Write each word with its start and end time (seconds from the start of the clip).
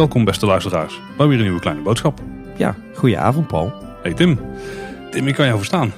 Welkom 0.00 0.24
beste 0.24 0.46
luisteraars 0.46 1.00
bij 1.16 1.26
weer 1.26 1.36
een 1.36 1.42
nieuwe 1.42 1.60
kleine 1.60 1.82
boodschap. 1.82 2.20
Ja, 2.56 2.74
goedenavond 2.94 3.46
Paul. 3.46 3.72
Hey 4.02 4.14
Tim. 4.14 4.38
Tim, 5.10 5.26
ik 5.26 5.34
kan 5.34 5.46
jou 5.46 5.56
verstaan. 5.56 5.92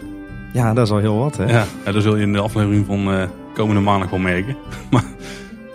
Ja, 0.52 0.74
dat 0.74 0.86
is 0.86 0.92
al 0.92 0.98
heel 0.98 1.18
wat 1.18 1.36
hè. 1.36 1.44
Ja, 1.44 1.64
ja 1.84 1.92
dat 1.92 2.02
zul 2.02 2.16
je 2.16 2.22
in 2.22 2.32
de 2.32 2.40
aflevering 2.40 2.86
van 2.86 3.12
eh, 3.12 3.28
komende 3.54 3.80
maandag 3.80 4.10
wel 4.10 4.18
merken. 4.18 4.56
Maar 4.90 5.04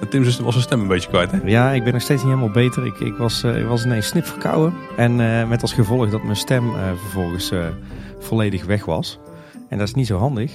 Tim 0.10 0.24
was 0.24 0.36
zijn 0.36 0.62
stem 0.62 0.82
een 0.82 0.88
beetje 0.88 1.10
kwijt 1.10 1.32
hè? 1.32 1.38
Ja, 1.46 1.72
ik 1.72 1.84
ben 1.84 1.94
nog 1.94 2.02
steeds 2.02 2.24
niet 2.24 2.32
helemaal 2.32 2.54
beter. 2.54 2.86
Ik, 2.86 3.00
ik, 3.00 3.16
was, 3.18 3.44
uh, 3.44 3.58
ik 3.58 3.66
was 3.66 3.86
ineens 3.86 4.08
snip 4.08 4.26
verkouden. 4.26 4.74
En 4.98 5.20
uh, 5.20 5.48
met 5.48 5.62
als 5.62 5.74
gevolg 5.74 6.10
dat 6.10 6.24
mijn 6.24 6.36
stem 6.36 6.72
vervolgens 6.96 7.52
volledig 8.20 8.66
weg 8.66 8.86
was. 8.86 9.20
En 9.70 9.78
dat 9.78 9.88
is 9.88 9.94
niet 9.94 10.08
zo 10.08 10.18
handig. 10.18 10.52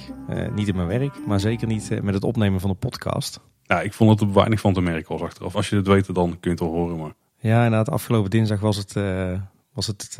niet 0.55 0.67
in 0.67 0.75
mijn 0.75 0.87
werk, 0.87 1.25
maar 1.25 1.39
zeker 1.39 1.67
niet 1.67 1.99
met 2.01 2.13
het 2.13 2.23
opnemen 2.23 2.59
van 2.59 2.69
de 2.69 2.75
podcast. 2.75 3.39
Ja, 3.63 3.81
ik 3.81 3.93
vond 3.93 4.09
het 4.09 4.29
er 4.29 4.33
weinig 4.33 4.59
van 4.59 4.73
te 4.73 4.81
merken 4.81 5.11
was 5.11 5.21
achteraf. 5.21 5.55
Als 5.55 5.69
je 5.69 5.75
het 5.75 5.87
weet, 5.87 6.15
dan 6.15 6.29
kun 6.29 6.37
je 6.41 6.49
het 6.49 6.59
wel 6.59 6.69
horen. 6.69 6.97
Maar... 6.97 7.13
Ja, 7.37 7.63
inderdaad. 7.63 7.89
Afgelopen 7.89 8.29
dinsdag 8.29 8.59
was 8.59 8.77
het, 8.77 8.95
uh, 8.95 9.31
was 9.73 9.87
het 9.87 10.17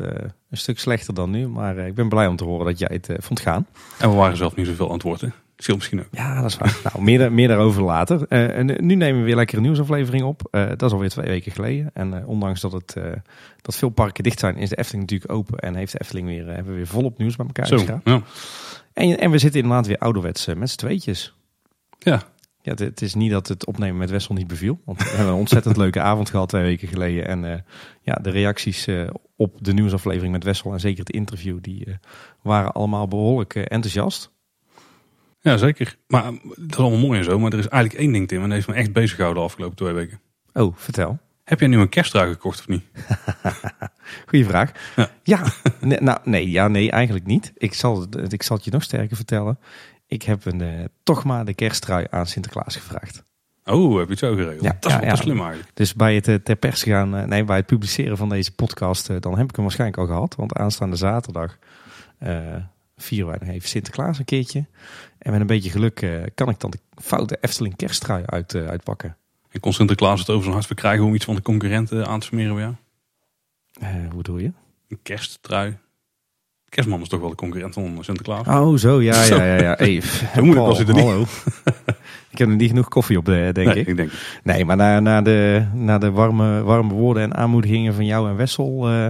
een 0.50 0.56
stuk 0.56 0.78
slechter 0.78 1.14
dan 1.14 1.30
nu. 1.30 1.48
Maar 1.48 1.78
ik 1.78 1.94
ben 1.94 2.08
blij 2.08 2.26
om 2.26 2.36
te 2.36 2.44
horen 2.44 2.66
dat 2.66 2.78
jij 2.78 3.00
het 3.02 3.24
vond 3.24 3.40
gaan. 3.40 3.66
En 3.98 4.10
we 4.10 4.16
waren 4.16 4.36
zelf 4.36 4.56
niet 4.56 4.66
zoveel 4.66 4.86
aan 4.86 4.92
het 4.94 5.02
woord, 5.02 5.20
hè? 5.20 5.28
Scheelt 5.56 5.76
misschien 5.76 6.00
ook. 6.00 6.06
Ja, 6.10 6.40
dat 6.40 6.50
is 6.50 6.56
waar. 6.56 6.80
nou, 6.84 7.04
meer, 7.04 7.32
meer 7.38 7.48
daarover 7.48 7.82
later. 7.82 8.28
en 8.28 8.66
nu 8.66 8.94
nemen 8.94 9.20
we 9.20 9.26
weer 9.26 9.36
lekker 9.36 9.56
een 9.56 9.62
nieuwsaflevering 9.62 10.24
op. 10.24 10.48
dat 10.50 10.82
is 10.82 10.92
alweer 10.92 11.08
twee 11.08 11.26
weken 11.26 11.52
geleden. 11.52 11.90
En 11.92 12.26
ondanks 12.26 12.60
dat, 12.60 12.72
het, 12.72 12.96
dat 13.60 13.76
veel 13.76 13.88
parken 13.88 14.22
dicht 14.22 14.38
zijn, 14.38 14.56
is 14.56 14.68
de 14.68 14.76
Efteling 14.76 15.02
natuurlijk 15.02 15.32
open. 15.32 15.58
En 15.58 15.74
heeft 15.74 15.92
de 15.92 16.00
Efteling 16.00 16.26
weer, 16.26 16.46
hebben 16.46 16.72
we 16.72 16.78
weer 16.78 16.86
volop 16.86 17.18
nieuws 17.18 17.36
bij 17.36 17.46
elkaar 17.46 17.66
Zo, 17.66 18.00
ja. 18.04 18.22
En, 18.94 19.18
en 19.18 19.30
we 19.30 19.38
zitten 19.38 19.60
inderdaad 19.60 19.86
weer 19.86 19.98
ouderwets 19.98 20.46
met 20.46 20.70
z'n 20.70 20.76
tweetjes. 20.76 21.34
Ja, 21.98 22.22
ja, 22.64 22.74
het, 22.74 23.02
is 23.02 23.14
niet 23.14 23.30
dat 23.30 23.48
het 23.48 23.66
opnemen 23.66 23.96
met 23.96 24.10
Wessel 24.10 24.34
niet 24.34 24.46
beviel. 24.46 24.80
Want 24.84 24.98
we 24.98 25.08
hebben 25.08 25.26
een 25.26 25.38
ontzettend 25.38 25.76
leuke 25.76 26.00
avond 26.10 26.30
gehad 26.30 26.48
twee 26.48 26.62
weken 26.62 26.88
geleden. 26.88 27.26
En 27.26 27.44
uh, 27.44 27.54
ja, 28.00 28.14
de 28.14 28.30
reacties 28.30 28.88
uh, 28.88 29.08
op 29.36 29.56
de 29.60 29.72
nieuwsaflevering 29.72 30.32
met 30.32 30.44
Wessel 30.44 30.72
en 30.72 30.80
zeker 30.80 30.98
het 30.98 31.10
interview, 31.10 31.58
die 31.60 31.86
uh, 31.86 31.94
waren 32.42 32.72
allemaal 32.72 33.08
behoorlijk 33.08 33.54
enthousiast. 33.54 34.32
Ja, 35.40 35.56
zeker. 35.56 35.96
Maar 36.06 36.22
dat 36.42 36.70
is 36.70 36.76
allemaal 36.76 37.06
mooi 37.06 37.18
en 37.18 37.24
zo. 37.24 37.38
Maar 37.38 37.52
er 37.52 37.58
is 37.58 37.68
eigenlijk 37.68 38.02
één 38.02 38.12
ding, 38.12 38.28
Tim, 38.28 38.42
en 38.42 38.48
dat 38.48 38.52
heeft 38.52 38.68
me 38.68 38.74
echt 38.74 38.92
bezig 38.92 39.14
gehouden 39.14 39.42
de 39.42 39.48
afgelopen 39.48 39.76
twee 39.76 39.92
weken. 39.92 40.20
Oh, 40.52 40.76
vertel. 40.76 41.18
Heb 41.44 41.60
jij 41.60 41.68
nu 41.68 41.78
een 41.78 41.88
kerstdraai 41.88 42.32
gekocht 42.32 42.58
of 42.58 42.68
niet? 42.68 42.82
Goeie 44.28 44.44
vraag. 44.44 44.72
Ja, 44.96 45.10
ja 45.22 45.42
nee, 45.80 46.00
nou, 46.00 46.18
nee, 46.24 46.50
ja, 46.50 46.68
nee, 46.68 46.90
eigenlijk 46.90 47.26
niet. 47.26 47.52
Ik 47.54 47.74
zal, 47.74 48.06
ik 48.28 48.42
zal 48.42 48.56
het 48.56 48.64
je 48.64 48.70
nog 48.70 48.82
sterker 48.82 49.16
vertellen. 49.16 49.58
Ik 50.06 50.22
heb 50.22 50.44
een, 50.44 50.60
uh, 50.60 50.84
toch 51.02 51.24
maar 51.24 51.44
de 51.44 51.54
kersttrui 51.54 52.06
aan 52.10 52.26
Sinterklaas 52.26 52.76
gevraagd. 52.76 53.24
Oh, 53.64 53.96
heb 53.96 54.04
je 54.04 54.10
het 54.10 54.18
zo 54.18 54.34
geregeld? 54.34 54.62
Ja, 54.62 54.76
dat 54.80 54.90
is 54.90 54.96
wel 54.96 55.06
ja, 55.06 55.16
slim 55.16 55.38
eigenlijk. 55.38 55.70
Dus 55.74 55.94
bij 55.94 56.14
het 56.14 56.28
uh, 56.28 56.34
ter 56.34 56.56
pers 56.56 56.82
gaan, 56.82 57.16
uh, 57.16 57.24
nee, 57.24 57.44
bij 57.44 57.56
het 57.56 57.66
publiceren 57.66 58.16
van 58.16 58.28
deze 58.28 58.54
podcast, 58.54 59.06
dan 59.22 59.38
heb 59.38 59.48
ik 59.48 59.54
hem 59.54 59.64
waarschijnlijk 59.64 60.00
al 60.00 60.06
gehad. 60.06 60.34
Want 60.34 60.54
aanstaande 60.54 60.96
zaterdag 60.96 61.58
vieren 62.96 63.28
wij 63.28 63.38
nog 63.40 63.48
even 63.48 63.68
Sinterklaas 63.68 64.18
een 64.18 64.24
keertje. 64.24 64.66
En 65.18 65.32
met 65.32 65.40
een 65.40 65.46
beetje 65.46 65.70
geluk 65.70 66.06
kan 66.34 66.48
ik 66.48 66.60
dan 66.60 66.70
de 66.70 66.78
foute 67.02 67.38
Efteling 67.40 67.76
kersttrui 67.76 68.22
uit, 68.26 68.54
uitpakken. 68.54 69.16
En 69.54 69.60
kon 69.60 69.72
Sinterklaas 69.72 70.18
het 70.18 70.30
over 70.30 70.42
zijn 70.42 70.54
hart 70.54 70.66
verkrijgen 70.66 71.04
om 71.04 71.14
iets 71.14 71.24
van 71.24 71.34
de 71.34 71.42
concurrenten 71.42 72.06
aan 72.06 72.20
te 72.20 72.26
smeren 72.26 72.54
bij 72.54 72.62
jou? 72.62 72.74
hoe 74.12 74.22
doe 74.22 74.42
je? 74.42 74.52
Een 74.88 74.98
kersttrui. 75.02 75.76
Kerstman 76.68 77.00
is 77.00 77.08
toch 77.08 77.20
wel 77.20 77.28
de 77.28 77.34
concurrent 77.34 77.74
van 77.74 77.98
Sinterklaas. 78.00 78.46
Oh, 78.46 78.76
zo, 78.76 79.02
ja, 79.02 79.24
ja, 79.24 79.44
ja. 79.44 79.60
ja. 79.60 79.74
Hey, 79.78 80.02
moeilijk 80.34 80.66
was 80.66 80.78
het 80.78 80.88
er 80.88 80.94
niet. 80.94 81.04
Hallo. 81.04 81.20
ik 82.32 82.38
heb 82.38 82.48
er 82.48 82.56
niet 82.56 82.68
genoeg 82.68 82.88
koffie 82.88 83.18
op, 83.18 83.24
denk 83.24 83.56
nee, 83.56 83.74
ik. 83.74 83.86
ik 83.86 83.96
denk. 83.96 84.12
Nee, 84.42 84.64
maar 84.64 84.76
na, 84.76 85.00
na, 85.00 85.22
de, 85.22 85.66
na 85.72 85.98
de 85.98 86.10
warme, 86.10 86.62
warme 86.62 86.94
woorden 86.94 87.22
en 87.22 87.34
aanmoedigingen 87.34 87.94
van 87.94 88.06
jou 88.06 88.28
en 88.28 88.36
Wessel... 88.36 88.92
Uh, 88.92 89.06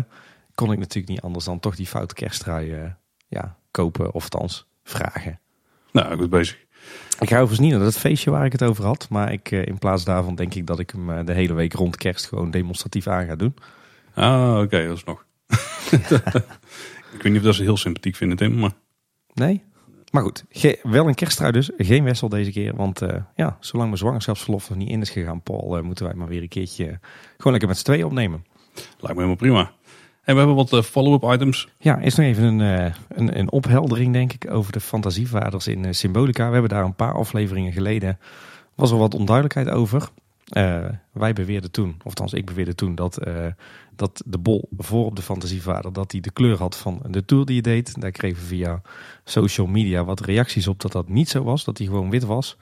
kon 0.55 0.73
ik 0.73 0.79
natuurlijk 0.79 1.09
niet 1.09 1.21
anders 1.21 1.45
dan 1.45 1.61
toch 1.61 1.77
die 1.77 1.87
foute 1.87 2.15
kersttrui 2.15 2.75
uh, 2.75 2.85
ja, 3.27 3.57
kopen 3.71 4.15
of 4.15 4.23
althans 4.23 4.67
vragen. 4.83 5.41
Nou, 5.93 6.17
goed 6.19 6.31
bezig. 6.31 6.64
Ik 7.21 7.29
ga 7.29 7.35
overigens 7.35 7.59
niet 7.59 7.71
naar 7.71 7.81
dat 7.81 7.99
feestje 7.99 8.31
waar 8.31 8.45
ik 8.45 8.53
het 8.53 8.63
over 8.63 8.85
had. 8.85 9.07
Maar 9.11 9.33
ik, 9.33 9.51
uh, 9.51 9.67
in 9.67 9.79
plaats 9.79 10.05
daarvan 10.05 10.35
denk 10.35 10.55
ik 10.55 10.67
dat 10.67 10.79
ik 10.79 10.91
hem 10.91 11.27
de 11.27 11.33
hele 11.33 11.55
week 11.55 11.73
rond 11.73 11.97
kerst 11.97 12.27
gewoon 12.27 12.51
demonstratief 12.51 13.07
aan 13.07 13.27
ga 13.27 13.37
doen. 13.37 13.55
Ah, 14.15 14.51
oké, 14.51 14.63
okay, 14.63 14.87
dat 14.87 14.97
is 14.97 15.05
nog. 15.05 15.25
Ik 17.15 17.23
weet 17.23 17.33
niet 17.33 17.41
of 17.41 17.47
dat 17.47 17.55
ze 17.55 17.63
heel 17.63 17.77
sympathiek 17.77 18.17
vinden, 18.17 18.37
Tim. 18.37 18.59
Maar... 18.59 18.73
Nee? 19.35 19.63
Maar 20.11 20.23
goed, 20.23 20.45
wel 20.83 21.09
een 21.09 21.15
kersttrui 21.15 21.53
dus. 21.53 21.71
Geen 21.77 22.05
Wessel 22.05 22.29
deze 22.29 22.51
keer. 22.51 22.77
Want 22.77 23.03
uh, 23.03 23.09
ja, 23.35 23.57
zolang 23.61 23.89
mijn 23.89 24.01
zwangerschapsverlof 24.01 24.69
nog 24.69 24.79
niet 24.79 24.89
in 24.89 25.01
is 25.01 25.11
gegaan, 25.11 25.43
Paul, 25.43 25.79
uh, 25.79 25.83
moeten 25.83 26.05
wij 26.05 26.15
maar 26.15 26.29
weer 26.29 26.43
een 26.43 26.49
keertje 26.49 26.99
gewoon 27.37 27.53
lekker 27.53 27.69
met 27.69 27.79
z'n 27.79 27.85
tweeën 27.85 28.05
opnemen. 28.05 28.45
Lijkt 28.75 29.01
me 29.01 29.15
helemaal 29.15 29.35
prima. 29.35 29.73
En 30.25 30.33
we 30.33 30.39
hebben 30.39 30.55
wat 30.55 30.73
uh, 30.73 30.83
follow-up 30.83 31.33
items. 31.33 31.69
Ja, 31.79 31.99
is 31.99 32.15
nog 32.15 32.27
even 32.27 32.45
een, 32.45 32.93
een, 33.09 33.39
een, 33.39 33.51
opheldering, 33.51 34.13
denk 34.13 34.33
ik, 34.33 34.51
over 34.51 34.73
de 34.73 34.81
fantasievaders 34.81 35.67
in 35.67 35.95
Symbolica. 35.95 36.47
We 36.47 36.53
hebben 36.53 36.71
daar 36.71 36.85
een 36.85 36.95
paar 36.95 37.15
afleveringen 37.15 37.73
geleden, 37.73 38.19
was 38.75 38.91
er 38.91 38.99
wat 38.99 39.15
onduidelijkheid 39.15 39.69
over. 39.69 40.09
Wij 41.13 41.33
beweerden 41.35 41.71
toen, 41.71 41.95
of 41.99 42.05
althans 42.05 42.33
ik 42.33 42.45
beweerde 42.45 42.75
toen, 42.75 42.95
dat, 42.95 43.19
dat 43.97 44.23
de 44.27 44.39
bol 44.39 44.69
voor 44.79 45.05
op 45.05 45.17
de 45.17 45.23
fantasievader, 45.23 45.93
dat 45.93 46.13
hij 46.13 46.21
de 46.21 46.31
kleur 46.31 46.59
had 46.59 46.77
van 46.77 47.03
de 47.09 47.25
tour 47.25 47.45
die 47.45 47.57
je 47.57 47.63
deed. 47.63 48.01
Daar 48.01 48.11
kregen 48.11 48.39
we 48.39 48.47
via 48.47 48.83
social 49.25 49.67
media 49.67 50.05
wat 50.05 50.21
reacties 50.21 50.67
op 50.67 50.81
dat 50.81 50.93
dat 50.93 51.09
niet 51.09 51.29
zo 51.29 51.43
was, 51.43 51.65
dat 51.65 51.79
hij 51.79 51.87
gewoon 51.87 52.11
wit 52.11 52.25
was. 52.25 52.57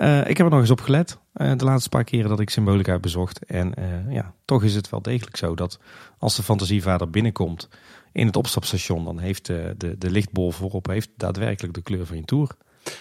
Uh, 0.00 0.18
ik 0.18 0.36
heb 0.36 0.46
er 0.46 0.52
nog 0.52 0.60
eens 0.60 0.70
op 0.70 0.80
gelet, 0.80 1.18
de 1.32 1.64
laatste 1.64 1.88
paar 1.88 2.04
keren 2.04 2.28
dat 2.28 2.40
ik 2.40 2.50
Symbolica 2.50 2.92
heb 2.92 3.02
bezocht. 3.02 3.44
En 3.44 3.74
ja, 4.08 4.34
toch 4.44 4.62
is 4.62 4.74
het 4.74 4.90
wel 4.90 5.02
degelijk 5.02 5.36
zo 5.36 5.54
dat 5.54 5.78
als 6.18 6.36
de 6.36 6.42
fantasievader 6.42 7.10
binnenkomt 7.10 7.68
in 8.12 8.26
het 8.26 8.36
opstapstation, 8.36 9.04
dan 9.04 9.18
heeft 9.18 9.46
de, 9.46 9.74
de, 9.76 9.98
de 9.98 10.10
lichtbol 10.10 10.50
voorop 10.50 10.86
heeft 10.86 11.10
daadwerkelijk 11.16 11.74
de 11.74 11.82
kleur 11.82 12.06
van 12.06 12.16
je 12.16 12.24
tour. 12.24 12.48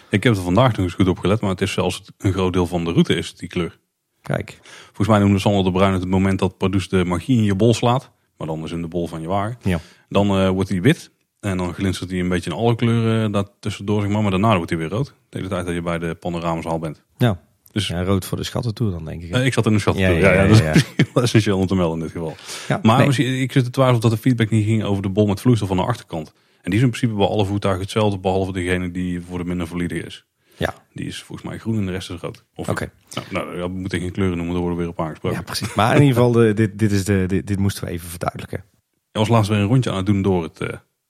Ik 0.10 0.24
heb 0.24 0.36
er 0.36 0.42
vandaag 0.42 0.72
nog 0.72 0.86
eens 0.86 0.94
goed 0.94 1.08
op 1.08 1.20
gelet, 1.20 1.42
maar 1.42 1.50
het 1.50 1.62
is 1.62 1.72
zelfs 1.72 2.04
een 2.18 2.34
groot 2.34 2.54
deel 2.54 2.68
van 2.68 2.84
de 2.84 2.92
route 2.92 3.16
is 3.16 3.36
die 3.36 3.50
kleur. 3.50 3.80
Kijk. 4.22 4.60
Volgens 4.86 5.08
mij 5.08 5.20
noemde 5.20 5.40
Sander 5.40 5.64
de 5.64 5.72
Bruin 5.72 5.94
het 5.94 6.06
moment 6.06 6.40
dat 6.40 6.58
Pardoes 6.58 6.90
de 6.90 7.06
magie 7.06 7.38
in 7.38 7.44
je 7.44 7.56
bol 7.56 7.74
slaat. 7.74 8.12
Maar 8.38 8.48
dan 8.48 8.64
is 8.64 8.72
in 8.72 8.82
de 8.82 8.88
bol 8.88 9.08
van 9.08 9.22
je 9.22 9.28
waar. 9.28 9.58
Ja. 9.62 9.80
Dan 10.10 10.52
wordt 10.54 10.70
hij 10.70 10.82
wit. 10.82 11.12
En 11.40 11.58
dan 11.58 11.74
glinstert 11.74 12.10
hij 12.10 12.20
een 12.20 12.30
beetje 12.30 12.50
in 12.50 12.56
alle 12.56 12.76
kleuren 12.76 13.28
uh, 13.28 13.34
daar 13.34 13.46
tussendoor. 13.60 14.02
Zeg 14.02 14.10
maar. 14.10 14.22
maar 14.22 14.32
daarna 14.32 14.56
wordt 14.56 14.70
hij 14.70 14.80
weer 14.80 14.90
rood. 14.90 15.08
De 15.30 15.38
hele 15.38 15.50
tijd 15.50 15.66
dat 15.66 15.76
je 15.76 15.82
bij 15.82 16.00
de 16.00 16.16
panoramazaal 16.16 16.80
bent. 16.80 17.04
Ja. 17.18 17.40
Dus, 17.72 17.88
ja, 17.88 18.04
rood 18.04 18.26
voor 18.26 18.38
de 18.38 18.44
schattentour 18.44 18.92
dan 18.92 19.06
denk 19.06 19.24
ik. 19.24 19.36
Uh, 19.36 19.46
ik 19.46 19.54
zat 19.54 19.66
in 19.66 19.74
de 19.74 19.80
schattentour. 19.80 20.20
Ja, 20.20 20.28
ja, 20.28 20.34
ja, 20.34 20.42
ja, 20.42 20.74
dat 20.74 20.86
is 21.14 21.14
essentieel 21.24 21.58
om 21.58 21.68
te 21.68 21.76
melden 21.76 21.98
in 21.98 22.04
dit 22.04 22.12
geval. 22.12 22.36
Ja, 22.68 22.80
maar 22.84 23.18
nee. 23.18 23.42
ik 23.42 23.52
zit 23.52 23.64
te 23.64 23.70
twijfelen 23.70 24.02
dat 24.02 24.12
de 24.12 24.18
feedback 24.18 24.50
niet 24.50 24.66
ging 24.66 24.84
over 24.84 25.04
de 25.04 25.10
bol 25.10 25.28
met 25.28 25.42
vloeistof 25.42 25.68
van 25.68 25.78
de 25.78 25.84
achterkant. 25.84 26.34
En 26.62 26.72
die 26.72 26.80
is 26.80 26.86
in 26.86 26.90
principe 26.90 27.14
bij 27.14 27.28
alle 27.28 27.46
voertuigen 27.46 27.84
hetzelfde. 27.84 28.20
Behalve 28.20 28.52
degene 28.52 28.92
die 28.92 29.22
voor 29.22 29.38
de 29.38 29.46
minder 29.46 29.68
valide 29.68 30.04
is. 30.04 30.26
Ja. 30.58 30.74
Die 30.94 31.06
is 31.06 31.22
volgens 31.24 31.50
mij 31.50 31.58
groen 31.58 31.78
en 31.78 31.86
de 31.86 31.92
rest 31.92 32.10
is 32.10 32.20
rood. 32.20 32.46
Oké. 32.56 32.70
Okay. 32.70 32.90
Nou, 33.14 33.28
nou, 33.32 33.58
ja, 33.58 33.72
we 33.72 33.78
moeten 33.80 34.00
geen 34.00 34.12
kleuren 34.12 34.38
noemen, 34.38 34.54
daar 34.54 34.64
worden 34.64 34.80
we 34.80 34.86
weer 34.86 34.94
op 34.98 35.06
aangesproken. 35.06 35.38
Ja, 35.38 35.44
precies. 35.44 35.74
Maar 35.74 35.96
in 35.96 36.02
ieder 36.02 36.16
geval, 36.16 36.32
de, 36.32 36.54
dit, 36.54 36.80
dit, 36.80 36.92
is 36.92 37.06
de, 37.06 37.24
dit, 37.28 37.48
dit 37.48 37.60
moesten 37.60 37.84
we 37.84 37.90
even 37.90 38.10
verduidelijken. 38.10 38.64
Je 39.12 39.20
was 39.20 39.28
laatst 39.28 39.50
weer 39.50 39.60
een 39.60 39.68
rondje 39.68 39.90
aan 39.90 39.98
het 39.98 40.06
doen 40.06 40.22
door 40.22 40.44
het, 40.44 40.62
uh, 40.62 40.70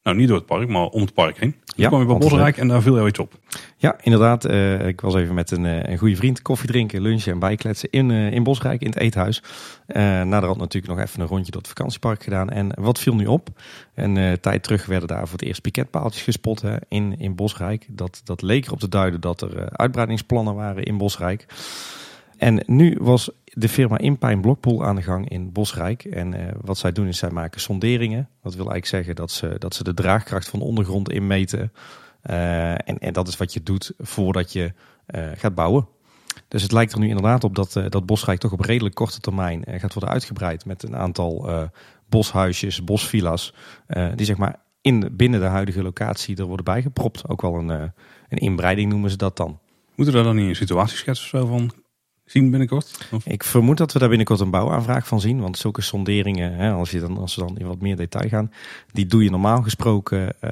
nou 0.09 0.22
niet 0.22 0.28
door 0.28 0.38
het 0.38 0.46
park, 0.46 0.68
maar 0.68 0.86
om 0.86 1.02
het 1.02 1.14
park 1.14 1.40
heen. 1.40 1.52
Toen 1.52 1.75
ja, 1.75 1.88
kwam 1.88 2.00
je 2.00 2.06
bij 2.06 2.18
Bosrijk 2.18 2.58
en 2.58 2.68
daar 2.68 2.81
viel 2.81 2.96
jou 2.96 3.08
iets 3.08 3.20
op. 3.20 3.34
Ja, 3.78 3.96
inderdaad. 4.02 4.50
Uh, 4.50 4.88
ik 4.88 5.02
was 5.02 5.16
even 5.16 5.34
met 5.36 5.52
een, 5.52 5.66
uh, 5.66 5.84
een 5.84 5.97
goede 5.97 6.16
vriend 6.16 6.42
koffie 6.42 6.70
drinken, 6.70 7.02
lunchen 7.02 7.31
en 7.31 7.40
bijkletsen 7.40 7.90
in, 7.92 8.09
uh, 8.09 8.31
in 8.31 8.44
Bosrijk, 8.44 8.81
in 8.81 8.88
het 8.88 8.98
eethuis. 8.98 9.44
naderhand 9.88 10.58
natuurlijk 10.58 10.94
nog 10.94 11.06
even 11.06 11.22
een 11.22 11.28
rondje 11.28 11.52
door 11.52 11.62
het 11.62 11.69
vakantiepark 11.69 12.24
gedaan. 12.24 12.50
En 12.50 12.72
wat 12.80 13.00
viel 13.00 13.16
nu 13.16 13.25
op? 13.25 13.50
Een 13.96 14.38
tijd 14.42 14.64
terug 14.64 14.86
werden 14.86 15.08
daar 15.08 15.28
voor 15.28 15.38
het 15.38 15.48
eerst 15.48 15.62
piketpaaltjes 15.62 16.24
gespot 16.24 16.62
hè, 16.62 16.75
in, 16.88 17.19
in 17.19 17.36
Bosrijk. 17.36 17.86
Dat, 17.90 18.22
dat 18.24 18.42
leek 18.42 18.66
erop 18.66 18.80
te 18.80 18.89
duiden 18.89 19.22
dat 19.22 19.42
er 19.42 19.69
uitbreidingsplannen 19.69 20.56
waren 20.56 20.83
in 20.83 20.98
Bosrijk. 20.98 21.45
En 22.39 22.63
nu 22.66 22.98
was 23.01 23.30
de 23.54 23.69
firma 23.69 23.98
Impijn 23.98 24.42
Blokpool 24.42 24.86
aan 24.86 24.96
de 24.96 25.01
gang 25.01 25.30
in 25.30 25.51
Bosrijk. 25.51 26.04
En 26.04 26.34
uh, 26.34 26.48
wat 26.62 26.78
zij 26.78 26.92
doen 26.92 27.07
is 27.07 27.18
zij 27.18 27.30
maken 27.30 27.62
sonderingen. 27.62 28.30
Dat 28.42 28.56
wil 28.56 28.72
eigenlijk 28.72 28.86
zeggen 28.86 29.16
dat 29.16 29.31
ze, 29.31 29.56
dat 29.57 29.75
ze 29.75 29.84
de 29.84 29.94
draagkracht 29.94 30.50
van 30.50 30.60
de 30.60 30.66
ondergrond 30.66 31.12
inmeten. 31.12 31.72
Uh, 32.30 32.72
en, 32.72 33.00
en 33.00 33.13
dat 33.13 33.28
is 33.28 33.38
wat 33.38 33.54
je 33.54 33.63
doet 33.63 33.94
voordat 33.98 34.54
je 34.54 34.74
uh, 35.16 35.28
gaat 35.36 35.56
bouwen. 35.56 35.88
Dus 36.48 36.62
het 36.62 36.72
lijkt 36.72 36.94
er 36.94 37.00
nu 37.00 37.07
inderdaad 37.07 37.44
op 37.44 37.56
dat, 37.56 37.74
dat 37.90 38.06
Bosrijk 38.06 38.40
toch 38.40 38.51
op 38.51 38.60
redelijk 38.60 38.96
korte 38.96 39.19
termijn 39.19 39.63
gaat 39.68 39.94
worden 39.94 40.10
uitgebreid 40.10 40.66
met 40.66 40.84
een 40.84 40.95
aantal 40.95 41.50
boshuisjes, 42.10 42.84
bosvilla's, 42.84 43.54
die 44.16 44.25
zeg 44.25 44.38
maar 44.38 44.56
in, 44.81 45.10
binnen 45.12 45.40
de 45.40 45.45
huidige 45.45 45.84
locatie 45.84 46.38
er 46.38 46.45
worden 46.45 46.66
bijgepropt. 46.66 47.30
Ook 47.30 47.42
wel 47.42 47.56
een, 47.56 47.69
een 48.30 48.38
inbreiding 48.38 48.92
noemen 48.92 49.10
ze 49.10 49.18
dat 49.18 49.38
dan. 49.38 49.60
Moeten 49.95 50.16
we 50.16 50.24
daar 50.24 50.34
dan 50.34 50.36
niet 50.36 50.50
een 50.50 50.56
situatieschets 50.56 51.22
of 51.22 51.28
zo 51.28 51.45
van 51.45 51.72
zien 52.30 52.50
binnenkort? 52.50 53.10
Ik 53.24 53.44
vermoed 53.44 53.78
dat 53.78 53.94
we 53.94 54.00
daar 54.00 54.08
binnenkort 54.08 54.40
een 54.40 54.50
bouwaanvraag 54.50 55.08
van 55.08 55.22
zien. 55.22 55.40
Want 55.40 55.58
zulke 55.58 55.81
sonderingen, 55.81 56.54
hè, 56.54 56.72
als, 56.72 56.92
je 56.92 57.00
dan, 57.00 57.18
als 57.18 57.36
we 57.36 57.42
dan 57.42 57.58
in 57.58 57.68
wat 57.68 57.81
meer 57.81 57.96
detail 57.96 58.30
gaan, 58.30 58.52
die 58.92 59.06
doe 59.06 59.24
je 59.24 59.30
normaal 59.30 59.62
gesproken 59.62 60.36
uh, 60.44 60.52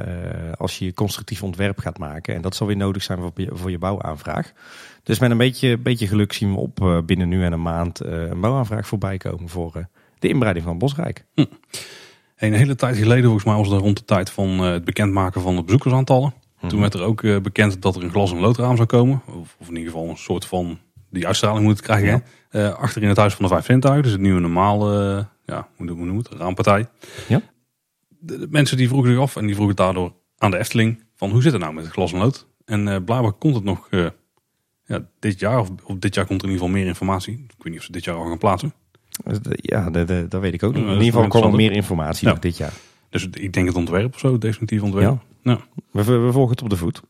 als 0.57 0.77
je 0.77 0.93
constructief 0.93 1.43
ontwerp 1.43 1.79
gaat 1.79 1.97
maken. 1.97 2.35
En 2.35 2.41
dat 2.41 2.55
zal 2.55 2.67
weer 2.67 2.77
nodig 2.77 3.03
zijn 3.03 3.19
voor 3.19 3.31
je, 3.35 3.49
voor 3.51 3.71
je 3.71 3.77
bouwaanvraag. 3.77 4.51
Dus 5.03 5.19
met 5.19 5.31
een 5.31 5.37
beetje, 5.37 5.77
beetje 5.77 6.07
geluk 6.07 6.33
zien 6.33 6.51
we 6.51 6.59
op 6.59 6.79
uh, 6.81 6.97
binnen 7.05 7.29
nu 7.29 7.43
en 7.43 7.53
een 7.53 7.61
maand 7.61 7.99
een 7.99 8.39
bouwaanvraag 8.39 8.87
voorbij 8.87 9.17
komen 9.17 9.49
voor 9.49 9.87
de 10.19 10.27
inbreiding 10.27 10.65
van 10.65 10.77
Bosrijk. 10.77 11.25
Hm. 11.33 11.45
Een 12.37 12.53
hele 12.53 12.75
tijd 12.75 12.97
geleden, 12.97 13.23
volgens 13.23 13.45
mij 13.45 13.55
was 13.55 13.69
dat 13.69 13.81
rond 13.81 13.97
de 13.97 14.05
tijd 14.05 14.29
van 14.29 14.59
het 14.59 14.85
bekendmaken 14.85 15.41
van 15.41 15.55
de 15.55 15.63
bezoekersaantallen. 15.63 16.33
Toen 16.59 16.69
mhm. 16.69 16.79
werd 16.79 16.93
er 16.93 17.01
ook 17.01 17.21
bekend 17.43 17.81
dat 17.81 17.95
er 17.95 18.03
een 18.03 18.11
glas- 18.11 18.31
en 18.31 18.39
loodraam 18.39 18.75
zou 18.75 18.87
komen. 18.87 19.21
Of, 19.25 19.55
of 19.59 19.67
in 19.69 19.75
ieder 19.75 19.91
geval 19.91 20.09
een 20.09 20.17
soort 20.17 20.45
van 20.45 20.79
die 21.17 21.27
uitstraling 21.27 21.63
moet 21.63 21.75
het 21.75 21.85
krijgen. 21.85 22.23
Ja. 22.51 22.69
Uh, 22.69 22.73
achter 22.73 23.01
in 23.01 23.07
het 23.07 23.17
Huis 23.17 23.33
van 23.33 23.45
de 23.45 23.51
Vijf 23.51 23.65
Zintuigen. 23.65 24.03
Dus 24.03 24.11
het 24.11 24.21
nieuwe 24.21 24.39
normale, 24.39 25.15
uh, 25.17 25.23
ja, 25.45 25.67
hoe 25.75 25.85
noemen 25.85 26.17
het, 26.17 26.27
raampartij. 26.27 26.87
Ja. 27.27 27.41
De, 28.07 28.47
mensen 28.49 28.77
die 28.77 28.87
vroegen 28.87 29.11
zich 29.11 29.19
af 29.19 29.35
en 29.35 29.45
die 29.45 29.55
vroegen 29.55 29.75
daardoor 29.75 30.13
aan 30.37 30.51
de 30.51 30.57
Efteling 30.57 31.03
van 31.15 31.29
hoe 31.29 31.41
zit 31.41 31.51
het 31.51 31.61
nou 31.61 31.73
met 31.73 31.83
het 31.83 31.93
glas 31.93 32.13
en 32.13 32.19
lood? 32.19 32.47
En 32.65 32.87
uh, 32.87 32.95
blijkbaar 33.05 33.33
komt 33.33 33.55
het 33.55 33.63
nog 33.63 33.87
ja, 34.85 35.07
dit 35.19 35.39
jaar, 35.39 35.59
of, 35.59 35.69
of, 35.83 35.97
dit 35.97 36.15
jaar 36.15 36.25
komt 36.25 36.41
er 36.41 36.47
in 36.47 36.53
ieder 36.53 36.65
geval 36.65 36.81
meer 36.81 36.89
informatie. 36.89 37.33
Ik 37.33 37.63
weet 37.63 37.71
niet 37.71 37.77
of 37.77 37.85
ze 37.85 37.91
dit 37.91 38.03
jaar 38.03 38.15
al 38.15 38.27
gaan 38.27 38.37
plaatsen. 38.37 38.73
Ja, 39.51 39.89
dat 39.89 40.41
weet 40.41 40.53
ik 40.53 40.63
ook. 40.63 40.75
in 40.75 40.81
ieder 40.81 41.03
geval 41.03 41.27
komt 41.27 41.43
er 41.43 41.55
meer 41.55 41.71
informatie 41.71 42.27
nog 42.27 42.39
dit 42.39 42.57
jaar. 42.57 42.73
Dus 43.09 43.27
ik 43.29 43.53
denk 43.53 43.67
het 43.67 43.75
ontwerp 43.75 44.13
of 44.13 44.19
zo, 44.19 44.37
definitief 44.37 44.81
ontwerp. 44.81 45.21
Ja. 45.41 45.59
We, 45.91 46.03
we 46.03 46.31
volgen 46.31 46.51
het 46.51 46.61
op 46.61 46.69
de 46.69 46.75
voet. 46.75 47.01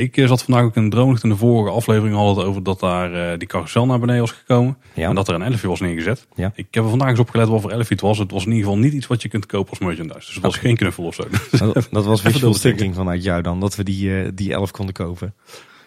Ik 0.00 0.16
eh, 0.16 0.26
zat 0.26 0.42
vandaag 0.42 0.64
ook 0.64 0.76
in 0.76 0.90
Droomlicht 0.90 1.22
in 1.22 1.28
de 1.28 1.36
vorige 1.36 1.74
aflevering 1.74 2.16
al 2.16 2.44
over 2.44 2.62
dat 2.62 2.80
daar 2.80 3.32
uh, 3.32 3.38
die 3.38 3.48
carousel 3.48 3.86
naar 3.86 3.98
beneden 3.98 4.20
was 4.20 4.32
gekomen. 4.32 4.78
En 4.94 5.14
dat 5.14 5.28
er 5.28 5.34
een 5.34 5.42
elfje 5.42 5.68
was 5.68 5.80
neergezet. 5.80 6.26
Ja. 6.34 6.52
Ik 6.54 6.66
heb 6.70 6.84
er 6.84 6.90
vandaag 6.90 7.08
eens 7.08 7.18
opgelet 7.18 7.48
wat 7.48 7.60
voor 7.60 7.70
elfje 7.70 7.94
het 7.94 8.02
was. 8.02 8.18
Het 8.18 8.30
was 8.30 8.44
in 8.44 8.52
ieder 8.52 8.64
geval 8.64 8.78
niet 8.78 8.92
iets 8.92 9.06
wat 9.06 9.22
je 9.22 9.28
kunt 9.28 9.46
kopen 9.46 9.70
als 9.70 9.78
merchandise. 9.78 10.26
Dus 10.26 10.34
het 10.34 10.42
was 10.42 10.56
geen 10.56 10.76
knuffel 10.76 11.04
of 11.04 11.14
zo. 11.14 11.24
Dat, 11.72 11.88
dat 11.90 12.04
was 12.04 12.20
visual 12.20 12.52
thinking 12.52 12.94
vanuit 12.94 13.22
jou 13.22 13.42
dan, 13.42 13.60
dat 13.60 13.76
we 13.76 13.82
die, 13.82 14.08
uh, 14.08 14.28
die 14.34 14.52
elf 14.52 14.70
konden 14.70 14.94
kopen. 14.94 15.34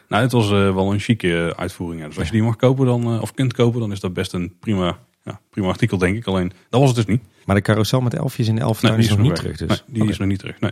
Nou, 0.07 0.23
het 0.23 0.31
was 0.31 0.49
wel 0.49 0.93
een 0.93 0.99
chique 0.99 1.53
uitvoering. 1.55 2.05
Dus 2.05 2.17
als 2.17 2.27
je 2.27 2.33
die 2.33 2.43
mag 2.43 2.55
kopen 2.55 2.85
dan, 2.85 3.21
of 3.21 3.33
kunt 3.33 3.53
kopen, 3.53 3.79
dan 3.79 3.91
is 3.91 3.99
dat 3.99 4.13
best 4.13 4.33
een 4.33 4.53
prima, 4.59 4.97
ja, 5.23 5.39
prima 5.49 5.67
artikel 5.67 5.97
denk 5.97 6.15
ik. 6.15 6.25
Alleen, 6.25 6.51
dat 6.69 6.79
was 6.79 6.89
het 6.89 6.97
dus 6.97 7.15
niet. 7.15 7.23
Maar 7.45 7.55
de 7.55 7.61
carousel 7.61 8.01
met 8.01 8.13
elfjes 8.13 8.47
in 8.47 8.55
de 8.55 8.61
elf 8.61 8.81
nee, 8.81 8.97
is 8.97 9.09
nog 9.09 9.19
niet 9.19 9.35
terug 9.35 9.57
dus? 9.57 9.83
die 9.87 10.09
is 10.09 10.17
nog 10.17 10.27
niet 10.27 10.39
terug, 10.39 10.59
nee. 10.59 10.71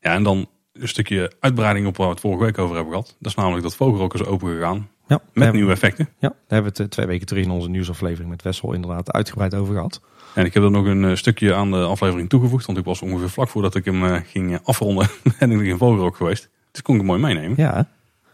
Ja, 0.00 0.14
en 0.14 0.22
dan 0.22 0.48
een 0.78 0.88
stukje 0.88 1.32
uitbreiding 1.40 1.86
op 1.86 1.96
waar 1.96 2.06
we 2.06 2.12
het 2.12 2.22
vorige 2.22 2.44
week 2.44 2.58
over 2.58 2.74
hebben 2.74 2.92
gehad. 2.92 3.16
Dat 3.18 3.30
is 3.30 3.34
namelijk 3.34 3.62
dat 3.62 3.76
Vogelrok 3.76 4.14
is 4.14 4.24
open 4.24 4.54
gegaan. 4.54 4.88
Ja, 5.08 5.20
met 5.32 5.52
nieuwe 5.52 5.72
effecten. 5.72 6.08
Ja, 6.18 6.28
daar 6.28 6.38
hebben 6.46 6.72
we 6.72 6.82
het 6.82 6.90
twee 6.90 7.06
weken 7.06 7.26
terug 7.26 7.44
in 7.44 7.50
onze 7.50 7.68
nieuwsaflevering 7.68 8.30
met 8.30 8.42
Wessel 8.42 8.72
inderdaad 8.72 9.12
uitgebreid 9.12 9.54
over 9.54 9.74
gehad. 9.74 10.00
En 10.34 10.44
ik 10.44 10.54
heb 10.54 10.62
er 10.62 10.70
nog 10.70 10.86
een 10.86 11.04
eh, 11.04 11.14
stukje 11.14 11.54
aan 11.54 11.70
de 11.70 11.76
aflevering 11.76 12.28
toegevoegd. 12.28 12.66
Want 12.66 12.78
ik 12.78 12.84
was 12.84 13.02
ongeveer 13.02 13.30
vlak 13.30 13.48
voordat 13.48 13.74
ik 13.74 13.84
hem 13.84 14.04
uh, 14.04 14.16
ging 14.24 14.58
afronden. 14.62 15.08
en 15.38 15.50
ik 15.50 15.60
in 15.60 15.78
Vogelrok 15.78 16.16
geweest. 16.16 16.50
Dus 16.70 16.82
kon 16.82 16.94
ik 16.94 17.00
hem 17.00 17.10
mooi 17.10 17.22
meenemen. 17.22 17.54
Ja, 17.56 17.88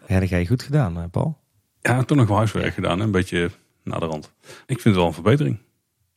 ja 0.07 0.21
dat 0.21 0.31
heb 0.31 0.41
je 0.41 0.47
goed 0.47 0.63
gedaan 0.63 0.97
eh, 0.97 1.05
Paul. 1.11 1.39
Ja, 1.81 2.03
toen 2.03 2.17
nog 2.17 2.29
wel 2.29 2.37
huiswerk 2.37 2.75
gedaan. 2.75 3.01
Een 3.01 3.11
beetje 3.11 3.51
naar 3.85 4.01
de 4.01 4.07
rand. 4.07 4.33
Ik 4.67 4.81
vind 4.81 4.85
het 4.85 4.95
wel 4.95 5.07
een 5.07 5.13
verbetering. 5.13 5.59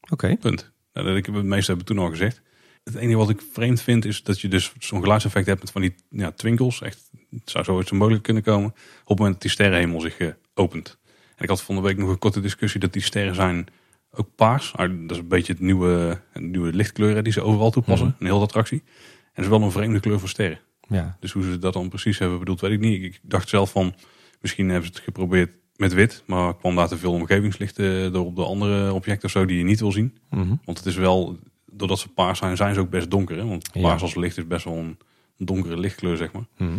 Oké. 0.09 0.35
Punt. 0.35 0.71
Nou, 0.93 1.15
ik 1.15 1.25
heb 1.25 1.35
het 1.35 1.45
meeste 1.45 1.67
hebben 1.67 1.85
toen 1.85 1.99
al 1.99 2.09
gezegd. 2.09 2.41
Het 2.85 2.95
enige 2.95 3.17
wat 3.17 3.29
ik 3.29 3.41
vreemd 3.53 3.81
vind 3.81 4.05
is 4.05 4.23
dat 4.23 4.41
je 4.41 4.47
dus 4.47 4.73
zo'n 4.79 5.01
geluidseffect 5.01 5.45
hebt 5.45 5.61
met 5.61 5.71
van 5.71 5.81
die 5.81 5.95
ja, 6.09 6.31
twinkels. 6.31 6.81
Echt, 6.81 7.09
het 7.29 7.49
zou 7.49 7.63
zoiets 7.63 7.91
mogelijk 7.91 8.23
kunnen 8.23 8.43
komen. 8.43 8.69
Op 8.69 9.07
het 9.07 9.17
moment 9.17 9.33
dat 9.33 9.41
die 9.41 9.51
sterrenhemel 9.51 10.01
zich 10.01 10.19
uh, 10.19 10.29
opent. 10.53 10.97
En 11.35 11.43
ik 11.43 11.49
had 11.49 11.61
van 11.61 11.75
de 11.75 11.81
week 11.81 11.97
nog 11.97 12.09
een 12.09 12.19
korte 12.19 12.41
discussie 12.41 12.79
dat 12.79 12.93
die 12.93 13.01
sterren 13.01 13.35
zijn 13.35 13.67
ook 14.11 14.27
paars. 14.35 14.73
Ah, 14.75 14.89
dat 15.01 15.11
is 15.11 15.17
een 15.17 15.27
beetje 15.27 15.53
het 15.53 15.61
nieuwe, 15.61 16.21
nieuwe 16.33 16.73
lichtkleur 16.73 17.23
die 17.23 17.33
ze 17.33 17.41
overal 17.41 17.71
toepassen. 17.71 18.07
Mhm. 18.07 18.17
Een 18.19 18.31
hele 18.31 18.43
attractie. 18.43 18.83
En 18.87 19.31
het 19.33 19.43
is 19.43 19.49
wel 19.49 19.61
een 19.61 19.71
vreemde 19.71 19.99
kleur 19.99 20.19
voor 20.19 20.29
sterren. 20.29 20.59
Ja. 20.87 21.17
Dus 21.19 21.31
hoe 21.31 21.43
ze 21.43 21.59
dat 21.59 21.73
dan 21.73 21.89
precies 21.89 22.19
hebben 22.19 22.39
bedoeld, 22.39 22.61
weet 22.61 22.71
ik 22.71 22.79
niet. 22.79 23.03
Ik 23.03 23.19
dacht 23.21 23.49
zelf 23.49 23.71
van, 23.71 23.95
misschien 24.41 24.69
hebben 24.69 24.87
ze 24.87 24.93
het 24.93 25.03
geprobeerd 25.03 25.51
met 25.75 25.93
wit. 25.93 26.23
Maar 26.25 26.55
kwam 26.55 26.75
daar 26.75 26.87
te 26.87 26.97
veel 26.97 27.11
omgevingslicht 27.11 27.75
door 27.75 28.25
op 28.25 28.35
de 28.35 28.45
andere 28.45 28.93
objecten 28.93 29.25
of 29.25 29.31
zo 29.31 29.45
die 29.45 29.57
je 29.57 29.63
niet 29.63 29.79
wil 29.79 29.91
zien. 29.91 30.17
Mhm. 30.29 30.55
Want 30.65 30.77
het 30.77 30.87
is 30.87 30.95
wel 30.95 31.39
doordat 31.75 31.99
ze 31.99 32.09
paars 32.09 32.39
zijn, 32.39 32.57
zijn 32.57 32.73
ze 32.73 32.79
ook 32.79 32.89
best 32.89 33.11
donker. 33.11 33.37
Hè? 33.37 33.45
Want 33.45 33.71
paars 33.81 34.01
als 34.01 34.15
licht 34.15 34.37
is 34.37 34.47
best 34.47 34.65
wel 34.65 34.77
een 34.77 34.97
donkere 35.37 35.77
lichtkleur, 35.77 36.17
zeg 36.17 36.31
maar. 36.31 36.45
Mhm. 36.57 36.77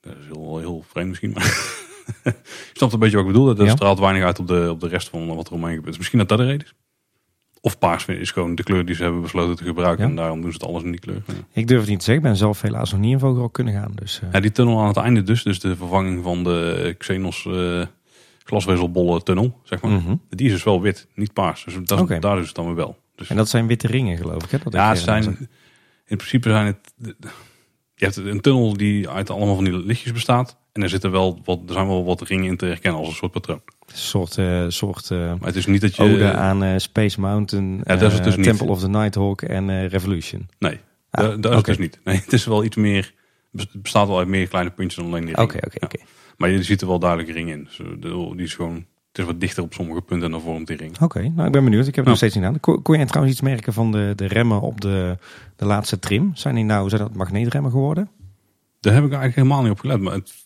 Dat 0.00 0.16
is 0.20 0.26
heel, 0.26 0.58
heel 0.58 0.84
vreemd 0.88 1.08
misschien, 1.08 1.30
maar 1.32 1.44
je 2.24 2.34
snapt 2.72 2.92
een 2.92 2.98
beetje 2.98 3.16
wat 3.16 3.26
ik 3.26 3.32
bedoel. 3.32 3.54
Dat 3.54 3.70
straalt 3.70 3.98
weinig 3.98 4.22
uit 4.22 4.38
op 4.38 4.46
de, 4.46 4.70
op 4.70 4.80
de 4.80 4.88
rest 4.88 5.08
van 5.08 5.26
wat 5.26 5.46
er 5.46 5.52
omheen 5.52 5.74
gebeurt. 5.74 5.98
Misschien 5.98 6.18
dat 6.18 6.28
dat 6.28 6.38
de 6.38 6.44
reden 6.44 6.66
is. 6.66 6.74
Of 7.60 7.78
paars 7.78 8.06
is 8.06 8.30
gewoon 8.30 8.54
de 8.54 8.62
kleur 8.62 8.84
die 8.84 8.94
ze 8.94 9.02
hebben 9.02 9.22
besloten 9.22 9.56
te 9.56 9.64
gebruiken. 9.64 10.04
En 10.04 10.16
daarom 10.16 10.40
doen 10.40 10.52
ze 10.52 10.58
het 10.58 10.66
alles 10.66 10.82
in 10.82 10.90
die 10.90 11.00
kleur. 11.00 11.22
Ik 11.52 11.66
durf 11.66 11.80
het 11.80 11.88
niet 11.88 11.98
te 11.98 12.04
zeggen. 12.04 12.24
Ik 12.24 12.30
ben 12.30 12.38
zelf 12.38 12.60
helaas 12.60 12.90
nog 12.90 13.00
niet 13.00 13.12
in 13.12 13.18
Vogelrok 13.18 13.52
kunnen 13.52 13.74
gaan. 13.74 13.92
Dus, 13.94 14.20
uh... 14.24 14.32
Ja, 14.32 14.40
die 14.40 14.52
tunnel 14.52 14.80
aan 14.80 14.86
het 14.86 14.96
einde 14.96 15.22
dus. 15.22 15.42
Dus 15.42 15.60
de 15.60 15.76
vervanging 15.76 16.22
van 16.22 16.44
de 16.44 16.94
Xenos 16.98 17.44
uh, 17.44 17.86
glasvezelbolle 18.44 19.22
tunnel, 19.22 19.60
zeg 19.62 19.82
maar. 19.82 19.90
Mhm. 19.90 20.14
Die 20.28 20.46
is 20.46 20.52
dus 20.52 20.64
wel 20.64 20.80
wit, 20.80 21.08
niet 21.14 21.32
paars. 21.32 21.64
Dus 21.64 21.74
dat, 21.82 22.00
okay. 22.00 22.18
daar 22.18 22.38
is 22.38 22.46
het 22.46 22.54
dan 22.54 22.66
weer 22.66 22.74
wel. 22.74 22.96
Dus, 23.14 23.30
en 23.30 23.36
dat 23.36 23.48
zijn 23.48 23.66
witte 23.66 23.86
ringen, 23.86 24.16
geloof 24.16 24.44
ik. 24.44 24.50
Hè? 24.50 24.58
Dat 24.58 24.72
ja, 24.72 24.88
het 24.88 24.98
zijn, 24.98 25.48
in 26.06 26.16
principe 26.16 26.48
zijn 26.48 26.66
het. 26.66 26.94
Je 27.94 28.04
hebt 28.04 28.16
een 28.16 28.40
tunnel 28.40 28.76
die 28.76 29.08
uit 29.08 29.30
allemaal 29.30 29.54
van 29.54 29.64
die 29.64 29.84
lichtjes 29.84 30.12
bestaat. 30.12 30.56
En 30.72 30.82
er, 30.82 30.88
zitten 30.88 31.10
wel 31.10 31.40
wat, 31.44 31.60
er 31.66 31.72
zijn 31.72 31.86
wel 31.86 32.04
wat 32.04 32.22
ringen 32.22 32.44
in 32.44 32.56
te 32.56 32.66
herkennen 32.66 33.00
als 33.00 33.08
een 33.08 33.14
soort 33.14 33.32
patroon. 33.32 33.62
Een 33.86 33.96
soort, 33.96 34.36
uh, 34.36 34.64
soort 34.68 35.10
uh, 35.10 35.18
maar 35.18 35.46
het 35.46 35.56
is 35.56 35.66
niet 35.66 35.80
dat 35.80 35.96
je, 35.96 36.02
ode 36.02 36.32
aan 36.32 36.64
uh, 36.64 36.74
Space 36.76 37.20
Mountain, 37.20 37.80
ja, 37.84 37.96
dat 37.96 38.12
is 38.12 38.18
het 38.18 38.24
dus 38.24 38.46
Temple 38.46 38.66
of 38.66 38.80
the 38.80 38.88
Nighthawk 38.88 39.42
en 39.42 39.88
Revolution. 39.88 40.48
Nee, 40.58 40.80
ah, 41.10 41.40
dat, 41.40 41.50
is 41.50 41.56
het 41.56 41.64
dus 41.64 41.78
niet. 41.78 42.00
Nee, 42.04 42.16
het 42.16 42.32
is 42.32 42.44
wel 42.44 42.64
iets 42.64 42.76
meer. 42.76 43.14
Het 43.56 43.82
bestaat 43.82 44.06
wel 44.06 44.18
uit 44.18 44.28
meer 44.28 44.48
kleine 44.48 44.70
puntjes 44.70 45.02
dan 45.02 45.12
alleen 45.12 45.24
die 45.24 45.38
Oké, 45.38 45.56
oké, 45.56 45.84
oké. 45.84 45.98
Maar 46.36 46.50
je 46.50 46.62
ziet 46.62 46.80
er 46.80 46.86
wel 46.86 46.98
duidelijk 46.98 47.32
ringen 47.32 47.58
in. 47.58 47.68
Dus, 48.00 48.10
die 48.36 48.44
is 48.44 48.54
gewoon 48.54 48.86
is 49.18 49.24
wat 49.24 49.40
dichter 49.40 49.62
op 49.62 49.74
sommige 49.74 50.00
punten 50.00 50.30
dan 50.30 50.40
vormt 50.40 50.66
die 50.66 50.76
ring. 50.76 51.00
Oké, 51.00 51.20
nou 51.20 51.46
ik 51.46 51.52
ben 51.52 51.64
benieuwd. 51.64 51.86
Ik 51.86 51.94
heb 51.94 52.04
het 52.04 52.06
nog 52.06 52.16
steeds 52.16 52.34
niet 52.34 52.44
aan. 52.44 52.60
Kon, 52.60 52.82
kon 52.82 52.98
je 52.98 53.04
trouwens 53.04 53.34
iets 53.34 53.44
merken 53.44 53.72
van 53.72 53.92
de, 53.92 54.12
de 54.16 54.26
remmen 54.26 54.60
op 54.60 54.80
de, 54.80 55.18
de 55.56 55.64
laatste 55.64 55.98
trim? 55.98 56.30
Zijn 56.34 56.54
die 56.54 56.64
nou 56.64 56.88
zijn 56.88 57.00
dat 57.00 57.14
magneetremmen 57.14 57.70
geworden? 57.70 58.08
Daar 58.80 58.94
heb 58.94 59.04
ik 59.04 59.10
eigenlijk 59.10 59.36
helemaal 59.36 59.62
niet 59.62 59.70
op 59.70 59.78
gelet. 59.78 60.00
Maar 60.00 60.14
het, 60.14 60.44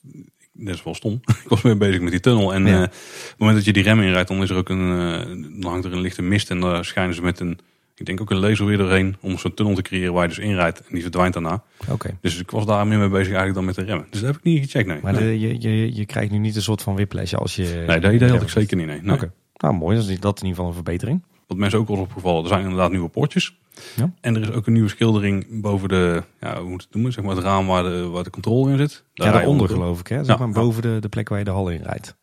dat 0.53 0.75
is 0.75 0.83
wel 0.83 0.95
stom. 0.95 1.21
ik 1.45 1.49
was 1.49 1.63
mee 1.63 1.77
bezig 1.77 2.01
met 2.01 2.11
die 2.11 2.21
tunnel. 2.21 2.55
En 2.55 2.67
ja. 2.67 2.77
uh, 2.77 2.83
op 2.83 2.91
het 2.91 3.35
moment 3.39 3.57
dat 3.57 3.67
je 3.67 3.73
die 3.73 3.83
remmen 3.83 4.05
inrijdt, 4.05 4.29
dan 4.29 4.43
is 4.43 4.51
er 4.51 4.57
ook 4.57 4.69
een, 4.69 4.91
uh, 4.91 5.63
dan 5.63 5.71
hangt 5.71 5.85
er 5.85 5.93
een 5.93 6.01
lichte 6.01 6.23
mist. 6.23 6.51
En 6.51 6.61
daar 6.61 6.85
schijnen 6.85 7.15
ze 7.15 7.23
met 7.23 7.41
een 7.41 7.59
ik 7.99 8.07
denk 8.07 8.21
ook 8.21 8.31
een 8.31 8.39
laser 8.39 8.67
weer 8.67 8.77
doorheen 8.77 9.17
om 9.21 9.39
zo'n 9.39 9.55
tunnel 9.55 9.75
te 9.75 9.83
creëren 9.83 10.13
waar 10.13 10.23
je 10.23 10.29
dus 10.29 10.39
inrijdt 10.39 10.79
en 10.81 10.93
die 10.93 11.03
verdwijnt 11.03 11.35
daarna. 11.35 11.63
Oké. 11.89 12.19
Dus 12.21 12.41
ik 12.41 12.51
was 12.51 12.67
daar 12.67 12.87
meer 12.87 12.99
mee 12.99 13.09
bezig 13.09 13.27
eigenlijk 13.27 13.55
dan 13.55 13.65
met 13.65 13.75
de 13.75 13.83
remmen. 13.85 14.07
Dus 14.11 14.21
dat 14.21 14.31
heb 14.31 14.39
ik 14.39 14.45
niet 14.45 14.65
gecheckt, 14.65 14.89
nee. 14.89 14.99
Maar 15.03 15.13
De, 15.13 15.41
je, 15.41 15.61
je, 15.61 15.95
je 15.95 16.07
krijgt 16.07 16.31
nu 16.31 16.39
niet 16.39 16.57
een 16.57 16.63
soort 16.63 16.83
van 16.83 16.95
whiplash 16.95 17.35
als 17.35 17.57
je... 17.57 17.85
Nee, 17.87 18.01
dat 18.01 18.13
idee 18.13 18.31
had 18.31 18.43
ik 18.43 18.49
zeker 18.49 18.77
niet, 18.77 18.87
nee. 18.87 19.01
nee. 19.03 19.15
Oké. 19.15 19.33
Nou, 19.57 19.75
mooi. 19.75 19.97
Dat 19.97 20.09
is, 20.09 20.21
dat 20.21 20.41
in 20.41 20.47
ieder 20.47 20.49
geval 20.49 20.67
een 20.67 20.75
verbetering. 20.75 21.23
Wat 21.47 21.57
mensen 21.57 21.79
ook 21.79 21.89
al 21.89 21.97
opgevallen, 21.97 22.43
er 22.43 22.49
zijn 22.49 22.63
inderdaad 22.63 22.91
nieuwe 22.91 23.09
poortjes. 23.09 23.59
Ja. 23.97 24.13
En 24.21 24.37
er 24.37 24.43
is 24.43 24.51
ook 24.51 24.67
een 24.67 24.73
nieuwe 24.73 24.89
schildering 24.89 25.61
boven 25.61 25.89
de, 25.89 26.23
ja, 26.41 26.61
hoe 26.61 26.71
moet 26.71 26.83
het 26.83 26.93
noemen, 26.93 27.13
zeg 27.13 27.25
maar 27.25 27.35
het 27.35 27.45
raam 27.45 27.67
waar 27.67 27.83
de, 27.83 28.07
waar 28.07 28.25
de 28.25 28.31
controle 28.31 28.71
in 28.71 28.79
zit. 28.79 29.05
Daar 29.15 29.27
ja, 29.27 29.33
daaronder 29.33 29.69
geloof 29.69 30.01
ik, 30.01 30.07
hè? 30.07 30.25
Zeg 30.25 30.39
maar 30.39 30.51
boven 30.51 30.83
de, 30.83 30.97
de 31.01 31.09
plek 31.09 31.29
waar 31.29 31.39
je 31.39 31.45
de 31.45 31.51
hal 31.51 31.69
in 31.71 31.83
rijdt. 31.83 32.17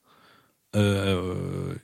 Uh, 0.75 1.17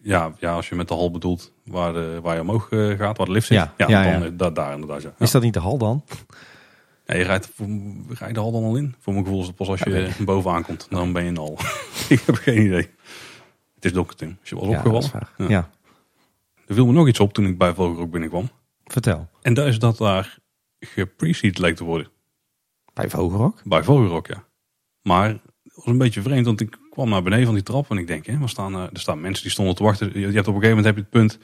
ja, 0.02 0.34
ja, 0.40 0.54
als 0.54 0.70
je 0.70 0.76
met 0.76 0.88
de 0.88 0.94
hal 0.94 1.12
bedoelt 1.12 1.54
waar, 1.64 1.94
de, 1.94 2.20
waar 2.22 2.36
je 2.36 2.42
omhoog 2.42 2.72
uh, 2.72 2.98
gaat, 2.98 3.18
waar 3.18 3.26
de 3.26 3.32
lift 3.32 3.48
zit. 3.48 3.58
Ja, 3.58 3.74
ja, 3.78 3.88
ja, 3.88 4.20
dan, 4.20 4.34
ja. 4.38 4.50
daar 4.50 4.74
inderdaad. 4.74 5.14
Is 5.20 5.32
dat 5.32 5.42
niet 5.42 5.54
de 5.54 5.60
hal 5.60 5.78
dan? 5.78 6.04
Ja, 7.06 7.16
je 7.16 7.24
rijdt, 7.24 7.52
rij 8.10 8.28
je 8.28 8.34
de 8.34 8.40
hal 8.40 8.52
dan 8.52 8.64
al 8.64 8.76
in? 8.76 8.96
Voor 9.00 9.14
mijn 9.14 9.26
gevoel 9.26 9.42
is 9.42 9.48
het 9.48 9.56
pas 9.56 9.68
als 9.68 9.80
je 9.80 9.90
okay. 9.90 10.26
bovenaan 10.26 10.64
komt. 10.64 10.88
Dan 10.90 11.14
ben 11.14 11.22
je 11.22 11.28
in 11.28 11.34
de 11.34 11.40
hal. 11.40 11.58
ik 12.10 12.22
heb 12.26 12.36
geen 12.36 12.66
idee. 12.66 12.90
Het 13.76 13.86
is 13.86 13.94
donker, 13.94 14.16
Tim. 14.16 14.38
Als 14.40 14.50
je 14.50 14.56
was 14.56 14.68
opgevallen. 14.68 15.30
Ja. 15.38 15.70
Er 16.68 16.76
viel 16.76 16.86
me 16.86 16.92
nog 16.92 17.08
iets 17.08 17.20
op 17.20 17.34
toen 17.34 17.46
ik 17.46 17.58
bij 17.58 17.74
Vogelrok 17.74 18.12
binnenkwam. 18.12 18.50
Vertel. 18.86 19.30
En 19.42 19.54
dat 19.54 19.68
is 19.68 19.80
dat 19.80 19.98
daar 19.98 20.38
gepreseed 20.80 21.58
leek 21.58 21.76
te 21.76 21.84
worden. 21.84 22.08
Bij 22.94 23.10
Vogelrok? 23.10 23.62
Bij 23.64 23.84
Vogelrok, 23.84 24.28
ja. 24.28 24.44
Maar 25.02 25.30
het 25.30 25.42
was 25.84 25.94
een 25.94 25.98
beetje 25.98 26.22
vreemd, 26.22 26.46
want 26.46 26.62
ik 26.62 26.78
kwam 26.90 27.10
naar 27.10 27.24
beneden 27.24 27.46
van 27.46 27.54
die 27.54 27.64
trap 27.64 27.90
en 27.90 27.98
ik 27.98 28.08
denk, 28.08 28.26
hè, 28.26 28.38
we 28.38 28.48
staan, 28.48 28.76
er 28.76 28.90
staan 28.94 29.22
mensen 29.22 29.44
die 29.44 29.52
stonden 29.52 29.76
te 29.76 29.84
wachten. 29.84 30.20
Je, 30.20 30.20
hebt 30.20 30.48
op 30.48 30.56
een 30.56 30.62
gegeven 30.62 30.70
moment 30.70 30.86
heb 30.86 30.96
je 30.96 31.02
het 31.02 31.10
punt, 31.10 31.40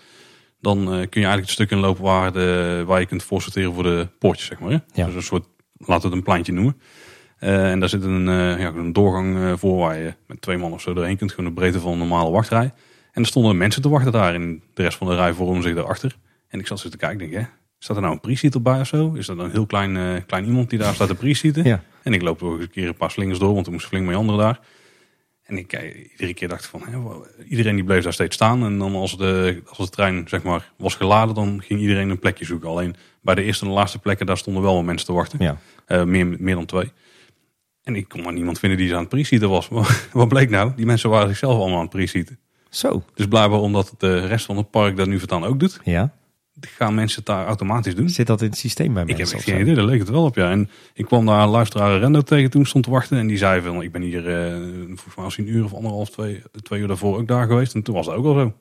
dan 0.62 0.78
uh, 0.80 0.86
kun 0.86 0.96
je 0.96 1.28
eigenlijk 1.28 1.42
het 1.42 1.50
stuk 1.50 1.72
inlopen 1.72 2.04
waar, 2.04 2.34
de, 2.34 2.84
waar 2.86 3.00
je 3.00 3.06
kunt 3.06 3.24
voorsorteren 3.24 3.74
voor 3.74 3.84
de 3.84 4.08
poortjes, 4.20 4.48
zeg 4.48 4.60
maar. 4.60 4.72
Hè? 4.72 4.78
Ja. 4.94 5.06
Dus 5.06 5.16
een 5.16 5.22
soort, 5.22 5.46
laten 5.78 6.02
we 6.02 6.08
het 6.08 6.18
een 6.18 6.24
pleintje 6.24 6.54
noemen. 6.54 6.78
Uh, 7.40 7.72
en 7.72 7.80
daar 7.80 7.90
zit 7.90 8.04
een, 8.04 8.28
uh, 8.28 8.60
ja, 8.60 8.68
een 8.68 8.94
doorgang 8.94 9.60
voor 9.60 9.78
waar 9.78 9.98
je 9.98 10.14
met 10.28 10.42
twee 10.42 10.58
man 10.58 10.74
of 10.74 10.82
zo 10.82 10.94
doorheen 10.94 11.18
kunt, 11.18 11.32
gewoon 11.32 11.50
de 11.50 11.60
breedte 11.60 11.80
van 11.80 11.92
een 11.92 11.98
normale 11.98 12.30
wachtrij. 12.30 12.74
En 13.12 13.22
er 13.22 13.28
stonden 13.28 13.58
mensen 13.58 13.82
te 13.82 13.90
wachten 13.90 14.12
daar 14.12 14.34
in 14.34 14.64
de 14.74 14.82
rest 14.82 14.98
van 14.98 15.08
de 15.08 15.16
rij 15.16 15.34
vormde 15.34 15.62
zich 15.62 15.76
daarachter. 15.76 16.18
En 16.48 16.60
ik 16.60 16.68
zat 16.68 16.80
zo 16.80 16.90
te 16.90 16.98
kijken, 16.98 17.18
denk, 17.18 17.34
hè, 17.34 17.46
staat 17.80 17.96
er 17.96 18.02
nou 18.02 18.14
een 18.14 18.20
pre-seater 18.20 18.62
bij 18.62 18.80
of 18.80 18.88
zo? 18.88 19.14
Is 19.14 19.26
dat 19.26 19.38
een 19.38 19.52
heel 19.52 19.66
klein, 19.66 20.26
klein 20.26 20.46
iemand 20.46 20.70
die 20.70 20.80
daar 20.80 20.94
staat 20.94 21.08
te 21.08 21.16
pre-seaten? 21.16 21.64
Ja. 21.64 21.84
En 22.04 22.14
ik 22.14 22.22
loop 22.22 22.44
ook 22.44 22.60
een 22.60 22.70
keer 22.70 22.88
een 22.88 22.96
paar 22.96 23.12
slingers 23.12 23.40
door, 23.40 23.54
want 23.54 23.66
er 23.66 23.72
moest 23.72 23.88
flink 23.88 24.06
mee 24.06 24.16
anderen 24.16 24.42
daar. 24.42 24.60
En 25.48 25.58
ik 25.58 25.74
eh, 25.74 26.12
iedere 26.12 26.34
keer 26.34 26.48
dacht 26.48 26.66
van, 26.66 26.82
hè, 26.86 26.98
iedereen 27.46 27.76
die 27.76 27.84
bleef 27.84 28.04
daar 28.04 28.14
steeds 28.14 28.36
staan. 28.36 28.64
En 28.64 28.78
dan 28.78 28.96
als 28.96 29.18
de, 29.18 29.62
als 29.68 29.78
de 29.78 29.90
trein 29.90 30.28
zeg 30.28 30.44
maar, 30.44 30.72
was 30.78 30.96
geladen, 30.96 31.36
dan 31.36 31.62
ging 31.64 31.80
iedereen 31.80 32.10
een 32.10 32.20
plekje 32.20 32.46
zoeken. 32.46 32.70
Alleen 32.70 32.96
bij 33.22 33.36
de 33.36 33.44
eerste 33.44 33.66
en 33.66 33.72
de 33.72 33.78
laatste 33.78 34.00
plekken, 34.00 34.26
daar 34.26 34.38
stonden 34.38 34.64
wel 34.64 34.76
wat 34.76 34.84
mensen 34.84 35.08
te 35.08 35.14
wachten. 35.14 35.40
Ja. 35.42 35.58
Eh, 35.86 36.04
meer, 36.04 36.36
meer 36.40 36.56
dan 36.56 36.66
twee. 36.66 36.92
En 37.84 37.96
ik 37.96 38.08
kon 38.08 38.22
maar 38.22 38.34
niemand 38.34 38.60
vinden 38.60 38.78
die 38.78 38.88
ze 38.88 38.94
aan 38.94 39.00
het 39.00 39.10
pre-seaten 39.10 39.50
was. 39.50 39.68
Wat 40.12 40.28
bleek 40.28 40.50
nou? 40.50 40.72
Die 40.76 40.86
mensen 40.86 41.10
waren 41.10 41.28
zichzelf 41.28 41.58
allemaal 41.58 41.76
aan 41.76 41.82
het 41.82 41.90
pre-seaten. 41.90 42.40
Zo. 42.70 43.04
Dus 43.14 43.26
blijkbaar 43.26 43.60
omdat 43.60 43.94
de 43.98 44.26
rest 44.26 44.46
van 44.46 44.58
het 44.58 44.70
park 44.70 44.98
dat 44.98 45.08
nu 45.08 45.20
voortaan 45.20 45.46
ook 45.46 45.60
doet, 45.60 45.80
Ja. 45.84 46.14
Gaan 46.60 46.96
mensen 46.96 47.18
het 47.18 47.26
daar 47.26 47.46
automatisch 47.46 47.96
doen. 47.96 48.10
Zit 48.10 48.28
dat 48.28 48.42
in 48.42 48.50
het 48.50 48.58
systeem 48.58 48.94
bij 48.94 49.02
Ik 49.04 49.08
heb 49.10 49.18
mensen? 49.18 49.38
echt 49.38 49.48
of 49.48 49.54
geen 49.54 49.62
idee, 49.62 49.76
daar 49.76 49.86
leek 49.86 50.00
het 50.00 50.10
wel 50.10 50.24
op, 50.24 50.36
ja. 50.36 50.52
En 50.52 50.70
ik 50.94 51.06
kwam 51.06 51.26
daar 51.26 51.42
een 51.44 51.50
luisteraar 51.50 52.00
Rendo 52.00 52.22
tegen 52.22 52.50
toen 52.50 52.62
ik 52.62 52.68
stond 52.68 52.84
te 52.84 52.90
wachten. 52.90 53.18
En 53.18 53.28
die 53.28 53.38
zei 53.38 53.62
van, 53.62 53.82
ik 53.82 53.92
ben 53.92 54.02
hier 54.02 54.28
eh, 54.46 54.54
volgens 54.88 55.16
mij 55.16 55.26
als 55.26 55.38
een 55.38 55.50
uur 55.50 55.64
of 55.64 55.74
anderhalf, 55.74 56.10
twee, 56.10 56.42
twee 56.64 56.80
uur 56.82 56.88
daarvoor 56.88 57.18
ook 57.18 57.28
daar 57.28 57.48
geweest. 57.48 57.74
En 57.74 57.82
toen 57.82 57.96
was 57.96 58.06
dat 58.06 58.16
ook 58.16 58.26
al 58.26 58.34
zo. 58.34 58.54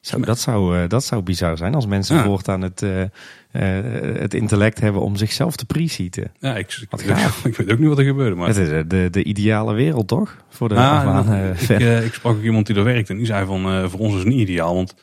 Zo, 0.00 0.20
dat, 0.20 0.38
zou, 0.38 0.76
eh, 0.78 0.88
dat 0.88 1.04
zou 1.04 1.22
bizar 1.22 1.56
zijn 1.56 1.74
als 1.74 1.86
mensen 1.86 2.16
Ja. 2.16 2.24
voortaan 2.24 2.60
het, 2.62 2.82
eh, 2.82 3.02
het 4.20 4.34
intellect 4.34 4.80
hebben 4.80 5.00
om 5.02 5.16
zichzelf 5.16 5.56
te 5.56 5.66
pre-seaten. 5.66 6.32
Ja, 6.38 6.56
ik, 6.56 6.86
ik, 6.90 7.04
weet, 7.04 7.58
ik 7.58 7.72
ook 7.72 7.78
niet 7.78 7.88
wat 7.88 7.98
er 7.98 8.04
gebeurde. 8.04 8.36
Maar 8.36 8.48
Het 8.48 8.56
is 8.56 8.68
de, 8.88 9.08
de 9.10 9.24
ideale 9.24 9.74
wereld, 9.74 10.08
toch? 10.08 10.36
Voor 10.48 10.68
de 10.68 10.74
Nou, 10.74 11.44
ik, 11.46 11.68
ik 12.08 12.14
sprak 12.14 12.34
ook 12.36 12.42
iemand 12.42 12.66
die 12.66 12.76
er 12.76 12.84
werkt 12.84 13.10
en 13.10 13.16
die 13.16 13.26
zei 13.26 13.46
van 13.46 13.90
voor 13.90 14.00
ons 14.00 14.12
is 14.12 14.18
het 14.18 14.28
niet 14.28 14.38
ideaal. 14.48 14.74
Want 14.74 14.94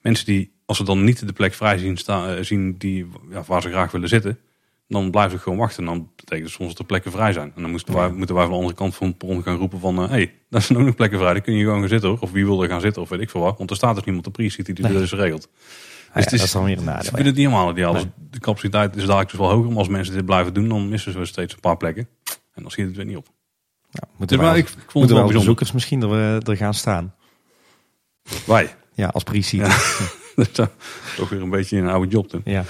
mensen 0.00 0.26
die, 0.26 0.52
als 0.66 0.76
ze 0.76 0.84
dan 0.84 1.04
niet 1.04 1.26
de 1.26 1.32
plek 1.32 1.54
vrij 1.54 1.78
zien, 1.78 1.96
staan, 1.96 2.28
eh, 2.28 2.42
zien 2.42 2.74
die, 2.78 3.06
ja, 3.30 3.42
waar 3.46 3.62
ze 3.62 3.68
graag 3.70 3.90
willen 3.92 4.08
zitten, 4.08 4.38
dan 4.88 5.10
blijven 5.10 5.36
ze 5.36 5.42
gewoon 5.42 5.58
wachten. 5.58 5.78
En 5.78 5.84
dan 5.84 6.10
betekent 6.16 6.46
het 6.46 6.54
soms 6.56 6.68
dat 6.70 6.78
er 6.78 6.84
plekken 6.84 7.10
vrij 7.12 7.32
zijn. 7.32 7.52
En 7.56 7.62
dan 7.62 7.70
moesten 7.70 7.94
wij, 7.94 8.10
moeten 8.10 8.34
wij 8.34 8.44
van 8.44 8.52
de 8.52 8.58
andere 8.58 8.76
kant 8.76 8.94
van 8.94 9.06
het 9.06 9.18
perron 9.18 9.42
gaan 9.42 9.56
roepen 9.56 9.80
van... 9.80 9.96
hé, 9.98 10.06
hey, 10.06 10.32
daar 10.50 10.62
zijn 10.62 10.78
ook 10.78 10.84
nog 10.84 10.94
plekken 10.94 11.18
vrij, 11.18 11.32
daar 11.32 11.42
kun 11.42 11.54
je 11.54 11.64
gewoon 11.64 11.80
gaan 11.80 11.88
zitten 11.88 12.08
hoor. 12.08 12.18
Of 12.20 12.30
wie 12.30 12.44
wil 12.44 12.62
er 12.62 12.68
gaan 12.68 12.80
zitten 12.80 13.02
of 13.02 13.08
weet 13.08 13.20
ik 13.20 13.30
veel 13.30 13.40
wat. 13.40 13.58
Want 13.58 13.70
er 13.70 13.76
staat 13.76 13.94
dus 13.94 14.04
niemand 14.04 14.24
te 14.24 14.30
pre-seat 14.30 14.66
die 14.66 14.74
dit 14.74 14.88
Nee. 14.88 14.98
dus 14.98 15.12
regelt. 15.12 15.48
Ja, 15.52 16.22
het 16.22 16.32
is- 16.32 16.38
dat 16.38 16.46
is 16.46 16.52
dan 16.52 16.64
weer 16.64 16.72
een 16.72 16.76
Dus 16.78 16.86
nadeel. 16.86 17.04
ik 17.04 17.10
ja. 17.10 17.14
vind 17.14 17.26
het 17.26 17.36
niet 17.36 17.46
helemaal 17.46 17.70
ideaal. 17.70 17.92
Nee. 17.92 18.02
Dus 18.02 18.10
de 18.30 18.38
capaciteit 18.40 18.96
is 18.96 19.02
dadelijk 19.04 19.30
dus 19.30 19.38
wel 19.40 19.50
hoger. 19.50 19.68
Maar 19.68 19.78
als 19.78 19.88
mensen 19.88 20.14
dit 20.14 20.24
blijven 20.24 20.54
doen, 20.54 20.68
dan 20.68 20.88
missen 20.88 21.12
ze 21.12 21.24
steeds 21.24 21.54
een 21.54 21.60
paar 21.60 21.76
plekken. 21.76 22.08
En 22.54 22.62
dan 22.62 22.70
schiet 22.70 22.86
het 22.86 22.96
weer 22.96 23.04
niet 23.04 23.16
op. 23.16 23.28
Nou, 23.90 24.06
moeten 24.16 24.38
Dus 24.38 24.46
wij 24.46 24.58
ik, 24.58 24.68
vond 24.68 24.92
moeten 24.94 25.16
wel 25.16 25.26
bezoekers 25.26 25.72
misschien 25.72 26.02
er, 26.02 26.10
eh, 26.12 26.48
er 26.48 26.56
gaan 26.56 26.74
staan. 26.74 27.14
Wij. 28.46 28.74
Ja, 28.94 29.06
als 29.08 29.22
is 29.30 29.50
toch 31.16 31.28
weer 31.28 31.42
een 31.42 31.50
beetje 31.50 31.78
een 31.78 31.88
oude 31.88 32.10
job 32.10 32.30
doen. 32.30 32.40
Ja. 32.44 32.64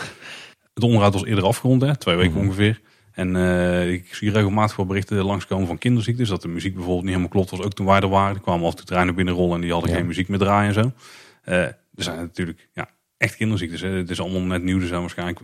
Het 0.74 0.82
onderhoud 0.84 1.12
was 1.12 1.24
eerder 1.24 1.44
afgerond, 1.44 1.82
hè, 1.82 1.96
twee 1.96 2.16
weken 2.16 2.32
Mhm. 2.32 2.40
ongeveer. 2.46 2.80
En 3.12 3.36
eh, 3.36 3.92
ik 3.92 4.14
zie 4.14 4.30
regelmatig 4.30 4.76
wel 4.76 4.86
berichten 4.86 5.24
langskomen 5.24 5.66
van 5.66 5.78
kinderziektes. 5.78 6.28
Dat 6.28 6.42
de 6.42 6.48
muziek 6.48 6.72
bijvoorbeeld 6.74 7.02
niet 7.04 7.14
helemaal 7.14 7.32
klopt 7.32 7.50
was. 7.50 7.60
Ook 7.60 7.72
toen 7.72 7.86
wij 7.86 8.00
er 8.00 8.08
waren. 8.08 8.34
Er 8.34 8.40
kwamen 8.42 8.66
af 8.66 8.74
toe 8.74 8.84
treinen 8.86 9.14
binnenrollen 9.14 9.54
en 9.54 9.60
die 9.60 9.72
hadden 9.72 9.90
Ja. 9.90 9.96
geen 9.96 10.06
muziek 10.06 10.28
meer 10.28 10.38
draaien 10.38 10.68
en 10.68 10.74
zo. 10.82 10.92
Eh, 11.44 11.58
er 11.64 11.76
zijn 11.94 12.16
natuurlijk 12.18 12.68
ja, 12.74 12.88
echt 13.16 13.36
kinderziektes. 13.36 13.80
Hè. 13.80 13.88
Het 13.88 14.10
is 14.10 14.20
allemaal 14.20 14.40
net 14.40 14.62
nieuw. 14.62 14.80
Er 14.80 14.86
zijn 14.86 15.00
waarschijnlijk, 15.00 15.40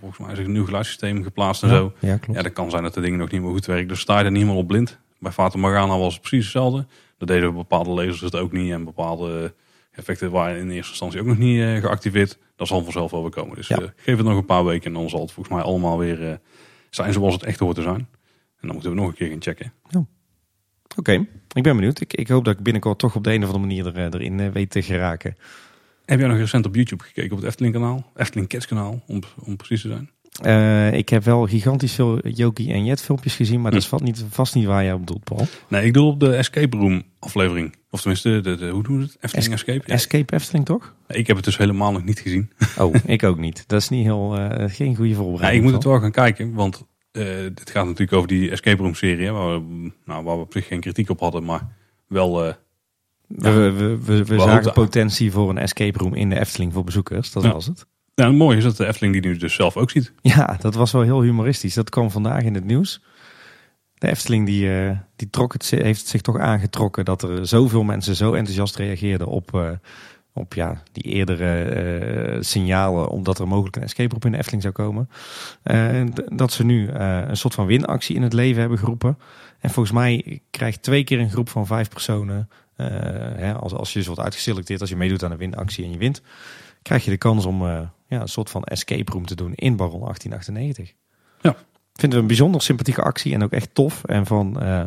volgens 0.00 0.20
mij 0.20 0.32
is 0.32 0.38
er 0.38 0.44
een 0.44 0.52
nieuw 0.52 0.64
geluidssysteem 0.64 1.22
geplaatst 1.22 1.62
en 1.62 1.68
zo. 1.68 1.92
Ja, 1.98 2.16
klopt. 2.16 2.36
Ja, 2.38 2.42
dat 2.44 2.52
kan 2.52 2.70
zijn 2.70 2.82
dat 2.82 2.94
de 2.94 3.00
dingen 3.00 3.18
nog 3.18 3.30
niet 3.30 3.40
meer 3.42 3.50
goed 3.50 3.66
werken. 3.66 3.88
Dus 3.88 4.00
sta 4.00 4.18
je 4.18 4.24
er 4.24 4.30
niet 4.30 4.40
helemaal 4.40 4.60
op 4.62 4.68
blind. 4.68 4.98
Bij 5.18 5.32
Fata 5.32 5.58
Morgana 5.58 5.98
was 5.98 6.12
het 6.12 6.22
precies 6.22 6.42
hetzelfde. 6.44 6.86
Dat 7.18 7.28
deden 7.28 7.54
bepaalde 7.54 7.90
lasers 7.90 8.20
het 8.20 8.36
ook 8.36 8.52
niet. 8.52 8.72
En 8.72 8.84
bepaalde 8.84 9.54
effecten 9.96 10.30
waren 10.30 10.58
in 10.60 10.70
eerste 10.70 10.90
instantie 10.90 11.20
ook 11.20 11.26
nog 11.26 11.38
niet 11.38 11.60
eh, 11.60 11.76
geactiveerd. 11.76 12.38
Dat 12.56 12.66
zal 12.68 12.82
vanzelf 12.82 13.10
wel 13.10 13.20
weer 13.22 13.30
komen. 13.30 13.56
Dus 13.56 13.68
Ja. 13.68 13.76
eh, 13.80 13.88
geef 13.96 14.16
het 14.16 14.26
nog 14.26 14.36
een 14.36 14.44
paar 14.44 14.64
weken 14.64 14.86
en 14.86 14.92
dan 15.00 15.08
zal 15.08 15.20
het 15.20 15.32
volgens 15.32 15.54
mij 15.56 15.64
allemaal 15.64 15.98
weer 15.98 16.28
eh, 16.30 16.36
zijn 16.90 17.12
zoals 17.12 17.34
het 17.34 17.42
echt 17.42 17.58
hoort 17.58 17.76
te 17.76 17.82
zijn. 17.82 17.98
En 18.60 18.72
dan 18.72 18.72
moeten 18.72 18.90
we 18.90 18.96
nog 18.96 19.08
een 19.08 19.14
keer 19.14 19.28
gaan 19.28 19.42
checken. 19.42 19.72
Oké, 20.96 21.12
ik 21.52 21.62
ben 21.62 21.76
benieuwd. 21.76 22.00
Ik, 22.00 22.12
ik 22.14 22.28
hoop 22.28 22.44
dat 22.44 22.56
ik 22.56 22.62
binnenkort 22.62 22.98
toch 22.98 23.16
op 23.16 23.24
de 23.24 23.32
een 23.32 23.42
of 23.44 23.52
andere 23.52 23.66
manier 23.66 23.96
er, 23.96 24.14
erin 24.14 24.52
weet 24.52 24.70
te 24.70 24.82
geraken. 24.82 25.36
Heb 26.04 26.18
jij 26.18 26.28
nog 26.28 26.36
recent 26.38 26.66
op 26.66 26.74
YouTube 26.74 27.04
gekeken 27.04 27.30
op 27.30 27.36
het 27.38 27.46
Efteling 27.46 27.74
kanaal? 27.74 28.10
Efteling 28.16 28.48
Kids 28.48 28.66
kanaal, 28.66 29.02
om, 29.06 29.20
om 29.44 29.56
precies 29.56 29.80
te 29.80 29.88
zijn. 29.88 30.10
Eh, 30.42 30.92
ik 30.92 31.08
heb 31.08 31.24
wel 31.24 31.46
gigantisch 31.46 31.92
veel 31.92 32.28
Yogi 32.28 32.72
en 32.72 32.84
Jet 32.84 33.02
filmpjes 33.02 33.34
gezien, 33.36 33.60
maar 33.60 33.70
dat 33.70 33.80
is 33.80 33.86
Hm. 33.86 33.90
vast 33.90 34.04
niet, 34.04 34.24
vast 34.30 34.54
niet 34.54 34.64
waar 34.64 34.82
jij 34.84 34.92
op 34.92 35.06
doelt, 35.06 35.24
Paul. 35.24 35.46
Nee, 35.68 35.84
ik 35.84 35.94
doe 35.94 36.06
op 36.10 36.20
de 36.20 36.34
Escape 36.34 36.76
Room 36.76 37.02
aflevering. 37.18 37.74
Of 37.90 38.00
tenminste, 38.00 38.40
de, 38.40 38.56
de, 38.56 38.68
hoe 38.68 38.82
doen 38.82 38.96
we 38.96 39.02
het? 39.02 39.16
Efteling 39.20 39.46
Es- 39.46 39.52
Escape? 39.52 39.82
Ja. 39.86 39.92
Escape 39.94 40.34
Efteling, 40.34 40.64
toch? 40.64 40.94
Ik 41.08 41.26
heb 41.26 41.36
het 41.36 41.44
dus 41.44 41.56
helemaal 41.56 41.92
nog 41.92 42.04
niet 42.04 42.20
gezien. 42.20 42.50
Oh, 42.78 42.94
ik 43.04 43.22
ook 43.22 43.38
niet. 43.38 43.64
Dat 43.66 43.80
is 43.80 43.88
niet 43.88 44.04
heel, 44.04 44.36
eh, 44.36 44.70
geen 44.74 44.94
goede 44.96 45.10
Ja, 45.10 45.16
voorbereiding. 45.16 45.56
ik 45.64 45.70
moet 45.70 45.74
het 45.82 45.84
wel 45.92 46.00
gaan 46.00 46.10
kijken, 46.12 46.52
want 46.54 46.86
eh 47.12 47.24
dit 47.54 47.70
gaat 47.70 47.84
natuurlijk 47.84 48.12
over 48.12 48.28
die 48.28 48.50
Escape 48.50 48.82
Room 48.82 48.94
serie, 48.94 49.30
waar, 49.30 49.48
we, 49.68 49.90
nou, 50.04 50.24
waar 50.24 50.36
we 50.36 50.42
op 50.42 50.52
zich 50.52 50.66
geen 50.66 50.80
kritiek 50.80 51.10
op 51.10 51.20
hadden, 51.20 51.44
maar 51.44 51.68
wel... 52.08 52.42
We, 53.26 53.50
we, 53.50 53.70
we, 53.72 53.98
we, 54.04 54.24
we 54.24 54.40
zagen 54.40 54.72
potentie 54.72 55.32
voor 55.32 55.50
een 55.50 55.58
escape 55.58 55.98
room 55.98 56.14
in 56.14 56.28
de 56.30 56.38
Efteling 56.40 56.72
voor 56.72 56.84
bezoekers. 56.84 57.32
Dat 57.32 57.42
Ja. 57.42 57.52
was 57.52 57.66
het. 57.66 57.86
Nou, 58.16 58.28
het 58.30 58.38
mooie 58.38 58.56
is 58.56 58.62
dat 58.62 58.76
de 58.76 58.86
Efteling 58.86 59.12
die 59.12 59.22
nu 59.22 59.36
dus 59.36 59.54
zelf 59.54 59.76
ook 59.76 59.90
ziet. 59.90 60.12
Ja, 60.22 60.56
dat 60.60 60.74
was 60.74 60.92
wel 60.92 61.02
heel 61.02 61.22
humoristisch. 61.22 61.74
Dat 61.74 61.90
kwam 61.90 62.10
vandaag 62.10 62.42
in 62.42 62.54
het 62.54 62.64
nieuws. 62.64 63.00
De 63.94 64.08
Efteling 64.08 64.46
die, 64.46 64.80
eh, 64.80 64.98
die 65.16 65.30
trok 65.30 65.52
het, 65.52 65.70
heeft 65.70 66.06
zich 66.06 66.20
toch 66.20 66.38
aangetrokken 66.38 67.04
dat 67.04 67.22
er 67.22 67.46
zoveel 67.46 67.82
mensen 67.82 68.16
zo 68.16 68.32
enthousiast 68.32 68.76
reageerden 68.76 69.26
op, 69.26 69.54
eh, 69.54 69.70
op 70.32 70.54
ja, 70.54 70.82
die 70.92 71.02
eerdere 71.02 71.62
eh, 71.62 72.36
signalen, 72.40 73.08
omdat 73.08 73.38
er 73.38 73.48
mogelijk 73.48 73.76
een 73.76 73.82
escape 73.82 74.10
room 74.10 74.22
in 74.24 74.32
de 74.32 74.38
Efteling 74.38 74.62
zou 74.62 74.74
komen. 74.74 75.08
D- 76.14 76.38
dat 76.38 76.52
ze 76.52 76.64
nu 76.64 76.88
een 76.88 77.36
soort 77.36 77.54
van 77.54 77.66
winactie 77.66 78.16
in 78.16 78.22
het 78.22 78.32
leven 78.32 78.60
hebben 78.60 78.78
geroepen. 78.78 79.18
En 79.58 79.70
volgens 79.70 79.94
mij 79.94 80.40
krijgt 80.50 80.82
twee 80.82 81.04
keer 81.04 81.20
een 81.20 81.30
groep 81.30 81.48
van 81.48 81.66
vijf 81.66 81.88
personen, 81.88 82.48
hè, 83.36 83.54
als, 83.54 83.72
als 83.72 83.92
je 83.92 83.98
dus 83.98 84.06
wordt 84.06 84.22
uitgeselecteerd, 84.22 84.80
als 84.80 84.90
je 84.90 84.96
meedoet 84.96 85.24
aan 85.24 85.30
een 85.30 85.38
winactie 85.38 85.84
en 85.84 85.90
je 85.90 85.98
wint, 85.98 86.22
krijg 86.82 87.04
je 87.04 87.10
de 87.10 87.16
kans 87.16 87.44
om 87.44 87.88
ja, 88.08 88.20
een 88.20 88.28
soort 88.28 88.50
van 88.50 88.64
escape 88.64 89.12
room 89.12 89.26
te 89.26 89.34
doen 89.34 89.54
in 89.54 89.76
Baron 89.76 90.00
1898. 90.00 90.92
Ja. 91.40 91.56
Vinden 91.96 92.18
we 92.18 92.24
een 92.24 92.30
bijzonder 92.30 92.62
sympathieke 92.62 93.02
actie 93.02 93.34
en 93.34 93.42
ook 93.42 93.52
echt 93.52 93.74
tof. 93.74 94.04
En 94.04 94.26
van 94.26 94.60
eh, 94.60 94.84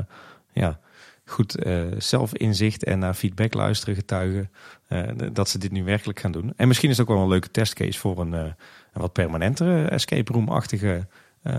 ja, 0.54 0.80
goed 1.26 1.56
eh, 1.56 1.82
zelfinzicht 1.98 2.84
en 2.84 3.00
naar 3.00 3.14
feedback 3.14 3.54
luisteren, 3.54 3.96
getuigen, 3.96 4.52
eh, 4.88 5.04
dat 5.32 5.50
ze 5.50 5.58
dit 5.58 5.72
nu 5.72 5.84
werkelijk 5.84 6.20
gaan 6.20 6.32
doen. 6.32 6.54
En 6.56 6.68
misschien 6.68 6.90
is 6.90 6.98
het 6.98 7.08
ook 7.08 7.14
wel 7.14 7.24
een 7.24 7.30
leuke 7.30 7.52
testcase 7.52 8.00
voor 8.00 8.20
een, 8.20 8.34
een 8.34 8.56
wat 8.94 9.14
permanentere 9.14 9.88
escape 9.88 10.34
room-achtige 10.34 11.08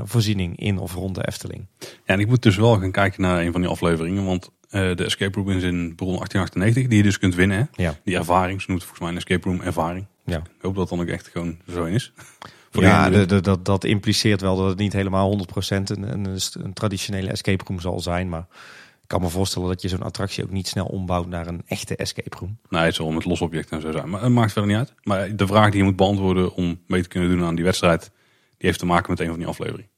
voorziening 0.02 0.58
in 0.58 0.78
of 0.78 0.94
rond 0.94 1.14
de 1.14 1.26
Efteling. 1.26 1.66
Ja, 1.78 1.86
en 2.04 2.20
ik 2.20 2.26
moet 2.26 2.42
dus 2.42 2.56
wel 2.56 2.78
gaan 2.78 2.90
kijken 2.90 3.22
naar 3.22 3.40
een 3.40 3.52
van 3.52 3.60
die 3.60 3.70
afleveringen, 3.70 4.24
want 4.24 4.50
de 4.68 5.04
Escape 5.04 5.38
Room 5.38 5.50
is 5.50 5.62
in 5.62 5.94
Bron 5.94 6.16
1898, 6.16 6.86
die 6.86 6.96
je 6.96 7.02
dus 7.02 7.18
kunt 7.18 7.34
winnen. 7.34 7.58
Hè? 7.58 7.82
Ja. 7.82 7.94
Die 8.04 8.16
ervaring, 8.16 8.60
ze 8.60 8.66
noemt 8.68 8.82
het 8.82 8.90
volgens 8.90 9.00
mij 9.00 9.08
een 9.08 9.16
Escape 9.16 9.48
Room 9.48 9.60
ervaring. 9.60 10.06
Ja. 10.30 10.38
Ik 10.38 10.62
hoop 10.62 10.74
dat 10.76 10.88
dan 10.88 11.00
ook 11.00 11.06
echt 11.06 11.28
gewoon 11.28 11.58
zo 11.72 11.84
is. 11.84 12.12
Ja, 12.72 13.10
de, 13.10 13.26
de- 13.26 13.40
dat, 13.40 13.64
dat 13.64 13.84
impliceert 13.84 14.40
wel 14.40 14.56
dat 14.56 14.68
het 14.68 14.78
niet 14.78 14.92
helemaal 14.92 15.38
100% 15.38 15.42
een, 15.68 16.12
een, 16.12 16.38
een 16.52 16.72
traditionele 16.72 17.30
escape 17.30 17.64
room 17.66 17.80
zal 17.80 18.00
zijn. 18.00 18.28
Maar 18.28 18.46
ik 19.02 19.08
kan 19.08 19.20
me 19.20 19.28
voorstellen 19.28 19.68
dat 19.68 19.82
je 19.82 19.88
zo'n 19.88 20.02
attractie 20.02 20.44
ook 20.44 20.50
niet 20.50 20.68
snel 20.68 20.86
ombouwt 20.86 21.26
naar 21.26 21.46
een 21.46 21.62
echte 21.66 21.96
escape 21.96 22.36
room. 22.38 22.58
Nee, 22.68 22.82
het 22.82 22.94
zal 22.94 23.10
met 23.10 23.24
los 23.24 23.40
objecten 23.40 23.76
en 23.76 23.82
zo 23.82 23.92
zijn. 23.92 24.10
Maar 24.10 24.22
het 24.22 24.32
maakt 24.32 24.52
verder 24.52 24.70
niet 24.70 24.78
uit. 24.80 24.94
Maar 25.02 25.36
de 25.36 25.46
vraag 25.46 25.70
die 25.70 25.78
je 25.78 25.84
moet 25.84 25.96
beantwoorden 25.96 26.54
om 26.54 26.80
mee 26.86 27.02
te 27.02 27.08
kunnen 27.08 27.30
doen 27.30 27.44
aan 27.44 27.54
die 27.54 27.64
wedstrijd, 27.64 28.00
die 28.00 28.10
heeft 28.68 28.78
te 28.78 28.86
maken 28.86 29.10
met 29.10 29.20
een 29.20 29.28
van 29.28 29.38
die 29.38 29.46
afleveringen. 29.46 29.89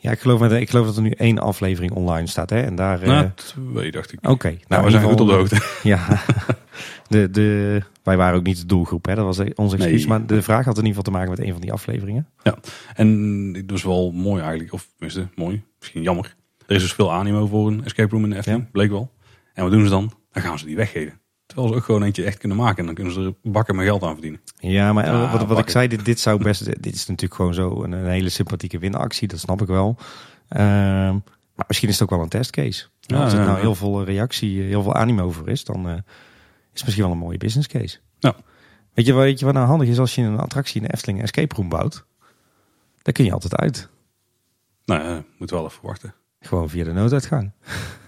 Ja, 0.00 0.10
ik 0.10 0.18
geloof, 0.20 0.40
met- 0.40 0.52
ik 0.52 0.70
geloof 0.70 0.86
dat 0.86 0.96
er 0.96 1.02
nu 1.02 1.10
één 1.10 1.38
aflevering 1.38 1.92
online 1.92 2.26
staat. 2.26 2.50
Hè? 2.50 2.60
En 2.60 2.74
daar. 2.74 3.02
eh, 3.02 3.08
nou, 3.08 3.30
twee 3.34 3.90
dacht 3.90 4.12
ik. 4.12 4.28
Oké, 4.28 4.48
nou, 4.48 4.60
nou, 4.68 4.84
we 4.84 4.90
zijn 4.90 5.02
goed 5.02 5.20
op 5.20 5.26
de 5.28 5.32
hoogte. 5.34 5.56
Ja, 5.88 6.22
de, 7.08 7.30
de, 7.30 7.80
wij 8.02 8.16
waren 8.16 8.38
ook 8.38 8.44
niet 8.46 8.58
de 8.60 8.66
doelgroep, 8.66 9.06
hè? 9.06 9.14
dat 9.14 9.24
was 9.24 9.38
ons 9.54 9.72
excuus. 9.72 9.98
Nee. 10.00 10.06
Maar 10.08 10.26
de 10.26 10.42
vraag 10.42 10.64
had 10.64 10.78
in 10.78 10.84
ieder 10.84 10.88
geval 10.88 11.02
te 11.02 11.10
maken 11.10 11.30
met 11.30 11.40
een 11.40 11.52
van 11.52 11.60
die 11.60 11.72
afleveringen. 11.72 12.26
En 12.94 13.52
dat 13.52 13.76
is 13.76 13.82
wel 13.84 14.10
mooi 14.12 14.40
eigenlijk. 14.42 14.72
Of 14.72 14.88
tenminste, 14.96 15.28
mooi. 15.34 15.62
Misschien 15.78 16.02
jammer. 16.02 16.34
Er 16.66 16.74
is 16.76 16.82
dus 16.82 16.92
veel 16.92 17.12
animo 17.12 17.46
voor 17.46 17.68
een 17.68 17.84
escape 17.84 18.10
room 18.10 18.24
in 18.24 18.30
de 18.30 18.36
Efteling. 18.36 18.62
Ja. 18.62 18.68
Bleek 18.72 18.90
wel. 18.90 19.10
En 19.54 19.62
wat 19.62 19.72
doen 19.72 19.84
ze 19.84 19.90
dan? 19.90 20.12
Dan 20.32 20.42
gaan 20.42 20.58
ze 20.58 20.66
die 20.66 20.76
weggeven. 20.76 21.20
Ze 21.68 21.74
ook 21.74 21.84
gewoon 21.84 22.02
eentje 22.02 22.24
echt 22.24 22.38
kunnen 22.38 22.56
maken. 22.58 22.78
En 22.78 22.84
dan 22.86 22.94
kunnen 22.94 23.12
ze 23.12 23.20
er 23.22 23.50
bakken 23.52 23.76
met 23.76 23.84
geld 23.84 24.02
aan 24.02 24.12
verdienen. 24.12 24.40
Ja, 24.58 24.92
maar 24.92 25.06
Ja, 25.06 25.32
wat, 25.32 25.46
wat 25.46 25.58
ik 25.58 25.70
zei, 25.70 25.88
dit, 25.88 26.04
dit 26.04 26.20
zou 26.20 26.42
best. 26.42 26.64
Dit 26.82 26.94
is 26.94 27.06
natuurlijk 27.06 27.34
gewoon 27.34 27.54
zo 27.54 27.82
een, 27.82 27.92
een 27.92 28.06
hele 28.06 28.28
sympathieke 28.28 28.78
winactie, 28.78 29.28
dat 29.28 29.38
snap 29.38 29.60
ik 29.62 29.66
wel. 29.68 29.96
Ehm, 30.48 31.12
maar 31.54 31.64
misschien 31.68 31.88
is 31.88 31.94
het 31.98 32.02
ook 32.02 32.10
wel 32.14 32.22
een 32.22 32.28
testcase. 32.28 32.86
Ja, 33.00 33.22
Als 33.22 33.32
er 33.32 33.38
nou 33.38 33.50
ja. 33.50 33.56
heel 33.60 33.74
veel 33.74 34.04
reactie, 34.04 34.62
heel 34.62 34.82
veel 34.82 34.94
animo 34.94 35.30
voor 35.30 35.48
is, 35.48 35.64
dan 35.64 35.88
eh, 35.88 35.92
is 35.94 36.00
het 36.72 36.82
misschien 36.84 37.02
wel 37.04 37.12
een 37.12 37.18
mooie 37.18 37.38
business 37.38 37.68
case. 37.68 37.98
Ja. 38.18 38.34
Weet 38.94 39.06
je, 39.06 39.12
wat- 39.12 39.22
weet 39.22 39.38
je 39.38 39.44
wat 39.44 39.54
nou 39.54 39.66
handig 39.66 39.88
is 39.88 39.98
als 39.98 40.14
je 40.14 40.22
een 40.22 40.38
attractie 40.38 40.80
in 40.80 40.86
de 40.86 40.92
Efteling 40.92 41.18
een 41.18 41.24
escape 41.24 41.54
room 41.54 41.68
bouwt? 41.68 42.04
Dan 43.02 43.12
kun 43.12 43.24
je 43.24 43.32
altijd 43.32 43.56
uit. 43.56 43.88
Nou, 44.84 45.02
ja, 45.02 45.24
moet 45.38 45.50
wel 45.50 45.64
even 45.64 45.78
wachten. 45.82 46.14
Gewoon 46.40 46.68
via 46.68 46.84
de 46.84 46.92
nooduitgang. 46.92 47.50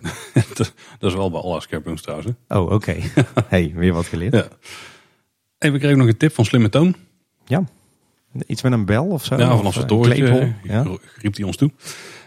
dat 0.98 1.10
is 1.10 1.14
wel 1.14 1.30
bij 1.30 1.40
alle 1.40 1.56
escape 1.56 1.94
trouwens. 1.94 2.30
hè. 2.48 2.56
Oh, 2.58 2.70
oké. 2.72 2.96
hey, 3.48 3.72
weer 3.74 3.92
wat 3.92 4.06
geleerd. 4.06 4.34
Ja. 4.34 4.48
Hey, 5.58 5.72
we 5.72 5.78
kregen 5.78 5.98
nog 5.98 6.06
een 6.06 6.16
tip 6.16 6.34
van 6.34 6.44
Slimme 6.44 6.68
Toon. 6.68 6.96
Iets 8.46 8.62
met 8.62 8.72
een 8.72 8.84
bel 8.84 9.06
of 9.06 9.24
zo? 9.24 9.36
Ja, 9.36 9.56
vanaf 9.56 9.74
het 9.74 9.88
torentje? 9.88 10.52
Ja? 10.62 10.86
riep 11.16 11.36
hij 11.36 11.44
ons 11.44 11.56
toe. 11.56 11.70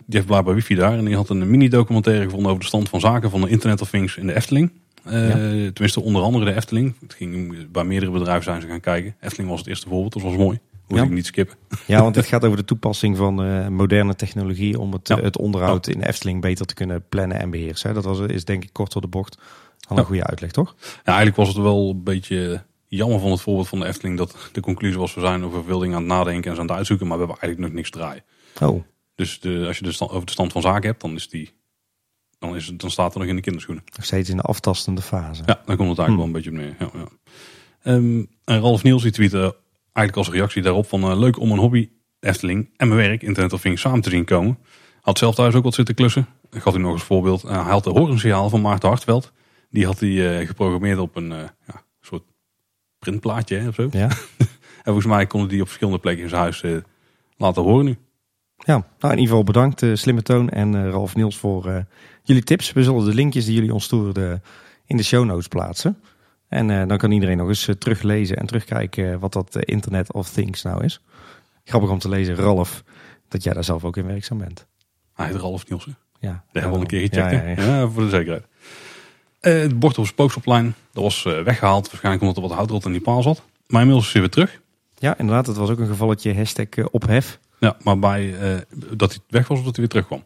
Die 0.06 0.16
heeft 0.16 0.26
blijkbaar 0.26 0.56
wifi 0.56 0.76
daar. 0.76 0.98
En 0.98 1.06
die 1.06 1.16
had 1.16 1.30
een 1.30 1.50
mini-documentaire 1.50 2.24
gevonden 2.24 2.48
over 2.50 2.62
de 2.62 2.68
stand 2.68 2.90
van 2.90 3.00
zaken 3.00 3.30
van 3.30 3.42
de 3.42 3.50
Internet 3.50 3.82
of 3.82 3.90
Things 3.90 4.18
in 4.18 4.28
de 4.28 4.36
Efteling. 4.36 4.72
Eh, 5.04 5.12
Tenminste, 5.32 6.02
onder 6.02 6.22
andere 6.22 6.46
de 6.46 6.54
Efteling. 6.54 6.96
Het 7.02 7.14
ging 7.14 7.56
bij 7.72 7.84
meerdere 7.84 8.12
bedrijven 8.12 8.44
zijn 8.44 8.62
ze 8.62 8.68
gaan 8.68 8.80
kijken. 8.80 9.16
Efteling 9.20 9.50
was 9.50 9.60
het 9.60 9.68
eerste 9.68 9.88
voorbeeld, 9.88 10.14
dat 10.14 10.22
was 10.22 10.36
mooi. 10.36 10.60
Hoef 10.94 11.02
Ja. 11.02 11.08
ik 11.08 11.16
niet 11.16 11.26
skippen. 11.26 11.56
Ja, 11.88 12.02
want 12.02 12.16
het 12.16 12.26
gaat 12.26 12.44
over 12.46 12.58
de 12.58 12.66
toepassing 12.66 13.18
van 13.18 13.44
eh, 13.44 13.68
moderne 13.68 14.16
technologie 14.16 14.80
om 14.80 14.94
het, 14.94 15.08
Ja. 15.08 15.20
het 15.22 15.38
onderhoud 15.38 15.88
in 15.88 16.00
de 16.00 16.08
Efteling 16.08 16.42
beter 16.42 16.66
te 16.66 16.74
kunnen 16.74 17.06
plannen 17.10 17.40
en 17.40 17.50
beheersen. 17.50 17.94
Dat 17.94 18.04
was, 18.04 18.20
is 18.20 18.46
denk 18.46 18.64
ik 18.64 18.70
kort 18.74 18.92
door 18.94 19.02
de 19.02 19.08
bocht 19.08 19.38
al 19.88 19.98
een 19.98 20.06
goede 20.06 20.24
uitleg, 20.24 20.52
toch? 20.52 20.76
Ja, 20.80 20.90
eigenlijk 21.04 21.36
was 21.36 21.48
het 21.48 21.58
wel 21.58 21.90
een 21.90 22.04
beetje 22.04 22.64
jammer 22.88 23.20
van 23.20 23.32
het 23.32 23.42
voorbeeld 23.42 23.68
van 23.68 23.80
de 23.80 23.86
Efteling. 23.86 24.18
Dat 24.18 24.50
de 24.52 24.62
conclusie 24.62 25.00
was, 25.00 25.14
we 25.14 25.22
zijn 25.22 25.44
over 25.44 25.64
veel 25.64 25.80
dingen 25.80 25.96
aan 25.96 26.02
het 26.02 26.12
nadenken 26.12 26.50
en 26.50 26.56
zijn 26.56 26.58
aan 26.60 26.68
het 26.68 26.76
uitzoeken. 26.78 27.08
Maar 27.08 27.18
we 27.18 27.24
hebben 27.24 27.42
eigenlijk 27.42 27.72
nog 27.74 27.82
niks 27.84 27.90
draaien. 27.98 28.24
Oh, 28.62 28.84
Dus 29.16 29.40
de, 29.40 29.64
als 29.68 29.78
je 29.78 29.84
de 29.84 29.92
stand, 29.92 30.12
over 30.12 30.26
de 30.26 30.32
stand 30.32 30.52
van 30.52 30.62
zaken 30.62 30.90
hebt, 30.90 31.02
dan, 31.02 31.16
is 31.16 31.30
die, 31.30 31.54
dan, 32.40 32.56
is 32.56 32.68
het, 32.68 32.80
dan 32.80 32.92
staat 32.92 33.14
er 33.14 33.20
nog 33.20 33.28
in 33.30 33.36
de 33.36 33.42
kinderschoenen. 33.42 33.84
nog 33.96 34.06
steeds 34.06 34.30
in 34.30 34.36
de 34.38 34.42
aftastende 34.44 35.02
fase. 35.02 35.44
Ja, 35.46 35.62
dan 35.66 35.76
komt 35.78 35.90
het 35.90 36.00
eigenlijk 36.00 36.08
Hmm. 36.08 36.18
wel 36.18 36.26
een 36.26 36.32
beetje 36.32 36.50
op 36.50 36.56
neer. 36.56 36.76
Ja, 36.80 36.90
ja. 37.00 37.08
Ehm, 37.94 38.24
en 38.44 38.60
Ralf 38.62 38.84
Niels 38.84 39.02
die 39.04 39.12
tweette 39.12 39.56
eigenlijk 39.94 40.28
als 40.28 40.36
reactie 40.36 40.62
daarop 40.62 40.88
van 40.88 41.04
eh, 41.04 41.20
leuk 41.20 41.40
om 41.40 41.52
een 41.52 41.58
hobby, 41.58 41.90
Efteling 42.20 42.70
en 42.78 42.88
mijn 42.88 43.00
werk, 43.00 43.22
Internet 43.22 43.54
of 43.54 43.62
Things, 43.62 43.82
samen 43.82 44.02
te 44.02 44.10
zien 44.10 44.26
komen. 44.26 44.58
Had 45.02 45.18
zelf 45.18 45.36
thuis 45.36 45.56
ook 45.56 45.64
wat 45.64 45.74
zitten 45.74 45.96
klussen. 45.96 46.28
Ik 46.52 46.62
had 46.62 46.76
u 46.76 46.80
nog 46.80 46.94
eens 46.94 47.04
voorbeeld. 47.04 47.44
Eh, 47.44 47.64
hij 47.64 47.72
had 47.72 47.84
de 47.84 47.90
horensignaal 47.90 48.50
van 48.50 48.62
Maarten 48.62 48.90
Hartveld. 48.90 49.32
Die 49.70 49.86
had 49.86 50.00
hij 50.00 50.40
eh, 50.40 50.48
geprogrammeerd 50.48 51.00
op 51.00 51.16
een 51.16 51.30
ja, 51.68 51.84
soort 52.02 52.24
printplaatje 53.00 53.58
hè, 53.58 53.68
of 53.68 53.76
zo. 53.76 53.88
Ja? 53.92 54.10
En 54.84 54.92
volgens 54.92 55.14
mij 55.14 55.28
konden 55.28 55.50
die 55.50 55.62
op 55.62 55.68
verschillende 55.68 56.00
plekken 56.00 56.24
in 56.24 56.30
zijn 56.30 56.42
huis 56.42 56.64
laten 57.38 57.64
horen 57.64 57.86
nu. 57.86 57.98
Ja, 58.58 58.74
nou 58.74 59.14
in 59.14 59.20
ieder 59.20 59.28
geval 59.28 59.44
bedankt 59.44 59.82
eh, 59.82 59.90
Slimme 59.94 60.22
Toon 60.22 60.50
en 60.50 60.92
Ralf 60.92 61.16
Niels 61.16 61.38
voor 61.38 61.86
jullie 62.24 62.44
tips. 62.44 62.72
We 62.72 62.84
zullen 62.84 63.06
de 63.06 63.14
linkjes 63.14 63.46
die 63.46 63.54
jullie 63.54 63.74
ons 63.74 63.84
stuurden 63.84 64.44
in 64.86 64.98
de 64.98 65.04
show 65.04 65.26
notes 65.26 65.48
plaatsen. 65.48 65.98
En 66.54 66.70
eh, 66.70 66.88
dan 66.88 66.98
kan 66.98 67.12
iedereen 67.12 67.38
nog 67.38 67.48
eens 67.48 67.68
eh, 67.68 67.76
teruglezen 67.76 68.38
en 68.38 68.46
terugkijken 68.46 69.12
eh, 69.12 69.20
wat 69.20 69.34
dat 69.34 69.56
Internet 69.56 70.14
of 70.14 70.30
Things 70.30 70.62
nou 70.62 70.84
is. 70.84 71.02
Grappig 71.64 71.90
om 71.90 72.00
te 72.00 72.10
lezen, 72.10 72.36
Ralf, 72.36 72.84
dat 73.28 73.44
jij 73.44 73.54
daar 73.54 73.64
zelf 73.64 73.84
ook 73.84 73.98
in 73.98 74.06
werkzaam 74.06 74.38
bent. 74.38 74.68
Hij 75.14 75.26
heet 75.28 75.36
Ralf 75.36 75.70
Nielsen. 75.70 75.98
Ja, 76.20 76.30
Dat 76.30 76.40
hebben 76.52 76.72
we 76.72 76.76
al 76.76 76.82
een 76.82 76.88
keer 76.88 77.00
gecheckt. 77.00 77.62
Ja, 77.62 77.88
voor 77.88 78.04
de 78.04 78.10
zekerheid. 78.10 78.46
Het 79.40 79.80
bord 79.80 79.98
op 79.98 80.06
Spooksloplein, 80.06 80.76
dat 80.92 81.04
was 81.04 81.26
eh, 81.26 81.42
weggehaald. 81.42 81.88
Waarschijnlijk 81.88 82.22
omdat 82.24 82.44
er 82.44 82.50
wat 82.50 82.58
houtrot 82.58 82.86
in 82.86 82.92
die 82.92 83.02
paal 83.02 83.22
zat. 83.22 83.44
Maar 83.68 83.82
inmiddels 83.82 84.08
is 84.08 84.14
hij 84.14 84.22
weer 84.22 84.32
terug. 84.32 84.62
Ja, 84.98 85.18
inderdaad, 85.18 85.48
het 85.48 85.58
was 85.58 85.70
ook 85.70 85.80
een 85.80 85.88
gevalletje 85.88 86.36
hashtag 86.36 86.68
ophef. 86.92 87.40
Ja, 87.60 87.78
maar 87.84 88.00
bij 88.00 88.36
dat 88.92 89.10
hij 89.12 89.20
weg 89.28 89.48
was 89.48 89.58
of 89.60 89.66
dat 89.66 89.76
hij 89.76 89.86
weer 89.86 89.88
terugkwam. 89.88 90.26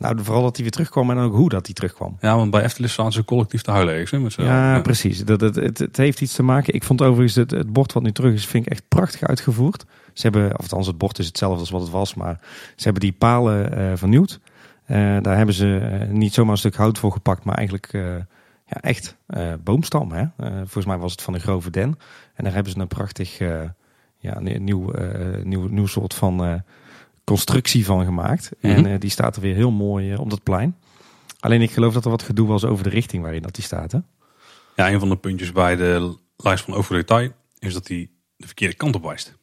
Nou, 0.00 0.18
vooral 0.22 0.42
dat 0.42 0.54
hij 0.54 0.62
weer 0.62 0.72
terugkwam 0.72 1.10
en 1.10 1.18
ook 1.18 1.34
hoe 1.34 1.48
dat 1.48 1.66
hij 1.66 1.74
terugkwam. 1.74 2.16
Ja, 2.20 2.36
want 2.36 2.50
bij 2.50 2.62
Efteling 2.62 2.92
staan 2.92 3.12
ze 3.12 3.24
collectief 3.24 3.62
te 3.62 3.70
huilen 3.70 3.92
ergens. 3.94 4.10
Hè, 4.10 4.18
met 4.18 4.34
Ja, 4.34 4.70
allen. 4.70 4.82
precies. 4.82 5.24
Dat, 5.24 5.40
het, 5.40 5.54
het, 5.54 5.78
het 5.78 5.96
heeft 5.96 6.20
iets 6.20 6.34
te 6.34 6.42
maken. 6.42 6.74
Ik 6.74 6.84
vond 6.84 7.02
overigens 7.02 7.34
het, 7.34 7.50
het 7.50 7.72
bord 7.72 7.92
wat 7.92 8.02
nu 8.02 8.12
terug 8.12 8.34
is, 8.34 8.46
vind 8.46 8.66
ik 8.66 8.72
echt 8.72 8.88
prachtig 8.88 9.22
uitgevoerd. 9.22 9.84
Ze 10.12 10.22
hebben, 10.22 10.50
of 10.50 10.62
althans 10.62 10.86
het 10.86 10.98
bord 10.98 11.18
is 11.18 11.26
hetzelfde 11.26 11.60
als 11.60 11.70
wat 11.70 11.80
het 11.80 11.90
was, 11.90 12.14
maar 12.14 12.38
ze 12.76 12.84
hebben 12.84 13.02
die 13.02 13.12
palen 13.12 13.76
eh, 13.76 13.92
vernieuwd. 13.94 14.40
Eh, 14.84 14.96
daar 14.96 15.36
hebben 15.36 15.54
ze 15.54 15.78
eh, 15.78 16.08
niet 16.08 16.34
zomaar 16.34 16.52
een 16.52 16.58
stuk 16.58 16.76
hout 16.76 16.98
voor 16.98 17.12
gepakt, 17.12 17.44
maar 17.44 17.54
eigenlijk 17.54 17.88
ja, 18.66 18.80
echt 18.80 19.16
boomstam. 19.64 20.12
Hè? 20.12 20.24
Volgens 20.56 20.86
mij 20.86 20.98
was 20.98 21.12
het 21.12 21.22
van 21.22 21.34
een 21.34 21.40
grove 21.40 21.70
den. 21.70 21.98
En 22.34 22.44
daar 22.44 22.54
hebben 22.54 22.72
ze 22.72 22.78
een 22.78 22.86
prachtig 22.86 23.38
ja, 24.18 24.36
een 24.36 24.64
nieuw, 24.64 24.92
nieuw, 25.42 25.66
nieuw 25.68 25.86
soort 25.86 26.14
van 26.14 26.62
constructie 27.30 27.84
van 27.84 28.04
gemaakt. 28.04 28.50
Mhm. 28.60 28.74
En 28.74 28.86
eh, 28.86 29.00
die 29.00 29.10
staat 29.10 29.36
er 29.36 29.42
weer 29.42 29.54
heel 29.54 29.70
mooi 29.70 30.12
eh, 30.12 30.20
op 30.20 30.30
dat 30.30 30.42
plein. 30.42 30.76
Alleen 31.40 31.62
ik 31.62 31.70
geloof 31.70 31.92
dat 31.94 32.04
er 32.04 32.10
wat 32.10 32.22
gedoe 32.22 32.48
was 32.48 32.64
over 32.64 32.84
de 32.84 32.90
richting 32.90 33.22
waarin 33.22 33.42
dat 33.42 33.54
die 33.54 33.64
staat. 33.64 33.92
Hè? 33.92 33.98
ja, 34.76 34.90
een 34.90 34.98
van 34.98 35.08
de 35.08 35.16
puntjes 35.16 35.52
bij 35.52 35.76
de 35.76 36.16
lijst 36.36 36.64
van 36.64 36.74
over 36.74 36.94
detail 36.94 37.30
is 37.58 37.72
dat 37.72 37.88
hij 37.88 38.10
de 38.36 38.46
verkeerde 38.46 38.74
kant 38.74 38.94
op 38.94 39.02
wijst. 39.02 39.34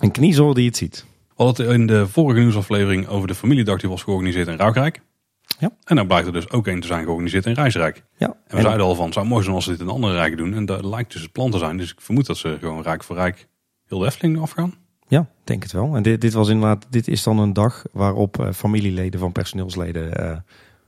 Een 0.00 0.10
kniezoor 0.10 0.54
die 0.54 0.66
het 0.66 0.76
ziet. 0.76 1.04
We 1.36 1.44
hadden 1.44 1.66
het 1.66 1.74
in 1.74 1.86
de 1.86 2.08
vorige 2.08 2.40
nieuwsaflevering 2.40 3.06
over 3.06 3.28
de 3.28 3.34
familiedag 3.34 3.80
die 3.80 3.90
was 3.90 4.02
georganiseerd 4.02 4.48
in 4.48 4.56
Rauwrijk. 4.56 5.00
Ja. 5.58 5.70
En 5.84 5.96
dan 5.96 6.06
blijkt 6.06 6.26
er 6.26 6.32
dus 6.32 6.50
ook 6.50 6.66
een 6.66 6.80
te 6.80 6.86
zijn 6.86 7.02
georganiseerd 7.02 7.46
in 7.46 7.52
Rijsrijk. 7.52 8.04
Ja, 8.16 8.36
En 8.46 8.56
we 8.56 8.62
zeiden 8.62 8.86
al 8.86 8.94
van, 8.94 9.04
het 9.04 9.14
zou 9.14 9.26
mooi 9.26 9.42
zijn 9.42 9.54
als 9.54 9.64
ze 9.64 9.70
dit 9.70 9.80
in 9.80 9.88
andere 9.88 10.14
rijken 10.14 10.36
doen. 10.36 10.54
En 10.54 10.64
dat 10.66 10.84
lijkt 10.84 11.12
dus 11.12 11.22
het 11.22 11.32
plan 11.32 11.50
te 11.50 11.58
zijn. 11.58 11.76
Dus 11.76 11.92
ik 11.92 12.00
vermoed 12.00 12.26
dat 12.26 12.36
ze 12.36 12.56
gewoon 12.60 12.82
rijk 12.82 13.04
voor 13.04 13.16
rijk 13.16 13.48
heel 13.86 13.98
de 13.98 14.06
Efteling 14.06 14.40
afgaan. 14.40 14.74
Ja, 15.08 15.28
denk 15.44 15.62
het 15.62 15.72
wel. 15.72 15.96
En 15.96 16.02
dit, 16.02 16.20
dit 16.20 16.32
was 16.32 16.48
inderdaad, 16.48 16.86
dit 16.90 17.08
is 17.08 17.22
dan 17.22 17.38
een 17.38 17.52
dag 17.52 17.84
waarop 17.92 18.40
eh, 18.40 18.52
familieleden 18.52 19.20
van 19.20 19.32
personeelsleden 19.32 20.14
eh, 20.14 20.36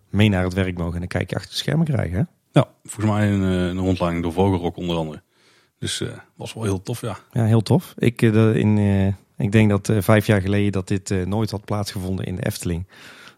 mee 0.09 0.29
naar 0.29 0.45
het 0.45 0.55
werk 0.55 0.79
mogen 0.79 0.97
en 0.97 1.03
een 1.03 1.09
kijkje 1.09 1.37
achter 1.37 1.51
de 1.51 1.57
schermen 1.57 1.87
krijgen. 1.87 2.19
Hè? 2.19 2.25
Ja, 2.61 2.69
volgens 2.85 3.15
mij 3.15 3.33
een, 3.33 3.43
eh, 3.43 3.67
een 3.67 3.79
rondleiding 3.79 4.23
door 4.23 4.33
Vogelrok 4.33 4.77
onder 4.77 4.97
andere. 4.97 5.23
Dus 5.79 6.05
was 6.37 6.55
wel 6.55 6.63
heel 6.63 6.83
tof, 6.83 7.01
ja. 7.01 7.19
Ja, 7.33 7.45
heel 7.45 7.63
tof. 7.63 7.95
Ik, 7.99 8.23
in, 8.23 8.79
ik 9.37 9.53
denk 9.53 9.71
dat 9.71 9.93
vijf 9.99 10.27
jaar 10.27 10.41
geleden 10.41 10.73
dat 10.73 10.89
dit 10.89 11.27
nooit 11.27 11.51
had 11.51 11.65
plaatsgevonden 11.65 12.25
in 12.25 12.37
de 12.37 12.47
Efteling. 12.47 12.87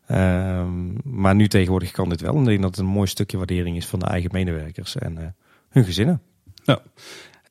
Ehm, 0.06 0.92
maar 1.04 1.34
nu 1.34 1.48
tegenwoordig 1.48 1.90
kan 1.90 2.08
dit 2.08 2.20
wel. 2.20 2.34
En 2.34 2.40
ik 2.40 2.46
denk 2.46 2.62
dat 2.62 2.70
het 2.70 2.78
een 2.78 2.92
mooi 2.92 3.06
stukje 3.06 3.36
waardering 3.36 3.76
is 3.76 3.86
van 3.86 3.98
de 3.98 4.06
eigen 4.06 4.30
medewerkers 4.32 4.96
en 4.96 5.34
hun 5.68 5.84
gezinnen. 5.84 6.22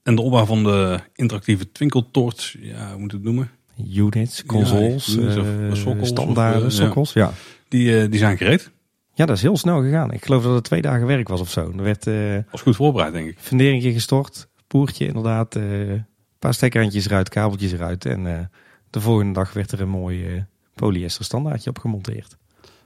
En 0.04 0.16
de 0.16 0.22
opbouw 0.22 0.46
van 0.46 0.64
de 0.64 1.00
interactieve 1.16 1.72
twinkeltoorts, 1.72 2.56
ja, 2.60 2.90
hoe 2.92 3.00
moet 3.00 3.12
je 3.12 3.18
het 3.18 3.26
noemen? 3.26 3.50
Units, 3.94 4.46
consoles, 4.46 5.06
Ja, 5.06 5.14
units 5.22 5.36
of 5.38 5.46
eh, 5.48 5.74
sokkels 5.74 6.08
standaarden, 6.10 6.66
of, 6.66 6.72
eh, 6.74 6.78
ja. 6.80 6.84
sokkels. 6.86 7.14
Ja. 7.14 7.32
Die, 7.68 8.00
eh, 8.02 8.10
die 8.10 8.20
zijn 8.20 8.38
gereed. 8.38 8.72
ja, 9.14 9.26
dat 9.26 9.36
is 9.36 9.42
heel 9.42 9.58
snel 9.58 9.82
gegaan. 9.82 10.12
Ik 10.12 10.26
geloof 10.26 10.44
dat 10.44 10.54
het 10.56 10.64
twee 10.64 10.82
dagen 10.82 11.08
werk 11.08 11.28
was 11.28 11.42
of 11.42 11.50
zo. 11.50 11.72
Er 11.78 11.84
werd... 11.84 12.08
eh, 12.08 12.38
Was 12.52 12.62
goed 12.62 12.76
voorbereid, 12.76 13.14
denk 13.14 13.30
ik. 13.30 13.38
funderingje 13.40 13.94
gestort, 13.94 14.48
poertje 14.68 15.08
inderdaad, 15.08 15.56
een 15.56 16.06
paar 16.40 16.54
stekrandjes 16.54 17.06
eruit, 17.06 17.30
kabeltjes 17.30 17.72
eruit. 17.72 18.06
En 18.06 18.50
de 18.90 19.02
volgende 19.02 19.34
dag 19.34 19.54
werd 19.54 19.72
er 19.72 19.82
een 19.82 19.90
mooi 19.90 20.46
polyester 20.76 21.26
standaardje 21.26 21.70
op 21.70 21.80
gemonteerd. 21.80 22.38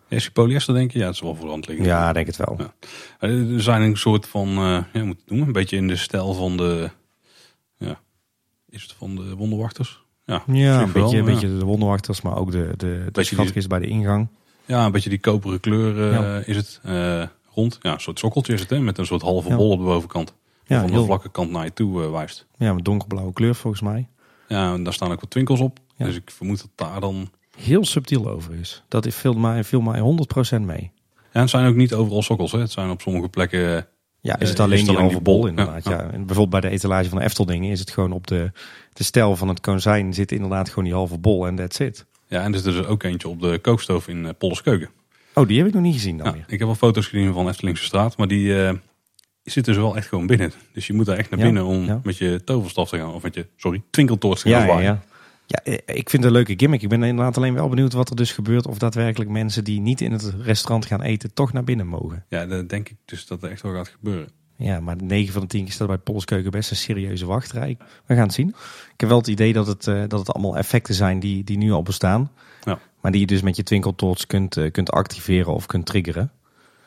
Is 0.07 0.21
die 0.23 0.31
polyester, 0.31 0.73
denk 0.73 0.91
je? 0.91 0.99
Ja, 0.99 1.05
het 1.05 1.13
is 1.15 1.21
wel 1.21 1.35
voor 1.35 1.49
hand 1.49 1.67
liggend. 1.67 1.87
Ja, 1.87 2.13
denk 2.13 2.27
het 2.27 2.37
wel. 2.37 2.55
Ja. 2.57 2.73
Er 3.19 3.61
zijn 3.61 3.81
een 3.81 3.97
soort 3.97 4.27
van, 4.27 4.49
ja, 4.49 5.03
moet 5.03 5.17
het 5.19 5.29
noemen? 5.29 5.47
Een 5.47 5.53
beetje 5.53 5.77
in 5.77 5.87
de 5.87 5.95
stijl 5.95 6.33
van 6.33 6.57
de, 6.57 6.89
is 8.75 8.81
het 8.83 8.91
van 8.97 9.15
de 9.15 9.35
wonderwachters? 9.35 10.03
Ja, 10.25 10.43
Ja, 10.47 10.79
een 10.81 10.85
beetje, 10.85 10.99
wel, 10.99 11.13
een 11.13 11.25
beetje 11.25 11.57
de 11.57 11.65
wonderwachters, 11.65 12.21
maar 12.21 12.37
ook 12.37 12.51
de, 12.51 12.73
de, 12.77 13.05
de 13.11 13.23
schatkist 13.23 13.67
bij 13.67 13.79
de 13.79 13.87
ingang. 13.87 14.27
Ja, 14.65 14.85
een 14.85 14.91
beetje 14.91 15.09
die 15.09 15.19
koperen 15.19 15.59
kleur 15.59 16.13
eh, 16.13 16.47
is 16.47 16.55
het. 16.55 16.79
eh, 16.83 17.23
rond. 17.53 17.77
Ja, 17.81 17.93
een 17.93 17.99
soort 17.99 18.19
sokkeltje 18.19 18.53
is 18.53 18.59
het, 18.59 18.69
hè? 18.69 18.79
Met 18.79 18.97
een 18.97 19.05
soort 19.05 19.21
halve 19.21 19.55
bol 19.55 19.69
op 19.71 19.77
de 19.79 19.83
bovenkant. 19.85 20.33
Ja, 20.65 20.77
van 20.79 20.87
de 20.87 20.93
heel, 20.93 21.05
vlakke 21.05 21.29
kant 21.31 21.51
naar 21.51 21.63
je 21.63 21.73
toe 21.73 22.03
eh, 22.03 22.11
wijst. 22.11 22.45
ja, 22.57 22.73
met 22.73 22.85
donkerblauwe 22.85 23.33
kleur 23.33 23.55
volgens 23.55 23.81
mij. 23.81 24.07
Ja, 24.47 24.73
en 24.73 24.83
daar 24.83 24.93
staan 24.93 25.11
ook 25.11 25.21
wat 25.21 25.29
twinkels 25.29 25.59
op. 25.59 25.79
Ja. 25.95 26.05
Dus 26.05 26.15
ik 26.15 26.31
vermoed 26.31 26.57
dat 26.61 26.69
daar 26.89 26.99
dan... 26.99 27.29
Heel 27.57 27.85
subtiel 27.85 28.29
over 28.29 28.53
is. 28.53 28.83
Dat 28.87 29.05
is- 29.05 29.15
viel 29.15 29.33
mij, 29.33 29.63
viel 29.63 29.81
mij 29.81 29.99
100% 30.57 30.61
mee. 30.61 30.91
Ja, 31.33 31.39
het 31.41 31.49
zijn 31.49 31.67
ook 31.67 31.75
niet 31.75 31.93
overal 31.93 32.21
sokkels, 32.21 32.51
hè? 32.51 32.59
Het 32.59 32.71
zijn 32.71 32.89
op 32.89 33.01
sommige 33.01 33.29
plekken... 33.29 33.87
eh, 34.25 34.31
Ja, 34.31 34.39
is 34.39 34.49
het 34.49 34.57
Eh, 34.59 34.63
alleen 34.65 34.73
is 34.73 34.79
het 34.81 34.89
die 34.89 34.97
alleen 34.97 35.09
halve 35.11 35.15
die 35.15 35.33
bol 35.33 35.39
bol? 35.39 35.47
inderdaad. 35.47 35.83
Ja, 35.83 35.91
Ja, 35.91 35.99
En 36.11 36.25
bijvoorbeeld 36.25 36.49
bij 36.61 36.69
de 36.69 36.75
etalage 36.75 37.09
van 37.09 37.17
de 37.17 37.23
Efteldingen 37.23 37.71
is 37.71 37.79
het 37.79 37.91
gewoon 37.91 38.11
op 38.11 38.27
de, 38.27 38.51
de 38.93 39.03
stijl 39.03 39.35
van 39.35 39.47
het 39.47 39.59
kozijn 39.59 40.13
zit 40.13 40.31
inderdaad 40.31 40.69
gewoon 40.69 40.83
die 40.83 40.93
halve 40.93 41.17
bol 41.17 41.47
en 41.47 41.55
that's 41.55 41.79
it. 41.79 42.05
Ja, 42.27 42.41
en 42.41 42.49
er 42.51 42.55
is 42.57 42.63
dus 42.63 42.85
ook 42.85 43.03
eentje 43.03 43.27
op 43.27 43.41
de 43.41 43.59
kookstoof 43.61 44.07
in 44.07 44.23
uh, 44.23 44.29
Polderskeuken. 44.37 44.89
Oh, 45.33 45.47
die 45.47 45.57
heb 45.57 45.67
ik 45.67 45.73
nog 45.73 45.81
niet 45.81 45.93
gezien 45.93 46.17
dan 46.17 46.27
Ja, 46.27 46.33
weer. 46.33 46.43
ik 46.47 46.59
heb 46.59 46.67
wel 46.67 46.75
foto's 46.75 47.07
gezien 47.07 47.33
van 47.33 47.47
Eftelingse 47.49 47.83
straat, 47.83 48.17
maar 48.17 48.27
die 48.27 48.47
uh, 48.47 48.71
zit 49.43 49.65
dus 49.65 49.75
wel 49.75 49.95
echt 49.95 50.07
gewoon 50.07 50.27
binnen. 50.27 50.51
Dus 50.73 50.87
je 50.87 50.93
moet 50.93 51.05
daar 51.05 51.17
echt 51.17 51.29
naar 51.29 51.39
Ja, 51.39 51.45
binnen 51.45 51.65
om 51.65 51.99
met 52.03 52.17
je 52.17 52.41
toverstaf 52.43 52.89
te 52.89 52.97
gaan. 52.97 53.13
Of 53.13 53.23
met 53.23 53.33
je, 53.35 53.45
sorry, 53.57 53.81
twinkeltoorts 53.89 54.41
te 54.41 54.49
gaan 54.49 54.81
Ja, 54.83 55.03
ja, 55.45 55.59
eh, 55.63 55.73
ik 55.73 56.09
vind 56.09 56.11
het 56.11 56.23
een 56.23 56.31
leuke 56.31 56.53
gimmick. 56.57 56.81
Ik 56.81 56.89
ben 56.89 57.03
inderdaad 57.03 57.37
alleen 57.37 57.53
wel 57.53 57.69
benieuwd 57.69 57.93
wat 57.93 58.09
er 58.09 58.15
dus 58.15 58.31
gebeurt. 58.31 58.67
Of 58.67 58.77
daadwerkelijk 58.77 59.29
mensen 59.29 59.63
die 59.63 59.79
niet 59.79 60.01
in 60.01 60.11
het 60.11 60.33
restaurant 60.41 60.85
gaan 60.85 61.01
eten, 61.01 61.33
toch 61.33 61.53
naar 61.53 61.63
binnen 61.63 61.87
mogen. 61.87 62.25
Ja, 62.29 62.45
dat 62.45 62.69
denk 62.69 62.89
ik 62.89 62.95
dus 63.05 63.27
dat 63.27 63.43
er 63.43 63.49
echt 63.49 63.61
wel 63.61 63.73
gaat 63.73 63.87
gebeuren. 63.87 64.29
Ja, 64.57 64.79
maar 64.79 64.95
9 65.03 65.33
van 65.33 65.41
de 65.41 65.47
10 65.47 65.63
keer 65.63 65.73
staat 65.73 65.87
bij 65.87 65.97
Polskeuken 65.97 66.51
best 66.51 66.69
een 66.69 66.75
serieuze 66.75 67.25
wachtrij. 67.25 67.77
We 68.05 68.15
gaan 68.15 68.23
het 68.23 68.33
zien. 68.33 68.47
Ik 68.93 68.99
heb 68.99 69.09
wel 69.09 69.17
het 69.17 69.27
idee 69.27 69.53
dat 69.53 69.67
het, 69.67 69.87
eh, 69.87 70.03
dat 70.07 70.19
het 70.19 70.33
allemaal 70.33 70.57
effecten 70.57 70.93
zijn 70.93 71.19
die, 71.19 71.43
die 71.43 71.57
nu 71.57 71.71
al 71.71 71.83
bestaan. 71.83 72.31
Ja. 72.63 72.79
Maar 73.01 73.11
die 73.11 73.21
je 73.21 73.27
dus 73.27 73.41
met 73.41 73.55
je 73.55 73.63
twinkeltoorts 73.63 74.27
kunt, 74.27 74.57
eh, 74.57 74.71
kunt 74.71 74.91
activeren 74.91 75.53
of 75.53 75.65
kunt 75.65 75.85
triggeren. 75.85 76.31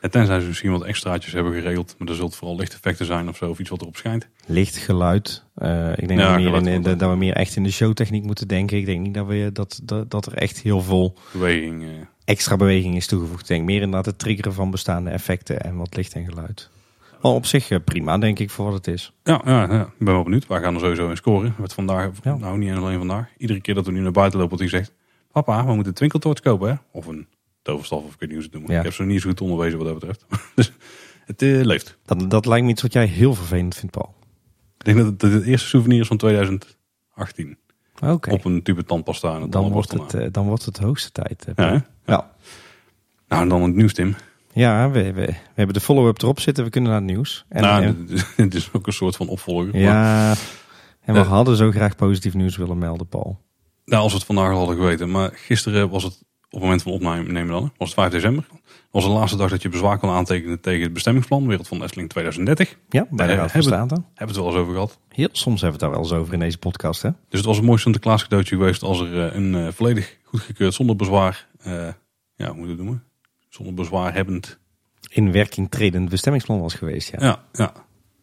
En 0.01 0.11
tenzij 0.11 0.41
ze 0.41 0.47
misschien 0.47 0.71
wat 0.71 0.85
extraatjes 0.85 1.33
hebben 1.33 1.53
geregeld, 1.53 1.95
maar 1.99 2.09
er 2.09 2.15
zult 2.15 2.37
vooral 2.37 2.57
lichteffecten 2.57 3.07
zijn 3.07 3.29
of 3.29 3.37
zo, 3.37 3.51
of 3.51 3.59
iets 3.59 3.71
wat 3.71 3.81
erop 3.81 3.97
schijnt. 3.97 4.29
Licht, 4.47 4.77
geluid. 4.77 5.45
Eh, 5.55 5.91
ik 5.97 6.09
denk 6.09 6.21
Ja, 6.21 6.27
dat, 6.27 6.35
we 6.53 6.61
meer 6.61 6.73
in, 6.73 6.83
dat 6.83 7.11
we 7.11 7.17
meer 7.17 7.35
echt 7.35 7.57
in 7.57 7.63
de 7.63 7.71
showtechniek 7.71 8.25
moeten 8.25 8.49
denken. 8.49 8.77
Ik 8.77 8.87
denk 8.87 9.01
niet 9.01 9.15
dat, 9.15 9.27
we, 9.27 9.51
dat, 9.53 9.81
dat, 9.83 10.11
dat 10.11 10.27
er 10.27 10.33
echt 10.35 10.59
heel 10.61 10.81
veel 10.83 11.15
Beweging. 11.33 11.83
eh. 11.83 11.89
extra 12.25 12.57
beweging 12.57 12.97
is 12.97 13.07
toegevoegd. 13.07 13.41
Ik 13.43 13.47
denk 13.49 13.65
meer 13.65 13.77
inderdaad 13.81 14.07
het 14.07 14.19
triggeren 14.19 14.53
van 14.53 14.71
bestaande 14.71 15.11
effecten 15.11 15.61
en 15.61 15.77
wat 15.77 15.97
licht 15.97 16.13
en 16.15 16.25
geluid. 16.25 16.71
Al 17.21 17.35
op 17.35 17.47
zich 17.47 17.71
eh, 17.71 17.79
prima, 17.85 18.19
denk 18.19 18.39
ik, 18.39 18.51
voor 18.51 18.65
wat 18.65 18.75
het 18.75 18.87
is. 18.87 19.13
Ja, 19.25 19.41
ja, 19.45 19.73
ja, 19.73 19.81
ik 19.83 20.05
ben 20.05 20.15
wel 20.15 20.23
benieuwd. 20.23 20.47
Wij 20.47 20.61
gaan 20.61 20.75
er 20.75 20.81
sowieso 20.81 21.09
in 21.11 21.17
scoren. 21.17 21.55
Met 21.59 21.73
vandaag, 21.73 22.11
Ja. 22.23 22.37
nou 22.37 22.59
niet 22.59 22.73
alleen 22.75 22.99
vandaag. 22.99 23.29
Iedere 23.39 23.61
keer 23.61 23.75
dat 23.75 23.87
we 23.87 23.93
nu 23.93 24.01
naar 24.01 24.13
buiten 24.13 24.39
lopen, 24.41 24.57
wordt 24.59 24.73
hij 24.73 24.81
zegt... 24.81 24.93
Papa, 25.33 25.61
we 25.61 25.67
moeten 25.69 25.87
een 25.87 25.95
twinkeltoorts 25.95 26.41
kopen, 26.41 26.69
hè? 26.69 26.75
Of 26.91 27.07
een 27.07 27.27
toverstaf, 27.63 27.99
of 28.05 28.13
ik 28.15 28.21
weet 28.21 28.29
niet 28.29 28.39
hoe 28.39 28.41
ze 28.41 28.45
het 28.49 28.53
noemen. 28.53 28.73
Ja. 28.73 28.79
Ik 28.79 28.85
heb 28.85 28.95
ze 28.95 29.03
niet 29.03 29.21
zo 29.21 29.29
goed 29.29 29.41
onderwezen 29.41 29.79
wat 29.79 29.87
dat 29.87 29.99
betreft. 29.99 30.25
dus 30.55 30.73
Het 31.25 31.43
eh, 31.43 31.61
leeft. 31.65 31.99
Dat, 32.05 32.31
dat 32.31 32.47
lijkt 32.47 32.65
me 32.65 32.71
iets 32.71 32.83
wat 32.83 32.93
jij 32.93 33.07
heel 33.07 33.35
vervelend 33.35 33.75
vindt, 33.75 33.91
Paul. 33.97 34.15
Ik 34.79 34.85
denk 34.85 34.97
dat 34.97 35.07
het, 35.07 35.21
dat 35.21 35.33
het 35.33 35.45
eerste 35.45 35.69
souvenir 35.69 36.01
is 36.01 36.07
van 36.07 36.17
2018. 36.17 37.59
Oké, 38.01 38.31
Op 38.33 38.45
een 38.45 38.63
tube 38.63 38.85
tandpasta. 38.85 39.35
En 39.35 39.43
het 39.43 39.53
dan, 39.53 39.71
wordt 39.71 39.93
het, 39.93 40.15
eh, 40.15 40.27
dan 40.33 40.47
wordt 40.47 40.65
het 40.65 40.79
hoogste 40.79 41.13
tijd. 41.13 41.45
eh, 41.45 41.53
Ja, 41.57 41.85
ja. 42.07 42.31
Nou, 43.29 43.43
en 43.43 43.49
dan 43.49 43.63
het 43.63 43.75
nieuws, 43.75 43.95
Tim. 43.95 44.15
Ja, 44.53 44.91
we, 44.91 45.03
we, 45.13 45.27
we 45.27 45.35
hebben 45.55 45.75
de 45.75 45.81
follow-up 45.81 46.23
erop 46.23 46.41
zitten. 46.41 46.65
We 46.65 46.71
kunnen 46.71 46.91
naar 46.91 47.01
het 47.01 47.11
nieuws. 47.11 47.45
En, 47.49 47.63
nou, 47.63 47.85
eh, 47.85 47.93
dit 48.37 48.55
is 48.55 48.69
ook 48.73 48.87
een 48.87 48.93
soort 48.93 49.17
van 49.17 49.29
opvolger. 49.29 49.71
Maar, 49.73 49.81
ja, 49.81 50.35
en 51.01 51.15
we 51.15 51.21
Eh. 51.21 51.29
hadden 51.29 51.57
zo 51.57 51.71
graag 51.71 51.97
positief 51.97 52.35
nieuws 52.35 52.57
willen 52.57 52.79
melden, 52.79 53.07
Paul. 53.09 53.41
nou, 53.85 54.03
als 54.03 54.13
we 54.13 54.19
het 54.19 54.27
vandaag 54.27 54.53
hadden 54.53 54.77
geweten. 54.77 55.11
Maar 55.11 55.31
gisteren 55.35 55.89
was 55.91 56.03
het, 56.05 56.25
het 56.51 56.61
moment 56.61 56.83
van 56.83 56.93
opnemen 56.93 57.47
dan, 57.47 57.73
was 57.77 57.89
het 57.89 57.99
5 57.99 58.11
december. 58.11 58.47
was 58.91 59.05
de 59.05 59.11
laatste 59.11 59.37
dag 59.37 59.51
dat 59.51 59.63
je 59.63 59.69
bezwaar 59.69 59.99
kon 59.99 60.11
aantekenen 60.11 60.61
tegen 60.61 60.83
het 60.83 60.93
bestemmingsplan. 60.93 61.47
Wereld 61.47 61.69
van 61.69 61.83
Efteling 61.83 62.09
2030. 62.09 62.77
Ja, 62.89 63.07
bij 63.11 63.27
de 63.27 63.33
Eh, 63.33 63.39
Raad 63.39 63.51
van 63.53 63.61
hebben- 63.61 63.79
State. 63.87 64.03
Hebben 64.15 64.15
we 64.15 64.25
het 64.25 64.37
wel 64.37 64.47
eens 64.47 64.57
over 64.57 64.73
gehad. 64.73 64.99
Heel 65.09 65.29
soms 65.33 65.61
hebben 65.61 65.81
we 65.81 65.85
het 65.87 65.93
daar 65.95 66.03
wel 66.03 66.11
eens 66.11 66.23
over 66.23 66.33
in 66.35 66.41
deze 66.41 66.59
podcast, 66.59 67.03
hè? 67.03 67.11
Dus 67.29 67.39
het 67.39 67.45
was 67.49 67.59
een 67.59 67.65
mooi 67.65 67.79
Sinterklaas 67.79 68.23
cadeautje 68.23 68.57
geweest 68.57 68.83
als 68.83 69.01
er 69.01 69.27
eh, 69.29 69.35
een 69.37 69.55
eh, 69.55 69.69
volledig 69.73 70.17
goedgekeurd 70.25 70.75
zonder 70.75 70.97
bezwaar, 70.97 71.47
ja, 71.65 72.47
hoe 72.47 72.55
moet 72.55 72.63
je 72.65 72.69
het 72.69 72.77
noemen? 72.77 73.03
Zonder 73.49 73.75
bezwaar 73.75 74.15
hebbend. 74.15 74.59
In 75.09 75.33
werking 75.33 75.71
tredend 75.71 76.09
bestemmingsplan 76.09 76.61
was 76.61 76.75
geweest, 76.75 77.11
ja. 77.11 77.19
Ja, 77.21 77.43
ja. 77.53 77.73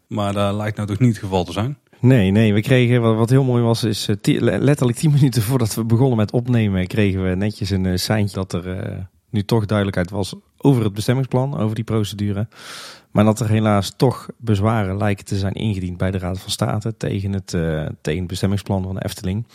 Maar 0.08 0.34
dat 0.34 0.56
lijkt 0.56 0.76
nou 0.78 0.88
toch 0.90 1.00
niet 1.00 1.10
het 1.10 1.18
geval 1.24 1.44
te 1.44 1.52
zijn. 1.52 1.78
Nee, 2.06 2.32
nee, 2.32 2.54
we 2.54 2.62
kregen, 2.62 3.02
wat, 3.02 3.16
wat 3.16 3.30
heel 3.30 3.44
mooi 3.44 3.64
was, 3.64 3.84
is 3.84 4.08
eh, 4.08 4.42
letterlijk 4.42 4.98
tien 4.98 5.12
minuten 5.18 5.42
voordat 5.42 5.76
we 5.76 5.84
begonnen 5.84 6.18
met 6.18 6.32
opnemen, 6.32 6.88
kregen 6.88 7.30
we 7.30 7.36
netjes 7.36 7.70
een 7.70 7.84
uh, 7.84 7.98
seintje 7.98 8.36
dat 8.36 8.54
er 8.54 8.90
uh, 8.90 8.98
nu 9.30 9.44
toch 9.44 9.66
duidelijkheid 9.66 10.10
was 10.10 10.36
over 10.58 10.84
het 10.84 10.94
bestemmingsplan, 10.94 11.58
over 11.58 11.76
die 11.76 11.84
procedure. 11.84 12.48
Maar 13.12 13.24
dat 13.24 13.40
er 13.40 13.50
helaas 13.50 13.94
toch 13.96 14.30
bezwaren 14.38 14.98
lijken 14.98 15.26
te 15.26 15.38
zijn 15.38 15.54
ingediend 15.54 15.98
bij 15.98 16.12
de 16.12 16.18
Raad 16.18 16.40
van 16.40 16.52
State 16.52 16.98
tegen 16.98 17.34
het, 17.34 17.54
uh, 17.54 17.86
tegen 18.02 18.20
het 18.20 18.28
bestemmingsplan 18.28 18.84
van 18.84 18.96
de 18.96 19.04
Efteling. 19.04 19.48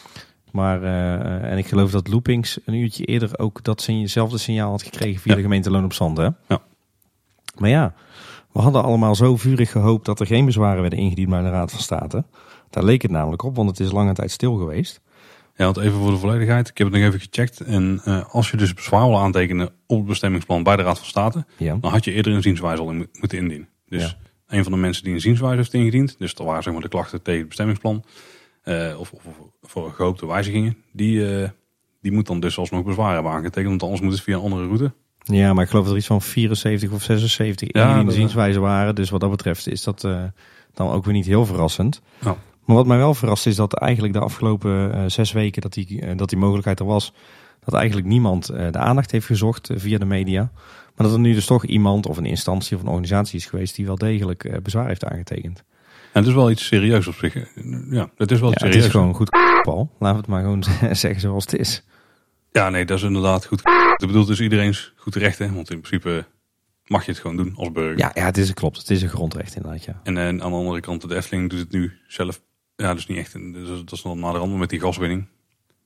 Maar, 0.51 0.83
uh, 0.83 1.51
en 1.51 1.59
ik 1.59 1.67
geloof 1.67 1.91
dat 1.91 2.09
Loopings 2.09 2.59
een 2.65 2.75
uurtje 2.75 3.05
eerder 3.05 3.39
ook 3.39 3.65
datzelfde 3.65 4.39
signaal 4.39 4.71
had 4.71 4.83
gekregen 4.83 5.21
via 5.21 5.31
Ja. 5.31 5.37
de 5.37 5.43
gemeente 5.43 5.71
Loon 5.71 5.85
op 5.85 5.93
Zand. 5.93 6.17
Hè? 6.17 6.29
Ja. 6.49 6.61
Maar 7.59 7.71
ja, 7.71 7.95
we 8.53 8.61
hadden 8.61 8.83
allemaal 8.83 9.15
zo 9.15 9.37
vurig 9.37 9.71
gehoopt 9.71 10.05
dat 10.05 10.21
er 10.21 10.27
geen 10.27 10.45
bezwaren 10.45 10.81
werden 10.81 10.99
ingediend 10.99 11.29
bij 11.31 11.43
de 11.43 11.51
Raad 11.51 11.71
van 11.71 11.81
State. 11.81 12.25
Daar 12.71 12.85
leek 12.85 13.03
het 13.03 13.11
namelijk 13.11 13.43
op, 13.43 13.57
want 13.57 13.69
het 13.71 13.81
is 13.81 13.91
lange 13.93 14.13
tijd 14.13 14.31
stil 14.31 14.55
geweest. 14.55 15.01
Ja, 15.57 15.65
want 15.65 15.77
even 15.77 15.99
voor 15.99 16.11
de 16.11 16.17
volledigheid. 16.17 16.69
Ik 16.69 16.79
heb 16.79 16.87
het 16.93 16.97
nog 16.97 17.07
even 17.07 17.21
gecheckt. 17.21 17.61
En 17.61 18.01
uh, 18.05 18.25
als 18.35 18.51
je 18.51 18.57
dus 18.57 18.75
bezwaar 18.75 19.07
wil 19.07 19.19
aantekenen 19.19 19.71
op 19.87 19.97
het 19.99 20.07
bestemmingsplan 20.07 20.63
bij 20.63 20.77
de 20.77 20.83
Raad 20.83 20.99
van 20.99 21.07
State, 21.09 21.45
Ja. 21.57 21.77
dan 21.81 21.91
had 21.91 22.05
je 22.05 22.13
eerder 22.13 22.33
een 22.33 22.43
zienswijze 22.43 22.83
al 22.83 22.91
in 22.91 23.09
moeten 23.21 23.39
indienen. 23.39 23.69
Dus 23.89 24.03
Ja. 24.03 24.17
een 24.57 24.63
van 24.63 24.73
de 24.73 24.79
mensen 24.79 25.05
die 25.05 25.15
een 25.15 25.21
zienswijze 25.21 25.57
heeft 25.57 25.75
ingediend, 25.75 26.19
dus 26.19 26.35
dat 26.35 26.47
waren 26.47 26.63
zeg 26.63 26.73
maar 26.73 26.83
de 26.83 26.89
klachten 26.89 27.23
tegen 27.23 27.39
het 27.39 27.49
bestemmingsplan, 27.49 28.05
eh, 28.63 28.95
of, 28.99 29.13
of, 29.13 29.25
of 29.27 29.37
voor 29.63 29.93
gehoopte 29.93 30.27
wijzigingen, 30.27 30.77
die, 30.93 31.37
eh, 31.43 31.49
die 32.03 32.13
moet 32.13 32.27
dan 32.27 32.41
dus 32.41 32.59
alsnog 32.59 32.85
bezwaar 32.85 33.15
hebben 33.15 33.33
aangetekend, 33.33 33.69
want 33.69 33.83
anders 33.83 34.01
moet 34.01 34.13
het 34.13 34.23
via 34.23 34.37
een 34.37 34.43
andere 34.43 34.65
route. 34.67 34.93
Ja, 35.33 35.53
maar 35.53 35.65
ik 35.65 35.71
geloof 35.71 35.85
dat 35.85 35.93
er 35.93 35.99
iets 35.99 36.09
van 36.09 36.23
74 36.23 36.91
of 36.91 37.03
76 37.03 37.69
Ja, 37.73 38.05
waren. 38.61 38.95
Dus 38.95 39.11
wat 39.11 39.21
dat 39.21 39.31
betreft 39.31 39.69
is 39.69 39.83
dat 39.83 40.05
eh, 40.05 40.23
dan 40.75 40.91
ook 40.91 41.05
weer 41.05 41.15
niet 41.15 41.27
heel 41.27 41.47
verrassend. 41.47 42.03
Ja. 42.19 42.37
Maar 42.65 42.77
wat 42.77 42.87
mij 42.87 42.97
wel 42.97 43.15
verrast 43.15 43.47
is 43.47 43.57
dat 43.57 43.73
eigenlijk 43.75 44.13
de 44.13 44.21
afgelopen 44.21 44.95
eh, 44.95 45.03
zes 45.07 45.33
weken 45.33 45.63
dat 45.63 45.73
die, 45.73 46.01
eh, 46.01 46.17
dat 46.17 46.29
die 46.29 46.39
mogelijkheid 46.39 46.81
er 46.81 46.87
was, 46.87 47.13
dat 47.65 47.75
eigenlijk 47.75 48.07
niemand 48.07 48.47
de 48.47 48.79
aandacht 48.79 49.11
heeft 49.11 49.27
gezocht 49.27 49.71
via 49.75 49.99
de 49.99 50.05
media. 50.05 50.51
Maar 50.97 51.07
dat 51.07 51.13
er 51.13 51.21
nu 51.23 51.35
dus 51.35 51.47
toch 51.47 51.65
iemand 51.65 52.07
of 52.07 52.17
een 52.17 52.27
instantie 52.27 52.77
of 52.77 52.83
een 52.83 52.89
organisatie 52.89 53.39
is 53.39 53.47
geweest 53.47 53.75
die 53.77 53.87
wel 53.87 53.97
degelijk 53.97 54.61
bezwaar 54.63 54.87
heeft 54.87 55.05
aangetekend. 55.05 55.65
En 56.13 56.21
het 56.21 56.27
is 56.27 56.35
wel 56.35 56.51
iets 56.51 56.67
serieus 56.67 57.07
op 57.07 57.15
zich. 57.15 57.35
Ja, 57.91 58.11
het 58.17 58.31
is 58.31 58.41
wel 58.41 58.49
Ja, 58.49 58.55
iets 58.55 58.63
het 58.65 58.73
serieus. 58.73 58.85
is 58.85 58.91
gewoon 58.91 59.15
goed, 59.15 59.31
Paul. 59.63 59.91
Laten 59.99 60.17
we 60.17 60.21
het 60.23 60.27
maar 60.27 60.43
gewoon 60.43 60.65
zeggen 60.97 61.21
zoals 61.21 61.45
het 61.45 61.55
is. 61.59 61.85
Ja, 62.53 62.71
nee, 62.71 62.85
dat 62.85 62.99
is 62.99 63.05
inderdaad 63.05 63.47
goed. 63.47 63.63
Dat 63.97 64.07
bedoelt 64.09 64.27
dus 64.27 64.41
iedereen's 64.41 64.93
goed 64.97 65.15
recht, 65.15 65.39
hè? 65.39 65.53
want 65.53 65.71
in 65.71 65.81
principe 65.81 66.25
mag 66.87 67.05
je 67.05 67.11
het 67.11 67.21
gewoon 67.21 67.37
doen 67.37 67.53
als 67.57 67.73
burger. 67.73 67.99
Ja, 67.99 68.11
ja 68.15 68.25
het 68.25 68.39
is, 68.39 68.55
klopt. 68.55 68.77
Het 68.79 68.91
is 68.91 69.03
een 69.03 69.09
grondrecht 69.09 69.57
inderdaad, 69.57 69.85
ja. 69.85 70.01
En, 70.03 70.17
eh, 70.17 70.27
aan 70.27 70.37
de 70.37 70.43
andere 70.43 70.81
kant, 70.81 71.09
de 71.09 71.17
Efteling 71.17 71.51
doet 71.51 71.59
het 71.59 71.71
nu 71.73 71.93
zelf. 72.09 72.41
Ja, 72.77 72.95
dus 72.95 73.07
niet 73.07 73.19
echt. 73.19 73.33
Dus 73.33 73.69
dat 73.69 73.93
is 73.93 74.03
dan 74.03 74.19
naar 74.21 74.33
de 74.33 74.39
rand 74.39 74.57
met 74.59 74.71
die 74.71 74.81
gaswinning. 74.81 75.27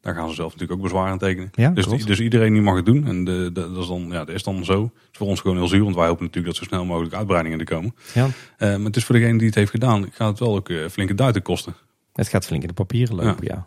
Daar 0.01 0.15
gaan 0.15 0.29
ze 0.29 0.35
zelf 0.35 0.53
natuurlijk 0.53 0.79
ook 0.81 0.85
bezwaar 0.87 1.11
aan 1.11 1.19
tekenen. 1.19 1.51
Ja, 1.53 1.71
dus, 1.71 1.87
klopt. 1.87 2.07
dus 2.07 2.21
iedereen 2.21 2.53
die 2.53 2.63
mag 2.63 2.77
het 2.77 2.87
doen. 2.87 3.07
En 3.07 3.25
de, 3.25 3.51
de- 3.53 3.73
dat, 3.73 3.77
is 3.77 3.87
dan, 3.87 4.07
ja, 4.11 4.25
dat 4.25 4.35
is 4.35 4.43
dan 4.43 4.65
zo. 4.65 4.83
Het 4.83 4.93
is 5.13 5.19
voor 5.19 5.27
ons 5.27 5.41
gewoon 5.41 5.57
heel 5.57 5.69
zuur, 5.69 5.83
want 5.83 5.95
wij 5.97 6.07
hopen 6.07 6.25
natuurlijk 6.25 6.55
dat 6.55 6.63
zo 6.63 6.69
snel 6.71 6.85
mogelijk 6.85 7.15
uitbreidingen 7.15 7.59
er 7.59 7.65
komen. 7.65 7.95
ja. 8.15 8.29
Eh, 8.57 8.69
maar 8.77 8.87
het 8.87 8.97
is 8.97 9.05
voor 9.05 9.15
degene 9.15 9.39
die 9.39 9.47
het 9.47 9.55
heeft 9.55 9.71
gedaan, 9.71 10.11
gaat 10.13 10.29
het 10.29 10.39
wel 10.39 10.55
ook 10.57 10.69
eh, 10.69 10.89
flinke 10.89 11.15
duiten 11.15 11.43
kosten. 11.43 11.75
Het 12.13 12.29
gaat 12.29 12.47
flink 12.47 12.63
in 12.63 12.69
de 12.69 12.75
papieren 12.75 13.15
lopen, 13.17 13.47
ja. 13.47 13.55
ja. 13.55 13.67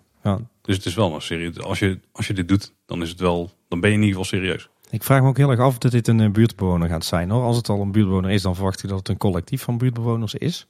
Dus 0.62 0.75
het 0.75 0.86
is 0.86 0.95
wel 0.95 1.15
een 1.15 1.21
serieus. 1.21 1.60
Als 1.60 1.80
je, 1.80 1.99
als 2.12 2.27
je 2.27 2.34
dit 2.34 2.47
doet, 2.47 2.73
dan 2.86 3.01
is 3.01 3.10
het 3.10 3.19
wel, 3.19 3.51
dan 3.67 3.80
ben 3.80 3.89
je 3.89 3.95
in 3.95 4.03
ieder 4.03 4.19
geval 4.19 4.39
serieus. 4.39 4.69
Ik 4.89 5.03
vraag 5.03 5.21
me 5.21 5.27
ook 5.27 5.38
heel 5.38 5.51
erg 5.51 5.60
af 5.60 5.77
dat 5.77 5.91
dit 5.91 6.08
een 6.08 6.19
eh, 6.19 6.30
buurtbewoner 6.30 6.89
gaat 6.89 7.06
zijn. 7.06 7.30
Hoor. 7.30 7.43
Als 7.43 7.58
het 7.58 7.69
al 7.69 7.82
een 7.82 7.91
buurtbewoner 7.91 8.32
is, 8.32 8.41
dan 8.41 8.56
verwacht 8.56 8.84
ik 8.84 8.89
dat 8.89 8.97
het 8.97 9.10
een 9.10 9.17
collectief 9.17 9.62
van 9.62 9.77
buurtbewoners 9.77 10.34
is. 10.34 10.67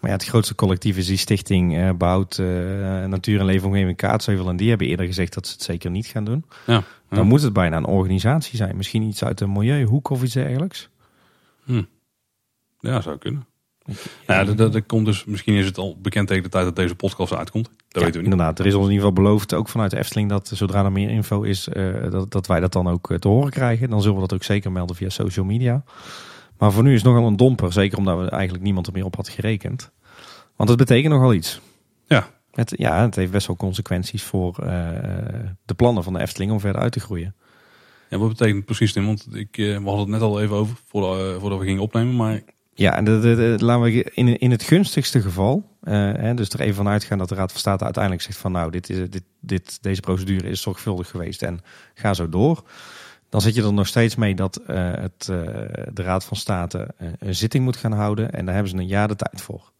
Maar 0.00 0.10
ja, 0.10 0.16
het 0.16 0.26
grootste 0.26 0.54
collectief 0.54 0.96
is 0.96 1.06
die 1.06 1.16
stichting 1.16 1.76
eh 1.76 1.90
Behoud 1.92 2.38
eh, 2.38 2.46
Natuur 3.04 3.40
en 3.40 3.44
Leefomgeving 3.44 3.96
Kaatsheuvel. 3.96 4.48
En 4.48 4.56
die 4.56 4.68
hebben 4.68 4.86
eerder 4.86 5.06
gezegd 5.06 5.34
dat 5.34 5.46
ze 5.46 5.52
het 5.52 5.62
zeker 5.62 5.90
niet 5.90 6.06
gaan 6.06 6.24
doen. 6.24 6.44
Ja. 6.66 6.82
Dan 7.08 7.26
moet 7.26 7.42
het 7.42 7.52
bijna 7.52 7.76
een 7.76 7.84
organisatie 7.84 8.56
zijn. 8.56 8.76
Misschien 8.76 9.02
iets 9.02 9.24
uit 9.24 9.38
de 9.38 9.46
milieuhoek 9.46 10.10
of 10.10 10.22
iets 10.22 10.34
dergelijks. 10.34 10.88
Ja, 12.80 13.00
zou 13.00 13.18
kunnen. 13.18 13.46
Ja, 14.26 14.44
dat, 14.44 14.58
dat, 14.58 14.72
dat 14.72 14.86
komt 14.86 15.06
dus, 15.06 15.24
misschien 15.24 15.54
is 15.54 15.66
het 15.66 15.78
al 15.78 15.98
bekend 16.00 16.28
tegen 16.28 16.42
de 16.42 16.48
tijd 16.48 16.64
dat 16.64 16.76
deze 16.76 16.94
podcast 16.94 17.34
uitkomt. 17.34 17.70
Dat 17.94 18.02
Ja, 18.02 18.08
weten 18.08 18.20
we 18.22 18.26
niet. 18.26 18.40
Inderdaad, 18.40 18.58
er 18.58 18.66
is 18.66 18.74
ons 18.74 18.86
in 18.86 18.92
ieder 18.92 19.06
geval 19.08 19.24
beloofd, 19.24 19.54
ook 19.54 19.68
vanuit 19.68 19.90
de 19.90 19.98
Efteling, 19.98 20.28
dat 20.28 20.50
zodra 20.54 20.84
er 20.84 20.92
meer 20.92 21.10
info 21.10 21.42
is, 21.42 21.68
eh, 21.68 22.10
dat, 22.10 22.30
dat 22.30 22.46
wij 22.46 22.60
dat 22.60 22.72
dan 22.72 22.88
ook 22.88 23.10
eh, 23.10 23.18
te 23.18 23.28
horen 23.28 23.50
krijgen. 23.50 23.90
Dan 23.90 24.00
zullen 24.00 24.14
we 24.14 24.20
dat 24.20 24.34
ook 24.34 24.42
zeker 24.42 24.72
melden 24.72 24.96
via 24.96 25.08
social 25.08 25.44
media. 25.44 25.84
Maar 26.58 26.72
voor 26.72 26.82
nu 26.82 26.94
is 26.94 27.02
het 27.02 27.12
nogal 27.12 27.26
een 27.26 27.36
domper, 27.36 27.72
zeker 27.72 27.98
omdat 27.98 28.18
we 28.18 28.30
eigenlijk 28.30 28.64
niemand 28.64 28.86
er 28.86 28.92
meer 28.92 29.04
op 29.04 29.16
had 29.16 29.28
gerekend. 29.28 29.90
Want 30.56 30.68
het 30.68 30.78
betekent 30.78 31.12
nogal 31.12 31.34
iets. 31.34 31.60
Ja. 32.06 32.30
Het, 32.50 32.74
ja, 32.76 33.02
het 33.02 33.14
heeft 33.16 33.32
best 33.32 33.46
wel 33.46 33.56
consequenties 33.56 34.22
voor 34.22 34.58
eh, 34.58 34.88
de 35.64 35.74
plannen 35.74 36.02
van 36.04 36.12
de 36.12 36.20
Efteling 36.20 36.52
om 36.52 36.60
verder 36.60 36.82
uit 36.82 36.92
te 36.92 37.00
groeien. 37.00 37.34
Ja, 38.10 38.18
wat 38.18 38.28
betekent 38.28 38.64
precies, 38.64 38.92
Tim? 38.92 39.06
Want 39.06 39.26
ik, 39.32 39.56
we 39.56 39.80
hadden 39.84 39.98
het 39.98 40.08
net 40.08 40.20
al 40.20 40.40
even 40.40 40.56
over 40.56 40.76
voordat, 40.86 41.40
voordat 41.40 41.58
we 41.58 41.64
gingen 41.64 41.82
opnemen. 41.82 42.16
Maar 42.16 42.40
Ja, 42.74 42.96
en 42.96 43.04
laten 43.62 43.82
we 43.82 44.04
in, 44.14 44.38
in 44.38 44.50
het 44.50 44.62
gunstigste 44.62 45.20
geval, 45.20 45.68
eh, 45.82 45.92
hè, 45.94 46.34
dus 46.34 46.48
er 46.48 46.60
even 46.60 46.74
van 46.74 46.88
uitgaan 46.88 47.18
dat 47.18 47.28
de 47.28 47.34
Raad 47.34 47.50
van 47.50 47.60
State 47.60 47.84
uiteindelijk 47.84 48.22
zegt 48.22 48.38
van 48.38 48.52
nou, 48.52 48.70
dit 48.70 48.90
is, 48.90 49.10
dit, 49.10 49.22
dit, 49.40 49.82
deze 49.82 50.00
procedure 50.00 50.48
is 50.48 50.60
zorgvuldig 50.60 51.08
geweest 51.10 51.42
en 51.42 51.60
ga 51.94 52.14
zo 52.14 52.28
door. 52.28 52.62
Dan 53.28 53.40
zit 53.40 53.54
je 53.54 53.62
er 53.62 53.72
nog 53.72 53.86
steeds 53.86 54.14
mee 54.16 54.34
dat 54.34 54.56
eh, 54.56 54.90
het, 54.94 55.28
eh, 55.30 55.36
de 55.92 56.02
Raad 56.02 56.24
van 56.24 56.36
State 56.36 56.88
een 57.18 57.34
zitting 57.34 57.64
moet 57.64 57.76
gaan 57.76 57.92
houden 57.92 58.32
en 58.32 58.44
daar 58.44 58.54
hebben 58.54 58.72
ze 58.72 58.78
een 58.78 58.86
jaar 58.86 59.08
de 59.08 59.16
tijd 59.16 59.40
voor. 59.40 59.72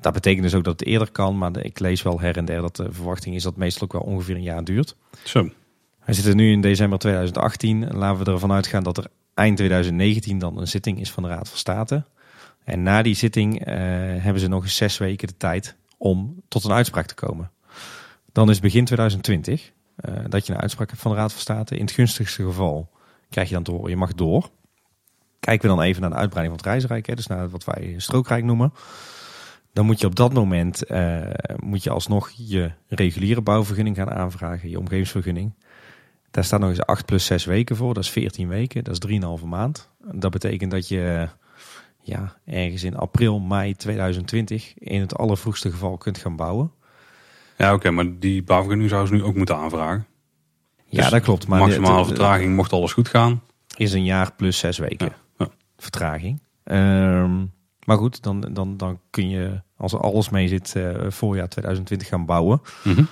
Dat 0.00 0.12
betekent 0.12 0.42
dus 0.42 0.54
ook 0.54 0.64
dat 0.64 0.80
het 0.80 0.88
eerder 0.88 1.10
kan, 1.10 1.38
maar 1.38 1.52
de- 1.52 1.62
ik 1.62 1.78
lees 1.78 2.02
wel 2.02 2.20
her 2.20 2.36
en 2.36 2.44
der 2.44 2.60
dat 2.60 2.76
de 2.76 2.92
verwachting 2.92 3.34
is 3.34 3.42
dat 3.42 3.52
het 3.52 3.60
meestal 3.60 3.82
ook 3.82 3.92
wel 3.92 4.02
ongeveer 4.02 4.34
een 4.34 4.42
jaar 4.42 4.64
duurt. 4.64 4.96
zo. 5.24 5.48
We 6.04 6.12
zitten 6.12 6.36
nu 6.36 6.52
in 6.52 6.60
december 6.60 6.98
2018. 6.98 7.96
Laten 7.96 8.24
we 8.24 8.30
ervan 8.30 8.52
uitgaan 8.52 8.82
dat 8.82 8.96
er 8.98 9.06
eind 9.40 9.56
2019 9.56 10.38
dan 10.38 10.58
een 10.58 10.68
zitting 10.68 11.00
is 11.00 11.10
van 11.10 11.22
de 11.22 11.28
Raad 11.28 11.48
van 11.48 11.58
State. 11.58 12.04
En 12.64 12.82
na 12.82 13.02
die 13.02 13.14
zitting 13.14 13.64
eh, 13.64 13.74
hebben 14.22 14.40
ze 14.40 14.48
nog 14.48 14.62
eens 14.62 14.76
zes 14.76 14.98
weken 14.98 15.28
de 15.28 15.36
tijd 15.36 15.76
om 15.98 16.42
tot 16.48 16.64
een 16.64 16.72
uitspraak 16.72 17.06
te 17.06 17.14
komen. 17.14 17.50
Dan 18.32 18.50
is 18.50 18.60
begin 18.60 18.84
2020 18.84 19.72
eh, 19.96 20.14
dat 20.28 20.46
je 20.46 20.52
een 20.52 20.60
uitspraak 20.60 20.88
hebt 20.88 21.02
van 21.02 21.10
de 21.10 21.16
Raad 21.16 21.32
van 21.32 21.40
State. 21.40 21.76
In 21.76 21.84
het 21.84 21.90
gunstigste 21.90 22.44
geval 22.44 22.90
krijg 23.28 23.48
je 23.48 23.60
dan 23.60 23.74
horen, 23.74 23.90
je 23.90 23.96
mag 23.96 24.14
door. 24.14 24.50
Kijken 25.40 25.68
we 25.68 25.76
dan 25.76 25.84
even 25.84 26.00
naar 26.00 26.10
de 26.10 26.16
uitbreiding 26.16 26.58
van 26.58 26.70
het 26.70 26.74
reisrijk, 26.74 27.06
hè, 27.06 27.14
dus 27.14 27.26
naar 27.26 27.48
wat 27.48 27.64
wij 27.64 27.94
strookrijk 27.96 28.44
noemen. 28.44 28.72
Dan 29.72 29.86
moet 29.86 30.00
je 30.00 30.06
op 30.06 30.16
dat 30.16 30.32
moment 30.32 30.84
eh, 30.84 31.20
moet 31.56 31.82
je 31.82 31.90
alsnog 31.90 32.30
je 32.36 32.70
reguliere 32.86 33.40
bouwvergunning 33.42 33.96
gaan 33.96 34.10
aanvragen, 34.10 34.70
je 34.70 34.78
omgevingsvergunning. 34.78 35.54
Daar 36.30 36.44
staat 36.44 36.60
nog 36.60 36.68
eens 36.68 36.82
8 36.86 37.06
plus 37.06 37.24
6 37.24 37.44
weken 37.44 37.76
voor. 37.76 37.94
Dat 37.94 38.04
is 38.04 38.10
14 38.10 38.48
weken. 38.48 38.84
Dat 38.84 39.04
is 39.04 39.18
3,5 39.40 39.44
maand. 39.46 39.88
Dat 40.12 40.30
betekent 40.30 40.70
dat 40.70 40.88
je 40.88 41.28
ja, 42.02 42.36
ergens 42.44 42.84
in 42.84 42.96
april, 42.96 43.38
mei 43.40 43.74
2020 43.74 44.74
in 44.78 45.00
het 45.00 45.16
allervroegste 45.16 45.70
geval 45.70 45.96
kunt 45.98 46.18
gaan 46.18 46.36
bouwen. 46.36 46.72
Ja, 47.58 47.74
oké, 47.74 47.90
maar 47.90 48.18
die 48.18 48.42
bouwvergunning 48.42 48.90
zou 48.90 49.06
ze 49.06 49.12
nu 49.12 49.22
ook 49.22 49.34
moeten 49.34 49.56
aanvragen. 49.56 50.06
Ja, 50.86 51.00
Dus 51.02 51.10
dat 51.10 51.22
klopt. 51.22 51.46
Maar 51.46 51.58
maximale 51.60 52.04
vertraging 52.04 52.54
mocht 52.56 52.72
alles 52.72 52.92
goed 52.92 53.08
gaan. 53.08 53.42
is 53.76 53.92
een 53.92 54.04
jaar 54.04 54.32
plus 54.32 54.58
6 54.58 54.78
weken 54.78 55.06
Ja, 55.06 55.14
ja. 55.38 55.48
vertraging. 55.76 56.42
Ehm, 56.64 57.38
maar 57.84 57.96
goed, 57.96 58.22
dan, 58.22 58.40
dan, 58.40 58.76
dan 58.76 59.00
kun 59.10 59.28
je, 59.28 59.62
als 59.76 59.92
er 59.92 60.00
alles 60.00 60.28
mee 60.28 60.48
zit, 60.48 60.76
eh, 60.76 60.90
voorjaar 61.08 61.48
2020 61.48 62.08
gaan 62.08 62.26
bouwen. 62.26 62.60
Mhm. 62.84 63.02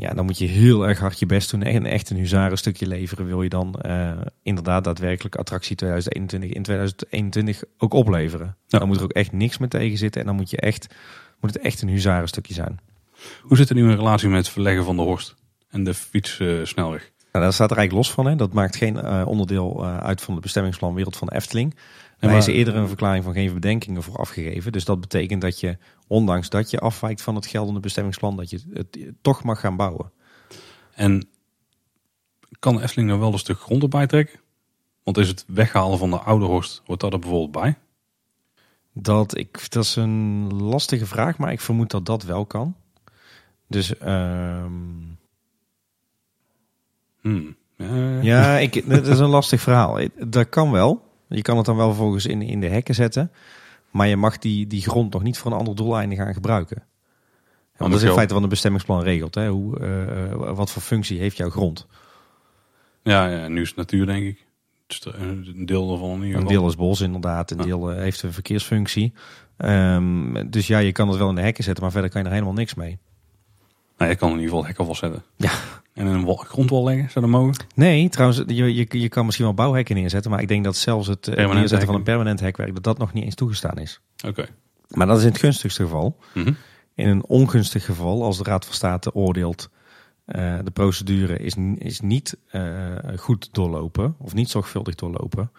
Ja, 0.00 0.14
dan 0.14 0.24
moet 0.24 0.38
je 0.38 0.46
heel 0.46 0.88
erg 0.88 0.98
hard 0.98 1.18
je 1.18 1.26
best 1.26 1.50
doen 1.50 1.62
en 1.62 1.86
echt 1.86 2.10
een 2.10 2.16
huzarenstukje 2.16 2.86
leveren. 2.86 3.26
Wil 3.26 3.42
je 3.42 3.48
dan 3.48 3.80
uh, 3.86 4.20
inderdaad 4.42 4.84
daadwerkelijk 4.84 5.36
attractie 5.36 5.76
2021 5.76 6.50
in 6.50 6.62
2021 6.62 7.62
ook 7.78 7.92
opleveren. 7.92 8.56
Ja. 8.66 8.78
Dan 8.78 8.88
moet 8.88 8.96
er 8.96 9.02
ook 9.02 9.12
echt 9.12 9.32
niks 9.32 9.58
meer 9.58 9.68
tegen 9.68 9.98
zitten 9.98 10.20
en 10.20 10.26
dan 10.26 10.36
moet, 10.36 10.50
je 10.50 10.56
echt, 10.56 10.94
moet 11.40 11.54
het 11.54 11.62
echt 11.62 11.82
een 11.82 11.88
huzarenstukje 11.88 12.54
zijn. 12.54 12.80
Hoe 13.42 13.56
zit 13.56 13.68
het 13.68 13.78
nu 13.78 13.90
in 13.90 13.96
relatie 13.96 14.28
met 14.28 14.38
het 14.38 14.48
verleggen 14.48 14.84
van 14.84 14.96
de 14.96 15.02
Horst 15.02 15.34
en 15.70 15.84
de 15.84 15.94
fietssnelweg? 15.94 17.10
Nou, 17.32 17.44
daar 17.44 17.52
staat 17.52 17.70
er 17.70 17.76
eigenlijk 17.76 18.06
los 18.06 18.14
van. 18.14 18.26
Hè. 18.26 18.36
Dat 18.36 18.52
maakt 18.52 18.76
geen 18.76 18.96
uh, 18.96 19.22
onderdeel 19.26 19.84
uh, 19.84 19.96
uit 19.96 20.20
van 20.20 20.34
het 20.34 20.42
bestemmingsplan 20.42 20.94
Wereld 20.94 21.16
van 21.16 21.28
de 21.28 21.34
Efteling. 21.34 21.74
Daar 22.20 22.36
is 22.36 22.46
eerder 22.46 22.76
een 22.76 22.88
verklaring 22.88 23.24
van 23.24 23.32
geen 23.32 23.54
bedenkingen 23.54 24.02
voor 24.02 24.16
afgegeven. 24.16 24.72
Dus 24.72 24.84
dat 24.84 25.00
betekent 25.00 25.40
dat 25.40 25.60
je, 25.60 25.78
ondanks 26.06 26.48
dat 26.48 26.70
je 26.70 26.78
afwijkt 26.78 27.22
van 27.22 27.34
het 27.34 27.46
geldende 27.46 27.80
bestemmingsplan, 27.80 28.36
dat 28.36 28.50
je 28.50 28.60
het 28.72 28.98
toch 29.20 29.42
mag 29.42 29.60
gaan 29.60 29.76
bouwen. 29.76 30.12
En 30.94 31.28
kan 32.58 32.80
Efteling 32.80 33.08
nou 33.08 33.20
wel 33.20 33.32
een 33.32 33.38
stuk 33.38 33.60
grond 33.60 33.82
erbij 33.82 34.06
trekken? 34.06 34.40
Want 35.02 35.16
is 35.16 35.28
het 35.28 35.44
weghalen 35.46 35.98
van 35.98 36.10
de 36.10 36.18
oude 36.18 36.44
Horst, 36.44 36.82
wordt 36.86 37.02
dat 37.02 37.12
er 37.12 37.18
bijvoorbeeld 37.18 37.62
bij? 37.62 37.78
Dat, 38.92 39.36
ik, 39.36 39.70
dat 39.70 39.84
is 39.84 39.96
een 39.96 40.54
lastige 40.62 41.06
vraag, 41.06 41.38
maar 41.38 41.52
ik 41.52 41.60
vermoed 41.60 41.90
dat 41.90 42.06
dat 42.06 42.22
wel 42.22 42.46
kan. 42.46 42.76
Dus... 43.66 44.00
Um... 44.02 45.18
Hmm. 47.20 47.56
Ja, 47.76 48.20
ja 48.20 48.58
ik, 48.58 48.88
dat 48.88 49.06
is 49.06 49.18
een 49.18 49.28
lastig 49.28 49.60
verhaal. 49.60 49.98
Dat 50.26 50.48
kan 50.48 50.70
wel. 50.70 51.09
Je 51.36 51.42
kan 51.42 51.56
het 51.56 51.66
dan 51.66 51.76
wel 51.76 51.94
volgens 51.94 52.26
in, 52.26 52.42
in 52.42 52.60
de 52.60 52.68
hekken 52.68 52.94
zetten. 52.94 53.32
Maar 53.90 54.08
je 54.08 54.16
mag 54.16 54.38
die, 54.38 54.66
die 54.66 54.82
grond 54.82 55.12
nog 55.12 55.22
niet 55.22 55.38
voor 55.38 55.52
een 55.52 55.58
ander 55.58 55.74
doeleinde 55.74 56.16
gaan 56.16 56.34
gebruiken. 56.34 56.82
Want 57.76 57.92
dat 57.92 58.00
is 58.00 58.08
in 58.08 58.14
feite 58.14 58.34
wat 58.34 58.42
een 58.42 58.48
bestemmingsplan 58.48 59.02
regelt. 59.02 59.34
Hè? 59.34 59.48
Hoe, 59.48 59.80
uh, 59.80 60.54
wat 60.54 60.70
voor 60.70 60.82
functie 60.82 61.18
heeft 61.18 61.36
jouw 61.36 61.50
grond? 61.50 61.86
Ja, 63.02 63.28
ja, 63.28 63.48
nu 63.48 63.60
is 63.60 63.68
het 63.68 63.76
natuur 63.76 64.06
denk 64.06 64.24
ik. 64.24 64.46
Een 65.04 65.66
deel 65.66 65.88
daarvan. 65.88 66.22
Een 66.22 66.46
deel 66.46 66.68
is 66.68 66.76
bos 66.76 67.00
inderdaad. 67.00 67.50
Een 67.50 67.58
ja. 67.58 67.64
deel 67.64 67.88
heeft 67.88 68.22
een 68.22 68.32
verkeersfunctie. 68.32 69.12
Um, 69.58 70.50
dus 70.50 70.66
ja, 70.66 70.78
je 70.78 70.92
kan 70.92 71.08
het 71.08 71.18
wel 71.18 71.28
in 71.28 71.34
de 71.34 71.40
hekken 71.40 71.64
zetten. 71.64 71.82
Maar 71.82 71.92
verder 71.92 72.10
kan 72.10 72.20
je 72.20 72.26
er 72.26 72.32
helemaal 72.32 72.54
niks 72.54 72.74
mee. 72.74 72.98
Nou, 73.96 74.10
je 74.10 74.16
kan 74.16 74.28
in 74.28 74.34
ieder 74.34 74.50
geval 74.50 74.66
hekken 74.66 74.94
zetten. 74.94 75.22
Ja. 75.36 75.52
En 75.94 76.06
een 76.06 76.38
grondwal 76.38 76.84
leggen, 76.84 77.10
zou 77.10 77.24
dat 77.24 77.34
mogen? 77.34 77.54
Nee, 77.74 78.08
trouwens, 78.08 78.42
je, 78.46 78.74
je, 78.74 79.00
je 79.00 79.08
kan 79.08 79.24
misschien 79.24 79.46
wel 79.46 79.54
bouwhekken 79.54 79.94
neerzetten. 79.94 80.30
Maar 80.30 80.40
ik 80.40 80.48
denk 80.48 80.64
dat 80.64 80.76
zelfs 80.76 81.06
het 81.06 81.20
permanent 81.20 81.52
neerzetten 81.52 81.78
hekken. 81.78 81.86
van 81.86 81.96
een 81.96 82.14
permanent 82.14 82.40
hekwerk... 82.40 82.74
dat 82.74 82.84
dat 82.84 82.98
nog 82.98 83.12
niet 83.12 83.24
eens 83.24 83.34
toegestaan 83.34 83.78
is. 83.78 84.00
Oké. 84.16 84.28
Okay. 84.28 84.48
Maar 84.88 85.06
dat 85.06 85.16
is 85.16 85.22
in 85.22 85.28
het 85.28 85.38
gunstigste 85.38 85.82
geval. 85.82 86.16
Mm 86.34 86.44
-hmm. 86.44 86.56
In 86.94 87.08
een 87.08 87.24
ongunstig 87.26 87.84
geval, 87.84 88.22
als 88.22 88.38
de 88.38 88.44
Raad 88.44 88.64
van 88.64 88.74
State 88.74 89.14
oordeelt... 89.14 89.70
Uh, 90.26 90.58
de 90.64 90.70
procedure 90.70 91.38
is, 91.38 91.54
is 91.78 92.00
niet 92.00 92.36
uh, 92.52 92.62
goed 93.16 93.48
doorlopen 93.52 94.14
of 94.18 94.34
niet 94.34 94.50
zorgvuldig 94.50 94.94
doorlopen. 94.94 95.50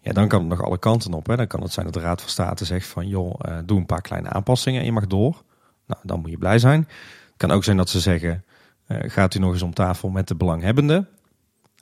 Ja, 0.00 0.12
dan 0.12 0.28
kan 0.28 0.40
het 0.40 0.48
nog 0.48 0.62
alle 0.62 0.78
kanten 0.78 1.12
op. 1.12 1.26
Hè. 1.26 1.36
Dan 1.36 1.46
kan 1.46 1.62
het 1.62 1.72
zijn 1.72 1.84
dat 1.84 1.94
de 1.94 2.00
Raad 2.00 2.20
van 2.20 2.30
State 2.30 2.64
zegt 2.64 2.86
van... 2.86 3.08
joh, 3.08 3.40
uh, 3.48 3.58
doe 3.64 3.78
een 3.78 3.86
paar 3.86 4.00
kleine 4.00 4.28
aanpassingen 4.28 4.80
en 4.80 4.86
je 4.86 4.92
mag 4.92 5.06
door. 5.06 5.42
Nou, 5.86 6.00
dan 6.02 6.20
moet 6.20 6.30
je 6.30 6.38
blij 6.38 6.58
zijn. 6.58 6.80
Het 6.80 7.36
kan 7.36 7.50
ook 7.50 7.64
zijn 7.64 7.76
dat 7.76 7.88
ze 7.88 8.00
zeggen... 8.00 8.44
Uh, 8.88 8.98
gaat 9.02 9.34
u 9.34 9.38
nog 9.38 9.52
eens 9.52 9.62
om 9.62 9.74
tafel 9.74 10.08
met 10.10 10.28
de 10.28 10.34
belanghebbenden. 10.34 11.08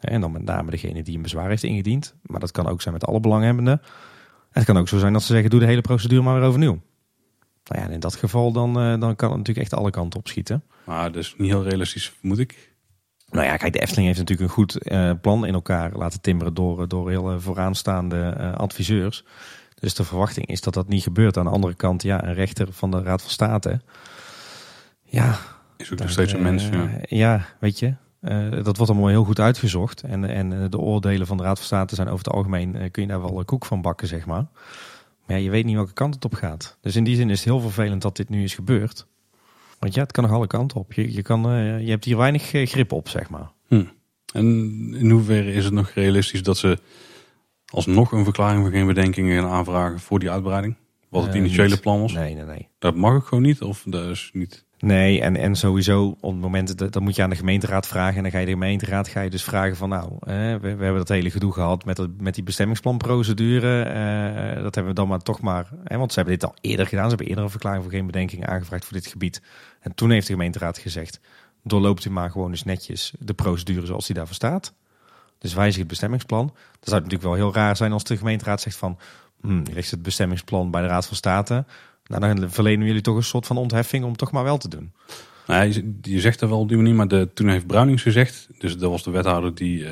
En 0.00 0.20
dan 0.20 0.32
met 0.32 0.44
name 0.44 0.70
degene 0.70 1.02
die 1.02 1.16
een 1.16 1.22
bezwaar 1.22 1.48
heeft 1.48 1.62
ingediend. 1.62 2.14
Maar 2.22 2.40
dat 2.40 2.50
kan 2.50 2.66
ook 2.66 2.82
zijn 2.82 2.94
met 2.94 3.06
alle 3.06 3.20
belanghebbenden. 3.20 3.82
Het 4.50 4.64
kan 4.64 4.76
ook 4.76 4.88
zo 4.88 4.98
zijn 4.98 5.12
dat 5.12 5.22
ze 5.22 5.32
zeggen, 5.32 5.50
doe 5.50 5.60
de 5.60 5.66
hele 5.66 5.80
procedure 5.80 6.22
maar 6.22 6.34
weer 6.34 6.48
overnieuw. 6.48 6.80
Nou 7.64 7.82
ja, 7.82 7.88
in 7.88 8.00
dat 8.00 8.14
geval 8.14 8.52
dan, 8.52 8.68
uh, 8.68 9.00
dan 9.00 9.16
kan 9.16 9.28
het 9.28 9.38
natuurlijk 9.38 9.66
echt 9.66 9.74
alle 9.74 9.90
kanten 9.90 10.18
op 10.18 10.28
schieten. 10.28 10.62
Maar 10.84 11.16
is 11.16 11.34
niet 11.38 11.50
heel 11.50 11.62
realistisch, 11.62 12.12
moet 12.20 12.38
ik. 12.38 12.74
Nou 13.30 13.46
ja, 13.46 13.56
kijk, 13.56 13.72
de 13.72 13.80
Efteling 13.80 14.06
heeft 14.06 14.18
natuurlijk 14.18 14.48
een 14.48 14.54
goed 14.54 14.86
uh, 14.92 15.10
plan 15.20 15.46
in 15.46 15.54
elkaar 15.54 15.92
laten 15.92 16.20
timmeren 16.20 16.54
door, 16.54 16.88
door 16.88 17.08
heel 17.08 17.40
vooraanstaande 17.40 18.34
adviseurs. 18.56 19.24
Dus 19.74 19.94
de 19.94 20.04
verwachting 20.04 20.46
is 20.46 20.60
dat 20.60 20.74
dat 20.74 20.88
niet 20.88 21.02
gebeurt. 21.02 21.36
Aan 21.36 21.44
de 21.44 21.50
andere 21.50 21.74
kant, 21.74 22.02
ja, 22.02 22.24
een 22.24 22.34
rechter 22.34 22.72
van 22.72 22.90
de 22.90 23.02
Raad 23.02 23.22
van 23.22 23.30
State. 23.30 23.80
Ja, 25.02 25.38
is 25.76 25.92
ook 25.92 25.98
nog 25.98 26.10
steeds 26.10 26.32
een 26.32 26.42
mens. 26.42 26.68
Ja, 26.68 26.88
ja 27.08 27.46
weet 27.60 27.78
je. 27.78 27.94
Uh, 28.20 28.50
dat 28.50 28.76
wordt 28.76 28.92
allemaal 28.92 29.08
heel 29.08 29.24
goed 29.24 29.40
uitgezocht. 29.40 30.02
En, 30.02 30.24
en 30.24 30.70
de 30.70 30.78
oordelen 30.78 31.26
van 31.26 31.36
de 31.36 31.42
Raad 31.42 31.56
van 31.56 31.66
State 31.66 31.94
zijn 31.94 32.08
over 32.08 32.24
het 32.24 32.34
algemeen... 32.34 32.90
Kun 32.90 33.02
je 33.02 33.08
daar 33.08 33.20
wel 33.20 33.44
koek 33.44 33.64
van 33.64 33.82
bakken, 33.82 34.08
zeg 34.08 34.26
maar. 34.26 34.46
Maar 35.26 35.36
ja, 35.36 35.42
je 35.42 35.50
weet 35.50 35.64
niet 35.64 35.74
welke 35.74 35.92
kant 35.92 36.14
het 36.14 36.24
op 36.24 36.34
gaat. 36.34 36.78
Dus 36.80 36.96
in 36.96 37.04
die 37.04 37.16
zin 37.16 37.30
is 37.30 37.38
het 37.38 37.48
heel 37.48 37.60
vervelend 37.60 38.02
dat 38.02 38.16
dit 38.16 38.28
nu 38.28 38.42
is 38.42 38.54
gebeurd. 38.54 39.06
Want 39.78 39.94
ja, 39.94 40.02
het 40.02 40.12
kan 40.12 40.24
nog 40.24 40.32
alle 40.32 40.46
kanten 40.46 40.78
op. 40.78 40.92
Je, 40.92 41.12
je, 41.12 41.22
kan, 41.22 41.52
uh, 41.52 41.80
je 41.80 41.90
hebt 41.90 42.04
hier 42.04 42.16
weinig 42.16 42.42
grip 42.42 42.92
op, 42.92 43.08
zeg 43.08 43.30
maar. 43.30 43.50
Hm. 43.66 43.84
En 44.32 44.46
in 44.94 45.10
hoeverre 45.10 45.52
is 45.52 45.64
het 45.64 45.72
nog 45.72 45.90
realistisch 45.90 46.42
dat 46.42 46.58
ze 46.58 46.78
alsnog 47.66 48.12
een 48.12 48.24
verklaring 48.24 48.62
van 48.62 48.72
geen 48.72 48.86
bedenkingen 48.86 49.42
gaan 49.42 49.50
aanvragen 49.50 50.00
voor 50.00 50.18
die 50.18 50.30
uitbreiding? 50.30 50.76
Wat 51.08 51.26
het 51.26 51.34
initiële 51.34 51.68
niet. 51.68 51.80
plan 51.80 52.00
was? 52.00 52.12
Nee, 52.12 52.34
nee, 52.34 52.44
nee. 52.44 52.68
Dat 52.78 52.94
mag 52.94 53.14
ook 53.14 53.26
gewoon 53.26 53.44
niet? 53.44 53.62
Of 53.62 53.84
dat 53.86 54.04
is 54.04 54.30
niet... 54.32 54.64
Nee, 54.78 55.20
en, 55.20 55.36
en 55.36 55.56
sowieso 55.56 56.16
op 56.20 56.32
het 56.32 56.40
moment 56.40 56.78
dat, 56.78 56.92
dat 56.92 57.02
moet 57.02 57.16
je 57.16 57.22
aan 57.22 57.30
de 57.30 57.36
gemeenteraad 57.36 57.86
vragen. 57.86 58.16
En 58.16 58.22
dan 58.22 58.30
ga 58.32 58.38
je 58.38 58.44
de 58.44 58.52
gemeenteraad 58.52 59.08
ga 59.08 59.20
je 59.20 59.30
dus 59.30 59.42
vragen 59.42 59.76
van 59.76 59.88
nou, 59.88 60.12
eh, 60.20 60.36
we, 60.56 60.68
hebben 60.68 60.96
dat 60.96 61.08
hele 61.08 61.30
gedoe 61.30 61.52
gehad 61.52 61.84
met, 61.84 62.20
met 62.20 62.34
die 62.34 62.44
bestemmingsplanprocedure. 62.44 63.84
Uh, 64.56 64.62
dat 64.62 64.74
hebben 64.74 64.94
we 64.94 65.00
dan 65.00 65.08
maar 65.08 65.18
toch 65.18 65.40
maar. 65.40 65.68
Want 65.84 66.12
ze 66.12 66.18
hebben 66.18 66.38
dit 66.38 66.48
al 66.48 66.54
eerder 66.60 66.86
gedaan. 66.86 67.02
Ze 67.02 67.08
hebben 67.08 67.26
eerder 67.26 67.44
een 67.44 67.50
verklaring 67.50 67.82
voor 67.82 67.92
geen 67.92 68.06
bedenkingen 68.06 68.48
aangevraagd 68.48 68.84
voor 68.84 68.96
dit 68.96 69.06
gebied. 69.06 69.42
En 69.80 69.94
toen 69.94 70.10
heeft 70.10 70.26
de 70.26 70.32
gemeenteraad 70.32 70.78
gezegd: 70.78 71.20
doorloopt 71.62 72.04
u 72.04 72.10
maar 72.10 72.30
gewoon 72.30 72.50
eens 72.50 72.64
netjes 72.64 73.12
de 73.18 73.34
procedure 73.34 73.86
zoals 73.86 74.06
die 74.06 74.14
daarvoor 74.14 74.34
staat. 74.34 74.74
Dus 75.38 75.54
wijzig 75.54 75.78
het 75.78 75.88
bestemmingsplan. 75.88 76.46
Dan 76.46 76.54
zou 76.80 76.96
natuurlijk 77.02 77.28
wel 77.28 77.34
heel 77.34 77.54
raar 77.54 77.76
zijn 77.76 77.92
als 77.92 78.04
de 78.04 78.16
gemeenteraad 78.16 78.60
zegt 78.60 78.76
van 78.76 78.98
hmm, 79.40 79.62
ligt 79.72 79.90
het 79.90 80.02
bestemmingsplan 80.02 80.70
bij 80.70 80.82
de 80.82 80.88
Raad 80.88 81.06
van 81.06 81.16
State. 81.16 81.64
Nou, 82.06 82.34
dan 82.34 82.50
verlenen 82.50 82.86
jullie 82.86 83.02
toch 83.02 83.16
een 83.16 83.22
soort 83.22 83.46
van 83.46 83.56
ontheffing 83.56 84.04
om 84.04 84.16
toch 84.16 84.32
maar 84.32 84.44
wel 84.44 84.58
te 84.58 84.68
doen. 84.68 84.92
Nou, 85.46 85.72
je, 85.72 85.98
je 86.02 86.20
zegt 86.20 86.38
dat 86.40 86.48
wel 86.48 86.58
op 86.58 86.68
die 86.68 86.76
manier, 86.76 86.94
maar 86.94 87.08
de, 87.08 87.28
toen 87.34 87.48
heeft 87.48 87.66
Bruinings 87.66 88.02
gezegd, 88.02 88.48
dus 88.58 88.76
dat 88.76 88.90
was 88.90 89.02
de 89.02 89.10
wethouder 89.10 89.54
die, 89.54 89.78
uh, 89.78 89.90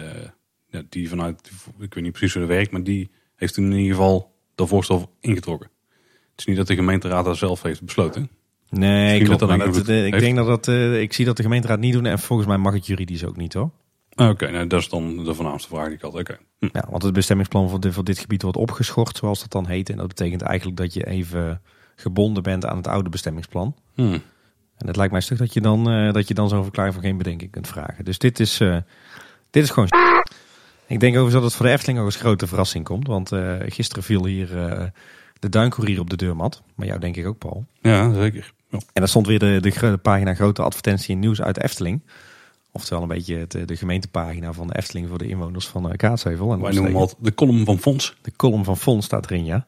ja, 0.67 0.83
die 0.89 1.09
vanuit, 1.09 1.51
ik 1.79 1.95
weet 1.95 2.05
niet 2.05 2.13
precies 2.13 2.33
hoe 2.33 2.43
dat 2.43 2.51
werkt, 2.51 2.71
maar 2.71 2.83
die 2.83 3.11
heeft 3.37 3.55
toen 3.55 3.65
in 3.65 3.79
ieder 3.79 3.97
geval 3.97 4.33
dat 4.55 4.69
voorstel 4.69 5.11
ingetrokken. 5.21 5.71
Het 6.31 6.41
is 6.41 6.45
niet 6.45 6.57
dat 6.57 6.67
de 6.67 6.75
gemeenteraad 6.75 7.25
dat 7.25 7.37
zelf 7.37 7.63
heeft 7.63 7.83
besloten. 7.83 8.31
Nee, 8.71 9.23
klopt, 9.23 9.41
dat 9.41 9.49
dat 9.49 9.75
dat, 9.75 9.89
ik 9.89 10.19
denk 10.19 10.37
dat 10.37 10.47
dat, 10.47 10.67
uh, 10.67 11.01
ik 11.01 11.13
zie 11.13 11.25
dat 11.25 11.37
de 11.37 11.43
gemeenteraad 11.43 11.79
niet 11.79 11.93
doen 11.93 12.07
en 12.07 12.19
volgens 12.19 12.49
mij 12.49 12.57
mag 12.57 12.73
het 12.73 12.87
juridisch 12.87 13.25
ook 13.25 13.37
niet 13.37 13.53
hoor. 13.53 13.71
Oké, 14.11 14.31
okay, 14.31 14.51
nou, 14.51 14.67
dat 14.67 14.81
is 14.81 14.89
dan 14.89 15.25
de 15.25 15.35
voornaamste 15.35 15.69
vraag 15.69 15.87
die 15.87 15.95
ik 15.95 16.01
had. 16.01 16.15
Oké. 16.15 16.39
Hm. 16.59 16.69
Ja, 16.73 16.87
want 16.91 17.03
het 17.03 17.13
bestemmingsplan 17.13 17.69
voor, 17.69 17.81
de, 17.81 17.93
voor 17.93 18.05
dit 18.05 18.19
gebied 18.19 18.43
wordt 18.43 18.59
opgeschort, 18.59 19.17
zoals 19.17 19.41
dat 19.41 19.51
dan 19.51 19.67
heet. 19.67 19.91
En 19.91 19.97
dat 19.97 20.09
betekent 20.09 20.43
eigenlijk 20.43 20.77
dat 20.79 20.95
je 20.95 21.07
even 21.07 21.63
gebonden 21.97 22.43
bent 22.43 22.67
aan 22.67 22.77
het 22.77 22.87
oude 22.87 23.11
bestemmingsplan. 23.11 23.75
Hmm. 23.95 24.23
En 24.77 24.87
het 24.87 24.97
lijkt 24.97 25.13
mij 25.13 25.21
stuk 25.21 25.39
dat 25.39 25.53
je 25.53 25.61
dan, 25.61 25.93
uh, 25.93 26.13
dat 26.13 26.29
je 26.29 26.35
dan 26.35 26.49
zo'n 26.49 26.63
verklaring 26.63 26.95
van 26.95 27.03
geen 27.03 27.17
bedenking 27.17 27.51
kunt 27.51 27.67
vragen. 27.67 28.05
Dus 28.05 28.19
dit 28.19 28.41
is, 28.41 28.61
uh, 28.61 28.77
dit 29.51 29.63
is 29.63 29.71
gewoon. 29.71 29.89
Ik 30.87 31.01
denk 31.01 31.13
overigens 31.13 31.35
dat 31.35 31.43
het 31.43 31.55
voor 31.55 31.67
de 31.67 31.73
Efteling 31.73 31.99
ook 31.99 32.05
als 32.05 32.17
grote 32.17 32.47
verrassing 32.47 32.85
komt. 32.85 33.07
Want 33.07 33.33
uh, 33.33 33.57
gisteren 33.67 34.03
viel 34.03 34.27
hier 34.27 34.49
de 35.39 35.49
duincourier 35.49 36.01
op 36.01 36.11
de 36.11 36.17
deurmat. 36.17 36.63
Maar 36.75 36.87
jou 36.87 37.01
denk 37.01 37.17
ik 37.17 37.27
ook, 37.27 37.39
Paul. 37.39 37.67
Ja, 37.81 38.13
zeker. 38.13 38.53
Ja. 38.69 38.79
En 38.79 38.85
daar 38.93 39.09
stond 39.09 39.27
weer 39.27 39.39
de, 39.39 39.59
de, 39.61 39.71
de 39.71 39.97
pagina 39.97 40.35
grote 40.35 40.63
advertentie 40.63 41.15
in 41.15 41.19
nieuws 41.19 41.43
uit 41.43 41.63
Efteling. 41.63 42.03
Oftewel 42.73 43.03
een 43.03 43.09
beetje 43.09 43.37
het, 43.37 43.69
de 43.69 43.77
gemeentepagina 43.77 44.53
van 44.53 44.67
de 44.67 44.77
Efteling 44.77 45.09
voor 45.09 45.19
de 45.19 45.29
inwoners 45.29 45.67
van 45.67 45.97
Kaatsheuvel. 45.97 46.53
En 46.53 46.61
Wij 46.61 46.73
noemen 46.73 47.01
het 47.01 47.15
de 47.19 47.35
column 47.35 47.65
van 47.65 47.79
Fons. 47.79 48.17
De 48.23 48.33
column 48.37 48.65
van 48.65 48.77
Fons 48.77 49.05
staat 49.05 49.31
erin, 49.31 49.45
ja. 49.45 49.67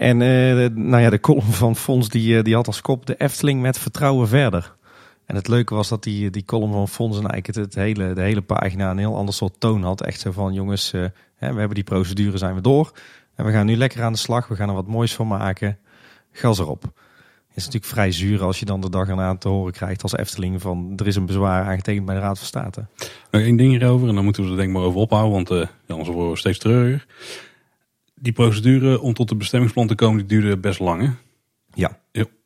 En 0.00 0.20
uh, 0.20 0.68
nou 0.74 1.02
ja, 1.02 1.10
de 1.10 1.20
column 1.20 1.52
van 1.52 1.76
Fons 1.76 2.08
die, 2.08 2.42
die 2.42 2.54
had 2.54 2.66
als 2.66 2.80
kop 2.80 3.06
de 3.06 3.14
Efteling 3.16 3.60
met 3.60 3.78
vertrouwen 3.78 4.28
verder. 4.28 4.74
En 5.26 5.34
het 5.34 5.48
leuke 5.48 5.74
was 5.74 5.88
dat 5.88 6.02
die, 6.02 6.30
die 6.30 6.44
column 6.44 6.72
van 6.72 6.88
Fons 6.88 7.18
en 7.18 7.26
eigenlijk 7.26 7.66
het, 7.66 7.74
hele, 7.74 8.12
de 8.12 8.20
hele 8.20 8.40
pagina 8.40 8.90
een 8.90 8.98
heel 8.98 9.16
ander 9.16 9.34
soort 9.34 9.60
toon 9.60 9.82
had. 9.82 10.02
Echt 10.02 10.20
zo 10.20 10.32
van 10.32 10.52
jongens, 10.52 10.90
we 10.90 11.10
hebben 11.38 11.74
die 11.74 11.84
procedure, 11.84 12.38
zijn 12.38 12.54
we 12.54 12.60
door. 12.60 12.92
En 13.34 13.44
we 13.44 13.52
gaan 13.52 13.66
nu 13.66 13.76
lekker 13.76 14.02
aan 14.02 14.12
de 14.12 14.18
slag, 14.18 14.48
we 14.48 14.56
gaan 14.56 14.68
er 14.68 14.74
wat 14.74 14.86
moois 14.86 15.14
van 15.14 15.26
maken. 15.26 15.78
Gas 16.32 16.58
erop. 16.58 16.82
Het 16.82 17.58
is 17.58 17.64
natuurlijk 17.64 17.92
vrij 17.92 18.12
zuur 18.12 18.42
als 18.42 18.58
je 18.58 18.64
dan 18.64 18.80
de 18.80 18.90
dag 18.90 19.08
erna 19.08 19.36
te 19.36 19.48
horen 19.48 19.72
krijgt 19.72 20.02
als 20.02 20.16
Efteling 20.16 20.60
van 20.60 20.92
er 20.96 21.06
is 21.06 21.16
een 21.16 21.26
bezwaar 21.26 21.64
aangetekend 21.64 22.06
bij 22.06 22.14
de 22.14 22.20
Raad 22.20 22.38
van 22.38 22.46
State. 22.46 22.86
Nog 23.30 23.42
één 23.42 23.56
ding 23.56 23.70
hierover 23.70 24.08
en 24.08 24.14
dan 24.14 24.24
moeten 24.24 24.44
we 24.44 24.50
er 24.50 24.56
denk 24.56 24.68
ik 24.68 24.74
maar 24.74 24.84
over 24.84 25.00
ophouden, 25.00 25.32
want 25.32 25.50
uh, 25.50 25.66
anders 25.88 26.08
worden 26.08 26.30
we 26.30 26.38
steeds 26.38 26.58
treuriger. 26.58 27.06
Die 28.22 28.32
procedure 28.32 29.00
om 29.00 29.14
tot 29.14 29.28
het 29.28 29.38
bestemmingsplan 29.38 29.86
te 29.86 29.94
komen, 29.94 30.26
die 30.26 30.38
duurde 30.40 30.56
best 30.58 30.80
lang 30.80 31.02
hè? 31.02 31.08
Ja. 31.74 31.98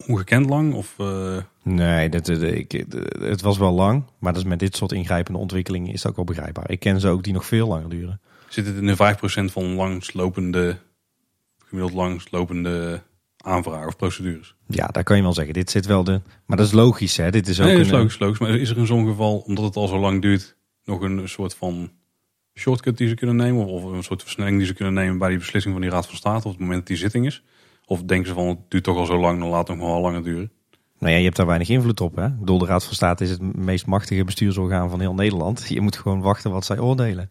Ongekend 0.07 0.49
lang? 0.49 0.75
Of, 0.75 0.95
uh... 1.01 1.37
Nee, 1.63 2.09
dat, 2.09 2.27
dat, 2.27 2.43
ik, 2.43 2.85
het 3.19 3.41
was 3.41 3.59
wel 3.59 3.73
lang, 3.73 4.05
maar 4.19 4.33
dat 4.33 4.43
is 4.43 4.49
met 4.49 4.59
dit 4.59 4.77
soort 4.77 4.93
ingrijpende 4.93 5.39
ontwikkelingen 5.39 5.93
is 5.93 6.01
dat 6.03 6.11
ook 6.11 6.17
wel 6.17 6.25
begrijpbaar. 6.25 6.71
Ik 6.71 6.81
ken 6.81 7.01
ze 7.01 7.09
ook 7.09 7.23
die 7.23 7.33
nog 7.33 7.47
veel 7.47 7.69
langer 7.69 7.89
duren. 7.89 8.21
Zit 8.49 8.67
het 8.67 8.77
in 8.77 8.87
de 8.87 8.97
5% 9.49 9.53
van 9.53 9.65
langslopende, 9.75 10.77
gemiddeld 11.65 11.95
langslopende 11.95 13.03
aanvragen 13.37 13.87
of 13.87 13.97
procedures. 13.97 14.55
Ja, 14.67 14.87
daar 14.87 15.05
kan 15.05 15.17
je 15.17 15.23
wel 15.23 15.33
zeggen. 15.33 15.55
Dit 15.55 15.71
zit 15.71 15.87
wel 15.87 16.05
de. 16.05 16.21
Maar 16.47 16.57
dat 16.57 16.67
is 16.67 16.73
logisch, 16.73 17.17
hè? 17.17 17.31
Dit 17.31 17.49
is 17.49 17.61
ook. 17.61 17.67
Nee, 17.67 17.77
dat 17.77 17.85
is 17.87 17.91
een- 17.93 17.99
logisch, 17.99 18.19
logisch. 18.19 18.39
Maar 18.39 18.51
is 18.51 18.71
er 18.71 18.77
in 18.79 18.87
zo'n 18.87 19.07
geval, 19.07 19.39
omdat 19.39 19.65
het 19.65 19.77
al 19.77 19.87
zo 19.89 19.99
lang 19.99 20.23
duurt, 20.23 20.57
nog 20.85 21.01
een 21.01 21.29
soort 21.29 21.55
van 21.55 21.91
shortcut 22.55 22.99
die 22.99 23.09
ze 23.09 23.15
kunnen 23.15 23.37
nemen? 23.37 23.67
Of 23.67 23.85
een 23.85 24.03
soort 24.03 24.23
versnelling 24.23 24.59
die 24.59 24.67
ze 24.67 24.75
kunnen 24.75 24.95
nemen 24.95 25.19
bij 25.19 25.29
die 25.29 25.39
beslissing 25.39 25.75
van 25.75 25.83
die 25.83 25.91
Raad 25.91 26.07
van 26.07 26.17
State 26.17 26.47
op 26.47 26.53
het 26.53 26.61
moment 26.61 26.79
dat 26.79 26.87
die 26.87 26.97
zitting 26.97 27.27
is? 27.27 27.43
Of 27.87 28.03
denken 28.03 28.29
ze 28.29 28.35
van 28.35 28.47
het 28.47 28.59
duurt 28.69 28.85
toch 28.85 28.97
al 28.97 29.07
zo 29.07 29.19
lang, 29.19 29.41
dan 29.41 29.49
laat 29.49 29.69
het 29.69 29.77
nog 29.77 29.87
wel 29.87 30.01
langer 30.01 30.23
duren? 30.23 30.53
Nou 30.99 31.13
ja, 31.13 31.19
je 31.19 31.25
hebt 31.25 31.37
daar 31.37 31.47
weinig 31.47 31.69
invloed 31.69 32.01
op, 32.01 32.17
hè? 32.17 32.27
Ik 32.27 32.39
bedoel, 32.39 32.59
de 32.59 32.67
Raad 32.67 32.85
van 32.85 32.95
State 32.95 33.25
is 33.25 33.31
het 33.31 33.57
meest 33.57 33.87
machtige 33.87 34.25
bestuursorgaan 34.25 34.91
van 34.91 35.01
heel 35.01 35.15
Nederland. 35.15 35.69
Je 35.69 35.81
moet 35.81 35.97
gewoon 35.97 36.21
wachten 36.21 36.51
wat 36.51 36.65
zij 36.65 36.79
oordelen. 36.79 37.31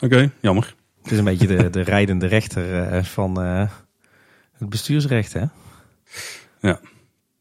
Oké, 0.00 0.32
jammer. 0.40 0.74
Het 1.02 1.12
is 1.12 1.18
een 1.18 1.24
beetje 1.24 1.46
de, 1.46 1.70
de 1.70 1.80
rijdende 1.80 2.26
rechter 2.26 2.82
eh, 2.82 3.04
van 3.04 3.42
eh, 3.42 3.70
het 4.52 4.68
bestuursrecht, 4.68 5.32
hè? 5.32 5.44
Ja. 6.60 6.80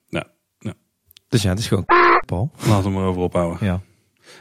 Ja, 0.08 0.28
ja. 0.60 0.74
Dus 1.28 1.42
ja, 1.42 1.50
het 1.50 1.60
is 1.60 1.68
gewoon 1.68 1.86
Paul. 2.26 2.52
Laten 2.68 2.84
we 2.84 2.98
maar 2.98 3.06
over 3.06 3.22
ophouden. 3.22 3.66
Ja. 3.66 3.82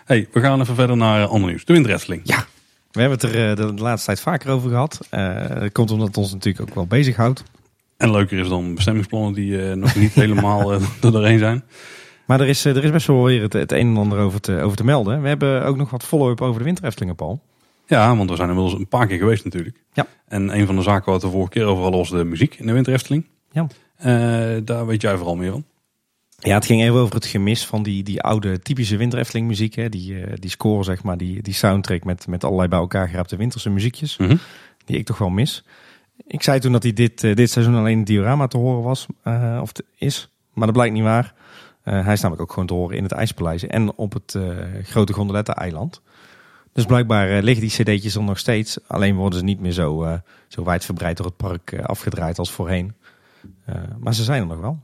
Hey, 0.05 0.29
we 0.33 0.41
gaan 0.41 0.61
even 0.61 0.75
verder 0.75 0.97
naar 0.97 1.23
eh, 1.23 1.29
ander 1.29 1.49
nieuws. 1.49 1.65
De 1.65 1.73
windwrestling. 1.73 2.21
Ja. 2.25 2.47
We 2.91 3.01
hebben 3.01 3.19
het 3.19 3.35
er 3.35 3.51
eh, 3.51 3.57
de, 3.57 3.83
laatste 3.83 4.07
tijd 4.07 4.21
vaker 4.21 4.51
over 4.51 4.71
gehad. 4.71 5.01
Eh, 5.11 5.61
dat 5.61 5.73
komt 5.73 5.91
omdat 5.91 6.07
het 6.07 6.17
ons 6.17 6.33
natuurlijk 6.33 6.69
ook 6.69 6.75
wel 6.75 6.87
bezighoudt. 6.87 7.43
En 7.97 8.11
leuker 8.11 8.39
is 8.39 8.49
dan 8.49 8.75
bestemmingsplannen 8.75 9.33
die 9.33 9.57
nog 9.59 9.95
niet 9.95 10.13
helemaal 10.13 10.73
er 10.73 10.81
doorheen 11.01 11.39
zijn. 11.39 11.65
Maar 12.27 12.41
er 12.41 12.49
is, 12.49 12.65
er 12.65 12.85
is 12.85 12.91
best 12.91 13.07
wel 13.07 13.25
weer 13.25 13.43
het, 13.43 13.53
het 13.53 13.73
een 13.73 13.89
en 13.89 13.97
ander 13.97 14.19
over 14.19 14.41
te, 14.41 14.61
over 14.61 14.77
te 14.77 14.85
melden. 14.85 15.23
We 15.23 15.29
hebben 15.29 15.65
ook 15.65 15.77
nog 15.77 15.91
wat 15.91 16.05
follow-up 16.05 16.41
over 16.41 16.59
de 16.59 16.65
wintereftelingen, 16.65 17.15
Paul. 17.15 17.41
Ja, 17.87 18.17
want 18.17 18.31
we 18.31 18.37
zijn 18.37 18.49
inmiddels 18.49 18.79
een 18.79 18.89
paar 18.89 19.07
keer 19.07 19.19
geweest 19.19 19.45
natuurlijk. 19.45 19.77
Ja. 19.93 20.07
En 20.29 20.59
een 20.59 20.67
van 20.67 20.77
de 20.77 20.83
zaken 20.83 21.13
wat 21.13 21.21
we 21.21 21.27
de 21.27 21.33
vorige 21.33 21.51
keer 21.51 21.65
over 21.65 21.83
hadden 21.83 22.01
was 22.01 22.11
de 22.11 22.25
muziek 22.25 22.55
in 22.55 22.67
de 22.67 22.73
winterefteling. 22.73 23.27
Ja. 23.51 23.67
Daar 24.61 24.87
weet 24.87 25.03
jij 25.03 25.17
vooral 25.17 25.37
meer 25.37 25.51
van. 25.51 25.65
Ja, 26.41 26.55
het 26.55 26.65
ging 26.67 26.83
even 26.83 26.95
over 26.99 27.15
het 27.15 27.27
gemis 27.27 27.67
van 27.67 27.83
die, 27.83 28.03
die 28.03 28.23
oude 28.23 28.59
typische 28.59 28.97
Winter 28.97 29.19
Efteling 29.19 29.47
muziek. 29.47 29.75
Hè? 29.75 29.89
Die, 29.89 30.21
eh, 30.25 30.33
die 30.35 30.51
score, 30.51 30.83
zeg 30.85 31.03
maar, 31.03 31.17
die, 31.17 31.43
die 31.43 31.55
soundtrack 31.55 32.05
met, 32.05 32.27
met 32.27 32.45
allerlei 32.45 32.69
bij 32.69 32.79
elkaar 32.79 33.09
geraapte 33.09 33.37
winterse 33.37 33.71
muziekjes. 33.71 34.17
Mhm. 34.17 34.37
Die 34.85 34.97
ik 34.99 35.07
toch 35.07 35.19
wel 35.19 35.29
mis. 35.31 35.65
Ik 36.27 36.43
zei 36.43 36.61
toen 36.61 36.73
dat 36.73 36.83
hij 36.83 36.93
dit, 36.93 37.25
eh, 37.25 37.35
dit 37.35 37.51
seizoen 37.51 37.75
alleen 37.75 37.93
in 37.93 37.99
het 37.99 38.07
diorama 38.07 38.47
te 38.47 38.57
horen 38.59 38.83
was. 38.83 39.07
eh, 39.23 39.59
of 39.63 39.73
te- 39.73 39.85
is. 39.97 40.31
Maar 40.53 40.67
dat 40.67 40.75
blijkt 40.77 40.95
niet 40.95 41.03
waar. 41.03 41.35
Hij 41.83 42.13
is 42.13 42.21
namelijk 42.21 42.43
ook 42.43 42.53
gewoon 42.53 42.67
te 42.69 42.75
horen 42.75 42.97
in 42.97 43.03
het 43.03 43.13
IJspaleis. 43.13 43.67
En 43.67 43.95
op 43.97 44.13
het 44.13 44.39
grote 44.83 45.13
Gondoletta-eiland. 45.13 46.03
Dus 46.73 46.85
blijkbaar 46.85 47.43
liggen 47.43 47.69
die 47.69 47.71
cd'tjes 47.85 48.15
er 48.15 48.23
nog 48.23 48.39
steeds. 48.39 48.79
Alleen 48.87 49.15
worden 49.17 49.39
ze 49.39 49.45
niet 49.45 49.61
meer 49.61 49.73
zo, 49.73 50.19
zo 50.49 50.65
wijdverbreid 50.65 51.17
door 51.17 51.27
het 51.27 51.37
park 51.37 51.79
afgedraaid 51.83 52.39
als 52.39 52.51
voorheen. 52.53 52.95
Maar 53.99 54.15
ze 54.15 54.23
zijn 54.25 54.41
er 54.41 54.47
nog 54.47 54.61
wel. 54.61 54.79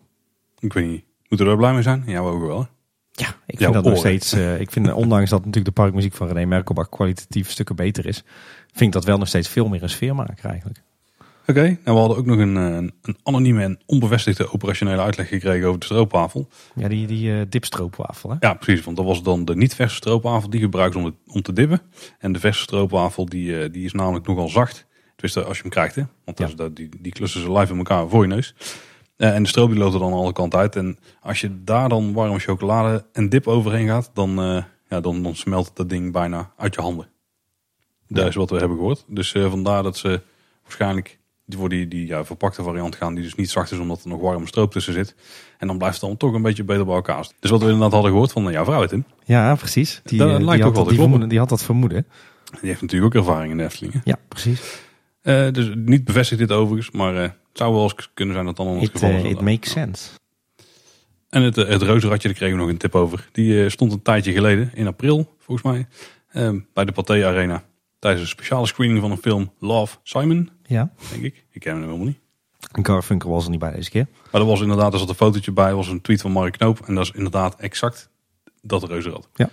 Ik 0.58 0.72
weet 0.72 0.86
niet. 0.90 1.04
Moeten 1.34 1.46
we 1.46 1.52
er 1.52 1.58
blij 1.58 1.72
mee 1.72 1.82
zijn? 1.82 2.02
Ja, 2.06 2.22
we 2.22 2.28
ook 2.30 2.46
wel. 2.46 2.58
hè? 2.60 2.66
Ja, 3.24 3.28
ik 3.46 3.58
Jouw 3.58 3.72
vind 3.72 3.84
dat 3.84 3.92
nog 3.92 3.98
steeds. 4.02 4.32
eh, 4.32 4.60
ik 4.60 4.70
vind, 4.70 4.92
ondanks 5.04 5.30
dat 5.30 5.38
natuurlijk 5.38 5.76
de 5.76 5.82
parkmuziek 5.82 6.14
van 6.14 6.26
René 6.28 6.44
Merkelbach 6.46 6.88
kwalitatief 6.88 7.50
stukken 7.50 7.76
beter 7.76 8.06
is, 8.06 8.22
vind 8.66 8.80
ik 8.80 8.92
dat 8.92 9.04
wel 9.04 9.18
nog 9.18 9.28
steeds 9.28 9.48
veel 9.48 9.68
meer 9.68 9.82
een 9.82 9.88
sfeermaker 9.90 10.44
eigenlijk. 10.50 10.82
Oké, 11.46 11.60
en 11.62 11.78
we 11.84 11.90
hadden 11.98 12.16
ook 12.16 12.26
nog 12.26 12.38
een, 12.38 12.56
eh, 12.56 12.64
een 13.02 13.16
anonieme 13.22 13.62
en 13.62 13.78
onbevestigde 13.86 14.52
operationele 14.52 15.02
uitleg 15.02 15.28
gekregen 15.28 15.66
over 15.68 15.78
de 15.80 15.84
stroopwafel. 15.86 16.48
Ja, 16.74 16.88
die, 16.88 17.06
die 17.06 17.32
eh, 17.34 17.40
dipstroopwafel. 17.48 18.30
Hè? 18.30 18.36
Ja, 18.40 18.54
precies. 18.54 18.84
Want 18.84 18.96
dat 18.96 19.06
was 19.06 19.22
dan 19.22 19.44
de 19.44 19.56
niet 19.56 19.74
verse 19.74 19.96
stroopwafel. 19.96 20.50
Die 20.50 20.60
gebruiken 20.60 21.00
ze 21.00 21.06
om, 21.06 21.12
het- 21.24 21.34
om 21.34 21.42
te 21.42 21.52
dibben. 21.52 21.80
En 22.18 22.32
de 22.32 22.38
verse 22.40 22.60
stroopwafel 22.60 23.26
die, 23.26 23.70
die 23.70 23.84
is 23.84 23.92
namelijk 23.92 24.26
nogal 24.26 24.48
zacht. 24.48 24.86
Tenminste, 25.16 25.44
als 25.44 25.56
je 25.56 25.62
hem 25.62 25.72
krijgt. 25.72 25.94
Hè? 25.94 26.02
Want 26.24 26.36
dat 26.36 26.46
Ja. 26.46 26.52
is 26.52 26.54
dat, 26.54 26.76
die, 26.76 26.88
die 27.00 27.12
klussen 27.12 27.40
ze 27.40 27.52
live 27.52 27.72
in 27.72 27.78
elkaar 27.78 28.08
voor 28.08 28.22
je 28.22 28.28
neus. 28.28 28.54
Eh, 29.16 29.34
en 29.34 29.42
de 29.42 29.48
stroop 29.48 29.68
die 29.70 29.78
loopt 29.78 29.94
er 29.94 30.00
dan 30.00 30.12
alle 30.12 30.32
kanten 30.32 30.58
uit. 30.58 30.76
En 30.76 30.98
als 31.20 31.40
je 31.40 31.64
daar 31.64 31.88
dan 31.88 32.12
warme 32.12 32.38
chocolade 32.38 33.04
en 33.12 33.28
dip 33.28 33.46
overheen 33.46 33.86
gaat, 33.88 34.10
dan, 34.14 34.38
eh, 34.42 34.62
ja, 34.88 35.00
dan, 35.00 35.22
dan 35.22 35.34
smelt 35.36 35.70
dat 35.74 35.88
ding 35.88 36.12
bijna 36.12 36.52
uit 36.56 36.74
je 36.74 36.80
handen. 36.80 37.08
Dat 38.08 38.22
Ja. 38.22 38.28
is 38.28 38.34
wat 38.34 38.50
we 38.50 38.56
hebben 38.58 38.76
gehoord. 38.76 39.04
Dus 39.08 39.32
eh, 39.34 39.50
vandaar 39.50 39.82
dat 39.82 39.96
ze 39.96 40.22
waarschijnlijk 40.62 41.18
voor 41.48 41.68
die, 41.68 41.88
die 41.88 42.06
ja, 42.06 42.24
verpakte 42.24 42.62
variant 42.62 42.96
gaan, 42.96 43.14
die 43.14 43.24
dus 43.24 43.34
niet 43.34 43.50
zacht 43.50 43.70
is 43.72 43.78
omdat 43.78 44.02
er 44.02 44.08
nog 44.08 44.20
warme 44.20 44.46
stroop 44.46 44.72
tussen 44.72 44.92
zit. 44.92 45.14
En 45.58 45.66
dan 45.66 45.78
blijft 45.78 46.00
het 46.00 46.08
dan 46.08 46.16
toch 46.16 46.32
een 46.32 46.42
beetje 46.42 46.64
beter 46.64 46.84
bij 46.86 46.94
elkaar. 46.94 47.28
Dus 47.40 47.50
wat 47.50 47.60
we 47.60 47.66
inderdaad 47.66 47.92
hadden 47.92 48.10
gehoord 48.10 48.32
van 48.32 48.52
jouw 48.52 48.64
vrouw, 48.64 48.86
Tim. 48.86 49.04
Ja, 49.24 49.54
precies. 49.54 50.00
Die, 50.04 50.18
Dat 50.18 50.28
eh, 50.28 50.34
lijkt 50.34 50.50
die, 50.52 50.60
ook 50.60 50.66
had 50.66 50.74
wel 50.74 50.84
die, 50.84 50.98
vermoeden, 50.98 51.28
die 51.28 51.38
had 51.38 51.48
dat 51.48 51.62
vermoeden. 51.62 52.06
Die 52.60 52.68
heeft 52.68 52.80
natuurlijk 52.80 53.14
ook 53.16 53.22
ervaring 53.22 53.50
in 53.50 53.56
de 53.56 53.64
Efteling. 53.64 53.92
hè. 53.94 54.00
Ja, 54.04 54.16
precies. 54.28 54.60
Eh, 55.24 55.50
dus 55.52 55.70
niet 55.74 56.04
bevestigd 56.04 56.40
dit 56.40 56.52
overigens, 56.52 56.90
maar 56.96 57.14
eh, 57.16 57.22
het 57.22 57.32
zou 57.52 57.72
wel 57.74 57.82
eens 57.82 58.10
kunnen 58.14 58.34
zijn 58.34 58.46
dat 58.46 58.56
dan 58.56 58.66
het 58.68 58.82
It, 58.82 58.90
geval 58.90 59.08
eh, 59.08 59.14
is. 59.14 59.20
it 59.20 59.26
inderdaad. 59.26 59.52
makes 59.52 59.70
sense. 59.70 60.10
En 61.28 61.42
het, 61.42 61.58
eh, 61.58 61.68
het 61.68 61.82
reuzenradje, 61.82 62.28
daar 62.28 62.36
kregen 62.36 62.56
we 62.56 62.62
nog 62.62 62.70
een 62.70 62.78
tip 62.78 62.94
over. 62.94 63.28
Die 63.32 63.64
eh, 63.64 63.70
stond 63.70 63.92
een 63.92 64.02
tijdje 64.02 64.32
geleden, 64.32 64.70
in 64.74 64.86
april 64.86 65.34
volgens 65.38 65.66
mij, 65.72 65.86
eh, 66.28 66.52
bij 66.72 66.84
de 66.84 66.92
Pathé 66.92 67.26
Arena. 67.26 67.64
Tijdens 67.98 68.22
een 68.22 68.28
speciale 68.28 68.66
screening 68.66 69.00
van 69.00 69.10
een 69.10 69.16
film 69.16 69.52
Love 69.58 69.96
Simon, 70.02 70.50
Ja. 70.62 70.92
denk 71.10 71.22
ik. 71.22 71.44
Ik 71.50 71.60
ken 71.60 71.72
hem 71.74 71.82
helemaal 71.84 72.06
niet. 72.06 72.18
En 72.72 72.84
Garfunkel 72.86 73.30
was 73.30 73.44
er 73.44 73.50
niet 73.50 73.58
bij 73.58 73.72
deze 73.74 73.90
keer. 73.90 74.06
Maar 74.32 74.40
er 74.40 74.46
was 74.46 74.60
inderdaad, 74.60 74.92
er 74.92 74.98
zat 74.98 75.08
een 75.08 75.14
fotootje 75.14 75.52
bij, 75.52 75.74
was 75.74 75.88
een 75.88 76.00
tweet 76.00 76.20
van 76.20 76.30
Mark 76.32 76.58
Knoop. 76.58 76.80
En 76.86 76.94
dat 76.94 77.04
is 77.04 77.10
inderdaad 77.10 77.54
exact 77.60 78.10
dat 78.62 78.84
reuzenrad. 78.84 79.28
Ja. 79.34 79.48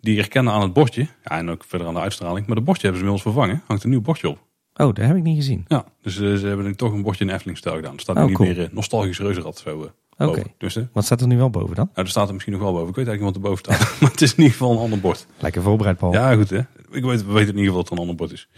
Die 0.00 0.16
herkennen 0.18 0.52
aan 0.52 0.60
het 0.62 0.72
bordje, 0.72 1.00
ja, 1.24 1.38
en 1.38 1.50
ook 1.50 1.64
verder 1.64 1.86
aan 1.86 1.94
de 1.94 2.00
uitstraling. 2.00 2.46
Maar 2.46 2.56
de 2.56 2.62
bordje 2.62 2.82
hebben 2.86 3.00
ze 3.00 3.06
inmiddels 3.06 3.34
vervangen, 3.34 3.62
hangt 3.66 3.84
een 3.84 3.90
nieuw 3.90 4.00
bordje 4.00 4.28
op. 4.28 4.38
Oh, 4.76 4.94
dat 4.94 4.96
heb 5.06 5.16
ik 5.16 5.22
niet 5.22 5.36
gezien. 5.36 5.64
Ja, 5.68 5.84
dus 6.02 6.20
eh, 6.20 6.34
ze 6.34 6.46
hebben 6.46 6.66
nu 6.66 6.74
toch 6.74 6.92
een 6.92 7.02
bordje 7.02 7.24
in 7.24 7.30
Efteling-stijl 7.30 7.74
gedaan. 7.76 7.94
Er 7.94 8.00
staat 8.00 8.16
nu 8.16 8.22
Oh, 8.22 8.28
niet 8.28 8.36
cool. 8.36 8.48
meer 8.48 8.62
eh, 8.64 8.68
nostalgisch 8.72 9.18
reuzenrad 9.18 9.58
zo 9.58 9.90
eh, 10.16 10.28
Oké. 10.28 10.42
Dus, 10.58 10.78
Wat 10.92 11.04
staat 11.04 11.20
er 11.20 11.26
nu 11.26 11.36
wel 11.36 11.50
boven 11.50 11.74
dan? 11.76 11.88
nou, 11.94 12.06
er 12.06 12.08
staat 12.08 12.26
er 12.26 12.32
misschien 12.32 12.52
nog 12.52 12.62
wel 12.62 12.72
boven. 12.72 12.88
Ik 12.88 12.94
weet 12.94 13.06
eigenlijk 13.06 13.36
niet 13.36 13.44
wat 13.44 13.52
er 13.52 13.64
boven 13.66 13.76
staat. 13.78 14.00
maar 14.00 14.10
het 14.10 14.20
is 14.22 14.30
in 14.30 14.36
ieder 14.36 14.52
geval 14.52 14.72
een 14.72 14.78
ander 14.78 15.00
bord. 15.00 15.26
Lekker 15.38 15.62
voorbereid, 15.62 15.96
Paul. 15.96 16.12
Ja, 16.12 16.34
goed 16.34 16.50
hè. 16.50 16.58
Ik 16.90 17.04
weet, 17.04 17.26
we 17.26 17.32
weten 17.32 17.54
in 17.54 17.58
ieder 17.58 17.64
geval 17.64 17.72
dat 17.72 17.82
het 17.82 17.92
een 17.92 17.98
ander 17.98 18.14
bord 18.16 18.32
is. 18.32 18.48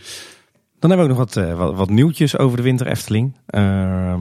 Dan 0.79 0.91
hebben 0.91 1.09
we 1.09 1.13
ook 1.13 1.19
nog 1.19 1.35
wat, 1.35 1.57
wat, 1.57 1.75
wat 1.75 1.91
nieuwtjes 1.91 2.39
over 2.39 2.57
de 2.57 2.63
winter 2.63 2.87
Efteling. 2.87 3.37
Ehm, 3.47 4.21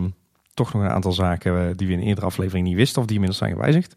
toch 0.54 0.74
nog 0.74 0.84
een 0.84 0.90
aantal 0.90 1.12
zaken 1.12 1.78
die 1.78 1.88
we 1.88 1.94
in 1.94 2.00
een 2.00 2.06
eerdere 2.06 2.26
aflevering 2.26 2.68
niet 2.68 2.76
wisten 2.76 3.00
of 3.02 3.06
die 3.08 3.16
inmiddels 3.16 3.42
zijn 3.44 3.56
gewijzigd. 3.56 3.96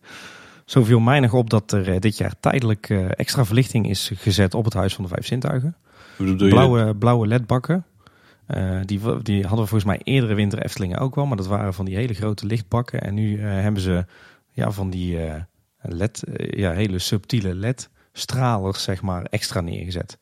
Zo 0.65 0.85
viel 0.85 1.01
mij 1.01 1.21
nog 1.21 1.35
op 1.35 1.51
dat 1.51 1.73
er 1.73 2.01
dit 2.01 2.17
jaar 2.17 2.35
tijdelijk 2.41 2.91
extra 3.17 3.45
verlichting 3.45 3.89
is 3.89 4.11
gezet 4.15 4.55
op 4.55 4.65
het 4.65 4.75
Huis 4.75 4.95
van 4.95 5.05
de 5.05 5.11
Vijf 5.11 5.27
Zintuigen. 5.27 5.77
Blauwe, 6.37 6.95
blauwe 6.97 7.27
ledbakken. 7.27 7.85
Eh, 8.51 8.81
die, 8.85 9.01
die 9.23 9.41
hadden 9.41 9.61
we 9.61 9.71
volgens 9.71 9.85
mij 9.85 10.01
eerdere 10.05 10.35
winter 10.35 10.63
Eftelingen 10.63 10.99
ook 10.99 11.15
wel. 11.15 11.27
Maar 11.27 11.37
dat 11.37 11.47
waren 11.47 11.75
van 11.75 11.85
die 11.85 11.97
hele 11.97 12.15
grote 12.15 12.47
lichtbakken. 12.47 13.01
En 13.01 13.15
nu 13.15 13.39
eh, 13.39 13.45
hebben 13.45 13.83
ze 13.83 14.07
ja, 14.53 14.71
van 14.71 14.91
die 14.91 15.25
eh, 15.25 15.43
led, 15.81 16.23
ja, 16.37 16.73
hele 16.73 16.99
subtiele 16.99 17.55
led-stralers 17.55 18.83
zeg 18.83 19.03
maar 19.03 19.25
extra 19.25 19.61
neergezet. 19.61 20.19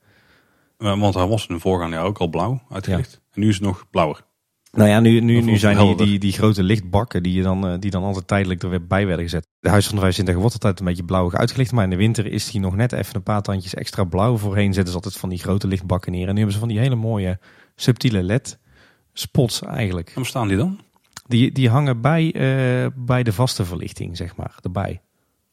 Want 0.77 1.15
hij 1.15 1.27
was 1.27 1.47
in 1.47 1.55
de 1.55 1.61
voorgaande 1.61 1.97
jaar 1.97 2.05
ook 2.05 2.19
al 2.19 2.29
blauw 2.29 2.63
uitgelicht. 2.71 3.21
En 3.33 3.41
nu 3.41 3.49
is 3.49 3.55
het 3.55 3.65
nog 3.65 3.85
blauwer. 3.91 4.27
Nou 4.73 4.89
ja, 4.89 5.01
nu, 5.01 5.21
nu, 5.21 5.41
nu 5.41 5.57
zijn 5.57 5.79
die, 5.79 5.97
die, 5.97 6.19
die 6.19 6.33
grote 6.33 6.63
lichtbakken 6.63 7.23
die, 7.23 7.35
je 7.35 7.43
dan, 7.43 7.81
die 7.81 7.91
dan 7.91 8.03
altijd 8.03 8.27
tijdelijk 8.27 8.63
er 8.63 8.71
weer 8.71 8.87
bij 8.87 9.07
werden 9.07 9.25
gezet. 9.25 9.47
De 9.61 9.69
Huis 9.69 9.87
van 9.87 9.95
de 9.95 10.01
Vijf 10.01 10.15
Zintuigen 10.15 10.49
wordt 10.49 10.65
altijd 10.65 10.81
een 10.81 10.87
beetje 10.87 11.05
blauwig 11.05 11.35
uitgelicht. 11.35 11.73
Maar 11.73 11.85
in 11.85 11.91
de 11.91 11.97
winter 11.97 12.27
is 12.27 12.51
die 12.51 12.61
nog 12.61 12.77
net 12.77 12.93
even 12.93 13.17
een 13.17 13.23
paar 13.23 13.43
tandjes 13.43 13.75
extra 13.75 14.05
blauw. 14.05 14.37
Voorheen 14.37 14.73
zetten 14.73 14.93
ze 14.93 14.99
altijd 14.99 15.17
van 15.17 15.29
die 15.29 15.39
grote 15.39 15.69
lichtbakken 15.69 16.13
neer. 16.13 16.29
En 16.29 16.33
nu 16.33 16.37
hebben 16.37 16.53
ze 16.53 16.59
van 16.59 16.69
die 16.69 16.79
hele 16.79 16.95
mooie 16.95 17.39
subtiele 17.81 18.23
led-spots 18.23 19.63
eigenlijk. 19.63 20.09
En 20.09 20.15
waar 20.15 20.27
staan 20.27 20.49
die 20.49 20.57
dan? 20.57 20.81
Die, 21.27 21.53
die 21.53 21.69
hangen 21.69 22.01
bij, 22.01 22.33
eh, 22.33 22.91
bij 22.95 23.23
de 23.23 23.33
vaste 23.33 23.65
verlichting, 23.65 24.17
zeg 24.17 24.37
maar, 24.37 24.59
erbij. 24.63 25.01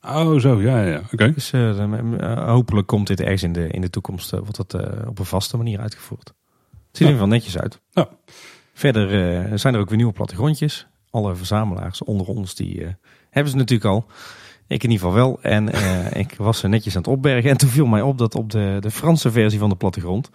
Oh, 0.02 0.40
zo. 0.40 0.62
Ja, 0.62 0.82
ja, 0.82 0.92
ja. 0.92 1.02
Oké. 1.12 1.34
Dus 1.34 1.52
eh, 1.52 1.80
eh, 1.80 2.48
hopelijk 2.48 2.88
komt 2.88 3.08
dit 3.08 3.20
ergens 3.20 3.44
in 3.44 3.54
de, 3.54 3.68
in 3.68 3.82
de 3.82 3.90
toekomst, 3.90 4.32
wordt 4.32 4.56
dat 4.56 4.74
op 5.08 5.20
een 5.20 5.26
vaste 5.26 5.58
manier 5.58 5.80
uitgevoerd. 5.80 6.28
Het 6.28 6.98
ziet 6.98 7.08
er 7.08 7.14
in 7.14 7.14
ieder 7.14 7.14
geval 7.14 7.28
netjes 7.28 7.58
uit. 7.58 7.82
Ja. 7.92 8.10
Verder 8.74 9.60
zijn 9.60 9.74
er 9.74 9.80
ook 9.80 9.88
weer 9.88 9.98
nieuwe 9.98 10.14
plattegrondjes. 10.14 10.88
Alle 11.10 11.36
verzamelaars 11.36 12.04
onder 12.04 12.28
ons, 12.28 12.56
die 12.56 12.96
hebben 13.30 13.52
ze 13.52 13.58
natuurlijk 13.58 13.90
al. 13.90 14.06
Ik 14.68 14.84
in 14.84 14.92
ieder 14.92 15.06
geval 15.06 15.24
wel. 15.24 15.42
En 15.42 15.70
ik 16.24 16.36
was 16.38 16.60
ze 16.60 16.68
netjes 16.68 16.96
aan 16.96 17.02
het 17.02 17.12
opbergen. 17.12 17.50
En 17.50 17.58
toen 17.58 17.70
viel 17.70 17.86
mij 17.86 18.02
op 18.02 18.18
dat 18.18 18.36
op 18.36 18.50
de, 18.52 18.78
de 18.80 18.92
Franse 18.92 19.32
versie 19.32 19.60
van 19.60 19.70
de 19.70 19.76
plattegrond, 19.76 20.30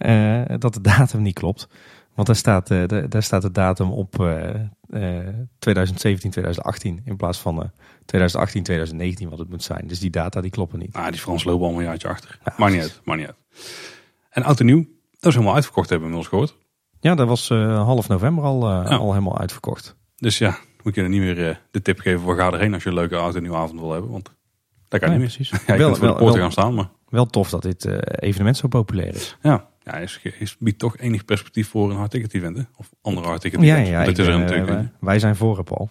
eh, 0.00 0.42
dat 0.58 0.74
de 0.74 0.80
datum 0.80 1.22
niet 1.22 1.34
klopt. 1.34 1.68
Want 2.14 2.26
daar 2.26 2.36
staat, 2.36 2.70
eh, 2.70 2.86
de- 2.86 3.08
daar 3.08 3.22
staat 3.22 3.42
de 3.42 3.50
datum 3.50 3.90
op 3.92 4.20
eh, 4.20 4.54
eh, 4.90 5.28
2017, 5.58 6.30
2018 6.30 7.00
in 7.04 7.16
plaats 7.16 7.38
van 7.38 7.62
eh, 7.62 7.68
2018, 8.04 8.62
2019 8.62 9.28
wat 9.28 9.38
het 9.38 9.48
moet 9.50 9.62
zijn. 9.62 9.86
Dus 9.86 9.98
die 10.00 10.10
data 10.10 10.40
die 10.40 10.50
kloppen 10.50 10.78
niet. 10.78 10.92
Ah, 10.94 11.08
die 11.10 11.20
Frans 11.20 11.44
lopen 11.44 11.62
allemaal 11.62 11.80
een 11.80 11.86
jaartje 11.86 12.08
achter. 12.08 12.38
Ja, 12.44 12.54
maakt 12.56 12.72
niet 12.72 12.82
uit. 12.82 13.00
Maakt 13.04 13.18
niet 13.18 13.28
uit. 13.28 13.36
En 14.30 14.42
oud 14.42 14.60
en 14.60 14.66
nieuw, 14.66 14.84
dat 15.10 15.26
is 15.30 15.32
helemaal 15.34 15.54
uitverkocht 15.54 15.88
hebben 15.90 16.08
we 16.08 16.14
inmiddels 16.14 16.48
gehoord. 16.50 16.66
Ja, 17.00 17.14
dat 17.14 17.28
was 17.28 17.48
half 17.84 18.08
november 18.08 18.44
al, 18.44 18.68
Ja. 18.68 18.82
al 18.96 19.12
helemaal 19.12 19.38
uitverkocht. 19.38 19.96
Dus 20.16 20.38
ja, 20.38 20.58
we 20.82 20.92
kunnen 20.92 21.10
niet 21.10 21.20
meer 21.20 21.60
de 21.70 21.82
tip 21.82 21.98
geven. 21.98 22.26
We 22.26 22.36
gaan 22.36 22.52
erheen 22.54 22.74
als 22.74 22.82
je 22.82 22.88
een 22.88 22.94
leuke 22.94 23.16
oud 23.16 23.34
en 23.34 23.42
nieuwe 23.42 23.56
avond 23.56 23.80
wil 23.80 23.92
hebben. 23.92 24.10
Want 24.10 24.30
daar 24.88 25.00
kan 25.00 25.10
je 25.10 25.16
Nee, 25.18 25.26
niet 25.26 25.38
meer. 25.38 25.46
precies. 25.46 25.64
Ja, 25.66 25.72
je 25.74 25.78
Wel- 25.78 25.86
kunt 25.88 25.98
voor 25.98 26.06
de 26.06 26.12
wel- 26.12 26.22
poorten 26.22 26.40
wel- 26.40 26.42
gaan 26.50 26.52
staan, 26.62 26.74
maar 26.74 26.90
Wel 27.08 27.26
tof 27.26 27.50
dat 27.50 27.62
dit 27.62 27.84
evenement 28.20 28.56
zo 28.56 28.68
populair 28.68 29.14
is. 29.14 29.36
ja. 29.42 29.68
Ja, 29.82 29.92
is, 29.96 30.20
is, 30.38 30.56
biedt 30.58 30.78
toch 30.78 30.96
enig 30.98 31.24
perspectief 31.24 31.68
voor 31.68 31.90
een 31.90 31.96
hardticket 31.96 32.34
event. 32.34 32.56
Hè? 32.56 32.62
Of 32.76 32.90
andere 33.02 33.26
hardticket 33.26 33.60
Ja, 33.60 33.66
events. 33.72 33.90
ja, 33.90 33.98
Dit 34.04 34.08
ik 34.08 34.18
is 34.18 34.26
er 34.26 34.32
ben, 34.32 34.40
natuurlijk. 34.40 34.70
eh, 34.70 34.86
wij 35.00 35.18
zijn 35.18 35.36
voor, 35.36 35.62
Paul. 35.64 35.90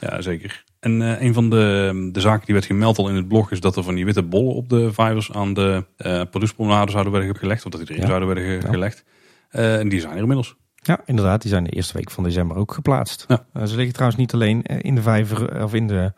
Ja, 0.00 0.20
zeker. 0.20 0.64
En 0.80 1.02
eh, 1.02 1.22
een 1.22 1.34
van 1.34 1.50
de, 1.50 2.08
de 2.12 2.20
zaken 2.20 2.44
die 2.46 2.54
werd 2.54 2.66
gemeld 2.66 2.98
al 2.98 3.08
in 3.08 3.14
het 3.14 3.28
blog 3.28 3.50
is 3.50 3.60
dat 3.60 3.76
er 3.76 3.82
van 3.82 3.94
die 3.94 4.04
witte 4.04 4.22
bollen 4.22 4.54
op 4.54 4.68
de 4.68 4.92
vijvers 4.92 5.32
aan 5.32 5.54
de 5.54 5.84
eh 5.96 6.22
productpromenade 6.30 6.90
zouden 6.90 7.12
worden 7.12 7.36
gelegd. 7.36 7.64
Of 7.64 7.70
dat 7.70 7.80
die 7.80 7.88
erin 7.90 8.00
Ja. 8.02 8.08
zouden 8.08 8.28
worden 8.28 8.44
ge- 8.44 8.66
Ja. 8.66 8.72
gelegd. 8.72 9.04
En 9.50 9.88
die 9.88 10.00
zijn 10.00 10.12
er 10.12 10.18
inmiddels. 10.20 10.56
Ja, 10.74 11.00
inderdaad. 11.04 11.42
Die 11.42 11.50
zijn 11.50 11.64
de 11.64 11.70
eerste 11.70 11.96
week 11.96 12.10
van 12.10 12.24
december 12.24 12.56
ook 12.56 12.72
geplaatst. 12.74 13.24
Ja. 13.28 13.66
Ze 13.66 13.74
liggen 13.76 13.92
trouwens 13.92 14.20
niet 14.20 14.34
alleen 14.34 14.62
in 14.62 14.94
de 14.94 15.02
vijver 15.02 15.62
of 15.64 15.74
in 15.74 15.86
de, 15.86 16.12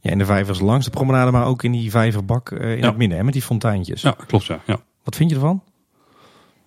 ja, 0.00 0.10
in 0.10 0.18
de 0.18 0.24
vijvers 0.24 0.60
langs 0.60 0.84
de 0.84 0.90
promenade, 0.90 1.30
maar 1.30 1.46
ook 1.46 1.62
in 1.62 1.72
die 1.72 1.90
vijverbak 1.90 2.50
in 2.50 2.76
Ja. 2.78 2.86
het 2.86 2.96
midden, 2.96 3.18
hè, 3.18 3.24
met 3.24 3.32
die 3.32 3.42
fonteintjes. 3.42 4.02
Ja, 4.02 4.14
klopt 4.26 4.44
ja. 4.44 4.60
Ja, 4.66 4.80
Wat 5.04 5.16
vind 5.16 5.30
je 5.30 5.36
ervan? 5.36 5.62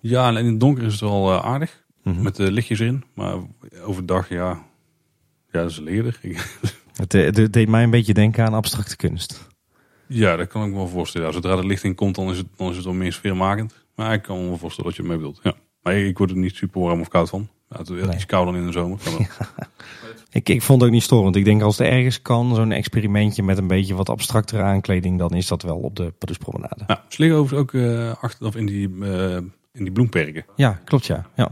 Ja 0.08 0.28
en 0.28 0.36
in 0.36 0.46
het 0.46 0.60
donker 0.60 0.84
is 0.84 0.92
het 0.92 1.00
wel 1.00 1.32
eh, 1.32 1.44
aardig. 1.44 1.84
Mhm. 2.02 2.22
Met 2.22 2.36
de 2.36 2.52
lichtjes 2.52 2.80
erin. 2.80 3.04
Maar 3.14 3.34
overdag 3.84 4.28
ja, 4.28 4.62
ja 5.52 5.60
dat 5.62 5.70
is 5.70 5.78
leerder. 5.78 6.20
Het, 6.96 7.14
eh, 7.14 7.24
het 7.24 7.52
deed 7.52 7.68
mij 7.68 7.82
een 7.82 7.90
beetje 7.90 8.14
denken 8.14 8.44
aan 8.44 8.54
abstracte 8.54 8.96
kunst. 8.96 9.48
ja, 10.06 10.36
dat 10.36 10.48
kan 10.48 10.64
ik 10.64 10.70
me 10.70 10.76
wel 10.76 10.88
voorstellen. 10.88 11.26
Ja, 11.26 11.32
zodra 11.32 11.56
de 11.56 11.66
licht 11.66 11.84
in 11.84 11.94
komt, 11.94 12.14
dan 12.14 12.30
is 12.30 12.38
het, 12.38 12.46
dan 12.56 12.70
is 12.70 12.76
het 12.76 12.84
wel 12.84 12.94
meer 12.94 13.12
sfeermakend. 13.12 13.84
Maar 13.94 14.12
ik 14.14 14.22
kan 14.22 14.40
me 14.42 14.48
wel 14.48 14.58
voorstellen 14.58 14.90
wat 14.90 14.96
je 14.96 15.02
ermee 15.02 15.18
bedoelt. 15.18 15.40
Ja. 15.42 15.54
Maar 15.82 15.94
ik 15.96 16.18
word 16.18 16.30
er 16.30 16.36
niet 16.36 16.56
super 16.56 16.80
warm 16.80 17.00
of 17.00 17.08
koud 17.08 17.28
van. 17.28 17.48
Ja, 17.70 17.76
het 17.78 17.90
is 17.90 18.04
Nee. 18.04 18.14
iets 18.14 18.26
kouder 18.26 18.52
dan 18.52 18.62
in 18.62 18.66
de 18.66 18.72
zomer. 18.72 18.98
Ik, 20.30 20.48
ik 20.48 20.62
vond 20.62 20.80
het 20.80 20.88
ook 20.88 20.94
niet 20.94 21.04
storend. 21.04 21.36
Ik 21.36 21.44
denk 21.44 21.62
als 21.62 21.78
het 21.78 21.86
ergens 21.88 22.22
kan, 22.22 22.54
zo'n 22.54 22.72
experimentje 22.72 23.42
met 23.42 23.58
een 23.58 23.66
beetje 23.66 23.94
wat 23.94 24.08
abstractere 24.08 24.62
aankleding, 24.62 25.18
dan 25.18 25.30
is 25.34 25.46
dat 25.46 25.62
wel 25.62 25.76
op 25.78 25.96
de 25.96 26.12
Paduspromenade. 26.18 26.84
Ja, 26.86 27.04
ze 27.08 27.22
liggen 27.22 27.38
overigens 27.40 27.74
ook 27.74 27.82
eh, 27.82 28.22
achter, 28.22 28.46
of 28.46 28.56
in, 28.56 28.66
die, 28.66 29.04
eh, 29.04 29.38
in 29.76 29.84
die 29.84 29.92
bloemperken. 29.92 30.44
Ja, 30.56 30.80
klopt 30.84 31.06
ja. 31.06 31.26
ja. 31.34 31.44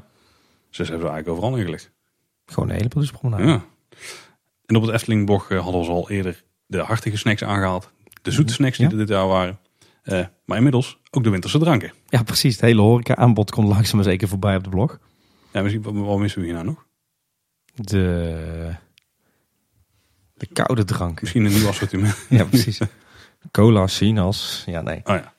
Dus 0.69 0.77
ze 0.77 0.83
hebben 0.83 1.01
ze 1.01 1.13
eigenlijk 1.13 1.29
overal 1.29 1.51
neergelegd. 1.51 1.91
Gewoon 2.47 2.69
de 2.69 2.75
hele. 2.75 3.47
Ja. 3.47 3.65
En 4.67 4.77
op 4.77 4.83
het 4.83 4.91
Eftelingblog 4.91 5.51
eh, 5.51 5.63
hadden 5.63 5.81
we 5.81 5.89
al 5.89 6.11
eerder 6.11 6.45
de 6.67 6.79
hartige 6.79 7.17
snacks 7.17 7.45
aangehaald. 7.45 7.93
De 8.23 8.31
zoete 8.31 8.53
snacks 8.53 8.77
die 8.77 8.87
Ja. 8.87 8.93
er 8.93 8.99
dit 8.99 9.09
jaar 9.09 9.27
waren. 9.27 9.59
Eh, 10.03 10.27
maar 10.45 10.57
inmiddels 10.57 11.01
ook 11.11 11.25
de 11.25 11.31
winterse 11.31 11.59
dranken. 11.59 11.93
Ja, 12.09 12.23
precies. 12.23 12.53
Het 12.53 12.61
hele 12.61 12.81
horeca 12.81 13.17
aanbod 13.17 13.51
komt 13.51 13.69
langzaam 13.69 13.97
maar 13.97 14.05
zeker 14.05 14.29
voorbij 14.29 14.57
op 14.57 14.65
de 14.65 14.71
blog. 14.71 14.99
Ja, 15.53 15.63
misschien, 15.63 15.83
wat, 15.83 16.19
missen 16.19 16.41
we 16.41 16.47
hier 16.47 16.55
nou 16.55 16.67
nog? 16.67 16.87
De, 17.75 18.75
de 20.35 20.47
koude 20.47 20.85
dranken. 20.85 21.19
Misschien 21.21 21.45
een 21.45 21.53
nieuw 21.53 21.69
assortiment. 21.69 22.27
Ja, 22.29 22.45
precies. 22.45 22.81
Cola, 23.51 23.87
sinaas. 23.87 24.63
Ja, 24.67 24.81
nee. 24.81 25.01
Oh 25.05 25.15
ja. 25.15 25.35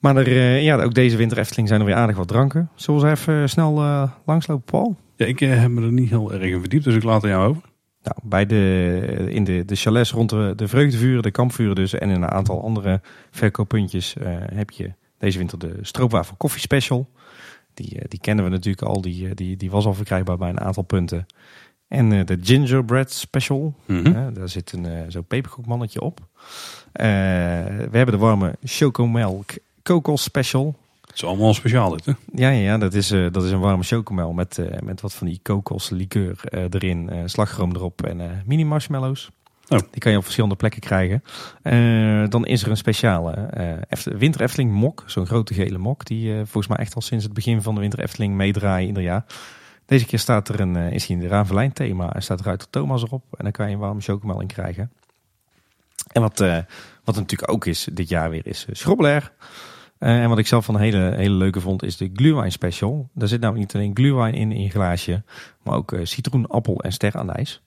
Maar 0.00 0.16
er, 0.16 0.26
eh, 0.26 0.62
ja, 0.62 0.82
ook 0.82 0.94
deze 0.94 1.16
winter 1.16 1.38
Efteling 1.38 1.68
zijn 1.68 1.80
er 1.80 1.86
weer 1.86 1.94
aardig 1.94 2.16
wat 2.16 2.28
dranken. 2.28 2.70
Zullen 2.74 3.00
we 3.00 3.10
even 3.10 3.48
snel 3.48 3.78
eh, 3.78 4.10
langslopen, 4.26 4.64
Paul? 4.64 4.96
ja, 5.16 5.26
ik 5.26 5.40
eh, 5.40 5.60
heb 5.60 5.70
me 5.70 5.82
er 5.82 5.92
niet 5.92 6.08
heel 6.08 6.32
erg 6.32 6.42
in 6.42 6.60
verdiept, 6.60 6.84
dus 6.84 6.94
ik 6.94 7.02
laat 7.02 7.22
er 7.22 7.28
jou 7.28 7.48
over. 7.48 7.62
Nou, 8.02 8.16
bij 8.22 8.46
de, 8.46 9.26
in 9.28 9.44
de, 9.44 9.64
de 9.64 9.74
chalets 9.74 10.10
rond 10.12 10.30
de, 10.30 10.52
de 10.56 10.68
vreugdevuren, 10.68 11.22
de 11.22 11.30
kampvuren 11.30 11.74
dus 11.74 11.94
en 11.94 12.08
in 12.10 12.22
een 12.22 12.30
aantal 12.30 12.62
andere 12.64 13.00
verkooppuntjes 13.30 14.16
eh, 14.16 14.28
heb 14.52 14.70
je 14.70 14.92
deze 15.18 15.38
winter 15.38 15.58
de 15.58 15.78
stroopwafel 15.80 16.34
koffie 16.36 16.60
special. 16.60 17.10
Die, 17.74 17.98
eh, 17.98 18.04
die 18.08 18.20
kennen 18.20 18.44
we 18.44 18.50
natuurlijk 18.50 18.82
al, 18.86 19.00
die, 19.00 19.26
eh, 19.28 19.34
die, 19.34 19.56
die 19.56 19.70
was 19.70 19.86
al 19.86 19.94
verkrijgbaar 19.94 20.36
bij 20.36 20.48
een 20.48 20.60
aantal 20.60 20.82
punten. 20.82 21.26
En 21.88 22.12
eh, 22.12 22.24
de 22.24 22.38
gingerbread 22.42 23.10
special, 23.12 23.74
Mhm. 23.86 24.32
daar 24.32 24.48
zit 24.48 24.72
een 24.72 24.86
eh, 24.86 25.02
zo'n 25.08 25.24
peperkoekmannetje 25.26 26.00
op. 26.00 26.20
Eh, 26.92 27.06
we 27.90 27.96
hebben 27.96 28.14
de 28.14 28.16
warme 28.20 28.54
chocomelk 28.62 29.50
kokos 29.90 30.22
special. 30.22 30.76
Het 31.06 31.14
is 31.14 31.24
allemaal 31.24 31.54
speciaal 31.54 31.90
dit, 31.90 32.04
hè? 32.04 32.12
Ja, 32.34 32.48
ja, 32.48 32.60
ja 32.60 32.78
dat, 32.78 32.94
is, 32.94 33.10
eh, 33.10 33.26
dat 33.30 33.44
is 33.44 33.50
een 33.50 33.60
warme 33.60 33.82
chocomel 33.82 34.32
met, 34.32 34.58
eh, 34.58 34.80
met 34.80 35.00
wat 35.00 35.14
van 35.14 35.26
die 35.26 35.40
kokoslikeur 35.42 36.40
eh 36.44 36.64
erin, 36.70 37.10
slagroom 37.24 37.74
erop 37.74 38.02
en 38.02 38.42
mini 38.46 38.64
marshmallows. 38.64 39.30
Oh. 39.68 39.78
Die 39.90 40.00
kan 40.00 40.10
je 40.10 40.16
op 40.16 40.22
verschillende 40.22 40.56
plekken 40.56 40.80
krijgen. 40.80 41.22
Dan 42.30 42.46
is 42.46 42.62
er 42.62 42.70
een 42.70 42.76
speciale 42.76 43.32
Eft- 43.88 44.04
Winter 44.18 44.40
Efteling 44.40 44.72
mok, 44.72 45.04
zo'n 45.06 45.26
grote 45.26 45.54
gele 45.54 45.78
mok, 45.78 46.04
die 46.04 46.34
volgens 46.34 46.66
mij 46.66 46.76
echt 46.76 46.94
al 46.94 47.00
sinds 47.00 47.24
het 47.24 47.32
begin 47.32 47.62
van 47.62 47.74
de 47.74 47.80
Winter 47.80 48.00
Efteling 48.00 48.34
meedraaien 48.34 48.88
ieder 48.88 49.02
jaar. 49.02 49.24
Deze 49.86 50.06
keer 50.06 50.18
staat 50.18 50.48
er 50.48 50.60
een, 50.60 50.76
is 50.76 51.06
hij 51.06 51.16
in 51.16 51.22
de 51.22 51.28
Ravelijn 51.28 51.72
thema 51.72 52.14
en 52.14 52.22
staat 52.22 52.40
Ruiter 52.40 52.70
Thomas 52.70 53.02
erop 53.02 53.24
en 53.36 53.44
dan 53.44 53.52
kan 53.52 53.66
je 53.66 53.72
een 53.74 53.80
warme 53.80 54.00
chocomel 54.00 54.40
in 54.40 54.46
krijgen. 54.46 54.92
En 56.12 56.20
wat, 56.20 56.38
wat 57.04 57.14
er 57.14 57.20
natuurlijk 57.20 57.52
ook 57.52 57.66
is 57.66 57.88
dit 57.92 58.08
jaar 58.08 58.30
weer 58.30 58.46
is 58.46 58.66
schrobbelair. 58.70 59.32
Eh, 60.00 60.22
en 60.22 60.28
wat 60.28 60.38
ik 60.38 60.46
zelf 60.46 60.64
van 60.64 60.74
een 60.74 60.80
hele, 60.80 61.14
hele 61.16 61.34
leuke 61.34 61.60
vond 61.60 61.82
is 61.82 61.96
de 61.96 62.10
glühwein 62.14 62.52
special. 62.52 63.08
Daar 63.14 63.28
zit 63.28 63.40
namelijk 63.40 63.66
niet 63.66 63.74
alleen 63.74 63.96
glühwein 63.96 64.34
in 64.34 64.52
in 64.52 64.70
glaasje, 64.70 65.22
maar 65.62 65.74
ook 65.74 65.92
eh, 65.92 66.04
citroen, 66.04 66.46
appel 66.46 66.82
en 66.82 66.92
steranijs. 66.92 67.62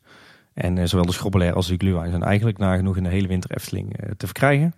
En 0.54 0.78
eh, 0.78 0.86
zowel 0.86 1.06
de 1.06 1.12
schrobbelair 1.12 1.54
als 1.54 1.68
de 1.68 1.78
glühwein 1.78 2.10
zijn 2.10 2.24
eigenlijk 2.24 2.58
nagenoeg 2.58 2.98
in 2.98 3.04
de 3.04 3.10
hele 3.10 3.28
winter 3.28 3.52
Efteling 3.52 3.96
te 4.18 4.26
verkrijgen. 4.26 4.74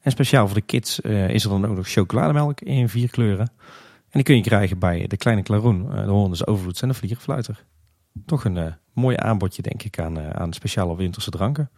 En 0.00 0.10
speciaal 0.10 0.46
voor 0.46 0.56
de 0.56 0.62
kids 0.62 1.00
is 1.00 1.44
er 1.44 1.50
dan 1.50 1.66
ook 1.66 1.76
nog 1.76 1.88
chocolademelk 1.88 2.60
in 2.60 2.88
vier 2.88 3.10
kleuren. 3.10 3.50
En 4.04 4.10
die 4.10 4.22
kun 4.22 4.36
je 4.36 4.42
krijgen 4.42 4.78
bij 4.78 5.06
de 5.06 5.16
Kleine 5.16 5.42
Klaroen, 5.42 5.90
de 5.90 6.10
Hollandse 6.10 6.46
Overvloeds 6.46 6.82
en 6.82 6.88
de 6.88 6.94
Vliegerfluiter. 6.94 7.64
Toch 8.26 8.44
een 8.44 8.56
eh, 8.56 8.72
mooi 8.92 9.16
aanbodje 9.18 9.62
denk 9.62 9.82
ik 9.82 9.98
aan, 9.98 10.34
aan 10.34 10.52
speciale 10.52 10.96
winterse 10.96 11.30
dranken. 11.30 11.70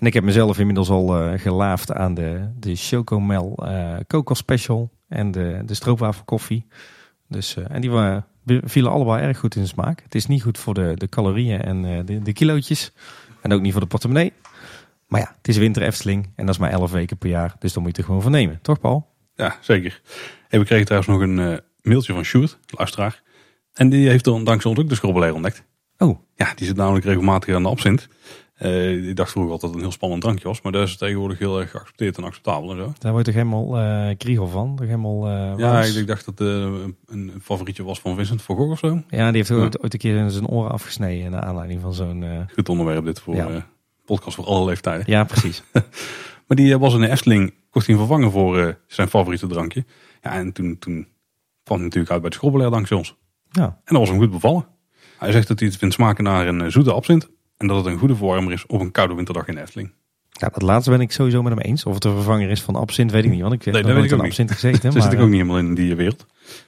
En 0.00 0.06
ik 0.06 0.14
heb 0.14 0.24
mezelf 0.24 0.58
inmiddels 0.58 0.90
al 0.90 1.16
eh, 1.16 1.40
gelaafd 1.40 1.92
aan 1.92 2.14
de, 2.14 2.50
de 2.58 2.76
Chocomel 2.76 3.54
eh 3.66 3.96
Coco 4.06 4.34
Special 4.34 4.90
en 5.08 5.30
de, 5.30 5.62
de 5.64 5.74
stroopwafel 5.74 6.24
koffie. 6.24 6.66
Dus, 7.28 7.56
eh, 7.56 7.64
en 7.68 7.80
die 7.80 7.90
waren, 7.90 8.26
vielen 8.46 8.90
allebei 8.90 9.22
erg 9.22 9.38
goed 9.38 9.54
in 9.54 9.62
de 9.62 9.68
smaak. 9.68 10.02
Het 10.02 10.14
is 10.14 10.26
niet 10.26 10.42
goed 10.42 10.58
voor 10.58 10.74
de, 10.74 10.92
de 10.94 11.08
calorieën 11.08 11.60
en 11.60 12.04
de, 12.04 12.22
de 12.22 12.32
kilootjes. 12.32 12.92
En 13.40 13.52
ook 13.52 13.60
niet 13.60 13.72
voor 13.72 13.80
de 13.80 13.86
portemonnee. 13.86 14.32
Maar 15.06 15.20
ja, 15.20 15.34
het 15.36 15.48
is 15.48 15.56
winter 15.56 15.82
Efteling 15.82 16.32
en 16.36 16.46
dat 16.46 16.54
is 16.54 16.60
maar 16.60 16.70
11 16.70 16.90
weken 16.90 17.18
per 17.18 17.28
jaar. 17.28 17.54
Dus 17.58 17.72
dan 17.72 17.82
moet 17.82 17.96
je 17.96 18.02
er 18.02 18.08
gewoon 18.08 18.22
van 18.22 18.30
nemen. 18.30 18.58
Toch 18.62 18.80
Paul? 18.80 19.08
Ja, 19.34 19.56
zeker. 19.60 20.00
En 20.48 20.60
we 20.60 20.66
kregen 20.66 20.84
trouwens 20.84 21.12
nog 21.12 21.20
een 21.20 21.60
mailtje 21.82 22.12
van 22.12 22.24
Sjoerd, 22.24 22.58
luisteraar. 22.66 23.22
En 23.72 23.88
die 23.88 24.08
heeft 24.08 24.24
dan 24.24 24.44
dankzij 24.44 24.70
ons 24.70 24.80
ook 24.80 24.88
de 24.88 24.94
schrobbelair 24.94 25.34
ontdekt. 25.34 25.64
Oh, 25.98 26.18
Ja, 26.34 26.52
die 26.54 26.66
zit 26.66 26.76
namelijk 26.76 27.04
regelmatig 27.04 27.54
aan 27.54 27.62
de 27.62 27.68
absint. 27.68 28.08
Eh 28.60 29.08
ik 29.08 29.16
dacht 29.16 29.30
vroeger 29.30 29.52
altijd 29.52 29.60
dat 29.60 29.70
het 29.70 29.74
een 29.74 29.80
heel 29.80 29.90
spannend 29.98 30.22
drankje 30.22 30.48
was. 30.48 30.60
Maar 30.62 30.72
dat 30.72 30.88
is 30.88 30.96
tegenwoordig 30.96 31.38
heel 31.38 31.60
erg 31.60 31.70
geaccepteerd 31.70 32.16
en 32.16 32.24
acceptabel 32.24 32.70
en 32.70 32.76
zo. 32.76 32.92
daar 32.98 33.12
word 33.12 33.26
je 33.26 33.32
toch 33.32 33.42
helemaal 33.42 33.78
eh 33.78 34.16
kriegel 34.16 34.46
van? 34.48 34.76
Toch 34.76 34.86
helemaal 34.86 35.26
eh, 35.26 35.32
Ja, 35.58 35.72
wals? 35.72 35.90
ik, 35.94 36.00
ik 36.00 36.06
dacht 36.06 36.24
dat 36.24 36.38
het 36.38 36.48
eh, 36.48 36.72
een 37.06 37.32
favorietje 37.42 37.84
was 37.84 38.00
van 38.00 38.16
Vincent 38.16 38.42
van 38.42 38.56
Gogh 38.56 38.70
of 38.70 38.78
zo. 38.78 39.02
ja, 39.08 39.26
die 39.26 39.36
heeft 39.36 39.48
Ja. 39.48 39.54
ooit, 39.54 39.82
ooit 39.82 39.92
een 39.92 39.98
keer 39.98 40.30
zijn 40.30 40.46
oren 40.46 40.70
afgesneden 40.70 41.30
naar 41.30 41.42
aanleiding 41.42 41.80
van 41.80 41.94
zo'n... 41.94 42.24
Goed 42.54 42.68
onderwerp 42.68 43.04
dit 43.04 43.20
voor 43.20 43.34
Ja. 43.34 43.66
podcast 44.04 44.36
voor 44.36 44.44
alle 44.46 44.64
leeftijden. 44.64 45.04
Ja, 45.06 45.24
precis. 45.24 45.62
Maar 46.46 46.56
die 46.56 46.78
was 46.78 46.94
in 46.94 47.00
de 47.00 47.08
Efteling, 47.10 47.54
kocht 47.70 47.86
hij 47.86 47.94
een 47.94 48.00
vervangen 48.00 48.30
voor 48.30 48.78
zijn 48.86 49.08
favoriete 49.08 49.46
drankje. 49.46 49.84
Ja, 50.22 50.32
en 50.32 50.52
toen, 50.52 50.78
toen 50.78 51.06
kwam 51.62 51.76
hij 51.76 51.84
natuurlijk 51.86 52.12
uit 52.12 52.20
bij 52.20 52.30
de 52.30 52.36
schrobbelair 52.36 52.70
dankzij 52.70 52.96
ons. 52.96 53.16
ja. 53.50 53.62
En 53.64 53.80
dat 53.84 53.98
was 53.98 54.08
hem 54.08 54.18
goed 54.18 54.30
bevallen. 54.30 54.66
Hij 55.18 55.32
zegt 55.32 55.48
dat 55.48 55.58
hij 55.58 55.68
het 55.68 55.76
vindt 55.76 55.94
smaken 55.94 56.24
naar 56.24 56.46
een 56.46 56.72
zoete 56.72 56.92
absint. 56.92 57.28
En 57.60 57.66
dat 57.66 57.76
het 57.76 57.86
een 57.86 57.98
goede 57.98 58.16
verwarmer 58.16 58.52
is 58.52 58.66
op 58.66 58.80
een 58.80 58.90
koude 58.90 59.14
winterdag 59.14 59.46
in 59.46 59.54
de 59.54 59.60
Efteling. 59.60 59.92
Ja, 60.30 60.48
dat 60.48 60.62
laatste 60.62 60.90
ben 60.90 61.00
ik 61.00 61.12
sowieso 61.12 61.42
met 61.42 61.52
hem 61.52 61.62
eens. 61.62 61.84
Of 61.86 61.94
het 61.94 62.04
een 62.04 62.14
vervanger 62.14 62.50
is 62.50 62.62
van 62.62 62.74
absint, 62.76 63.10
weet 63.10 63.24
ik 63.24 63.30
niet. 63.30 63.40
Want 63.40 63.52
ik 63.52 63.62
heb 63.64 63.74
Nee, 63.74 63.82
nooit 63.82 64.12
ook 64.12 64.24
absint 64.24 64.50
gezeten. 64.50 64.80
Ze 64.92 64.98
maar 64.98 65.02
zit 65.02 65.12
ik 65.12 65.18
ook 65.20 65.28
niet 65.28 65.40
helemaal 65.40 65.58
in 65.58 65.74
die 65.74 65.94
wereld. 65.94 66.20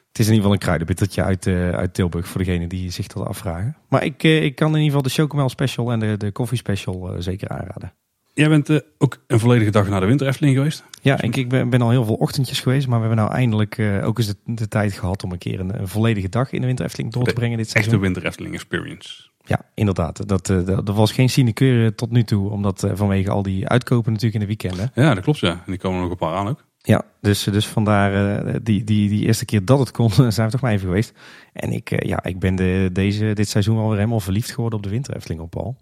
het 0.09 0.18
is 0.18 0.26
in 0.26 0.32
ieder 0.32 0.34
geval 0.34 0.53
een 0.53 0.59
kruidenbittertje 0.59 1.22
uit, 1.22 1.47
eh, 1.47 1.70
uit 1.70 1.95
Tilburg. 1.95 2.28
Voor 2.28 2.45
degene 2.45 2.66
die 2.66 2.90
zich 2.90 3.07
dat 3.07 3.26
afvragen. 3.26 3.76
Maar 3.88 4.05
ik, 4.05 4.22
eh, 4.22 4.43
ik 4.45 4.55
kan 4.55 4.68
in 4.68 4.74
ieder 4.74 4.86
geval 4.86 5.03
de 5.03 5.11
chocomel 5.11 5.49
special 5.49 5.93
en 5.93 5.99
de, 6.01 6.16
de 6.16 6.30
koffie 6.32 6.59
special 6.59 7.09
eh, 7.14 7.20
zeker 7.20 7.49
aanraden. 7.49 7.93
Jij 8.34 8.49
bent 8.49 8.68
eh, 8.70 8.76
ook 8.99 9.16
een 9.26 9.38
volledige 9.38 9.70
dag 9.70 9.88
naar 9.88 10.01
de 10.01 10.07
winter 10.07 10.26
Efteling 10.26 10.57
geweest. 10.57 10.84
Ja, 11.03 11.20
ik, 11.22 11.36
ik 11.36 11.49
ben, 11.49 11.70
ben 11.70 11.82
al 11.82 11.90
heel 11.90 12.05
veel 12.05 12.14
ochtendjes 12.14 12.61
geweest. 12.61 12.86
Maar 12.86 13.01
we 13.01 13.07
hebben 13.07 13.24
nou 13.24 13.36
eindelijk 13.36 13.78
eh, 13.78 14.07
ook 14.07 14.18
eens 14.18 14.26
de, 14.26 14.36
de 14.45 14.68
tijd 14.68 14.93
gehad 14.93 15.24
om 15.24 15.32
een 15.32 15.38
keer 15.38 15.61
een, 15.61 15.80
een 15.80 15.88
volledige 15.88 16.28
dag 16.28 16.53
in 16.53 16.61
de 16.61 16.66
Winter 16.66 16.84
Efteling 16.84 17.12
door 17.12 17.24
te 17.24 17.32
brengen 17.32 17.57
dit 17.57 17.66
Echte 17.66 17.78
seizoen. 17.80 18.01
winter 18.01 18.26
Efteling 18.26 18.55
experience. 18.55 19.30
Ja, 19.45 19.61
inderdaad. 19.74 20.28
Dat, 20.28 20.51
eh, 20.51 20.64
dat, 20.64 20.86
dat 20.86 20.97
was 20.97 21.12
geen 21.12 21.30
sinecure 21.30 21.95
tot 21.95 22.11
nu 22.11 22.24
toe. 22.24 22.51
Omdat 22.51 22.82
eh, 22.82 22.90
vanwege 22.95 23.30
al 23.30 23.43
die 23.43 23.68
uitkopen 23.68 24.12
natuurlijk 24.12 24.43
in 24.43 24.49
de 24.49 24.57
weekenden. 24.57 24.90
Ja, 24.95 25.14
dat 25.14 25.24
klopt 25.24 25.38
ja. 25.38 25.51
En 25.51 25.62
die 25.66 25.78
komen 25.78 25.97
er 25.97 26.03
nog 26.03 26.12
een 26.12 26.18
paar 26.18 26.36
aan 26.36 26.49
ook. 26.49 26.64
Ja, 26.78 27.03
dus, 27.20 27.43
dus 27.43 27.66
vandaar 27.66 28.45
eh, 28.45 28.55
die, 28.62 28.84
die, 28.84 29.09
die 29.09 29.26
eerste 29.26 29.45
keer 29.45 29.64
dat 29.64 29.78
het 29.78 29.90
kon, 29.90 30.11
zijn 30.32 30.47
we 30.47 30.53
toch 30.53 30.61
maar 30.61 30.72
even 30.72 30.86
geweest. 30.86 31.12
En 31.53 31.72
ik, 31.72 32.05
ja, 32.07 32.24
ik 32.24 32.38
ben 32.38 32.55
de, 32.55 32.90
deze, 32.93 33.32
dit 33.32 33.49
seizoen 33.49 33.78
alweer 33.78 33.97
helemaal 33.97 34.20
verliefd 34.20 34.51
geworden 34.51 34.78
op 34.78 34.84
de 34.84 34.90
winter 34.90 35.16
Efteling 35.16 35.40
op 35.40 35.51
Paul. 35.51 35.76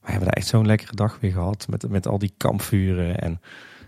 We 0.00 0.10
hebben 0.10 0.28
daar 0.28 0.36
echt 0.36 0.46
zo'n 0.46 0.66
lekkere 0.66 0.94
dag 0.94 1.18
weer 1.20 1.32
gehad 1.32 1.66
met, 1.68 1.88
met 1.88 2.08
al 2.08 2.18
die 2.18 2.34
kampvuren. 2.36 3.18
En 3.18 3.40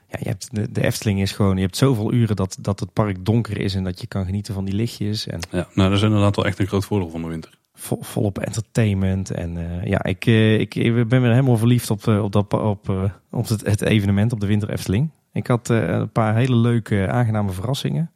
ja, 0.08 0.18
je 0.20 0.28
hebt, 0.28 0.48
de, 0.52 0.72
de 0.72 0.84
Efteling 0.84 1.20
is 1.20 1.32
gewoon, 1.32 1.56
je 1.56 1.62
hebt 1.62 1.76
zoveel 1.76 2.12
uren 2.12 2.36
dat, 2.36 2.56
dat 2.60 2.80
het 2.80 2.92
park 2.92 3.24
donker 3.24 3.60
is 3.60 3.74
en 3.74 3.84
dat 3.84 4.00
je 4.00 4.06
kan 4.06 4.24
genieten 4.24 4.54
van 4.54 4.64
die 4.64 4.74
lichtjes. 4.74 5.26
En 5.26 5.40
Ja, 5.50 5.68
nou 5.74 5.88
dat 5.88 5.98
is 5.98 6.04
inderdaad 6.04 6.36
wel 6.36 6.46
echt 6.46 6.58
een 6.58 6.66
groot 6.66 6.84
voordeel 6.84 7.10
van 7.10 7.22
de 7.22 7.28
winter. 7.28 7.58
Vol, 7.76 7.98
volop 8.02 8.38
entertainment. 8.38 9.30
En 9.30 9.56
eh, 9.56 9.84
ja, 9.84 10.04
ik, 10.04 10.26
eh, 10.26 10.60
ik, 10.60 10.74
ik 10.74 11.08
ben 11.08 11.22
weer 11.22 11.30
helemaal 11.30 11.56
verliefd 11.56 11.90
op, 11.90 12.06
eh, 12.06 12.22
op, 12.22 12.32
dat, 12.32 12.52
op, 12.52 13.12
op 13.30 13.48
het, 13.48 13.66
het 13.66 13.82
evenement 13.82 14.32
op 14.32 14.40
de 14.40 14.46
Winter 14.46 14.70
Efteling. 14.70 15.10
Ik 15.32 15.46
had 15.46 15.68
een 15.68 16.12
paar 16.12 16.34
hele 16.34 16.56
leuke, 16.56 17.08
aangename 17.08 17.50
verrassingen. 17.52 18.10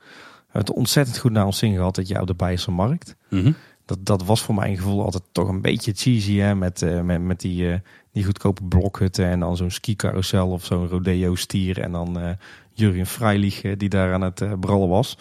het 0.48 0.72
ontzettend 0.72 1.18
goed 1.18 1.32
naar 1.32 1.46
ons 1.46 1.58
zin 1.58 1.74
gehad 1.74 2.08
jaar 2.08 2.20
op 2.20 2.26
de 2.26 2.34
Beierse 2.34 2.70
Markt. 2.70 3.16
Mhm. 3.28 3.52
Dat, 3.84 3.98
dat 4.06 4.24
was 4.24 4.42
voor 4.42 4.54
mijn 4.54 4.76
gevoel 4.76 5.04
altijd 5.04 5.22
toch 5.32 5.48
een 5.48 5.61
beetje 5.61 5.92
cheesy, 5.92 6.36
hè? 6.36 6.54
Met, 6.54 7.02
met, 7.02 7.20
met 7.22 7.40
die, 7.40 7.80
die 8.12 8.24
goedkope 8.24 8.64
blokhutten 8.64 9.26
en 9.26 9.40
dan 9.40 9.56
zo'n 9.56 9.70
ski-carousel 9.70 10.48
of 10.48 10.64
zo'n 10.64 10.88
rodeo-stier. 10.88 11.80
En 11.80 11.92
dan 11.92 12.36
Jurgen 12.72 13.06
Freilich 13.06 13.76
die 13.76 13.88
daar 13.88 14.12
aan 14.12 14.22
het 14.22 14.61
brallen 14.61 14.88
was. 14.88 15.18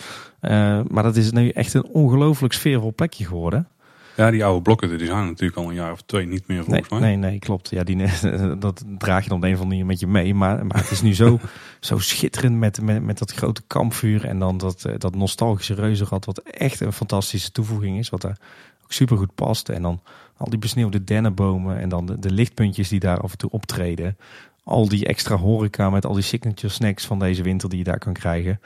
Maar 0.87 1.03
dat 1.03 1.15
is 1.15 1.31
nu 1.31 1.49
echt 1.49 1.73
een 1.73 1.87
ongelooflijk 1.87 2.53
sfeervol 2.53 2.93
plekje 2.93 3.25
geworden. 3.25 3.67
Ja, 4.20 4.32
die 4.32 4.45
oude 4.45 4.61
blokken 4.61 4.97
die 4.97 5.07
zijn 5.07 5.26
natuurlijk 5.26 5.57
al 5.57 5.70
een 5.70 5.76
jaar 5.76 5.91
of 5.91 6.01
twee 6.01 6.26
niet 6.26 6.47
meer 6.47 6.57
Nee, 6.57 6.65
volgens 6.65 6.89
mij. 6.89 6.99
nee, 6.99 7.15
nee, 7.15 7.39
klopt. 7.39 7.70
Ja, 7.70 7.84
die, 7.84 7.97
dat 8.59 8.84
draag 8.97 9.24
je 9.24 9.30
dan 9.30 9.38
op 9.38 9.43
de 9.43 9.47
een 9.49 9.55
of 9.55 9.61
andere 9.61 9.65
manier 9.65 9.86
met 9.86 9.99
je 9.99 10.07
mee. 10.07 10.34
Maar, 10.34 10.65
maar 10.65 10.78
het 10.78 10.91
is 10.91 11.01
nu 11.01 11.13
zo, 11.13 11.39
zo 11.80 11.97
schitterend 11.97 12.55
met, 12.57 12.82
met, 12.82 13.03
met 13.03 13.17
dat 13.17 13.32
grote 13.32 13.61
kampvuur. 13.67 14.26
En 14.26 14.39
dan 14.39 14.57
dat, 14.57 14.86
eh, 14.86 14.93
dat 14.97 15.15
nostalgische 15.15 15.74
reuzenrad. 15.74 16.26
Wat 16.26 16.38
echt 16.39 16.80
een 16.80 16.93
fantastische 16.93 17.51
toevoeging 17.51 17.97
is. 17.97 18.09
Wat 18.09 18.22
daar 18.22 18.38
ook 18.84 18.91
super 18.91 19.17
goed 19.17 19.36
past. 19.36 19.70
En 19.70 19.82
dan 19.82 20.01
al 20.38 20.49
die 20.49 20.59
besneeuwde 20.59 21.03
dennenbomen. 21.03 21.80
En 21.80 21.89
dan 21.89 22.05
de, 22.05 22.20
de 22.20 22.32
lichtpuntjes 22.32 22.89
die 22.89 22.99
daar 22.99 23.20
af 23.20 23.32
en 23.32 23.38
toe 23.38 23.49
optreden. 23.49 24.17
Al 24.63 24.89
die 24.89 25.05
extra 25.05 25.36
horeca 25.36 25.89
met 25.89 26.05
al 26.05 26.13
die 26.13 26.24
signature 26.24 26.74
snacks 26.74 27.05
van 27.05 27.20
deze 27.20 27.43
winter 27.43 27.70
die 27.70 27.78
je 27.78 27.84
daar 27.84 27.99
kan 27.99 28.13
krijgen. 28.13 28.59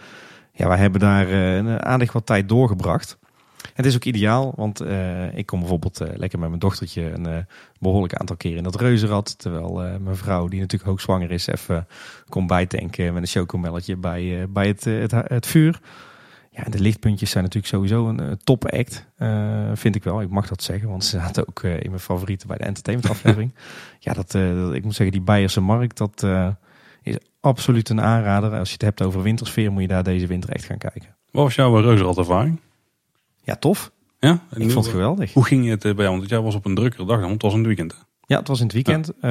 Ja, 0.54 0.68
wij 0.68 0.78
hebben 0.78 1.00
daar 1.00 1.30
een 1.30 1.84
aardig 1.84 2.12
wat 2.12 2.26
tijd 2.26 2.50
doorgebracht. 2.50 3.18
Het 3.74 3.86
is 3.86 3.96
ook 3.96 4.04
ideaal, 4.04 4.54
want 4.56 4.80
eh, 4.82 5.38
ik 5.38 5.46
kom 5.46 5.60
bijvoorbeeld 5.60 6.02
eh, 6.02 6.08
lekker 6.16 6.40
met 6.40 6.48
mijn 6.48 6.60
dochtertje 6.60 7.12
een 7.12 7.26
eh, 7.26 7.38
behoorlijk 7.80 8.14
aantal 8.14 8.36
keer 8.36 8.56
in 8.56 8.64
dat 8.64 8.76
reuzenrad. 8.76 9.38
Terwijl 9.40 9.74
mijn 10.00 10.16
vrouw, 10.16 10.48
die 10.48 10.60
natuurlijk 10.60 10.90
hoogzwanger 10.90 11.32
is, 11.32 11.48
even 11.48 11.88
komt 12.30 12.48
bijtanken 12.48 13.14
met 13.14 13.22
een 13.24 13.28
chocomelletje 13.30 13.96
bij, 13.96 14.46
bij 14.50 14.68
het, 14.68 14.84
het, 14.84 15.12
het 15.12 15.48
vuur. 15.48 15.80
Ja, 16.50 16.64
en 16.66 16.72
de 16.72 16.80
lichtpuntjes 16.80 17.30
zijn 17.32 17.44
natuurlijk 17.44 17.74
sowieso 17.74 18.08
een 18.08 18.40
top 18.44 18.66
act, 18.72 19.06
vind 19.74 19.96
ik 19.96 20.04
wel. 20.04 20.22
Ik 20.22 20.30
mag 20.30 20.48
dat 20.48 20.64
zeggen, 20.64 20.90
want 20.90 21.04
ze 21.06 21.20
zaten 21.20 21.48
ook 21.48 21.64
in 21.64 21.90
mijn 21.90 22.00
favorieten 22.00 22.48
bij 22.48 22.58
de 22.58 22.64
entertainment 22.64 23.12
aflevering. 23.12 23.54
ja, 24.00 24.14
dat, 24.14 24.32
dat- 24.32 24.74
ik 24.74 24.84
moet 24.84 24.96
zeggen, 24.96 25.16
die 25.16 25.26
Beierse 25.26 25.62
markt, 25.62 25.98
dat 25.98 26.26
is 27.04 27.18
absoluut 27.40 27.90
een 27.90 28.02
aanrader. 28.02 28.60
Als 28.60 28.68
je 28.68 28.74
het 28.74 28.82
hebt 28.82 29.02
over 29.02 29.22
wintersfeer, 29.22 29.72
moet 29.72 29.82
je 29.82 29.88
daar 29.88 30.04
deze 30.04 30.28
winter 30.28 30.50
echt 30.50 30.66
gaan 30.66 30.78
kijken. 30.78 31.16
Wat 31.32 31.44
was 31.44 31.56
jouw 31.56 31.80
reuzenradervaring? 31.80 32.60
Ja, 33.44 33.56
tof. 33.56 33.92
Ja? 34.20 34.40
Ik 34.56 34.72
vond 34.72 34.86
het 34.86 34.94
geweldig. 34.94 35.34
Hoe 35.34 35.46
ging 35.46 35.68
het 35.68 35.86
eh, 35.86 35.94
bij 35.94 36.06
jou? 36.06 36.18
Want 36.18 36.30
jij 36.30 36.40
was 36.40 36.56
op 36.56 36.66
een 36.66 36.76
drukkere 36.76 37.06
dag, 37.06 37.20
want 37.20 37.32
het 37.32 37.42
was 37.42 37.54
een 37.54 37.64
weekend. 37.64 38.06
Ja, 38.26 38.38
het 38.40 38.48
was 38.48 38.60
in 38.60 38.66
het 38.66 38.74
weekend. 38.74 39.10
Eh, 39.10 39.22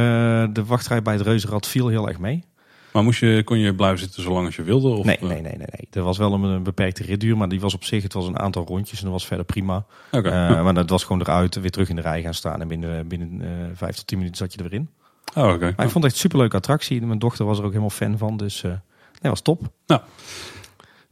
de 0.52 0.64
wachtrij 0.66 1.02
bij 1.02 1.14
het 1.14 1.22
reuzenrad 1.22 1.66
viel 1.66 1.88
heel 1.88 2.08
erg 2.08 2.18
mee. 2.18 2.44
Maar 2.92 3.02
moest 3.02 3.20
je, 3.20 3.42
kon 3.44 3.58
je 3.58 3.74
blijven 3.74 3.98
zitten 3.98 4.22
zolang 4.22 4.46
als 4.46 4.56
je 4.56 4.62
wilde? 4.62 4.88
Of, 4.88 5.04
Nee, 5.04 5.16
eh, 5.16 5.22
nee, 5.22 5.40
nee, 5.40 5.56
nee, 5.56 5.66
nee. 5.70 5.88
Er 5.90 6.02
was 6.02 6.18
wel 6.18 6.32
een, 6.32 6.42
een 6.42 6.62
beperkte 6.62 7.02
ritduur, 7.02 7.36
maar 7.36 7.48
die 7.48 7.60
was 7.60 7.74
op 7.74 7.84
zich, 7.84 8.02
het 8.02 8.12
was 8.12 8.26
een 8.26 8.38
aantal 8.38 8.64
rondjes 8.66 8.98
en 8.98 9.04
dat 9.04 9.12
was 9.12 9.26
verder 9.26 9.44
prima. 9.44 9.84
Oké. 10.10 10.30
Maar 10.62 10.74
dat 10.74 10.90
was 10.90 11.04
gewoon 11.04 11.20
eruit, 11.20 11.54
weer 11.54 11.70
terug 11.70 11.88
in 11.88 11.96
de 11.96 12.02
rij 12.02 12.22
gaan 12.22 12.34
staan 12.34 12.60
en 12.60 12.68
binnen, 12.68 13.08
binnen 13.08 13.40
vijf 13.74 13.96
tot 13.96 14.06
tien 14.06 14.18
minuten 14.18 14.38
zat 14.38 14.52
je 14.52 14.58
er 14.58 14.68
weer 14.68 14.78
in. 14.78 14.90
Oh, 15.34 15.52
oké. 15.52 15.72
Maar 15.76 15.86
ik 15.86 15.92
vond 15.92 15.94
het 15.94 16.04
echt 16.04 16.12
een 16.12 16.18
superleuke 16.18 16.56
attractie. 16.56 17.06
Mijn 17.06 17.18
dochter 17.18 17.44
was 17.46 17.58
er 17.58 17.64
ook 17.64 17.70
helemaal 17.70 17.90
fan 17.90 18.18
van, 18.18 18.36
dus 18.36 18.62
nee, 18.62 19.30
was 19.30 19.40
top. 19.40 19.72
Nou. 19.86 20.00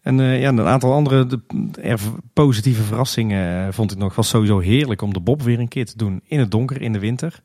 En 0.03 0.21
eh, 0.21 0.41
ja, 0.41 0.49
een 0.49 0.61
aantal 0.61 0.93
andere 0.93 1.27
de, 1.27 1.41
er, 1.83 2.01
positieve 2.33 2.83
verrassingen 2.83 3.67
eh, 3.67 3.73
vond 3.73 3.93
ik 3.93 3.99
nog. 3.99 4.15
was 4.15 4.29
sowieso 4.29 4.59
heerlijk 4.59 5.03
om 5.03 5.13
de 5.13 5.21
bob 5.21 5.43
weer 5.43 5.59
een 5.59 5.69
keer 5.69 5.87
te 5.87 5.97
doen 5.97 6.21
in 6.25 6.39
het 6.39 6.51
donker 6.51 6.81
in 6.83 6.93
de 6.93 6.99
winter. 6.99 7.43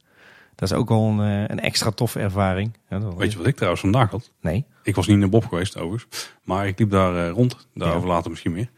Dat 0.55 0.71
is 0.71 0.77
ook 0.77 0.89
al 0.89 1.09
een, 1.09 1.19
eh, 1.19 1.41
een 1.47 1.59
extra 1.59 1.91
toffe 1.91 2.19
ervaring. 2.19 2.77
Ja, 2.89 2.99
dat- 2.99 3.15
Weet 3.15 3.31
je 3.31 3.37
wat 3.37 3.47
ik 3.47 3.55
trouwens 3.55 3.81
vandaag 3.81 4.11
had? 4.11 4.31
Nee. 4.41 4.65
Ik 4.83 4.95
was 4.95 5.07
niet 5.07 5.17
naar 5.17 5.29
Bob 5.29 5.45
geweest 5.45 5.77
overigens. 5.77 6.29
Maar 6.43 6.67
ik 6.67 6.79
liep 6.79 6.89
daar 6.89 7.29
rond. 7.29 7.67
Daarover 7.73 8.07
later 8.09 8.29
misschien 8.29 8.51
meer. 8.51 8.69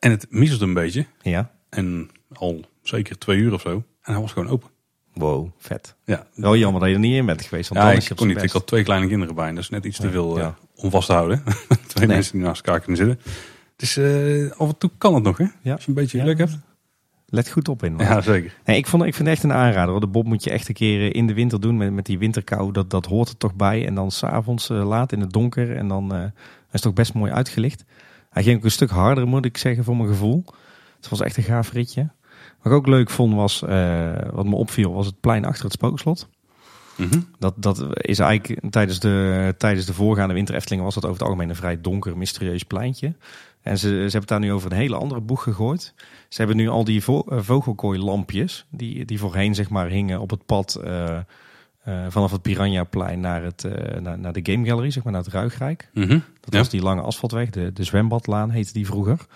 En 0.00 0.10
het 0.10 0.26
miezelde 0.30 0.64
een 0.64 0.74
beetje. 0.74 1.06
Ja. 1.22 1.50
En 1.70 2.08
al 2.32 2.60
zeker 2.82 3.18
twee 3.18 3.38
uur 3.38 3.52
of 3.52 3.60
zo. 3.60 3.70
En 4.02 4.12
hij 4.12 4.20
was 4.20 4.32
gewoon 4.32 4.48
open. 4.48 4.68
Wow, 5.14 5.48
vet. 5.58 5.94
Ja, 6.04 6.26
Wel 6.34 6.56
jammer 6.56 6.80
dat 6.80 6.88
je 6.88 6.94
er 6.94 7.00
niet 7.00 7.14
in 7.14 7.26
bent 7.26 7.42
geweest. 7.42 7.68
Want 7.68 7.80
ja 7.80 7.86
dan 7.88 7.96
is 7.96 8.10
ik 8.10 8.16
kon 8.16 8.26
niet. 8.26 8.42
Ik 8.42 8.50
had 8.50 8.66
twee 8.66 8.82
kleine 8.82 9.06
kinderen 9.06 9.34
bij. 9.34 9.48
En 9.48 9.54
dat 9.54 9.64
is 9.64 9.70
net 9.70 9.84
iets 9.84 9.98
te 9.98 10.10
veel 10.10 10.36
eh, 10.36 10.42
ja. 10.42 10.54
om 10.76 10.90
vast 10.90 11.06
te 11.06 11.12
houden. 11.12 11.42
twee 11.86 12.06
Nee. 12.06 12.16
mensen 12.16 12.32
die 12.32 12.42
naast 12.46 12.62
elkaar 12.66 12.80
kunnen 12.80 13.06
zitten. 13.06 13.32
Dus 13.76 13.96
eh, 13.96 14.50
af 14.60 14.68
en 14.68 14.78
toe 14.78 14.90
kan 14.98 15.14
het 15.14 15.22
nog 15.22 15.38
hè. 15.38 15.46
Ja. 15.62 15.72
Als 15.72 15.82
je 15.82 15.88
een 15.88 15.94
beetje 15.94 16.16
Ja. 16.16 16.22
geluk 16.22 16.38
hebt. 16.38 16.58
Let 17.26 17.50
goed 17.50 17.68
op 17.68 17.82
in. 17.84 17.94
Ja, 17.98 18.20
zeker. 18.20 18.54
Nee, 18.64 18.76
ik, 18.76 18.86
vond, 18.86 19.02
ik 19.04 19.14
vind 19.14 19.28
het 19.28 19.36
echt 19.36 19.44
een 19.46 19.52
aanrader. 19.52 19.90
hoor. 19.90 20.00
De 20.00 20.06
bob 20.06 20.26
moet 20.26 20.44
je 20.44 20.50
echt 20.50 20.68
een 20.68 20.74
keer 20.74 21.00
eh, 21.00 21.18
in 21.18 21.26
de 21.26 21.34
winter 21.34 21.60
doen 21.60 21.76
met, 21.76 21.92
met 21.92 22.06
die 22.06 22.18
winterkou. 22.18 22.72
Dat, 22.72 22.90
dat 22.90 23.06
hoort 23.06 23.28
er 23.28 23.36
toch 23.36 23.54
bij. 23.54 23.86
En 23.86 23.94
dan 23.94 24.10
s'avonds 24.10 24.70
uh, 24.70 24.86
laat 24.88 25.12
in 25.12 25.20
het 25.20 25.32
donker. 25.32 25.76
En 25.76 25.88
dan 25.88 26.14
uh, 26.16 26.22
is 26.22 26.30
het 26.70 26.82
toch 26.82 26.92
best 26.92 27.14
mooi 27.14 27.32
uitgelicht. 27.32 27.84
Hij 28.30 28.42
ging 28.42 28.56
ook 28.56 28.64
een 28.64 28.70
stuk 28.70 28.90
harder, 28.90 29.26
moet 29.26 29.44
ik 29.44 29.56
zeggen, 29.56 29.84
voor 29.84 29.96
mijn 29.96 30.08
gevoel. 30.08 30.44
Het 30.96 31.08
was 31.08 31.20
echt 31.20 31.36
een 31.36 31.42
gaaf 31.42 31.72
ritje. 31.72 32.08
Wat 32.64 32.72
ik 32.72 32.78
ook 32.78 32.86
leuk 32.86 33.10
vond 33.10 33.34
was, 33.34 33.62
uh, 33.62 34.12
wat 34.32 34.46
me 34.46 34.54
opviel, 34.54 34.92
was 34.92 35.06
het 35.06 35.20
plein 35.20 35.44
achter 35.44 35.64
het 35.64 35.72
spookslot. 35.72 36.28
Mm 36.96 37.08
-hmm. 37.10 37.26
Dat, 37.38 37.54
dat 37.56 37.84
is 37.90 38.18
eigenlijk 38.18 38.60
tijdens 38.70 39.00
de, 39.00 39.54
tijdens 39.58 39.86
de 39.86 39.94
voorgaande 39.94 40.34
winter 40.34 40.54
Eftelingen 40.54 40.84
was 40.84 40.94
dat 40.94 41.04
over 41.04 41.16
het 41.16 41.26
algemeen 41.26 41.48
een 41.48 41.56
vrij 41.56 41.80
donker, 41.80 42.16
mysterieus 42.16 42.62
pleintje. 42.62 43.14
En 43.62 43.78
ze, 43.78 43.88
ze 43.88 43.94
hebben 43.94 44.20
het 44.20 44.28
daar 44.28 44.40
nu 44.40 44.52
over 44.52 44.70
een 44.70 44.76
hele 44.76 44.96
andere 44.96 45.20
boeg 45.20 45.42
gegooid. 45.42 45.94
Ze 46.28 46.38
hebben 46.38 46.56
nu 46.56 46.68
al 46.68 46.84
die 46.84 47.02
vo 47.02 47.24
vogelkooilampjes, 47.26 48.66
die, 48.70 49.04
die 49.04 49.18
voorheen 49.18 49.54
zeg 49.54 49.70
maar 49.70 49.88
hingen 49.88 50.20
op 50.20 50.30
het 50.30 50.46
pad 50.46 50.80
uh, 50.84 51.18
uh, 51.88 52.06
vanaf 52.08 52.30
het 52.30 52.42
Piranhaplein 52.42 53.20
naar, 53.20 53.42
het, 53.42 53.64
uh, 53.64 54.00
naar, 54.00 54.18
naar 54.18 54.32
de 54.32 54.52
Game 54.52 54.66
Gallery, 54.66 54.90
zeg 54.90 55.02
maar 55.02 55.12
naar 55.12 55.22
het 55.22 55.32
Ruigrijk. 55.32 55.90
Mm 55.92 56.02
-hmm. 56.02 56.22
Dat 56.40 56.52
ja. 56.52 56.58
was 56.58 56.68
die 56.68 56.82
lange 56.82 57.02
asfaltweg, 57.02 57.50
de, 57.50 57.72
de 57.72 57.84
zwembadlaan 57.84 58.50
heette 58.50 58.72
die 58.72 58.86
vroeger. 58.86 59.26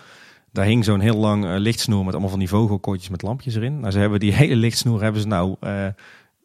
Daar 0.58 0.66
hing 0.66 0.84
zo'n 0.84 1.00
heel 1.00 1.16
lang 1.16 1.44
uh, 1.44 1.54
lichtsnoer 1.56 2.04
met 2.04 2.12
allemaal 2.12 2.30
van 2.30 2.38
die 2.38 2.48
vogelkooitjes 2.48 3.08
met 3.08 3.22
lampjes 3.22 3.54
erin. 3.54 3.80
Nou, 3.80 3.92
ze 3.92 3.98
hebben 3.98 4.20
die 4.20 4.32
hele 4.42 4.56
lichtsnoer 4.56 5.02
hebben 5.02 5.20
ze 5.20 5.26
nou 5.26 5.56
uh, 5.60 5.86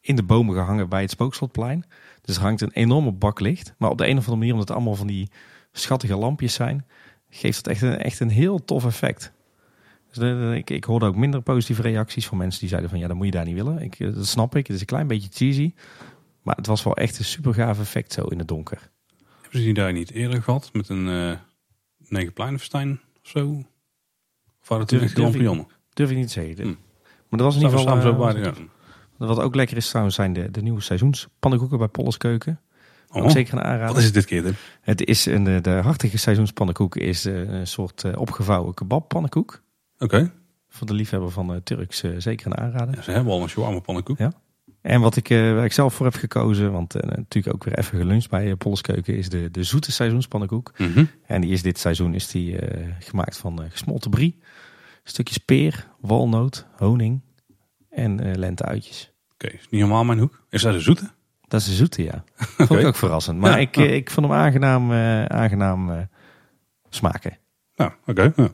in 0.02 0.16
de 0.16 0.24
bomen 0.24 0.56
gehangen 0.56 0.90
bij 0.90 1.02
het 1.02 1.12
Spookslotplein. 1.12 1.86
Dus 2.22 2.36
er 2.36 2.42
hangt 2.42 2.62
een 2.62 2.72
enorme 2.72 3.12
bak 3.12 3.40
licht. 3.40 3.74
Maar 3.78 3.90
op 3.90 3.98
de 3.98 4.04
een 4.04 4.18
of 4.18 4.18
andere 4.18 4.36
manier, 4.36 4.52
omdat 4.52 4.68
het 4.68 4.78
allemaal 4.78 4.96
van 4.96 5.08
die 5.08 5.30
schattige 5.72 6.16
lampjes 6.16 6.54
zijn, 6.54 6.86
geeft 7.30 7.58
het 7.58 7.68
echt 7.68 7.82
een, 7.82 7.98
echt 7.98 8.20
een 8.20 8.30
heel 8.30 8.66
tof 8.66 8.86
effect. 8.86 9.32
Dus 10.08 10.18
de, 10.18 10.54
ik, 10.56 10.70
ik 10.70 10.84
hoorde 10.84 11.06
ook 11.06 11.16
minder 11.16 11.42
positieve 11.42 11.82
reacties 11.82 12.28
van 12.28 12.38
mensen 12.38 12.60
die 12.60 12.70
zeiden 12.70 12.90
van 12.90 13.00
ja, 13.00 13.08
dat 13.08 13.16
moet 13.16 13.26
je 13.26 13.32
daar 13.32 13.46
niet 13.46 13.56
willen. 13.56 13.82
Ik, 13.82 13.98
dat 14.16 14.28
snap 14.28 14.56
ik, 14.56 14.68
het 14.68 14.76
is 14.76 14.82
een 14.82 14.88
klein 14.88 15.08
beetje 15.08 15.30
cheesy. 15.32 15.74
Maar 16.42 16.56
het 16.56 16.68
was 16.68 16.84
wel 16.84 16.96
echt 16.96 17.20
een 17.20 17.26
super 17.26 17.54
gaaf 17.54 17.80
effect 17.80 18.14
zo 18.14 18.24
in 18.24 18.38
het 18.38 18.48
donker. 18.48 18.90
Hebben 19.42 19.60
ze 19.60 19.66
die 19.66 19.74
daar 19.74 19.94
niet 19.94 20.12
eerder 20.12 20.44
gehad 20.44 20.70
met 20.74 20.90
een 20.90 21.08
uh, 21.08 21.36
Negenpleinenfestijn 21.98 23.00
of 23.24 23.30
zo? 23.30 23.64
Of 24.64 24.70
waren 24.70 24.86
het 24.86 24.94
toen 24.94 25.02
echt 25.02 25.18
lampion? 25.18 25.68
Durf 25.94 26.10
ik 26.10 26.18
niet 26.18 26.28
te 26.28 26.34
zeggen. 26.34 26.56
Hm. 26.56 26.68
Maar 27.30 27.40
dat 27.40 27.42
was 27.42 27.56
in 27.56 27.62
ieder 27.62 27.80
geval... 27.80 28.38
Ja. 28.38 28.54
Wat 29.18 29.40
ook 29.40 29.56
lekker 29.56 29.78
is 29.78 29.90
trouwens 29.90 30.16
zijn 30.16 30.34
de, 30.34 30.52
de 30.52 30.62
nieuwe 30.62 30.82
seizoenspannenkoeken 30.82 31.78
bij 31.78 31.88
Polles 31.88 32.18
Keuken. 32.18 32.60
Oh, 33.10 33.30
zeker 33.30 33.54
een 33.54 33.64
aanrader. 33.64 33.88
Wat 33.88 33.98
is 33.98 34.06
het 34.06 34.14
dit 34.14 34.26
keer? 34.26 34.44
Hè? 34.44 34.52
Het 34.82 35.06
is 35.06 35.26
een, 35.26 35.44
de, 35.44 35.62
de 35.62 35.70
hartige 35.70 36.18
seizoenspannenkoek 36.18 36.96
is 36.96 37.24
een 37.24 37.68
soort 37.68 38.16
opgevouwen 38.16 38.74
kebabpannenkoek. 38.74 39.62
Oké. 39.94 40.04
Okay. 40.04 40.32
Voor 40.68 40.88
de 40.88 40.94
liefhebber 40.94 41.32
van 41.32 41.64
Turks 41.64 42.04
zeker 42.18 42.46
een 42.46 42.58
aanrader. 42.58 42.96
Ja, 42.96 43.02
ze 43.02 43.12
hebben 43.12 43.34
al 43.34 43.42
een 43.42 43.50
shawarma 43.50 43.80
pannenkoek. 43.80 44.18
Ja. 44.18 44.32
En 44.84 45.02
wat 45.02 45.16
ik, 45.16 45.30
uh, 45.30 45.54
waar 45.54 45.66
ik 45.66 45.74
zelf 45.74 45.94
voor 45.94 46.06
heb 46.06 46.16
gekozen, 46.16 46.72
want 46.72 46.96
uh, 46.96 47.02
natuurlijk 47.02 47.56
ook 47.56 47.64
weer 47.64 47.78
even 47.78 47.98
geluncht 47.98 48.30
bij 48.30 48.46
uh, 48.46 49.18
is 49.18 49.30
de, 49.30 49.52
de 49.52 49.64
zoete 49.64 49.92
seizoenspannenkoek. 49.92 50.74
Mm 50.78 50.94
-hmm. 50.94 51.10
En 51.26 51.42
die 51.42 51.52
is 51.52 51.62
dit 51.62 51.80
seizoen 51.80 52.14
is 52.14 52.28
die, 52.28 52.58
gemaakt 53.00 53.38
van 53.38 53.62
gesmolten 53.70 54.12
brie, 54.12 54.40
stukjes 55.04 55.38
peer, 55.38 55.88
walnoot, 56.00 56.66
honing 56.78 57.22
en 57.90 58.38
lenteuitjes. 58.38 59.14
Oké, 59.34 59.46
okay, 59.46 59.60
is 59.60 59.70
niet 59.70 59.82
helemaal 59.82 60.04
mijn 60.04 60.20
hoek. 60.20 60.44
Is 60.50 60.62
dat 60.62 60.74
de 60.74 60.80
zoete? 60.80 61.10
Dat 61.48 61.62
is 61.62 61.68
de 61.68 61.74
zoete, 61.74 62.04
ja. 62.04 62.24
Vond 62.36 62.70
okay. 62.70 62.82
ik 62.82 62.88
ook 62.88 62.96
verrassend. 62.96 63.40
Maar 63.40 63.52
ja, 63.52 63.58
ik, 63.58 63.76
ja. 63.76 63.84
ik 63.84 64.10
vond 64.10 64.28
hem 64.28 64.36
aangenaam, 64.36 64.92
aangenaam 65.28 66.10
smaken. 66.90 67.38
Nou, 67.76 67.92
oké. 68.06 68.12
Okay. 68.12 68.34
Ja. 68.36 68.52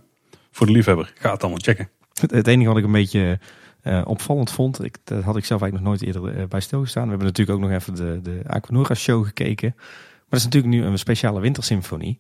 Voor 0.51 0.65
de 0.65 0.71
liefhebber, 0.73 1.11
ga 1.15 1.31
het 1.31 1.41
allemaal 1.41 1.61
checken. 1.61 1.89
Het, 2.13 2.31
het 2.31 2.47
enige 2.47 2.69
wat 2.69 2.77
ik 2.77 2.83
een 2.83 2.91
beetje 2.91 3.39
uh, 3.83 4.01
opvallend 4.05 4.51
vond, 4.51 4.83
ik, 4.83 4.97
dat 5.03 5.23
had 5.23 5.37
ik 5.37 5.45
zelf 5.45 5.61
eigenlijk 5.61 5.73
nog 5.73 5.83
nooit 5.83 6.15
eerder 6.15 6.41
uh, 6.41 6.47
bij 6.47 6.59
stilgestaan. 6.59 7.03
We 7.03 7.09
hebben 7.09 7.27
natuurlijk 7.27 7.57
ook 7.57 7.63
nog 7.63 7.79
even 7.79 7.95
de, 7.95 8.19
de 8.23 8.41
Aquanura 8.47 8.93
show 8.93 9.25
gekeken. 9.25 9.73
Maar 9.75 10.39
dat 10.39 10.39
is 10.39 10.45
natuurlijk 10.45 10.73
nu 10.73 10.83
een 10.83 10.99
speciale 10.99 11.39
wintersymfonie. 11.39 12.19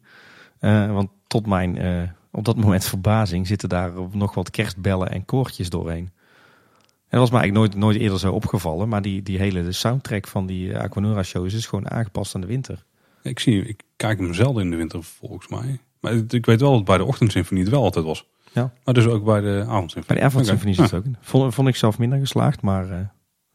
Uh, 0.61 0.91
want 0.93 1.09
tot 1.27 1.45
mijn 1.45 1.77
op 2.31 2.45
dat 2.45 2.55
moment 2.55 2.85
verbazing 2.93 3.47
zitten 3.47 3.69
daar 3.69 3.91
nog 4.11 4.33
wat 4.33 4.49
kerstbellen 4.49 5.11
en 5.11 5.25
koortjes 5.25 5.69
doorheen. 5.69 6.09
En 7.09 7.17
dat 7.17 7.19
was 7.19 7.31
mij 7.31 7.39
eigenlijk 7.39 7.73
nooit, 7.73 7.83
nooit 7.83 8.01
eerder 8.01 8.19
zo 8.19 8.31
opgevallen. 8.33 8.89
Maar 8.89 9.01
die, 9.01 9.23
die 9.23 9.37
hele 9.37 9.71
soundtrack 9.71 10.27
van 10.27 10.45
die 10.45 10.77
Aquanura 10.77 11.23
shows 11.23 11.53
is 11.53 11.65
gewoon 11.65 11.89
aangepast 11.89 12.35
aan 12.35 12.41
de 12.41 12.47
winter. 12.47 12.83
Ik 13.23 13.39
zie, 13.39 13.65
ik 13.65 13.83
kijk 13.95 14.19
hem 14.19 14.33
zelden 14.33 14.63
in 14.63 14.69
de 14.69 14.75
winter 14.75 15.03
volgens 15.03 15.47
mij. 15.47 15.79
Maar 15.99 16.13
ik 16.29 16.45
weet 16.45 16.61
wel 16.61 16.71
dat 16.71 16.85
bij 16.85 16.97
de 16.97 17.05
ochtendsymfonie 17.05 17.63
het 17.63 17.73
wel 17.73 17.83
altijd 17.83 18.05
was. 18.05 18.27
Ja. 18.51 18.73
Maar 18.83 18.93
dus 18.93 19.05
ook 19.05 19.23
bij 19.23 19.41
de 19.41 19.65
avondsymfonie. 19.67 20.07
Bij 20.07 20.15
de 20.15 20.23
avondsymfonie 20.23 20.73
okay. 20.73 20.87
zit 20.87 20.95
het 20.95 21.05
ook 21.05 21.13
in. 21.13 21.17
Vond, 21.21 21.53
vond 21.53 21.67
ik 21.67 21.75
zelf 21.75 21.97
minder 21.97 22.19
geslaagd, 22.19 22.61
maar 22.61 22.89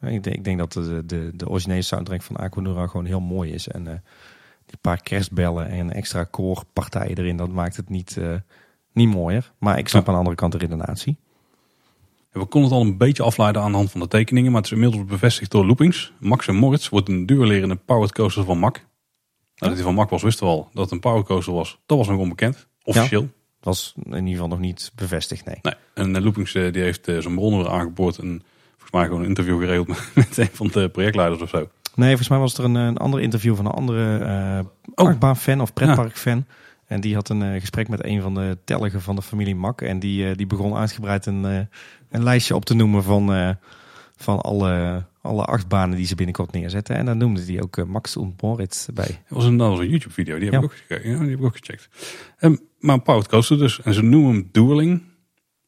uh, 0.01 0.14
ik, 0.14 0.22
denk, 0.22 0.36
ik, 0.36 0.45
denk, 0.45 0.59
dat 0.59 0.72
de, 0.72 1.03
de, 1.07 1.30
de 1.34 1.49
originele 1.49 1.82
soundtrack 1.82 2.22
van 2.22 2.36
Aquanura 2.36 2.86
gewoon 2.86 3.07
heel 3.07 3.20
mooi 3.20 3.53
is. 3.53 3.68
En 3.68 3.86
uh, 3.86 3.92
die 4.66 4.78
paar 4.80 5.03
kerstbellen 5.03 5.68
en 5.68 5.92
extra 5.92 6.24
koorpartijen 6.24 7.18
erin, 7.18 7.36
dat 7.36 7.49
maakt 7.49 7.76
het 7.76 7.88
niet, 7.88 8.16
uh, 8.18 8.34
niet 8.92 9.09
mooier. 9.09 9.53
Maar 9.59 9.78
ik 9.78 9.88
snap 9.88 10.07
aan 10.07 10.12
de 10.12 10.18
andere 10.18 10.36
kant 10.36 10.53
de 10.53 10.59
redenatie. 10.59 11.16
We 12.30 12.45
konden 12.45 12.70
het 12.70 12.80
al 12.80 12.86
een 12.86 12.97
beetje 12.97 13.22
afleiden 13.22 13.62
aan 13.62 13.70
de 13.70 13.76
hand 13.76 13.90
van 13.90 14.01
de 14.01 14.09
tekeningen, 14.09 14.53
maar 14.53 14.61
het 14.61 14.70
is 14.70 14.76
inmiddels 14.76 15.05
bevestigd 15.05 15.51
door 15.51 15.66
Loopings. 15.66 16.12
Max 16.20 16.49
en 16.49 16.55
Moritz 16.55 16.88
wordt 16.88 17.09
een 17.09 17.26
duurlerende 17.26 17.76
powered 17.76 18.12
coaster 18.12 18.45
van 18.45 18.59
Mack. 18.59 18.74
Nou, 18.74 18.86
dat 19.57 19.74
die 19.74 19.82
van 19.82 19.95
Mack 19.95 20.11
was, 20.11 20.22
wisten 20.22 20.47
we 20.47 20.53
al. 20.53 20.68
Dat 20.72 20.82
het 20.82 20.92
een 20.92 21.01
powered 21.01 21.26
coaster 21.26 21.53
was, 21.53 21.80
dat 21.86 21.99
was 21.99 22.09
nog 22.09 22.18
onbekend. 22.18 22.68
Officieel. 22.82 23.28
Was 23.64 23.94
in 23.96 24.12
ieder 24.12 24.30
geval 24.30 24.48
nog 24.48 24.58
niet 24.58 24.92
bevestigd, 24.94 25.44
nee. 25.44 25.58
nee. 25.62 25.74
En 25.94 26.22
Loopings 26.22 26.52
die 26.52 26.82
heeft 26.82 27.04
zijn 27.04 27.34
bronnen 27.34 27.70
aangeboord 27.70 28.18
en 28.18 28.42
volgens 28.70 28.90
mij 28.90 29.04
gewoon 29.04 29.20
een 29.20 29.28
interview 29.28 29.60
geregeld 29.60 29.88
met 30.14 30.36
een 30.36 30.48
van 30.52 30.66
de 30.66 30.88
projectleiders 30.88 31.42
of 31.42 31.48
zo. 31.48 31.68
Nee, 31.94 32.08
volgens 32.08 32.28
mij 32.28 32.38
was 32.38 32.58
er 32.58 32.64
een, 32.64 32.74
een 32.74 32.96
ander 32.96 33.20
interview 33.20 33.56
van 33.56 33.66
een 33.66 33.72
andere 33.72 34.18
uh, 34.96 35.14
oh. 35.20 35.34
fan 35.34 35.60
of 35.60 35.72
pretparkfan. 35.72 36.36
Ja. 36.36 36.54
En 36.86 37.00
die 37.00 37.14
had 37.14 37.28
een 37.28 37.42
uh, 37.42 37.60
gesprek 37.60 37.88
met 37.88 38.04
een 38.04 38.22
van 38.22 38.34
de 38.34 38.58
telligen 38.64 39.02
van 39.02 39.16
de 39.16 39.22
familie 39.22 39.54
Mak. 39.54 39.80
En 39.80 39.98
die, 39.98 40.28
uh, 40.28 40.36
die 40.36 40.46
begon 40.46 40.74
uitgebreid 40.74 41.26
een, 41.26 41.44
uh, 41.44 41.58
een 42.10 42.22
lijstje 42.22 42.54
op 42.54 42.64
te 42.64 42.74
noemen 42.74 43.02
van, 43.02 43.56
van 44.16 44.40
alle, 44.40 45.04
alle 45.20 45.44
achtbanen 45.44 45.96
die 45.96 46.06
ze 46.06 46.14
binnenkort 46.14 46.52
neerzetten. 46.52 46.96
En 46.96 47.06
dan 47.06 47.18
noemde 47.18 47.44
hij 47.44 47.62
ook 47.62 47.86
Max 47.86 48.16
en 48.16 48.34
Moritz 48.40 48.86
bij. 48.94 49.06
Dat 49.06 49.16
was 49.28 49.44
een, 49.44 49.56
dat 49.56 49.68
was 49.68 49.78
een 49.78 49.88
YouTube 49.88 50.14
video, 50.14 50.38
die 50.38 50.50
heb, 50.50 50.58
ik, 50.58 50.64
ook 50.64 50.76
gekeken, 50.76 51.10
ja, 51.10 51.18
die 51.18 51.28
heb 51.28 51.38
ik 51.38 51.44
ook 51.44 51.56
gecheckt. 51.56 51.88
Um, 52.40 52.58
maar 52.85 52.95
een 52.95 53.03
powered 53.03 53.28
coaster 53.28 53.59
dus. 53.59 53.80
En 53.80 53.95
ze 53.95 54.03
noemen 54.03 54.30
hem 54.30 54.49
Dueling. 54.53 55.03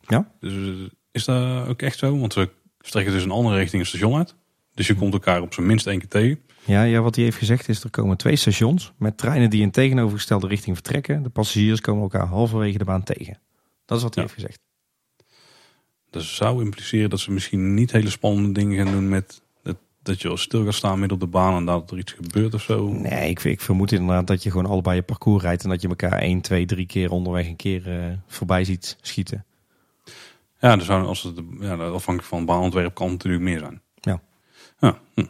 Ja. 0.01 0.33
Dus 0.41 0.89
is 1.11 1.25
dat 1.25 1.69
ook 1.69 1.83
echt 1.83 1.99
zo? 1.99 2.19
Want 2.19 2.33
ze 2.33 2.51
strekken 2.81 3.12
dus 3.12 3.25
een 3.25 3.31
andere 3.31 3.57
richting 3.57 3.83
een 3.83 3.89
station 3.89 4.17
uit. 4.17 4.35
Dus 4.75 4.87
je 4.87 4.95
komt 4.95 5.12
elkaar 5.12 5.43
op 5.43 5.55
zijn 5.55 5.67
minst 5.67 5.87
één 5.87 5.99
keer 5.99 6.09
tegen. 6.09 6.41
Ja, 6.64 6.83
ja, 6.83 7.01
wat 7.01 7.14
hij 7.14 7.25
heeft 7.25 7.37
gezegd 7.37 7.69
is 7.69 7.83
er 7.83 7.91
komen 7.91 8.17
twee 8.17 8.37
stations 8.37 8.93
met 8.99 9.19
treinen 9.19 9.51
die 9.51 9.62
in 9.62 9.71
tegenovergestelde 9.71 10.47
richting 10.47 10.77
vertrekken. 10.77 11.23
De 11.23 11.29
passagiers 11.29 11.81
komen 11.81 12.03
elkaar 12.03 12.27
halverwege 12.27 12.79
de 12.79 12.85
baan 12.85 13.03
tegen. 13.03 13.41
Dat 13.85 13.97
is 13.97 14.03
wat 14.03 14.14
hij 14.14 14.23
heeft 14.23 14.37
gezegd. 14.37 14.61
Dat 16.11 16.23
zou 16.23 16.64
impliceren 16.64 17.11
dat 17.11 17.21
ze 17.21 17.31
misschien 17.31 17.75
niet 17.75 17.93
hele 17.93 18.11
spannende 18.11 18.53
dingen 18.53 18.85
gaan 18.85 18.95
doen 18.95 19.09
met 19.09 19.43
dat 20.07 20.22
je 20.22 20.28
al 20.28 20.36
stil 20.36 20.64
gaat 20.64 20.74
staan 20.74 20.98
midden 20.98 21.18
op 21.18 21.24
de 21.24 21.30
baan 21.30 21.57
en 21.57 21.64
dat 21.64 21.90
er 21.90 21.98
iets 21.98 22.12
gebeurt 22.12 22.54
of 22.54 22.62
zo. 22.62 22.88
Nee, 22.88 23.30
ik, 23.30 23.44
ik 23.44 23.61
vermoed 23.61 23.92
inderdaad 23.92 24.26
dat 24.26 24.42
je 24.42 24.50
gewoon 24.50 24.66
allebei 24.66 24.96
je 24.96 25.02
parcours 25.02 25.42
rijdt 25.42 25.62
en 25.62 25.68
dat 25.68 25.82
je 25.82 25.88
elkaar 25.88 26.18
één, 26.18 26.40
twee, 26.40 26.66
drie 26.66 26.86
keer 26.86 27.11
onderweg 27.11 27.46
een 27.46 27.57
keer 27.57 27.88
uh, 27.88 28.12
voorbij 28.26 28.64
ziet 28.64 28.96
schieten. 29.00 29.44
Ja, 30.61 30.76
dus 30.76 30.88
als 30.90 31.22
het, 31.22 31.40
ja, 31.61 31.74
afhankelijk 31.74 32.34
van 32.34 32.44
baanontwerp 32.44 32.94
kan 32.94 33.07
het 33.07 33.16
natuurlijk 33.16 33.44
meer 33.44 33.59
zijn. 33.59 33.82
Ja. 33.94 34.20
ja. 34.78 34.98
Hm. 35.14 35.24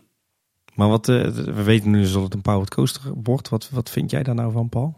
Maar 0.74 0.88
wat, 0.88 1.08
uh, 1.08 1.24
we 1.28 1.62
weten 1.62 1.90
nu 1.90 2.00
dus 2.00 2.12
dat 2.12 2.22
het 2.22 2.34
een 2.34 2.42
powered 2.42 2.74
coaster 2.74 3.02
wordt. 3.22 3.48
Wat, 3.48 3.70
wat 3.70 3.90
vind 3.90 4.10
jij 4.10 4.22
daar 4.22 4.34
nou 4.34 4.52
van, 4.52 4.68
Paul? 4.68 4.96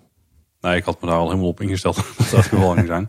Nou, 0.61 0.77
ik 0.77 0.85
had 0.85 1.01
me 1.01 1.09
daar 1.09 1.19
al 1.19 1.29
helemaal 1.29 1.49
op 1.49 1.61
ingesteld 1.61 1.97
dat 2.17 2.17
dat 2.17 2.31
het 2.31 2.47
geval 2.47 2.75
ging 2.75 2.87
zijn. 2.87 3.09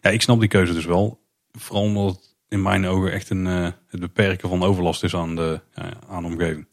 Ja, 0.00 0.10
ik 0.10 0.22
snap 0.22 0.40
die 0.40 0.48
keuze 0.48 0.72
dus 0.72 0.84
wel. 0.84 1.20
Vooral 1.52 1.82
omdat 1.82 2.14
het 2.14 2.27
in 2.48 2.62
mijn 2.62 2.86
ogen 2.86 3.12
echt 3.12 3.30
een, 3.30 3.46
uh, 3.46 3.68
het 3.86 4.00
beperken 4.00 4.48
van 4.48 4.62
overlast 4.62 5.04
is 5.04 5.14
aan 5.14 5.36
de, 5.36 5.60
aan 6.08 6.22
de 6.22 6.28
omgeving. 6.28 6.66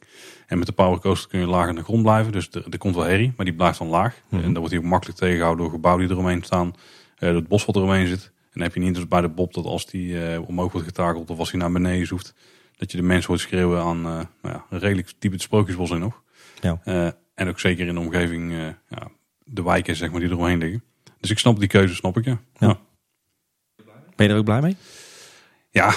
En 0.48 0.58
met 0.58 0.68
de 0.68 0.74
power 0.74 1.00
coaster 1.00 1.30
kun 1.30 1.40
je 1.40 1.46
laag 1.46 1.68
aan 1.68 1.76
de 1.76 1.84
grond 1.84 2.02
blijven. 2.02 2.32
Dus 2.32 2.50
er, 2.52 2.66
er 2.70 2.78
komt 2.78 2.96
wel 2.96 3.04
herrie, 3.04 3.34
maar 3.36 3.46
die 3.46 3.56
blijft 3.56 3.78
dan 3.78 3.88
laag. 3.88 4.14
Mm 4.14 4.22
-hmm. 4.30 4.38
En 4.38 4.46
dan 4.46 4.58
wordt 4.58 4.72
hij 4.72 4.80
ook 4.80 4.90
makkelijk 4.90 5.20
tegengehouden 5.20 5.64
door 5.64 5.74
gebouwen 5.74 6.08
die 6.08 6.16
eromheen 6.16 6.44
staan. 6.44 6.74
Uh, 7.20 7.36
het 7.36 7.48
bos 7.48 7.66
wat 7.66 7.76
eromheen 7.76 8.08
zit. 8.08 8.24
En 8.24 8.52
dan 8.52 8.64
heb 8.64 8.74
je 8.74 8.80
niet 8.80 8.96
dus 8.96 9.08
bij 9.08 9.22
de 9.22 9.30
bob 9.30 9.54
dat 9.54 9.66
als 9.66 9.86
die 9.86 10.14
uh, 10.14 10.48
omhoog 10.48 10.72
wordt 10.72 10.88
getakeld 10.88 11.30
of 11.30 11.40
als 11.40 11.52
hij 11.52 11.60
naar 11.60 11.72
beneden 11.72 12.08
zoeft 12.08 12.34
dat 12.78 12.92
je 12.92 12.98
de 12.98 13.04
mensen 13.04 13.28
hoort 13.28 13.40
schreeuwen 13.40 13.82
aan 13.82 14.02
nou 14.02 14.28
ja, 14.42 14.66
een 14.70 14.80
redelijk 14.80 15.14
diep 15.20 15.32
het 15.32 15.42
sprookjesbos 15.42 15.90
in 15.90 16.00
nog. 16.00 16.22
Ja. 16.62 16.80
En 17.36 17.48
ook 17.48 17.60
zeker 17.60 17.88
in 17.88 17.94
de 17.94 18.00
omgeving, 18.00 18.54
ja, 18.90 19.08
de 19.44 19.64
wijken 19.64 19.96
zeg 19.96 20.12
maar, 20.12 20.20
die 20.20 20.30
eromheen 20.30 20.58
liggen. 20.58 20.84
Dus 21.20 21.30
ik 21.30 21.40
snap 21.40 21.60
die 21.60 21.68
keuze, 21.68 21.96
snap 21.96 22.18
ik 22.18 22.26
ja. 22.26 22.40
ja. 22.58 22.80
Ben 24.16 24.28
je 24.28 24.34
er 24.34 24.38
ook 24.38 24.46
blij 24.46 24.62
mee? 24.62 24.76
Ja, 25.76 25.96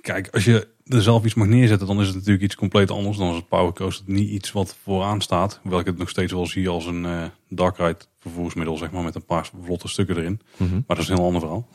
kijk, 0.00 0.28
als 0.28 0.44
je 0.44 0.68
er 0.86 1.02
zelf 1.02 1.24
iets 1.24 1.34
mag 1.34 1.46
neerzetten, 1.46 1.86
dan 1.86 2.00
is 2.00 2.06
het 2.06 2.16
natuurlijk 2.16 2.44
iets 2.44 2.54
compleet 2.54 2.90
anders 2.90 3.16
dan 3.16 3.26
als 3.26 3.36
het 3.36 3.48
powercoaster. 3.48 4.04
Niet 4.08 4.28
iets 4.28 4.52
wat 4.52 4.76
vooraan 4.82 5.20
staat, 5.20 5.58
hoewel 5.62 5.80
ik 5.80 5.86
het 5.86 5.98
nog 5.98 6.08
steeds 6.08 6.32
wel 6.32 6.46
zie 6.46 6.68
als 6.68 6.86
een 6.86 7.04
uh, 7.04 7.24
dark 7.48 7.76
ride 7.76 7.98
vervoersmiddel, 8.18 8.76
zeg 8.76 8.90
maar, 8.90 9.02
met 9.02 9.14
een 9.14 9.24
paar 9.24 9.50
vlotte 9.64 9.88
stukken 9.88 10.16
erin. 10.16 10.40
Mm 10.56 10.68
-hmm. 10.68 10.84
Maar 10.86 10.96
dat 10.96 11.04
is 11.04 11.08
een 11.08 11.16
heel 11.16 11.24
ander 11.24 11.40
verhaal. 11.40 11.68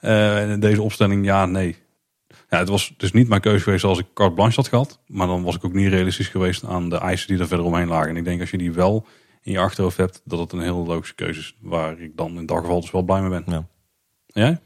uh, 0.52 0.60
deze 0.60 0.82
opstelling, 0.82 1.24
ja, 1.24 1.46
nee. 1.46 1.76
Ja, 2.50 2.58
het 2.58 2.68
was 2.68 2.94
dus 2.96 3.12
niet 3.12 3.28
mijn 3.28 3.40
keuze 3.40 3.62
geweest 3.62 3.84
als 3.84 3.98
ik 3.98 4.06
carte 4.14 4.34
blanche 4.34 4.56
had 4.56 4.68
gehad. 4.68 5.00
Maar 5.06 5.26
dan 5.26 5.42
was 5.42 5.54
ik 5.54 5.64
ook 5.64 5.72
niet 5.72 5.88
realistisch 5.88 6.28
geweest 6.28 6.64
aan 6.64 6.88
de 6.88 6.98
eisen 6.98 7.28
die 7.28 7.38
er 7.38 7.46
verder 7.46 7.66
omheen 7.66 7.88
lagen. 7.88 8.08
En 8.08 8.16
ik 8.16 8.24
denk 8.24 8.40
als 8.40 8.50
je 8.50 8.58
die 8.58 8.72
wel 8.72 9.06
in 9.42 9.52
je 9.52 9.58
achterhoofd 9.58 9.96
hebt, 9.96 10.20
dat 10.24 10.38
het 10.38 10.52
een 10.52 10.60
hele 10.60 10.84
logische 10.84 11.14
keuze 11.14 11.40
is. 11.40 11.56
Waar 11.60 12.00
ik 12.00 12.16
dan 12.16 12.38
in 12.38 12.46
dat 12.46 12.58
geval 12.58 12.80
dus 12.80 12.90
wel 12.90 13.02
blij 13.02 13.20
mee 13.20 13.30
ben. 13.30 13.44
Ja. 13.46 13.66
Jij? 14.26 14.60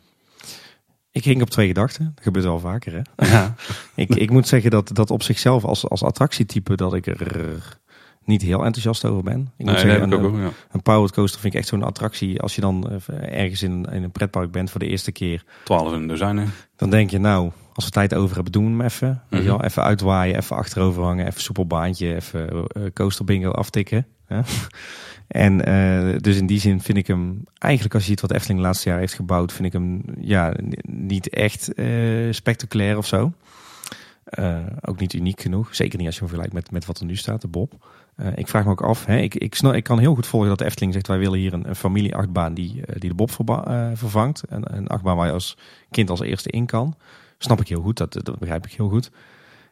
Ik 1.13 1.23
ging 1.23 1.43
op 1.43 1.51
twee 1.51 1.67
gedachten. 1.67 2.13
Dat 2.15 2.25
gebeurt 2.25 2.45
wel 2.45 2.59
vaker 2.59 2.93
hè. 2.93 3.27
Ja. 3.27 3.55
ik, 3.95 4.09
ik 4.15 4.31
moet 4.31 4.49
zeggen 4.49 4.71
dat, 4.71 4.91
dat 4.95 5.11
op 5.11 5.23
zichzelf 5.23 5.65
als, 5.65 5.89
als 5.89 6.03
attractietype 6.03 6.77
dat 6.77 6.95
ik 6.95 7.07
er 7.07 7.79
niet 8.25 8.43
heel 8.43 8.65
enthousiast 8.65 9.05
over 9.05 9.23
ben. 9.23 9.41
Ik 9.57 9.65
nee, 9.65 9.75
moet 9.75 9.83
zeggen, 9.83 10.03
een, 10.03 10.25
ook, 10.25 10.37
ja. 10.37 10.51
een 10.71 10.83
powered 10.83 11.13
coaster 11.13 11.41
vind 11.41 11.55
ik 11.55 11.61
echt 11.61 11.69
zo'n 11.69 11.83
attractie. 11.83 12.41
Als 12.41 12.55
je 12.55 12.61
dan 12.61 13.01
ergens 13.21 13.63
in, 13.63 13.85
in 13.85 14.03
een 14.03 14.11
pretpark 14.11 14.51
bent 14.51 14.71
voor 14.71 14.81
de 14.81 14.87
eerste 14.87 15.13
keer. 15.13 15.45
12 15.65 15.93
in 15.93 16.09
dozijnen. 16.09 16.53
Dan 16.77 16.91
denk 16.91 17.11
je 17.11 17.19
nou, 17.19 17.51
als 17.73 17.85
we 17.85 17.91
tijd 17.91 18.15
over 18.15 18.35
hebben, 18.35 18.53
doen 18.53 18.65
we 18.65 18.71
hem 18.71 18.81
even. 18.81 19.23
Mm. 19.31 19.47
-hmm. 19.47 19.61
Even 19.61 19.83
uitwaaien, 19.83 20.37
even 20.37 20.57
achterover 20.57 21.03
hangen, 21.03 21.27
even 21.27 21.41
soepel 21.41 21.67
baantje, 21.67 22.15
even 22.15 22.67
uh, 22.77 22.85
coaster 22.95 23.25
bingo 23.25 23.51
aftikken. 23.51 24.07
En 25.31 25.69
uh, 25.69 26.17
dus 26.19 26.37
in 26.37 26.47
die 26.47 26.61
zin 26.61 26.81
vind 26.81 26.99
ik 26.99 27.07
hem, 27.07 27.45
eigenlijk 27.59 27.95
als 27.95 28.03
je 28.03 28.09
ziet 28.09 28.21
wat 28.21 28.33
Efteling 28.33 28.61
de 28.61 28.67
laatste 28.67 28.89
jaar 28.89 28.99
heeft 28.99 29.15
gebouwd, 29.15 29.53
vind 29.53 29.67
ik 29.67 29.73
hem 29.73 30.03
ja, 30.21 30.55
niet 30.89 31.29
echt 31.29 31.79
uh, 31.79 32.33
spectaculair 32.33 32.97
of 32.97 33.07
zo. 33.07 33.33
Uh, 34.39 34.59
ook 34.81 35.01
niet 35.01 35.13
uniek 35.13 35.41
genoeg. 35.41 35.75
Zeker 35.75 35.99
niet 35.99 36.07
als 36.07 36.15
je 36.15 36.21
hem 36.21 36.31
vergelijkt 36.31 36.55
met, 36.55 36.71
met 36.71 36.87
wat 36.87 36.99
er 37.01 37.07
nu 37.07 37.17
staat, 37.17 37.41
de 37.41 37.49
Bob. 37.49 37.87
Ik 38.35 38.49
vraag 38.49 38.65
me 38.65 38.71
ook 38.71 38.83
af, 38.83 39.07
hè, 39.07 39.17
ik, 39.17 39.35
ik, 39.35 39.59
ik 39.59 39.85
kan 39.85 39.99
heel 39.99 40.15
goed 40.15 40.27
volgen 40.27 40.49
dat 40.49 40.61
Efteling 40.61 40.93
zegt... 40.93 41.07
wij 41.07 41.19
willen 41.19 41.39
hier 41.39 41.53
een, 41.53 41.69
een 41.69 41.77
familie-achtbaan 41.77 42.55
die, 42.55 42.83
die 42.99 43.09
de 43.09 43.15
Bob 43.15 43.31
vervangt. 43.95 44.43
Een, 44.49 44.77
een 44.77 44.87
achtbaan 44.87 45.17
waar 45.17 45.27
je 45.27 45.33
als 45.33 45.57
kind 45.91 46.11
als 46.11 46.21
eerste 46.21 46.51
in 46.51 46.67
kan. 46.67 46.95
Snap 47.39 47.61
ik 47.61 47.69
heel 47.69 47.83
goed, 47.83 47.97
dat, 47.97 48.13
dat 48.13 48.39
begrijp 48.39 48.67
ik 48.67 48.73
heel 48.73 48.89
goed. 48.89 49.11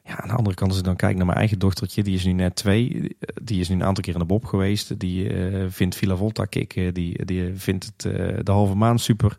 Ja, 0.08 0.20
aan 0.20 0.28
de 0.28 0.34
andere 0.34 0.56
kant 0.56 0.70
als 0.70 0.78
ik 0.78 0.84
dan 0.84 0.96
kijk 0.96 1.16
naar 1.16 1.26
mijn 1.26 1.38
eigen 1.38 1.58
dochtertje... 1.58 2.02
die 2.02 2.14
is 2.14 2.24
nu 2.24 2.32
net 2.32 2.56
twee, 2.56 3.16
die 3.42 3.60
is 3.60 3.68
nu 3.68 3.74
een 3.74 3.84
aantal 3.84 4.02
keer 4.02 4.12
in 4.12 4.18
de 4.18 4.26
Bob 4.26 4.44
geweest. 4.44 5.00
Die 5.00 5.30
vindt 5.68 5.96
Villa 5.96 6.16
Volta 6.16 6.44
kicken, 6.44 6.94
die, 6.94 7.24
die 7.24 7.54
vindt 7.54 7.84
het, 7.84 8.00
de 8.46 8.52
halve 8.52 8.74
maan 8.74 8.98
super... 8.98 9.38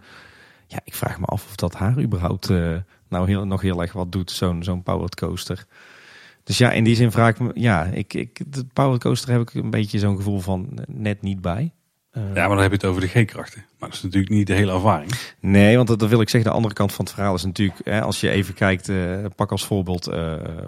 Ja, 0.67 0.79
ik 0.83 0.93
vraag 0.93 1.19
me 1.19 1.25
af 1.25 1.45
of 1.45 1.55
dat 1.55 1.75
haar 1.75 2.01
überhaupt 2.01 2.49
nou 3.07 3.27
heel, 3.27 3.45
nog 3.45 3.61
heel 3.61 3.81
erg 3.81 3.93
wat 3.93 4.11
doet, 4.11 4.31
zo'n 4.31 4.63
zo'n 4.63 4.83
powered 4.83 5.15
coaster. 5.15 5.65
Dus 6.43 6.57
ja, 6.57 6.71
in 6.71 6.83
die 6.83 6.95
zin 6.95 7.11
vraag 7.11 7.29
ik 7.29 7.39
me, 7.39 7.51
ja, 7.53 7.85
ik, 7.85 8.13
ik, 8.13 8.41
de 8.47 8.65
powered 8.73 9.01
coaster 9.01 9.31
heb 9.31 9.41
ik 9.41 9.53
een 9.53 9.69
beetje 9.69 9.99
zo'n 9.99 10.15
gevoel 10.15 10.39
van 10.39 10.79
net 10.87 11.21
niet 11.21 11.41
bij. 11.41 11.71
Uh, 12.13 12.23
ja, 12.23 12.47
maar 12.47 12.55
dan 12.55 12.57
heb 12.59 12.71
je 12.71 12.77
het 12.77 12.85
over 12.85 13.01
de 13.01 13.07
G-krachten. 13.07 13.65
Maar 13.79 13.89
dat 13.89 13.97
is 13.97 14.03
natuurlijk 14.03 14.31
niet 14.31 14.47
de 14.47 14.53
hele 14.53 14.71
ervaring. 14.71 15.11
Nee, 15.39 15.75
want 15.75 15.87
dat, 15.87 15.99
dat 15.99 16.09
wil 16.09 16.21
ik 16.21 16.29
zeggen, 16.29 16.49
de 16.49 16.55
andere 16.55 16.73
kant 16.73 16.93
van 16.93 17.05
het 17.05 17.13
verhaal 17.13 17.35
is 17.35 17.43
natuurlijk, 17.43 17.79
hè, 17.83 18.01
als 18.01 18.19
je 18.19 18.29
even 18.29 18.53
kijkt, 18.53 18.89
uh, 18.89 19.25
pak 19.35 19.51
als 19.51 19.65
voorbeeld 19.65 20.07
uh, 20.07 20.15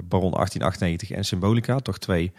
Baron 0.03 0.31
1898 0.31 1.11
en 1.11 1.25
Symbolica, 1.25 1.79
toch 1.79 1.97
twee 1.97 2.31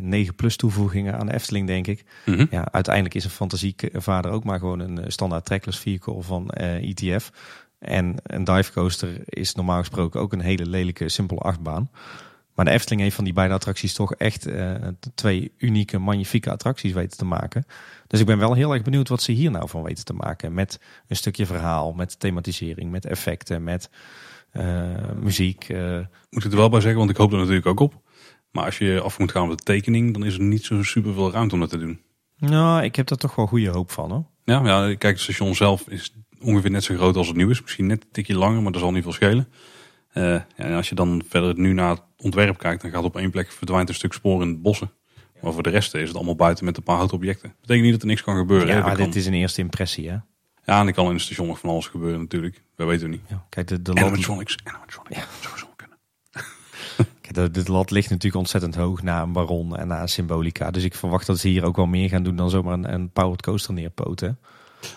9 0.00 0.34
plus 0.34 0.56
toevoegingen 0.56 1.18
aan 1.18 1.26
de 1.26 1.34
Efteling, 1.34 1.66
denk 1.66 1.86
ik. 1.86 2.04
Mhm. 2.04 2.30
Mm 2.30 2.36
-hmm. 2.36 2.46
Ja, 2.50 2.68
uiteindelijk 2.72 3.14
is 3.14 3.24
een 3.24 3.30
fantasievader 3.30 4.30
ook 4.30 4.44
maar 4.44 4.58
gewoon 4.58 4.80
een 4.80 5.12
standaard 5.12 5.44
trackless 5.44 5.78
vehicle 5.78 6.22
van 6.22 6.50
ETF. 6.50 7.30
En 7.78 8.14
een 8.22 8.44
dive 8.44 8.72
coaster 8.72 9.20
is 9.24 9.54
normaal 9.54 9.78
gesproken 9.78 10.20
ook 10.20 10.32
een 10.32 10.40
hele 10.40 10.66
lelijke, 10.66 11.08
simpele 11.08 11.40
achtbaan. 11.40 11.90
Maar 12.54 12.64
de 12.64 12.70
Efteling 12.70 13.00
heeft 13.00 13.14
van 13.14 13.24
die 13.24 13.32
beide 13.32 13.54
attracties 13.54 13.94
toch 13.94 14.14
echt 14.14 14.48
twee 15.14 15.52
unieke, 15.58 15.98
magnifieke 15.98 16.50
attracties 16.50 16.92
weten 16.92 17.18
te 17.18 17.24
maken. 17.24 17.64
Dus 18.08 18.20
ik 18.20 18.26
ben 18.26 18.38
wel 18.38 18.54
heel 18.54 18.72
erg 18.72 18.82
benieuwd 18.82 19.08
wat 19.08 19.22
ze 19.22 19.32
hier 19.32 19.50
nou 19.50 19.68
van 19.68 19.82
weten 19.82 20.04
te 20.04 20.12
maken. 20.12 20.54
Met 20.54 20.80
een 21.08 21.16
stukje 21.16 21.46
verhaal, 21.46 21.92
met 21.92 22.20
thematisering, 22.20 22.90
met 22.90 23.06
effecten, 23.06 23.64
met 23.64 23.90
uh, 24.52 24.86
muziek. 25.20 25.68
Uh. 25.68 25.98
Moet 26.30 26.44
ik 26.44 26.50
er 26.50 26.56
wel 26.56 26.68
bij 26.68 26.80
zeggen, 26.80 26.98
want 26.98 27.10
ik 27.10 27.16
hoop 27.16 27.32
er 27.32 27.38
natuurlijk 27.38 27.66
ook 27.66 27.80
op. 27.80 28.00
Maar 28.50 28.64
als 28.64 28.78
je 28.78 29.00
af 29.00 29.18
moet 29.18 29.30
gaan 29.30 29.50
op 29.50 29.58
de 29.58 29.64
tekening, 29.64 30.12
dan 30.12 30.24
is 30.24 30.34
er 30.34 30.42
niet 30.42 30.64
zo 30.64 30.82
super 30.82 31.14
veel 31.14 31.32
ruimte 31.32 31.54
om 31.54 31.60
dat 31.60 31.70
te 31.70 31.78
doen. 31.78 32.00
Nou, 32.38 32.82
ik 32.82 32.96
heb 32.96 33.06
daar 33.06 33.18
toch 33.18 33.34
wel 33.34 33.46
goede 33.46 33.68
hoop 33.68 33.90
van 33.90 34.10
hoor. 34.10 34.24
Ja, 34.44 34.64
ja 34.64 34.86
kijk, 34.86 35.02
het 35.02 35.20
station 35.20 35.54
zelf 35.54 35.88
is 35.88 36.14
ongeveer 36.40 36.70
net 36.70 36.84
zo 36.84 36.94
groot 36.94 37.16
als 37.16 37.26
het 37.26 37.36
nieuw 37.36 37.50
is. 37.50 37.62
Misschien 37.62 37.86
net 37.86 38.02
een 38.02 38.10
tikje 38.12 38.36
langer, 38.36 38.62
maar 38.62 38.72
dat 38.72 38.80
zal 38.80 38.92
niet 38.92 39.02
veel 39.02 39.12
schelen. 39.12 39.48
Uh, 40.14 40.24
ja, 40.24 40.46
en 40.56 40.74
als 40.74 40.88
je 40.88 40.94
dan 40.94 41.22
verder 41.28 41.58
nu 41.58 41.72
naar 41.72 41.90
het 41.90 42.02
ontwerp 42.16 42.58
kijkt, 42.58 42.82
dan 42.82 42.90
gaat 42.90 43.04
op 43.04 43.16
één 43.16 43.30
plek 43.30 43.50
verdwijnt 43.50 43.88
een 43.88 43.94
stuk 43.94 44.12
spoor 44.12 44.42
in 44.42 44.52
de 44.52 44.58
bossen. 44.58 44.90
Maar 45.42 45.52
voor 45.52 45.62
de 45.62 45.70
rest 45.70 45.94
is 45.94 46.08
het 46.08 46.16
allemaal 46.16 46.36
buiten 46.36 46.64
met 46.64 46.76
een 46.76 46.82
paar 46.82 46.96
houten 46.96 47.16
objecten. 47.16 47.48
Dat 47.48 47.60
betekent 47.60 47.84
niet 47.84 47.92
dat 47.92 48.02
er 48.02 48.08
niks 48.08 48.22
kan 48.22 48.36
gebeuren. 48.36 48.68
Ja, 48.68 48.80
maar 48.80 48.96
kan... 48.96 49.04
dit 49.04 49.16
is 49.16 49.26
een 49.26 49.34
eerste 49.34 49.60
impressie 49.60 50.08
hè. 50.08 50.16
Ja, 50.64 50.80
en 50.80 50.86
er 50.86 50.92
kan 50.92 51.06
in 51.06 51.12
het 51.12 51.22
station 51.22 51.46
nog 51.46 51.58
van 51.58 51.70
alles 51.70 51.86
gebeuren 51.86 52.20
natuurlijk. 52.20 52.62
Dat 52.76 52.86
weten 52.86 53.06
we 53.06 53.12
niet. 53.12 53.22
Ja, 53.28 53.46
kijk, 53.48 53.66
de, 53.66 53.82
de 53.82 53.90
animatronics. 53.90 54.56
Animatronics. 54.64 55.16
Ja. 55.16 55.64
Kunnen. 55.76 55.96
kijk, 57.20 57.34
de, 57.34 57.50
de 57.50 57.72
lat 57.72 57.90
ligt 57.90 58.10
natuurlijk 58.10 58.36
ontzettend 58.36 58.74
hoog 58.74 59.02
na 59.02 59.22
een 59.22 59.32
Baron 59.32 59.76
en 59.76 59.88
na 59.88 60.00
een 60.00 60.08
Symbolica. 60.08 60.70
Dus 60.70 60.84
ik 60.84 60.94
verwacht 60.94 61.26
dat 61.26 61.38
ze 61.38 61.48
hier 61.48 61.64
ook 61.64 61.76
wel 61.76 61.86
meer 61.86 62.08
gaan 62.08 62.22
doen 62.22 62.36
dan 62.36 62.50
zomaar 62.50 62.72
een, 62.72 62.92
een 62.92 63.10
powered 63.10 63.42
coaster 63.42 63.74
neerpoten. 63.74 64.38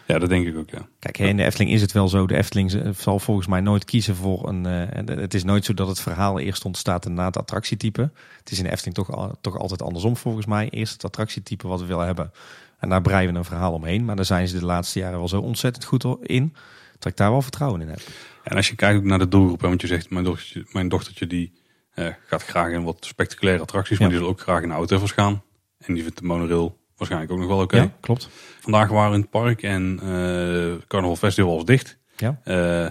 Ja, 0.06 0.20
dat 0.20 0.30
denk 0.30 0.48
ik 0.48 0.58
ook, 0.58 0.70
ja. 0.70 0.88
Kijk, 1.00 1.18
in 1.18 1.38
de 1.38 1.44
Efteling 1.44 1.72
is 1.72 1.82
het 1.82 1.92
wel 1.92 2.08
zo. 2.08 2.28
De 2.28 2.38
Efteling 2.38 2.96
zal 2.98 3.20
volgens 3.20 3.48
mij 3.48 3.62
nooit 3.62 3.86
kiezen 3.86 4.16
voor 4.16 4.48
een... 4.48 4.68
Uh, 4.68 5.18
het 5.18 5.34
is 5.34 5.44
nooit 5.44 5.66
zo 5.66 5.74
dat 5.74 5.88
het 5.88 6.00
verhaal 6.00 6.40
eerst 6.40 6.66
ontstaat 6.66 7.06
na 7.06 7.26
het 7.26 7.38
attractietype. 7.38 8.12
Het 8.38 8.52
is 8.52 8.58
in 8.58 8.64
de 8.64 8.72
Efteling 8.72 8.96
toch, 8.96 9.36
toch 9.42 9.58
altijd 9.58 9.82
andersom 9.82 10.18
volgens 10.18 10.46
mij. 10.46 10.70
Eerst 10.70 10.94
het 10.94 11.06
attractietype 11.06 11.68
wat 11.68 11.80
we 11.80 11.86
willen 11.86 12.06
hebben. 12.06 12.32
En 12.80 12.90
daar 12.90 13.02
breien 13.02 13.32
we 13.32 13.38
een 13.38 13.46
verhaal 13.46 13.74
omheen. 13.74 14.06
Maar 14.06 14.16
daar 14.16 14.26
zijn 14.26 14.48
ze 14.48 14.60
de 14.60 14.66
laatste 14.66 15.00
jaren 15.00 15.18
wel 15.18 15.28
zo 15.28 15.40
ontzettend 15.40 15.86
goed 15.86 16.06
in... 16.22 16.54
dat 17.00 17.12
ik 17.12 17.18
daar 17.18 17.32
wel 17.32 17.42
vertrouwen 17.42 17.82
in 17.82 17.90
heb. 17.90 18.02
En 18.44 18.56
als 18.56 18.68
je 18.68 18.76
kijkt 18.76 19.04
naar 19.04 19.20
de 19.20 19.28
doelgroep, 19.28 19.62
want 19.62 19.82
je 19.82 19.88
zegt... 19.88 20.10
mijn 20.10 20.24
dochtertje, 20.24 20.66
mijn 20.72 20.90
dochtertje 20.90 21.28
die 21.28 21.54
uh, 21.96 22.08
gaat 22.26 22.44
graag 22.44 22.72
in 22.72 22.84
wat 22.84 23.06
spectaculaire 23.06 23.62
attracties... 23.62 24.00
maar 24.00 24.10
die 24.10 24.18
wil 24.18 24.28
ook 24.28 24.42
graag 24.42 24.62
in 24.62 24.68
de 24.68 24.74
auto's 24.74 25.12
gaan. 25.12 25.44
En 25.78 25.94
die 25.94 26.04
vindt 26.04 26.20
de 26.20 26.26
monorail 26.26 26.80
waarschijnlijk 27.02 27.32
ook 27.32 27.40
nog 27.40 27.48
wel 27.48 27.66
oké. 27.66 27.78
Ja, 27.78 27.98
klopt. 28.00 28.30
Vandaag 28.60 28.90
waren 28.90 29.10
we 29.10 29.16
in 29.16 29.22
het 29.22 29.30
park 29.30 29.64
en 29.64 30.00
uh, 30.04 30.74
Carnival 30.88 31.16
Festival 31.16 31.56
was 31.56 31.66
dicht. 31.66 31.98
Ja. 32.18 32.42
Uh, 32.46 32.86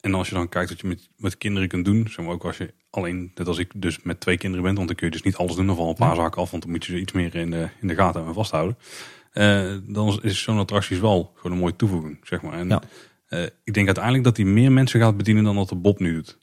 en 0.00 0.14
als 0.14 0.28
je 0.28 0.34
dan 0.34 0.48
kijkt 0.48 0.68
wat 0.68 0.80
je 0.80 0.86
met, 0.86 1.10
met 1.16 1.38
kinderen 1.38 1.68
kunt 1.68 1.84
doen, 1.84 2.06
zeg 2.08 2.24
maar 2.24 2.34
ook 2.34 2.44
als 2.44 2.56
je 2.56 2.74
alleen, 2.90 3.32
net 3.34 3.46
als 3.46 3.58
ik, 3.58 3.72
dus 3.74 4.02
met 4.02 4.20
twee 4.20 4.38
kinderen 4.38 4.64
bent, 4.64 4.76
want 4.76 4.88
dan 4.88 4.96
kun 4.96 5.06
je 5.06 5.12
dus 5.12 5.22
niet 5.22 5.36
alles 5.36 5.54
doen 5.54 5.70
of 5.70 5.78
al 5.78 5.88
een 5.88 5.94
paar 5.94 6.16
zaken 6.16 6.42
af, 6.42 6.50
want 6.50 6.62
dan 6.62 6.72
moet 6.72 6.84
je 6.84 6.92
ze 6.92 6.98
iets 6.98 7.12
meer 7.12 7.34
in 7.34 7.50
de, 7.50 7.68
in 7.80 7.88
de 7.88 7.94
gaten 7.94 8.26
en 8.26 8.34
vasthouden. 8.34 8.78
Uh, 9.32 9.76
dan 9.86 10.18
is 10.22 10.42
zo'n 10.42 10.58
attracties 10.58 10.98
wel 10.98 11.32
gewoon 11.34 11.52
een 11.52 11.62
mooie 11.62 11.76
toevoeging, 11.76 12.18
zeg 12.22 12.42
maar. 12.42 12.52
En 12.52 12.68
ja. 12.68 12.82
ik 13.64 13.74
denk 13.74 13.86
uiteindelijk 13.86 14.24
dat 14.24 14.36
hij 14.36 14.46
meer 14.46 14.72
mensen 14.72 15.00
gaat 15.00 15.16
bedienen 15.16 15.44
dan 15.44 15.56
dat 15.56 15.68
de 15.68 15.76
Bob 15.76 15.98
nu 15.98 16.12
doet. 16.14 16.38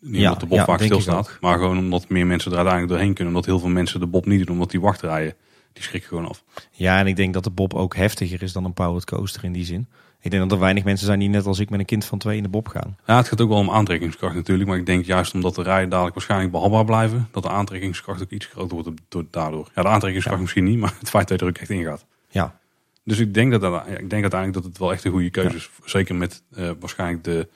Niet 0.00 0.20
Ja, 0.20 0.24
omdat 0.24 0.40
de 0.40 0.46
Bob 0.46 0.58
ja, 0.58 0.64
vaak 0.64 0.80
stilstaat, 0.80 1.38
maar 1.40 1.58
gewoon 1.58 1.78
omdat 1.78 2.08
meer 2.08 2.26
mensen 2.26 2.50
er 2.50 2.56
uiteindelijk 2.56 2.94
doorheen 2.94 3.14
kunnen. 3.14 3.34
Omdat 3.34 3.48
heel 3.48 3.58
veel 3.58 3.68
mensen 3.68 4.00
de 4.00 4.06
Bob 4.06 4.26
niet 4.26 4.38
doen, 4.38 4.54
omdat 4.54 4.70
die 4.70 4.80
wachtrijen, 4.80 5.34
die 5.76 5.84
schrikken 5.84 6.08
gewoon 6.08 6.28
af. 6.28 6.44
Ja, 6.70 6.98
en 6.98 7.06
ik 7.06 7.16
denk 7.16 7.34
dat 7.34 7.44
de 7.44 7.50
Bob 7.50 7.74
ook 7.74 7.96
heftiger 7.96 8.42
is 8.42 8.52
dan 8.52 8.64
een 8.64 8.72
powered 8.72 9.04
coaster 9.04 9.44
in 9.44 9.52
die 9.52 9.64
zin. 9.64 9.86
Ik 10.20 10.30
denk 10.30 10.42
dat 10.42 10.52
er 10.52 10.58
weinig 10.58 10.84
mensen 10.84 11.06
zijn 11.06 11.18
die 11.18 11.28
net 11.28 11.46
als 11.46 11.58
ik 11.58 11.70
met 11.70 11.80
een 11.80 11.86
kind 11.86 12.04
van 12.04 12.18
twee 12.18 12.36
in 12.36 12.42
de 12.42 12.48
Bob 12.48 12.68
gaan. 12.68 12.96
Ja, 13.06 13.16
het 13.16 13.28
gaat 13.28 13.40
ook 13.40 13.48
wel 13.48 13.58
om 13.58 13.70
aantrekkingskracht 13.70 14.34
natuurlijk. 14.34 14.68
Maar 14.68 14.78
ik 14.78 14.86
denk 14.86 15.04
juist 15.04 15.34
omdat 15.34 15.54
de 15.54 15.62
rijen 15.62 15.88
dadelijk 15.88 16.14
waarschijnlijk 16.14 16.52
behapbaar 16.52 16.84
blijven, 16.84 17.28
dat 17.30 17.42
de 17.42 17.48
aantrekkingskracht 17.48 18.22
ook 18.22 18.30
iets 18.30 18.46
groter 18.46 18.74
wordt 18.82 18.90
door- 19.08 19.26
daardoor. 19.30 19.68
Ja, 19.74 19.82
de 19.82 19.88
aantrekkingskracht 19.88 20.36
Ja. 20.38 20.42
misschien 20.42 20.64
niet, 20.64 20.78
maar 20.78 20.94
het 20.98 21.08
feit 21.10 21.28
dat 21.28 21.38
je 21.38 21.44
er 21.44 21.50
ook 21.50 21.58
echt 21.58 21.70
in 21.70 21.84
gaat. 21.84 22.06
Ja, 22.28 22.58
Dus 23.04 23.18
ik 23.18 23.34
denk, 23.34 23.50
dat, 23.52 23.60
dat- 23.60 23.86
ik 23.86 24.10
denk 24.10 24.22
uiteindelijk 24.22 24.52
dat 24.52 24.64
het 24.64 24.78
wel 24.78 24.92
echt 24.92 25.04
een 25.04 25.10
goede 25.10 25.30
keuze 25.30 25.56
is. 25.56 25.70
Zeker 25.84 26.14
met 26.14 26.42
eh, 26.54 26.70
waarschijnlijk 26.80 27.24
de, 27.24 27.48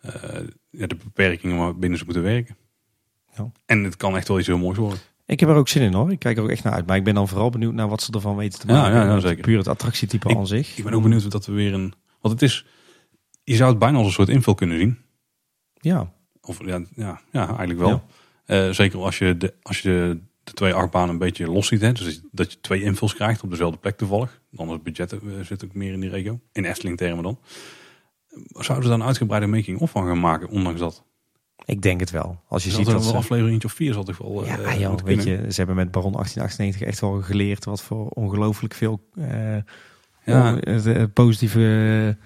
eh, 0.00 0.12
ja, 0.70 0.86
de 0.86 0.94
beperkingen 0.96 1.56
waarbinnen 1.56 1.98
ze 1.98 2.04
moeten 2.04 2.22
werken. 2.22 2.56
Ja. 3.36 3.50
En 3.66 3.84
het 3.84 3.96
kan 3.96 4.16
echt 4.16 4.28
wel 4.28 4.38
iets 4.38 4.46
heel 4.46 4.58
moois 4.58 4.78
worden. 4.78 4.98
Ik 5.26 5.40
heb 5.40 5.48
er 5.48 5.54
ook 5.54 5.68
zin 5.68 5.82
in 5.82 5.92
hoor. 5.92 6.10
Ik 6.10 6.18
kijk 6.18 6.36
er 6.36 6.42
ook 6.42 6.50
echt 6.50 6.64
naar 6.64 6.72
uit. 6.72 6.86
Maar 6.86 6.96
ik 6.96 7.04
ben 7.04 7.14
dan 7.14 7.28
vooral 7.28 7.50
benieuwd 7.50 7.72
naar 7.72 7.88
wat 7.88 8.02
ze 8.02 8.12
ervan 8.12 8.36
weten 8.36 8.60
te 8.60 8.66
maken. 8.66 8.94
ja, 8.94 9.04
ja, 9.04 9.20
zeker. 9.20 9.42
Puur 9.42 9.58
het 9.58 9.68
attractietype 9.68 10.36
aan 10.36 10.46
zich. 10.46 10.78
Ik 10.78 10.84
ben 10.84 10.92
ook 10.92 11.02
benieuwd 11.02 11.30
dat 11.30 11.46
we 11.46 11.52
weer 11.52 11.74
een... 11.74 11.94
Want 12.20 12.34
het 12.34 12.42
is... 12.42 12.66
Je 13.44 13.54
zou 13.56 13.70
het 13.70 13.78
bijna 13.78 13.96
als 13.96 14.06
een 14.06 14.12
soort 14.12 14.28
invul 14.28 14.54
kunnen 14.54 14.78
zien. 14.78 14.98
Ja, 15.80 16.12
Of 16.40 16.64
ja, 16.66 16.82
ja, 16.94 17.20
ja 17.30 17.46
eigenlijk 17.46 17.78
wel. 17.78 17.88
Ja. 17.88 18.04
Eh, 18.66 18.70
zeker 18.70 18.98
als 18.98 19.18
je, 19.18 19.36
de, 19.36 19.54
als 19.62 19.80
je 19.80 19.88
de, 19.88 20.20
de 20.44 20.52
twee 20.52 20.74
achtbanen 20.74 21.08
een 21.08 21.18
beetje 21.18 21.50
los 21.50 21.66
ziet. 21.66 21.80
Hè? 21.80 21.92
Dus 21.92 22.20
dat 22.30 22.52
je 22.52 22.60
twee 22.60 22.82
invuls 22.82 23.14
krijgt 23.14 23.42
op 23.42 23.50
dezelfde 23.50 23.78
plek 23.78 23.96
toevallig. 23.96 24.40
Dan 24.50 24.68
het 24.68 24.82
budget 24.82 25.12
eh, 25.12 25.18
zit 25.42 25.64
ook 25.64 25.74
meer 25.74 25.92
in 25.92 26.00
die 26.00 26.10
regio. 26.10 26.40
In 26.52 26.64
Efteling 26.64 26.96
termen 26.96 27.22
dan. 27.22 27.38
Zouden 28.48 28.84
ze 28.84 28.90
daar 28.90 29.00
een 29.00 29.06
uitgebreide 29.06 29.46
making-of 29.46 29.90
van 29.90 30.06
gaan 30.06 30.20
maken, 30.20 30.48
ondanks 30.48 30.80
dat? 30.80 31.04
Ik 31.64 31.82
denk 31.82 32.00
het 32.00 32.10
wel. 32.10 32.40
Als 32.48 32.64
je 32.64 32.70
Je 32.70 32.76
ziet 32.76 32.86
dat 32.86 33.04
ze... 33.04 33.16
aflevering 33.16 33.64
of 33.64 33.72
vier 33.72 33.92
zal 33.92 34.04
toch 34.04 34.18
wel 34.18 34.44
Ja, 34.44 34.58
eh, 34.58 34.80
joh, 34.80 34.88
moeten 34.88 35.06
weet 35.06 35.24
je, 35.24 35.44
ze 35.48 35.54
hebben 35.56 35.76
met 35.76 35.90
Baron 35.90 36.12
1898 36.12 36.82
echt 36.82 37.00
wel 37.00 37.22
geleerd 37.22 37.64
wat 37.64 37.82
voor 37.82 38.08
ongelooflijk 38.08 38.74
veel 38.74 39.00
eh, 39.14 39.56
Ja. 40.24 40.60
eh, 40.60 41.02
positieve 41.14 42.16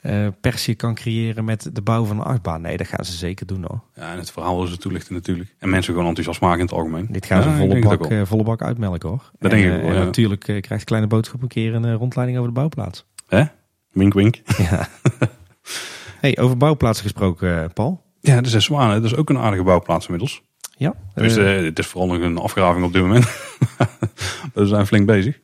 eh 0.00 0.26
pers 0.40 0.66
je 0.66 0.74
kan 0.74 0.94
creëren 0.94 1.44
met 1.44 1.70
de 1.72 1.82
bouw 1.82 2.04
van 2.04 2.16
een 2.18 2.24
achtbaan. 2.24 2.60
Nee, 2.60 2.76
dat 2.76 2.86
gaan 2.86 3.04
ze 3.04 3.12
zeker 3.12 3.46
doen 3.46 3.64
hoor. 3.68 3.82
Ja, 3.94 4.12
en 4.12 4.18
het 4.18 4.30
verhaal 4.30 4.54
willen 4.54 4.72
ze 4.72 4.78
toelichten 4.78 5.14
natuurlijk. 5.14 5.54
En 5.58 5.70
mensen 5.70 5.92
gewoon 5.92 6.08
enthousiast 6.08 6.40
maken 6.40 6.58
in 6.58 6.64
het 6.64 6.74
algemeen. 6.74 7.06
Dit 7.10 7.26
gaan 7.26 7.42
ze 7.42 7.48
Ja, 7.48 7.54
ik 7.54 7.60
volle, 7.60 7.88
het 7.88 7.98
bak, 7.98 8.26
volle 8.26 8.42
bak 8.42 8.62
uitmelken 8.62 9.08
hoor. 9.08 9.30
Dat 9.38 9.52
en, 9.52 9.58
denk 9.58 9.74
ik 9.74 9.82
wel, 9.82 9.92
ja. 9.92 10.04
natuurlijk 10.04 10.40
krijgt 10.60 10.84
Kleine 10.84 11.08
Boodschap 11.08 11.42
een 11.42 11.48
keer 11.48 11.74
een 11.74 11.94
rondleiding 11.94 12.38
over 12.38 12.52
de 12.52 12.58
bouwplaats. 12.58 13.06
Hè? 13.26 13.44
Wink, 13.92 14.14
wink. 14.14 14.40
ja. 14.70 14.88
hey, 16.20 16.38
over 16.38 16.56
bouwplaatsen 16.56 17.04
gesproken, 17.04 17.72
Paul. 17.72 18.05
Ja, 18.26 18.40
de 18.40 18.48
Zes 18.48 18.64
Zwanen. 18.64 19.02
Dat 19.02 19.10
is 19.10 19.16
ook 19.16 19.30
een 19.30 19.38
aardige 19.38 19.62
bouwplaats 19.62 20.04
inmiddels. 20.04 20.42
Ja, 20.76 20.94
Dus 21.14 21.34
het 21.34 21.78
is 21.78 21.86
vooral 21.86 22.08
nog 22.12 22.22
een 22.22 22.38
afgraving 22.38 22.84
op 22.84 22.92
dit 22.92 23.02
moment. 23.02 23.24
we 24.54 24.66
zijn 24.66 24.86
flink 24.86 25.06
bezig. 25.06 25.40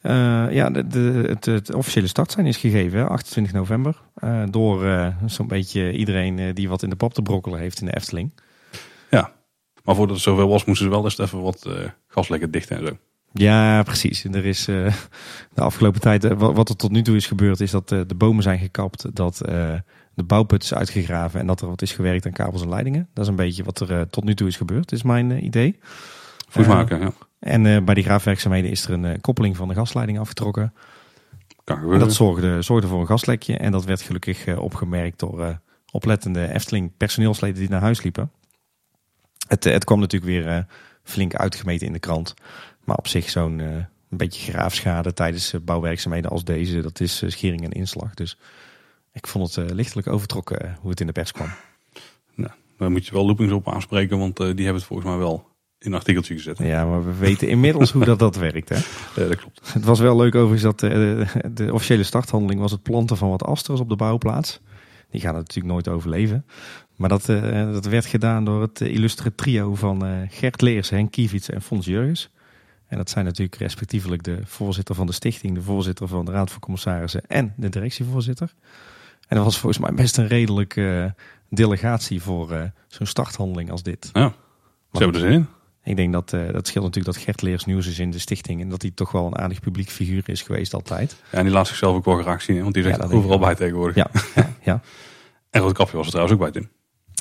Eh, 0.00 0.46
ja, 0.50 0.70
de, 0.70 0.86
de, 0.86 1.24
het, 1.28 1.44
het 1.44 1.74
officiële 1.74 2.06
startsein 2.06 2.46
is 2.46 2.56
gegeven, 2.56 2.98
hè, 2.98 3.06
28 3.06 3.52
november. 3.52 3.96
door 4.50 5.12
zo'n 5.26 5.46
beetje 5.46 5.92
iedereen 5.92 6.54
die 6.54 6.68
wat 6.68 6.82
in 6.82 6.90
de 6.90 6.96
pap 6.96 7.14
te 7.14 7.22
brokkelen 7.22 7.58
heeft 7.58 7.80
in 7.80 7.86
de 7.86 7.96
Efteling. 7.96 8.32
Maar 9.84 9.94
voordat 9.94 10.14
het 10.14 10.24
zoveel 10.24 10.48
was, 10.48 10.64
moesten 10.64 10.86
ze 10.86 10.92
wel 10.92 11.04
eerst 11.04 11.20
even 11.20 11.42
wat 11.42 11.68
gaslekken 12.06 12.50
dichten 12.50 12.76
en 12.76 12.86
zo. 12.86 12.96
Ja, 13.32 13.82
precies. 13.82 14.24
En 14.24 14.34
er 14.34 14.46
is 14.46 14.64
de 15.54 15.60
afgelopen 15.60 16.00
tijd, 16.00 16.34
wat, 16.34 16.68
er 16.68 16.76
tot 16.76 16.90
nu 16.90 17.02
toe 17.02 17.16
is 17.16 17.26
gebeurd, 17.26 17.60
is 17.60 17.70
dat 17.70 17.88
de 17.88 18.14
bomen 18.16 18.42
zijn 18.42 18.58
gekapt, 18.58 19.14
dat 19.14 19.40
de 20.14 20.22
bouwput 20.22 20.62
is 20.62 20.74
uitgegraven 20.74 21.40
en 21.40 21.46
dat 21.46 21.60
er 21.60 21.68
wat 21.68 21.82
is 21.82 21.92
gewerkt 21.92 22.26
aan 22.26 22.32
kabels 22.32 22.62
en 22.62 22.68
leidingen. 22.68 23.08
Dat 23.12 23.24
is 23.24 23.30
een 23.30 23.36
beetje 23.36 23.64
wat 23.64 23.80
er 23.80 23.98
eh, 23.98 24.00
tot 24.00 24.24
nu 24.24 24.34
toe 24.34 24.48
is 24.48 24.56
gebeurd, 24.56 24.92
is 24.92 25.02
mijn 25.02 25.30
eh, 25.30 25.42
idee. 25.42 25.78
Voet 26.48 26.66
Eh, 26.66 27.00
ja. 27.00 27.12
En 27.38 27.84
bij 27.84 27.94
die 27.94 28.04
graafwerkzaamheden 28.04 28.70
is 28.70 28.84
er 28.84 28.92
een 28.92 29.20
koppeling 29.20 29.56
van 29.56 29.68
de 29.68 29.74
gasleiding 29.74 30.18
afgetrokken. 30.18 30.74
Kan 31.64 31.98
dat 31.98 32.14
zorgde, 32.14 32.62
zorgde 32.62 32.88
voor 32.88 33.00
een 33.00 33.06
gaslekje. 33.06 33.56
En 33.56 33.72
dat 33.72 33.84
werd 33.84 34.02
gelukkig 34.02 34.56
opgemerkt 34.56 35.18
door 35.18 35.60
oplettende 35.90 36.52
Efteling 36.52 36.96
personeelsleden 36.96 37.60
die 37.60 37.68
naar 37.68 37.80
huis 37.80 38.02
liepen. 38.02 38.30
Het, 39.48 39.64
het 39.64 39.84
kwam 39.84 40.00
natuurlijk 40.00 40.32
weer 40.32 40.66
flink 41.02 41.34
uitgemeten 41.34 41.86
in 41.86 41.92
de 41.92 41.98
krant. 41.98 42.34
Maar 42.84 42.96
op 42.96 43.08
zich 43.08 43.30
zo'n 43.30 43.58
een 43.58 43.86
beetje 44.08 44.52
graafschade 44.52 45.12
tijdens 45.12 45.54
bouwwerkzaamheden 45.62 46.30
als 46.30 46.44
deze, 46.44 46.80
dat 46.80 47.00
is 47.00 47.22
schering 47.26 47.64
en 47.64 47.72
inslag. 47.72 48.14
Dus 48.14 48.38
ik 49.12 49.26
vond 49.26 49.54
het 49.54 49.68
eh, 49.68 49.74
lichtelijk 49.74 50.06
overtrokken 50.06 50.60
eh, 50.60 50.72
hoe 50.80 50.90
het 50.90 51.00
in 51.00 51.06
de 51.06 51.12
pers 51.12 51.32
kwam. 51.32 51.48
Daar 52.82 52.90
moet 52.90 53.06
je 53.06 53.12
wel 53.12 53.26
loopings 53.26 53.52
op 53.52 53.68
aanspreken, 53.68 54.18
want 54.18 54.40
eh, 54.40 54.46
die 54.46 54.64
hebben 54.64 54.74
het 54.74 54.84
volgens 54.84 55.08
mij 55.08 55.18
wel 55.18 55.50
in 55.78 55.92
een 55.92 55.98
artikeltje 55.98 56.34
gezet. 56.34 56.58
Ja, 56.58 56.84
maar 56.84 57.04
we 57.04 57.14
weten 57.14 57.48
inmiddels 57.48 57.90
hoe 57.90 58.04
dat, 58.04 58.18
dat 58.18 58.36
werkt. 58.36 58.68
Hè? 58.68 58.76
Eh, 59.16 59.28
dat 59.28 59.36
klopt. 59.36 59.72
Het 59.72 59.84
was 59.84 60.00
wel 60.00 60.16
leuk 60.16 60.34
overigens 60.34 60.62
dat 60.62 60.82
eh, 60.82 60.90
de 61.52 61.72
officiële 61.72 62.02
starthandeling 62.02 62.60
was 62.60 62.70
het 62.70 62.82
planten 62.82 63.16
van 63.16 63.28
wat 63.28 63.44
asters 63.44 63.80
op 63.80 63.88
de 63.88 63.96
bouwplaats. 63.96 64.60
Die 65.10 65.20
gaan 65.20 65.34
het 65.34 65.46
natuurlijk 65.46 65.74
nooit 65.74 65.88
overleven. 65.88 66.46
Maar 66.96 67.08
dat, 67.08 67.26
dat 67.72 67.84
werd 67.84 68.06
gedaan 68.06 68.44
door 68.44 68.60
het 68.60 68.80
illustre 68.80 69.34
trio 69.34 69.74
van 69.74 70.26
Gert 70.30 70.60
Leers, 70.60 70.90
Henk 70.90 71.10
Kievits 71.10 71.48
en 71.48 71.62
Fons 71.62 71.86
Jurgens. 71.86 72.30
En 72.86 72.96
dat 72.96 73.10
zijn 73.10 73.24
natuurlijk 73.24 73.56
respectievelijk 73.56 74.22
de 74.22 74.38
voorzitter 74.44 74.94
van 74.94 75.06
de 75.06 75.12
stichting, 75.12 75.54
de 75.54 75.62
voorzitter 75.62 76.08
van 76.08 76.24
de 76.24 76.30
Raad 76.30 76.50
van 76.50 76.60
Commissarissen 76.60 77.26
en 77.26 77.54
de 77.56 77.68
directievoorzitter. 77.68 78.54
En 79.28 79.36
dat 79.36 79.44
was 79.44 79.58
volgens 79.58 79.84
mij 79.84 79.94
best 79.94 80.16
een 80.16 80.26
redelijke 80.26 81.14
eh, 81.16 81.24
delegatie 81.48 82.22
voor 82.22 82.52
eh, 82.52 82.62
zo'n 82.86 83.06
starthandeling 83.06 83.70
als 83.70 83.82
dit. 83.82 84.10
Ja, 84.12 84.34
ze 84.92 85.02
hebben 85.02 85.22
er 85.22 85.28
zin 85.28 85.32
in. 85.32 85.48
Ik 85.84 85.96
denk 85.96 86.12
dat 86.12 86.32
eh, 86.32 86.52
dat 86.52 86.66
scheelt 86.66 86.84
natuurlijk 86.84 87.14
dat 87.14 87.24
Gert 87.24 87.42
Leers 87.42 87.64
nieuws 87.64 87.86
is 87.86 87.98
in 87.98 88.10
de 88.10 88.18
stichting 88.18 88.60
en 88.60 88.68
dat 88.68 88.82
hij 88.82 88.90
toch 88.90 89.12
wel 89.12 89.26
een 89.26 89.38
aardig 89.38 89.60
publiek 89.60 89.90
figuur 89.90 90.22
is 90.28 90.42
geweest 90.42 90.74
altijd. 90.74 91.16
Ja, 91.30 91.38
en 91.38 91.44
die 91.44 91.52
laat 91.52 91.66
zichzelf 91.66 91.96
ook 91.96 92.04
wel 92.04 92.16
graag 92.16 92.42
zien, 92.42 92.62
want 92.62 92.74
die 92.74 92.82
zegt 92.82 92.96
Ja, 92.96 93.08
overal 93.08 93.38
bij 93.38 93.54
tegenwoordig. 93.54 93.96
Ja, 93.96 94.10
ja, 94.34 94.50
ja. 94.72 94.80
En 95.50 95.60
Roodkapje 95.60 95.96
was 95.96 96.06
er 96.06 96.12
trouwens 96.12 96.38
ook 96.38 96.52
bij 96.52 96.60
Tim. 96.60 96.70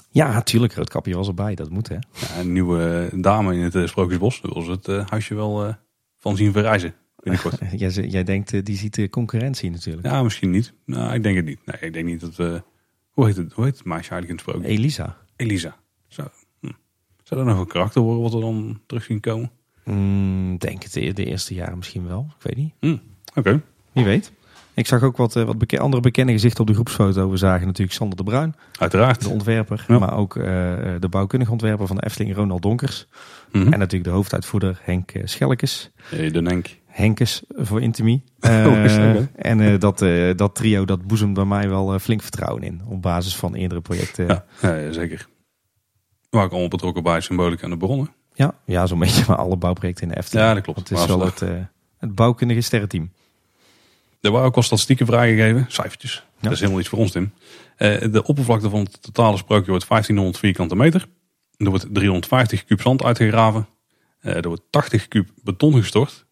ja 0.09 0.33
natuurlijk. 0.33 0.73
Roodkapje 0.73 1.15
was 1.15 1.27
erbij. 1.27 1.55
Dat 1.55 1.69
moet 1.69 1.89
hè. 1.89 1.95
Ja, 1.95 2.39
een 2.39 2.53
nieuwe 2.53 3.09
dame 3.15 3.55
in 3.55 3.61
het 3.61 3.89
Sprookjesbos. 3.89 4.41
Daar 4.41 4.53
wil 4.53 4.61
ze 4.61 4.71
het 4.71 5.09
huisje 5.09 5.35
wel 5.35 5.65
eh, 5.65 5.73
van 6.17 6.35
zien 6.35 6.51
verrijzen 6.51 6.93
binnenkort. 7.23 7.59
Jij, 7.79 7.89
jij 7.89 8.23
denkt, 8.23 8.53
eh, 8.53 8.63
die 8.63 8.77
ziet 8.77 8.95
de 8.95 9.09
concurrentie 9.09 9.71
natuurlijk. 9.71 10.07
ja, 10.07 10.23
misschien 10.23 10.49
niet. 10.51 10.73
Nou, 10.85 11.13
ik 11.13 11.23
denk 11.23 11.35
het 11.35 11.45
niet. 11.45 11.59
Nee, 11.65 11.77
ik 11.79 11.93
denk 11.93 12.05
niet 12.05 12.19
dat 12.21 12.35
we... 12.35 12.63
Hoe 13.09 13.25
heet 13.25 13.35
het, 13.35 13.53
hoe 13.53 13.65
heet 13.65 13.77
het 13.77 13.85
meisje 13.85 14.11
eigenlijk 14.11 14.29
in 14.29 14.35
het 14.35 14.55
sprookje? 14.57 14.77
Elisa. 14.79 15.17
Elisa. 15.35 15.75
Zou, 16.07 16.27
hm. 16.59 16.71
Zou 17.23 17.43
dat 17.45 17.49
nog 17.49 17.59
een 17.59 17.71
karakter 17.71 18.01
worden 18.01 18.21
wat 18.21 18.33
we 18.33 18.39
dan 18.39 18.81
terug 18.85 19.03
zien 19.03 19.19
komen? 19.19 19.51
Mm, 19.85 20.57
denk 20.57 20.83
het 20.83 20.93
de, 20.93 21.25
eerste 21.25 21.53
jaren 21.53 21.77
misschien 21.77 22.07
wel. 22.07 22.27
Ik 22.39 22.43
weet 22.43 22.55
niet. 22.55 22.73
Hm. 22.79 22.97
Oké. 23.35 23.61
Wie 23.91 24.03
weet. 24.03 24.31
Ik 24.73 24.87
zag 24.87 25.03
ook 25.03 25.17
wat, 25.17 25.35
eh, 25.35 25.43
wat 25.43 25.57
beke- 25.57 25.79
andere 25.79 26.01
bekende 26.01 26.31
gezichten 26.31 26.61
op 26.61 26.67
de 26.67 26.73
groepsfoto. 26.73 27.29
We 27.29 27.37
zagen 27.37 27.65
natuurlijk 27.67 27.97
Sander 27.97 28.17
de 28.17 28.23
Bruin, 28.23 28.55
Uiteraard. 28.79 29.21
de 29.21 29.29
ontwerper. 29.29 29.85
Ja. 29.87 29.99
Maar 29.99 30.17
ook 30.17 30.35
eh, 30.35 30.43
de 30.99 31.07
bouwkundige 31.09 31.51
ontwerper 31.51 31.87
van 31.87 31.95
de 31.95 32.05
Efteling, 32.05 32.35
Ronald 32.35 32.61
Donkers. 32.61 33.07
Mhm. 33.51 33.73
En 33.73 33.79
natuurlijk 33.79 34.03
de 34.03 34.15
hoofduitvoerder 34.15 34.79
Henk 34.83 35.11
Schellekes. 35.23 35.91
Hey, 36.01 36.31
de 36.31 36.41
Henk. 36.41 36.77
Henkes 36.91 37.43
voor 37.47 37.81
Intimie. 37.81 38.23
Oh, 38.41 38.85
Eh, 38.85 39.15
en 39.35 39.59
eh, 39.59 39.79
dat, 39.79 40.01
eh, 40.01 40.35
dat 40.35 40.55
trio, 40.55 40.85
dat 40.85 41.07
boezemt 41.07 41.33
bij 41.33 41.45
mij 41.45 41.69
wel 41.69 41.99
flink 41.99 42.21
vertrouwen 42.21 42.63
in. 42.63 42.81
Op 42.87 43.01
basis 43.01 43.35
van 43.35 43.55
eerdere 43.55 43.81
projecten. 43.81 44.27
Ja, 44.27 44.45
ja, 44.61 44.91
zeker. 44.91 45.27
Waar 46.29 46.45
ik 46.45 46.51
allemaal 46.51 46.69
betrokken 46.69 47.03
bij 47.03 47.21
Symbolica 47.21 47.63
en 47.63 47.69
de 47.69 47.77
Bronnen. 47.77 48.09
Ja, 48.33 48.55
ja 48.65 48.85
zo'n 48.85 48.99
beetje 49.05 49.23
maar 49.27 49.37
alle 49.37 49.57
bouwprojecten 49.57 50.03
in 50.03 50.09
de 50.09 50.17
Efteling. 50.17 50.47
Ja, 50.47 50.53
dat 50.53 50.63
klopt. 50.63 50.77
Want 50.77 50.89
het 50.89 50.99
is 50.99 51.15
wel 51.15 51.25
het, 51.25 51.39
het 51.97 52.15
bouwkundige 52.15 52.61
sterrenteam. 52.61 53.11
Er 54.21 54.31
waren 54.31 54.47
ook 54.47 54.55
al 54.55 54.63
statistieken 54.63 55.05
vrijgegeven, 55.05 55.65
cijfertjes. 55.67 56.25
Dat 56.39 56.51
is 56.51 56.59
helemaal 56.59 56.79
iets 56.79 56.89
voor 56.89 56.99
ons, 56.99 57.11
Tim. 57.11 57.33
De 58.11 58.23
oppervlakte 58.25 58.69
van 58.69 58.79
het 58.79 59.01
totale 59.01 59.37
sprookje 59.37 59.69
wordt 59.71 59.87
1500 59.87 60.37
vierkante 60.37 60.75
meter. 60.75 61.07
Er 61.57 61.69
wordt 61.69 61.87
350 61.93 62.65
kuub 62.65 62.81
zand 62.81 63.03
uitgegraven. 63.03 63.67
Er 64.19 64.47
wordt 64.47 64.63
80 64.69 65.07
kuub 65.07 65.29
beton 65.43 65.73
gestort. 65.73 66.25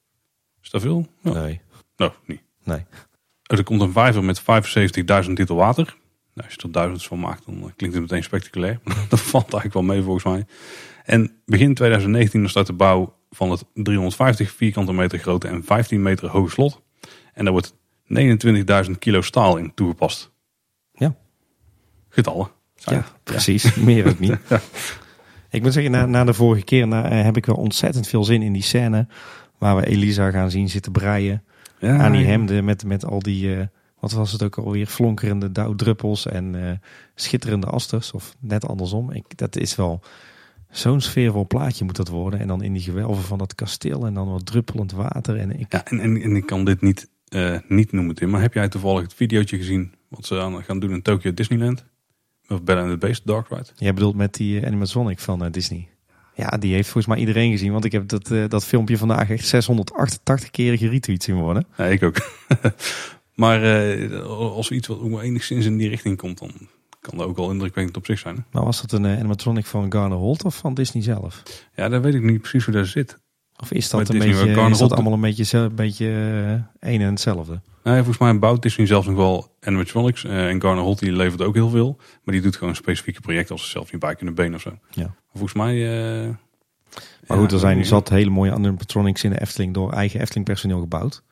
Is 0.70 0.82
dat 0.82 0.82
veel? 0.82 1.08
Ja. 1.22 1.42
Nee. 1.42 1.62
Nou, 1.98 2.12
niet. 2.26 2.42
Nee. 2.64 2.86
Er 3.44 3.64
komt 3.64 3.82
een 3.82 3.92
vijver 3.92 4.24
met 4.24 4.42
75.000 4.42 4.46
liter 5.34 5.56
water. 5.56 5.98
Nou, 6.34 6.48
als 6.48 6.54
je 6.54 6.62
er 6.62 6.72
duizend 6.72 7.04
van 7.04 7.20
maakt, 7.20 7.46
dan 7.46 7.74
klinkt 7.76 7.96
het 7.96 8.04
meteen 8.04 8.24
spectaculair. 8.24 8.80
dat 9.10 9.22
valt 9.22 9.44
eigenlijk 9.44 9.74
wel 9.74 9.84
mee 9.84 10.02
volgens 10.02 10.24
mij. 10.24 10.46
En 11.06 11.32
begin 11.46 11.74
2019 11.74 12.50
start 12.50 12.68
de 12.68 12.74
bouw 12.74 13.16
van 13.30 13.52
het 13.52 13.66
350 13.74 14.52
vierkante 14.52 14.94
meter 14.94 15.20
grote 15.20 15.48
en 15.48 15.64
15 15.64 16.02
meter 16.02 16.30
hoge 16.30 16.50
slot. 16.50 16.82
En 17.34 17.44
daar 17.44 17.54
wordt 17.54 17.74
29.000 18.86 18.92
kilo 19.00 19.22
staal 19.22 19.58
in 19.58 19.74
toegepast. 19.74 20.32
Ja. 20.92 21.16
Getallen. 22.10 22.52
Ja, 22.76 23.06
precies. 23.24 23.76
Meer 23.76 24.08
ook 24.08 24.20
niet. 24.20 24.38
Ik 25.52 25.62
moet 25.62 25.74
zeggen, 25.74 25.92
na, 25.92 26.06
na 26.06 26.24
de 26.24 26.34
vorige 26.34 26.64
keer 26.64 26.88
na, 26.88 27.10
eh, 27.10 27.24
heb 27.24 27.38
ik 27.38 27.46
wel 27.46 27.56
ontzettend 27.56 28.08
veel 28.08 28.24
zin 28.24 28.42
in 28.42 28.54
die 28.54 28.64
scène. 28.64 29.08
Waar 29.60 29.76
we 29.76 29.86
Elisa 29.86 30.32
gaan 30.32 30.52
zien 30.52 30.70
zitten 30.70 30.92
breien. 30.92 31.44
Ja, 31.80 31.98
aan 31.98 32.12
die 32.12 32.26
hemden 32.26 32.66
met, 32.66 32.86
met 32.86 33.06
al 33.06 33.20
die, 33.20 33.56
uh, 33.56 33.64
wat 34.00 34.12
was 34.12 34.32
het 34.32 34.44
ook 34.44 34.58
alweer, 34.58 34.86
flonkerende 34.86 35.52
dauwdruppels 35.52 36.26
en 36.26 36.54
uh, 36.54 36.72
schitterende 37.16 37.68
asters. 37.68 38.12
Of 38.12 38.36
net 38.40 38.68
andersom. 38.68 39.12
Ik, 39.12 39.38
dat 39.38 39.56
is 39.56 39.76
wel 39.76 40.02
zo'n 40.70 41.02
sfeervol 41.02 41.48
plaatje 41.48 41.86
moet 41.86 41.96
dat 41.96 42.08
worden. 42.08 42.40
En 42.40 42.48
dan 42.48 42.64
in 42.64 42.74
die 42.74 42.82
gewelven 42.82 43.24
van 43.24 43.38
dat 43.38 43.56
kasteel 43.56 44.06
en 44.06 44.14
dan 44.14 44.30
wat 44.30 44.46
druppelend 44.46 44.92
water. 44.92 45.38
En 45.38 45.60
ik, 45.60 45.74
ja, 45.74 45.86
en, 45.86 46.00
en, 46.00 46.22
en 46.22 46.36
ik 46.36 46.46
kan 46.46 46.66
dit 46.66 46.82
niet, 46.82 47.10
uh, 47.30 47.58
niet 47.68 47.92
noemen, 47.92 48.16
Tim. 48.16 48.30
Maar 48.30 48.42
heb 48.42 48.54
jij 48.54 48.70
toevallig 48.70 49.02
het 49.02 49.14
videootje 49.14 49.58
gezien 49.58 49.94
wat 50.08 50.26
ze 50.26 50.40
aan 50.40 50.64
gaan 50.64 50.80
doen 50.80 50.92
in 50.92 51.02
Tokyo 51.02 51.34
Disneyland? 51.34 51.86
Of 52.48 52.64
Bella 52.64 52.82
and 52.82 52.90
the 52.90 52.98
Beast 52.98 53.28
Dark 53.28 53.48
Ride? 53.50 53.68
Jij 53.76 53.94
bedoelt 53.94 54.16
met 54.16 54.34
die 54.34 54.66
animatronic 54.66 55.20
van 55.20 55.52
Disney? 55.52 55.88
Ja, 56.40 56.58
die 56.58 56.74
heeft 56.74 56.90
volgens 56.90 57.06
mij 57.06 57.18
iedereen 57.18 57.52
gezien. 57.52 57.72
Want 57.72 57.86
ik 57.86 57.92
heb 57.92 58.08
dat, 58.08 58.30
uh, 58.30 58.44
dat 58.48 58.66
filmpje 58.66 58.98
vandaag 58.98 59.30
echt 59.30 59.48
688 59.48 60.50
keer 60.50 60.78
geretweet 60.78 61.24
zien 61.24 61.36
worden. 61.36 61.68
Ja, 61.78 61.86
ik 61.86 62.04
ook. 62.04 62.16
maar 63.36 63.64
uh, 63.64 64.22
als 64.26 64.70
er 64.70 64.76
iets 64.76 64.88
wat 64.88 65.22
enigszins 65.22 65.66
in 65.66 65.78
die 65.78 65.90
richting 65.90 66.18
komt, 66.18 66.40
dan 66.40 66.52
kan 67.00 67.18
dat 67.18 67.28
ook 67.28 67.38
wel 67.38 67.52
indrukwekkend 67.52 67.98
op 67.98 68.06
zich 68.06 68.20
zijn. 68.20 68.36
Hè? 68.36 68.42
Maar 68.52 68.64
was 68.64 68.82
dat 68.82 68.92
een 68.92 69.04
uh, 69.04 69.18
animatronic 69.18 69.66
van 69.66 69.92
Garner 69.92 70.18
Holt 70.18 70.46
of 70.46 70.56
van 70.56 70.74
Disney 70.74 71.04
zelf? 71.04 71.44
Ja, 71.76 71.90
dan 71.90 72.02
weet 72.02 72.14
ik 72.14 72.24
niet 72.24 72.40
precies 72.42 72.66
hoe 72.66 72.74
dat 72.74 72.88
zit. 72.88 73.20
Of 73.62 73.72
is 73.72 73.90
dat, 73.90 74.10
een 74.10 74.18
beetje, 74.18 74.70
is 74.70 74.78
dat 74.78 74.94
allemaal 74.94 75.14
een 75.14 75.22
beetje, 75.22 75.58
een 75.58 75.76
beetje 75.76 76.08
een 76.80 77.02
en 77.02 77.10
hetzelfde? 77.10 77.62
Nee, 77.84 77.96
volgens 77.96 78.18
mij 78.18 78.40
bouwt 78.40 78.62
Disney 78.62 78.88
zelfs 78.88 79.08
nog 79.08 79.16
wel 79.16 79.56
animatronics. 79.62 80.24
en 80.24 80.62
Garner 80.62 80.84
Holt 80.84 81.00
die 81.00 81.12
levert 81.12 81.42
ook 81.42 81.54
heel 81.54 81.70
veel. 81.70 81.98
Maar 82.24 82.34
die 82.34 82.44
doet 82.44 82.56
gewoon 82.56 82.76
specifieke 82.76 83.22
projecten 83.22 83.56
als 83.56 83.64
ze 83.64 83.70
zelf 83.70 83.92
niet 83.92 84.02
bij 84.02 84.16
kunnen 84.16 84.36
benen 84.36 84.56
of 84.56 84.62
zo. 84.62 84.78
Ja. 84.90 85.16
Volgens 85.32 85.54
mij... 85.54 85.76
Uh, 85.76 86.36
maar 87.28 87.38
goed, 87.38 87.52
er 87.52 87.60
zijn 87.60 87.86
zat 87.86 88.10
hele 88.10 88.30
mooie 88.30 88.52
animatronics 88.52 89.24
in 89.24 89.30
de 89.30 89.42
Efteling 89.42 89.74
door 89.74 89.94
eigen 89.94 90.20
Efteling 90.20 90.46
personeel 90.46 90.80
gebouwd. 90.80 91.24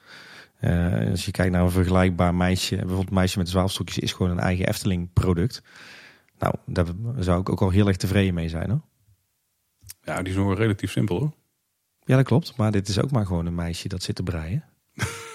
Uh, 0.61 1.09
als 1.09 1.25
je 1.25 1.31
kijkt 1.31 1.51
naar 1.51 1.63
een 1.63 1.71
vergelijkbaar 1.71 2.35
meisje, 2.35 2.75
bijvoorbeeld 2.75 3.11
meisje 3.11 3.37
met 3.37 3.45
de 3.45 3.51
zwaalstokjes 3.51 3.99
is 3.99 4.13
gewoon 4.13 4.31
een 4.31 4.39
eigen 4.39 4.67
Efteling 4.67 5.13
product. 5.13 5.61
Nou, 6.39 6.53
daar 6.65 6.85
zou 7.19 7.39
ik 7.39 7.49
ook 7.49 7.61
al 7.61 7.69
heel 7.69 7.87
erg 7.87 7.97
tevreden 7.97 8.33
mee 8.33 8.49
zijn 8.49 8.69
hoor. 8.69 8.81
Ja, 10.03 10.21
die 10.21 10.31
is 10.31 10.35
nog 10.35 10.57
relatief 10.57 10.91
simpel 10.91 11.19
hoor. 11.19 11.31
Ja, 12.03 12.15
dat 12.15 12.25
klopt. 12.25 12.57
Maar 12.57 12.71
dit 12.71 12.87
is 12.87 13.01
ook 13.01 13.11
maar 13.11 13.25
gewoon 13.25 13.45
een 13.45 13.55
meisje 13.55 13.87
dat 13.87 14.03
zit 14.03 14.15
te 14.15 14.23
breien. 14.23 14.63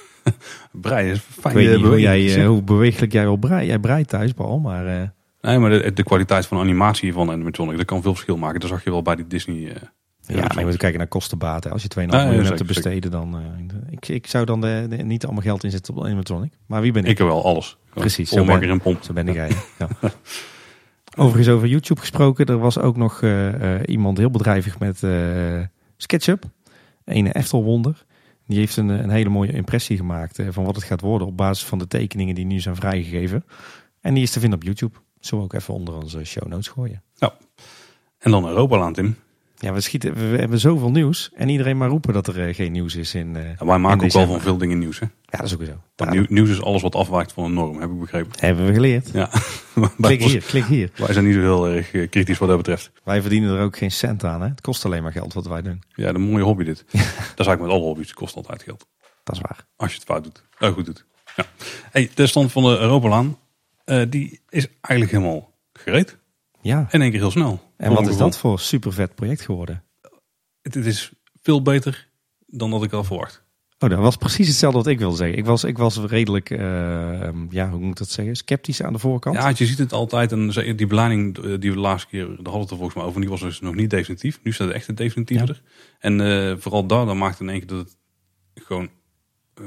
breien 0.72 1.12
is 1.12 1.20
fijn. 1.20 1.58
Ik 1.58 1.66
weet 1.66 1.76
niet 1.76 1.86
hoe, 1.86 2.00
jij, 2.00 2.44
hoe 2.46 2.62
bewegelijk 2.62 3.12
jij 3.12 3.24
wil 3.24 3.36
breien. 3.36 3.66
Jij 3.66 3.78
breidt 3.78 4.08
thuis, 4.08 4.32
Paul, 4.32 4.58
maar... 4.58 4.86
Uh... 4.86 5.08
Nee, 5.42 5.58
maar 5.58 5.70
de, 5.70 5.92
de, 5.92 6.02
kwaliteit 6.02 6.46
van 6.46 6.58
animatie 6.58 7.12
van 7.12 7.30
animatronic, 7.30 7.76
dat 7.76 7.86
kan 7.86 8.02
veel 8.02 8.14
verschil 8.14 8.36
maken. 8.36 8.60
Dat 8.60 8.68
zag 8.68 8.84
je 8.84 8.90
wel 8.90 9.02
bij 9.02 9.16
die 9.16 9.26
Disney... 9.26 9.56
Uh, 9.56 9.74
ja, 10.26 10.40
maar 10.40 10.58
je 10.58 10.64
moet 10.64 10.76
kijken 10.76 10.98
naar 10.98 11.08
kostenbaten. 11.08 11.70
Als 11.70 11.82
je 11.82 11.88
2,5 12.00 12.06
ah, 12.06 12.24
miljoen 12.24 12.44
hebt 12.44 12.56
te 12.56 12.64
besteden, 12.64 13.10
dan... 13.10 13.40
ik, 13.90 14.08
ik 14.08 14.26
zou 14.26 14.44
dan 14.44 14.60
de, 14.60 14.86
de, 14.88 14.96
niet 14.96 15.24
allemaal 15.24 15.42
geld 15.42 15.64
inzetten 15.64 15.96
op 15.96 16.04
animatronic. 16.04 16.52
Maar 16.66 16.80
wie 16.80 16.92
ben 16.92 17.04
ik? 17.04 17.10
Ik 17.10 17.18
heb 17.18 17.26
wel 17.26 17.44
alles. 17.44 17.76
Precies. 17.94 18.30
Zo 18.30 18.44
ben, 18.44 18.62
en 18.62 18.80
pomp. 18.80 19.02
Zo 19.02 19.12
ben 19.12 19.28
ik 19.28 19.34
ja. 19.34 19.48
Overigens 21.16 21.48
over 21.48 21.68
YouTube 21.68 22.00
gesproken. 22.00 22.46
Er 22.46 22.58
was 22.58 22.78
ook 22.78 22.96
nog 22.96 23.22
iemand 23.84 24.18
heel 24.18 24.30
bedrijvig 24.30 24.78
met 24.78 25.02
SketchUp. 25.96 26.44
Een 27.04 27.32
Eftelwonder. 27.32 28.04
Die 28.46 28.58
heeft 28.58 28.76
een, 28.76 28.88
een 28.88 29.10
hele 29.10 29.28
mooie 29.28 29.52
impressie 29.52 29.96
gemaakt 29.96 30.38
eh, 30.38 30.46
van 30.50 30.64
wat 30.64 30.74
het 30.74 30.84
gaat 30.84 31.00
worden 31.00 31.26
op 31.26 31.36
basis 31.36 31.64
van 31.64 31.78
de 31.78 31.86
tekeningen 31.86 32.34
die 32.34 32.44
nu 32.44 32.60
zijn 32.60 32.76
vrijgegeven. 32.76 33.44
En 34.00 34.14
die 34.14 34.22
is 34.22 34.30
te 34.30 34.40
vinden 34.40 34.58
op 34.58 34.64
YouTube. 34.64 34.98
Zullen 35.24 35.44
we 35.44 35.54
ook 35.54 35.60
even 35.60 35.74
onder 35.74 35.94
onze 35.94 36.24
show 36.24 36.46
notes 36.46 36.68
gooien. 36.68 37.02
Ja. 37.14 37.34
En 38.18 38.30
dan 38.30 38.48
Europaland, 38.48 38.94
Tim. 38.94 39.16
Ja, 39.56 39.72
we, 39.72 39.80
schieten, 39.80 40.14
we 40.14 40.36
hebben 40.38 40.58
zoveel 40.58 40.90
nieuws. 40.90 41.30
En 41.34 41.48
iedereen 41.48 41.76
maar 41.76 41.88
roepen 41.88 42.12
dat 42.12 42.26
er 42.26 42.48
uh, 42.48 42.54
geen 42.54 42.72
nieuws 42.72 42.94
is 42.94 43.14
in. 43.14 43.34
Uh, 43.34 43.48
ja, 43.58 43.66
wij 43.66 43.78
maken 43.78 44.04
ook 44.04 44.12
wel 44.12 44.26
van 44.26 44.40
veel 44.40 44.56
dingen 44.56 44.78
nieuws. 44.78 44.98
Hè? 44.98 45.06
Ja, 45.06 45.38
dat 45.38 45.46
is 45.46 45.54
ook 45.54 45.64
zo. 45.64 45.72
Want 45.96 46.30
nieuws 46.30 46.50
is 46.50 46.62
alles 46.62 46.82
wat 46.82 46.94
afwijkt 46.94 47.32
van 47.32 47.44
een 47.44 47.52
norm, 47.52 47.80
heb 47.80 47.90
ik 47.90 48.00
begrepen. 48.00 48.32
Hebben 48.38 48.66
we 48.66 48.72
geleerd. 48.72 49.10
Ja. 49.12 49.30
klik 50.00 50.22
hier, 50.22 50.42
klik 50.42 50.64
hier. 50.64 50.90
Wij 50.94 51.12
zijn 51.12 51.24
niet 51.24 51.34
zo 51.34 51.40
heel 51.40 51.68
erg 51.68 51.92
uh, 51.92 52.08
kritisch 52.08 52.38
wat 52.38 52.48
dat 52.48 52.56
betreft. 52.56 52.90
Wij 53.04 53.20
verdienen 53.20 53.56
er 53.56 53.62
ook 53.62 53.76
geen 53.76 53.90
cent 53.90 54.24
aan. 54.24 54.40
Hè? 54.40 54.48
Het 54.48 54.60
kost 54.60 54.84
alleen 54.84 55.02
maar 55.02 55.12
geld 55.12 55.32
wat 55.32 55.46
wij 55.46 55.62
doen. 55.62 55.82
Ja, 55.94 56.08
een 56.08 56.20
mooie 56.20 56.44
hobby 56.44 56.64
dit. 56.64 56.84
dat 56.90 57.00
is 57.00 57.46
eigenlijk 57.46 57.60
met 57.60 57.70
alle 57.70 57.80
hobby's. 57.80 58.06
Het 58.06 58.16
kost 58.16 58.36
altijd 58.36 58.62
geld. 58.62 58.86
Dat 59.24 59.34
is 59.36 59.40
waar. 59.40 59.66
Als 59.76 59.90
je 59.90 59.96
het 59.96 60.06
fout 60.06 60.24
doet. 60.24 60.42
Oh, 60.58 60.72
goed 60.72 60.84
doet. 60.84 61.04
Ja. 61.36 61.44
Hey, 61.90 62.10
de 62.14 62.26
stand 62.26 62.52
van 62.52 62.62
de 62.62 62.78
Europalaan. 62.78 63.36
Die 64.08 64.40
is 64.48 64.68
eigenlijk 64.80 65.10
helemaal 65.16 65.54
gereed. 65.72 66.18
Ja. 66.60 66.86
En 66.90 67.00
één 67.00 67.10
keer 67.10 67.20
heel 67.20 67.30
snel. 67.30 67.60
En 67.76 67.92
wat 67.92 68.08
is 68.08 68.16
dat 68.16 68.38
voor 68.38 68.60
super 68.60 68.92
vet 68.92 69.14
project 69.14 69.40
geworden? 69.40 69.84
Het, 70.62 70.76
is 70.76 71.12
veel 71.42 71.62
beter 71.62 72.08
dan 72.46 72.70
dat 72.70 72.84
ik 72.84 72.92
al 72.92 73.04
verwacht. 73.04 73.42
Oh, 73.78 73.90
dat 73.90 73.98
was 73.98 74.16
precies 74.16 74.46
hetzelfde 74.46 74.78
wat 74.78 74.86
ik 74.86 74.98
wilde 74.98 75.16
zeggen. 75.16 75.38
Ik 75.38 75.44
was, 75.44 75.64
ik 75.64 75.78
was 75.78 75.96
redelijk, 75.96 76.50
uh, 76.50 76.58
ja, 77.50 77.70
hoe 77.70 77.78
moet 77.78 77.90
ik 77.90 77.96
dat 77.96 78.10
zeggen, 78.10 78.36
sceptisch 78.36 78.82
aan 78.82 78.92
de 78.92 78.98
voorkant. 78.98 79.36
Ja, 79.36 79.48
je 79.48 79.66
ziet 79.66 79.78
het 79.78 79.92
altijd. 79.92 80.32
En 80.32 80.48
die 80.76 80.86
belading 80.86 81.34
die 81.34 81.70
we 81.70 81.76
de 81.76 81.80
laatste 81.80 82.08
keer, 82.08 82.26
daar 82.26 82.36
hadden 82.36 82.60
het 82.60 82.70
er 82.70 82.76
volgens 82.76 82.94
mij 82.94 83.04
over, 83.04 83.20
die 83.20 83.30
was 83.30 83.40
dus 83.40 83.60
nog 83.60 83.74
niet 83.74 83.90
definitief. 83.90 84.40
Nu 84.42 84.52
staat 84.52 84.66
het 84.66 84.76
echt 84.76 84.96
definitief 84.96 85.40
er. 85.40 85.62
En 85.98 86.20
uh, 86.20 86.54
vooral 86.58 86.86
daar, 86.86 87.06
dan 87.06 87.18
maakt 87.18 87.40
in 87.40 87.48
één 87.48 87.58
keer 87.58 87.68
dat 87.68 87.78
het 87.78 87.96
gewoon, 88.64 88.88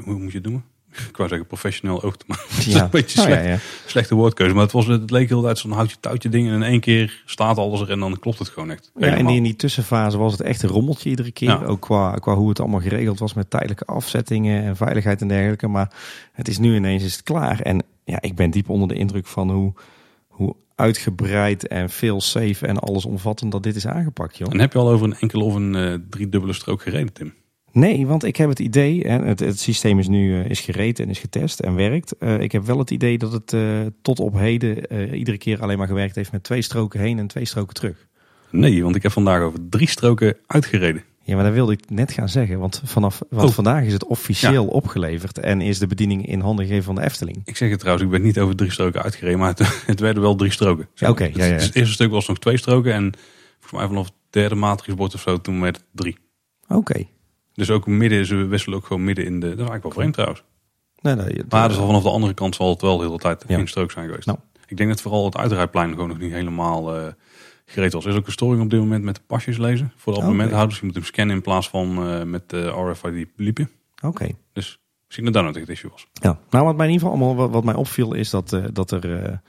hoe 0.03 0.19
moet 0.19 0.31
je 0.31 0.37
het 0.37 0.47
noemen? 0.47 0.65
Ik 1.09 1.17
wou 1.17 1.29
zeggen 1.29 1.47
professioneel 1.47 2.03
oog 2.03 2.17
te 2.17 2.25
maken. 2.27 2.43
Ja. 2.71 2.83
een 2.83 2.89
beetje 2.89 3.19
slecht, 3.19 3.39
oh, 3.39 3.45
ja, 3.45 3.51
ja. 3.51 3.59
slechte 3.85 4.15
woordkeuze. 4.15 4.53
Maar 4.53 4.63
het, 4.63 4.71
was, 4.71 4.87
het 4.87 5.11
leek 5.11 5.29
heel 5.29 5.47
uit 5.47 5.57
zo'n 5.57 5.71
houtje 5.71 5.95
touwtje 5.99 6.29
ding. 6.29 6.47
En 6.47 6.53
in 6.53 6.63
één 6.63 6.79
keer 6.79 7.23
staat 7.25 7.57
alles 7.57 7.81
er 7.81 7.91
en 7.91 7.99
dan 7.99 8.19
klopt 8.19 8.39
het 8.39 8.49
gewoon 8.49 8.71
echt. 8.71 8.91
Ja, 8.95 9.07
en 9.07 9.27
in 9.27 9.43
die 9.43 9.55
tussenfase 9.55 10.17
was 10.17 10.31
het 10.31 10.41
echt 10.41 10.63
een 10.63 10.69
rommeltje 10.69 11.09
iedere 11.09 11.31
keer. 11.31 11.67
Ook 11.67 11.81
qua, 11.81 12.13
qua 12.13 12.35
hoe 12.35 12.49
het 12.49 12.59
allemaal 12.59 12.79
geregeld 12.79 13.19
was 13.19 13.33
met 13.33 13.49
tijdelijke 13.49 13.85
afzettingen 13.85 14.63
en 14.63 14.75
veiligheid 14.75 15.21
en 15.21 15.27
dergelijke. 15.27 15.67
Maar 15.67 15.91
het 16.31 16.47
is 16.47 16.57
nu 16.57 16.75
ineens 16.75 17.03
is 17.03 17.13
het 17.13 17.23
klaar. 17.23 17.59
En 17.59 17.83
ja, 18.03 18.21
ik 18.21 18.35
ben 18.35 18.51
diep 18.51 18.69
onder 18.69 18.87
de 18.87 18.95
indruk 18.95 19.27
van 19.27 19.51
hoe, 19.51 19.73
hoe 20.27 20.55
uitgebreid 20.75 21.67
en 21.67 21.89
veel 21.89 22.21
safe 22.21 22.67
en 22.67 22.79
alles 22.79 23.05
omvattend 23.05 23.51
dat 23.51 23.63
dit 23.63 23.75
is 23.75 23.87
aangepakt. 23.87 24.37
Joh. 24.37 24.51
En 24.51 24.59
heb 24.59 24.73
je 24.73 24.79
al 24.79 24.89
over 24.89 25.05
een 25.05 25.17
enkele 25.19 25.43
of 25.43 25.55
een 25.55 25.73
uh, 25.73 25.93
driedubbele 26.09 26.53
strook 26.53 26.81
gereden, 26.81 27.13
Tim? 27.13 27.33
Nee, 27.75 28.07
want 28.07 28.23
ik 28.23 28.35
heb 28.35 28.49
het 28.49 28.59
idee, 28.59 29.03
en 29.03 29.25
het, 29.25 29.39
het 29.39 29.59
systeem 29.59 29.99
is 29.99 30.07
nu 30.07 30.29
uh, 30.29 30.49
is 30.49 30.59
gereed 30.59 30.99
en 30.99 31.09
is 31.09 31.19
getest 31.19 31.59
en 31.59 31.75
werkt. 31.75 32.15
Uh, 32.19 32.39
ik 32.39 32.51
heb 32.51 32.65
wel 32.65 32.77
het 32.77 32.91
idee 32.91 33.17
dat 33.17 33.31
het 33.31 33.53
uh, 33.53 33.79
tot 34.01 34.19
op 34.19 34.33
heden 34.33 34.93
iedere 35.15 35.37
keer 35.37 35.61
alleen 35.61 35.77
maar 35.77 35.87
gewerkt 35.87 36.15
heeft 36.15 36.31
met 36.31 36.43
twee 36.43 36.61
stroken 36.61 36.99
heen 36.99 37.19
en 37.19 37.27
twee 37.27 37.45
stroken 37.45 37.73
terug. 37.73 38.07
Nee, 38.49 38.83
want 38.83 38.95
ik 38.95 39.03
heb 39.03 39.11
vandaag 39.11 39.41
over 39.41 39.59
drie 39.69 39.89
stroken 39.89 40.37
uitgereden. 40.47 41.03
Ja, 41.23 41.35
maar 41.35 41.43
dat 41.43 41.53
wilde 41.53 41.71
ik 41.71 41.89
net 41.89 42.11
gaan 42.11 42.29
zeggen, 42.29 42.59
want 42.59 42.81
vanaf 42.85 43.21
want 43.29 43.49
oh. 43.49 43.55
vandaag 43.55 43.83
is 43.83 43.93
het 43.93 44.05
officieel 44.05 44.67
opgeleverd 44.67 45.39
en 45.39 45.61
is 45.61 45.79
de 45.79 45.87
bediening 45.87 46.27
in 46.27 46.39
handen 46.39 46.65
gegeven 46.65 46.85
van 46.85 46.95
de 46.95 47.01
Efteling. 47.01 47.41
Ik 47.45 47.57
zeg 47.57 47.69
het 47.69 47.79
trouwens, 47.79 48.05
ik 48.05 48.11
ben 48.11 48.21
niet 48.21 48.39
over 48.39 48.55
drie 48.55 48.71
stroken 48.71 49.03
uitgereden, 49.03 49.39
maar 49.39 49.49
het, 49.49 49.59
het 49.85 49.99
werden 49.99 50.21
wel 50.21 50.35
drie 50.35 50.51
stroken. 50.51 50.87
Oké, 50.99 51.23
ja, 51.23 51.45
ja. 51.45 51.53
Het, 51.53 51.75
eerste 51.75 51.93
stuk 51.93 52.11
was 52.11 52.27
nog 52.27 52.39
twee 52.39 52.57
stroken 52.57 52.93
en 52.93 53.13
volgens 53.59 53.79
mij 53.79 53.87
vanaf 53.87 54.05
het 54.05 54.13
derde 54.29 54.55
matrixbord 54.55 55.13
of 55.13 55.21
zo 55.21 55.41
toen 55.41 55.61
werd 55.61 55.75
het 55.75 55.85
drie. 55.91 56.17
Oké. 56.67 57.05
Dus 57.55 57.69
ook 57.69 57.87
midden, 57.87 58.25
ze 58.25 58.35
wisselen 58.35 58.77
ook 58.77 58.85
gewoon 58.85 59.03
midden 59.03 59.25
in 59.25 59.39
de. 59.39 59.47
Dat 59.47 59.51
is 59.51 59.69
eigenlijk 59.69 59.83
wel 59.83 59.91
vreemd 59.91 60.13
trouwens. 60.13 60.43
Nee, 61.01 61.15
nee, 61.15 61.37
het, 61.37 61.51
maar 61.51 61.67
dus 61.67 61.77
al 61.77 61.85
vanaf 61.85 62.03
de 62.03 62.09
andere 62.09 62.33
kant 62.33 62.55
zal 62.55 62.69
het 62.69 62.81
wel 62.81 62.97
de 62.97 63.03
hele 63.05 63.17
tijd 63.17 63.43
ja. 63.47 63.55
geen 63.55 63.67
strook 63.67 63.91
zijn 63.91 64.07
geweest. 64.07 64.25
Nou. 64.25 64.37
Ik 64.67 64.77
denk 64.77 64.89
dat 64.89 65.01
vooral 65.01 65.25
het 65.25 65.37
uitrijplein 65.37 65.89
gewoon 65.89 66.07
nog 66.07 66.17
niet 66.17 66.31
helemaal 66.31 66.97
uh, 66.97 67.07
gereed 67.65 67.93
was. 67.93 68.05
Er 68.05 68.11
is 68.11 68.17
ook 68.17 68.25
een 68.25 68.31
storing 68.31 68.63
op 68.63 68.69
dit 68.69 68.79
moment 68.79 69.03
met 69.03 69.15
de 69.15 69.21
pasjes 69.27 69.57
lezen 69.57 69.91
voor 69.95 70.13
de 70.13 70.19
abonnementhouders. 70.19 70.79
Je 70.79 70.85
moet 70.85 70.95
hem 70.95 71.03
scannen 71.03 71.35
in 71.35 71.41
plaats 71.41 71.69
van 71.69 72.07
uh, 72.07 72.23
met 72.23 72.49
de 72.49 72.67
RFID 72.67 73.27
liepen. 73.35 73.69
Oké. 74.01 74.27
Dus 74.53 74.79
misschien 75.05 75.25
dat 75.25 75.33
daar 75.33 75.43
nog 75.43 75.55
het 75.55 75.69
issue 75.69 75.91
was. 75.91 76.07
Ja, 76.13 76.39
nou 76.49 76.65
wat 76.65 76.75
mij 76.75 76.85
in 76.85 76.91
ieder 76.91 77.07
geval 77.07 77.25
allemaal 77.25 77.49
wat, 77.49 77.63
mij 77.63 77.73
opviel 77.73 78.13
is 78.13 78.29
dat, 78.29 78.53
uh, 78.53 78.65
dat 78.73 78.91
er 78.91 79.41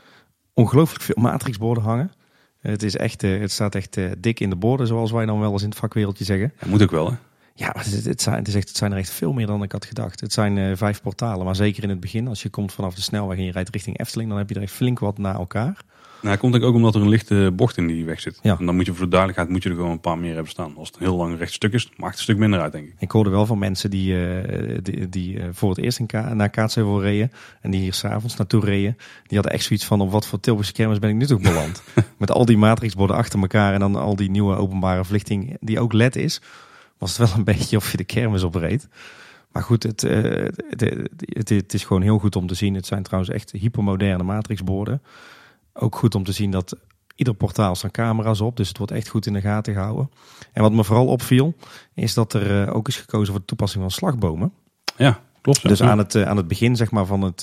ongelooflijk 0.54 1.02
veel 1.02 1.22
matrixborden 1.22 1.82
hangen. 1.82 2.12
Het, 2.60 2.82
is 2.82 2.96
echt, 2.96 3.22
het 3.22 3.52
staat 3.52 3.74
echt 3.74 3.98
dik 4.18 4.40
in 4.40 4.50
de 4.50 4.56
borden, 4.56 4.86
zoals 4.86 5.10
wij 5.10 5.26
dan 5.26 5.40
wel 5.40 5.52
eens 5.52 5.62
in 5.62 5.68
het 5.68 5.78
vakwereldje 5.78 6.24
zeggen. 6.24 6.52
Ja, 6.60 6.68
moet 6.68 6.82
ook 6.82 6.90
wel 6.90 7.10
hè? 7.10 7.16
Ja, 7.58 7.74
het, 7.78 8.04
het, 8.04 8.22
zijn, 8.22 8.36
het, 8.36 8.48
is 8.48 8.54
echt, 8.54 8.68
het 8.68 8.76
zijn 8.76 8.92
er 8.92 8.98
echt 8.98 9.10
veel 9.10 9.32
meer 9.32 9.46
dan 9.46 9.62
ik 9.62 9.72
had 9.72 9.84
gedacht. 9.84 10.20
Het 10.20 10.32
zijn 10.32 10.56
uh, 10.56 10.76
vijf 10.76 11.02
portalen, 11.02 11.44
maar 11.44 11.56
zeker 11.56 11.82
in 11.82 11.88
het 11.88 12.00
begin, 12.00 12.28
als 12.28 12.42
je 12.42 12.48
komt 12.48 12.72
vanaf 12.72 12.94
de 12.94 13.02
snelweg 13.02 13.38
en 13.38 13.44
je 13.44 13.52
rijdt 13.52 13.70
richting 13.70 13.98
Efteling, 13.98 14.28
dan 14.28 14.38
heb 14.38 14.48
je 14.48 14.54
er 14.54 14.62
echt 14.62 14.72
flink 14.72 14.98
wat 14.98 15.18
na 15.18 15.34
elkaar. 15.34 15.84
Nou, 16.20 16.38
dat 16.38 16.38
komt 16.38 16.52
denk 16.52 16.64
ik 16.64 16.70
ook 16.70 16.76
omdat 16.76 16.94
er 16.94 17.00
een 17.00 17.08
lichte 17.08 17.52
bocht 17.54 17.76
in 17.76 17.86
die 17.86 18.04
weg 18.04 18.20
zit. 18.20 18.38
Ja. 18.42 18.56
En 18.58 18.66
dan 18.66 18.74
moet 18.76 18.86
je 18.86 18.92
voor 18.92 19.04
de 19.04 19.10
duidelijkheid 19.10 19.50
moet 19.50 19.62
je 19.62 19.68
er 19.68 19.74
gewoon 19.74 19.90
een 19.90 20.00
paar 20.00 20.18
meer 20.18 20.34
hebben 20.34 20.50
staan. 20.50 20.76
Als 20.76 20.88
het 20.88 20.96
een 20.96 21.06
heel 21.06 21.16
lang 21.16 21.38
recht 21.38 21.52
stuk 21.52 21.72
is, 21.72 21.84
maakt 21.84 22.10
het 22.10 22.16
een 22.16 22.22
stuk 22.22 22.36
minder 22.36 22.60
uit, 22.60 22.72
denk 22.72 22.86
ik. 22.86 22.94
Ik 22.98 23.10
hoorde 23.10 23.30
wel 23.30 23.46
van 23.46 23.58
mensen 23.58 23.90
die, 23.90 24.12
uh, 24.12 24.78
die, 24.82 25.08
die 25.08 25.36
uh, 25.36 25.44
voor 25.52 25.68
het 25.68 25.78
eerst 25.78 25.98
in 25.98 26.06
Ka 26.06 26.34
naar 26.34 26.50
Kaatsheuvel 26.50 27.02
reden 27.02 27.32
en 27.60 27.70
die 27.70 27.80
hier 27.80 27.94
s'avonds 27.94 28.36
naartoe 28.36 28.64
reden. 28.64 28.96
Die 29.26 29.38
hadden 29.38 29.52
echt 29.52 29.64
zoiets 29.64 29.84
van, 29.84 30.00
op 30.00 30.10
wat 30.10 30.26
voor 30.26 30.40
Tilburgse 30.40 30.72
kermis 30.72 30.98
ben 30.98 31.10
ik 31.10 31.16
nu 31.16 31.26
toch 31.26 31.40
beland? 31.40 31.82
Met 32.16 32.30
al 32.30 32.44
die 32.44 32.58
matrixborden 32.58 33.16
achter 33.16 33.40
elkaar 33.40 33.72
en 33.72 33.80
dan 33.80 33.96
al 33.96 34.16
die 34.16 34.30
nieuwe 34.30 34.56
openbare 34.56 35.04
verlichting 35.04 35.56
die 35.60 35.80
ook 35.80 35.92
LED 35.92 36.16
is. 36.16 36.40
Was 36.98 37.18
het 37.18 37.28
wel 37.28 37.38
een 37.38 37.44
beetje 37.44 37.76
of 37.76 37.90
je 37.90 37.96
de 37.96 38.04
kermis 38.04 38.42
opreed. 38.42 38.88
Maar 39.52 39.62
goed, 39.62 39.82
het, 39.82 40.02
uh, 40.02 40.22
het, 40.68 40.80
het, 41.18 41.48
het, 41.48 41.74
is 41.74 41.84
gewoon 41.84 42.02
heel 42.02 42.18
goed 42.18 42.36
om 42.36 42.46
te 42.46 42.54
zien. 42.54 42.74
Het 42.74 42.86
zijn 42.86 43.02
trouwens 43.02 43.32
echt 43.32 43.50
hypermoderne 43.50 44.22
matrixborden. 44.22 45.02
Ook 45.72 45.96
goed 45.96 46.14
om 46.14 46.24
te 46.24 46.32
zien 46.32 46.50
dat 46.50 46.76
ieder 47.14 47.34
portaal 47.34 47.74
staan 47.74 47.90
camera's 47.90 48.40
op. 48.40 48.56
Dus 48.56 48.68
het 48.68 48.78
wordt 48.78 48.92
echt 48.92 49.08
goed 49.08 49.26
in 49.26 49.32
de 49.32 49.40
gaten 49.40 49.72
gehouden. 49.72 50.10
En 50.52 50.62
wat 50.62 50.72
me 50.72 50.84
vooral 50.84 51.06
opviel, 51.06 51.54
is 51.94 52.14
dat 52.14 52.32
er 52.32 52.68
uh, 52.68 52.74
ook 52.74 52.88
is 52.88 52.96
gekozen 52.96 53.32
voor 53.32 53.40
de 53.40 53.46
toepassing 53.46 53.82
van 53.82 53.90
slagbomen. 53.90 54.52
Ja, 54.96 55.20
klopt. 55.40 55.68
Dus 55.68 55.82
aan 55.82 55.98
het, 55.98 56.14
uh, 56.14 56.28
aan 56.28 56.36
het 56.36 56.48
begin 56.48 56.76
zeg 56.76 56.90
maar, 56.90 57.06
van 57.06 57.22
het, 57.22 57.42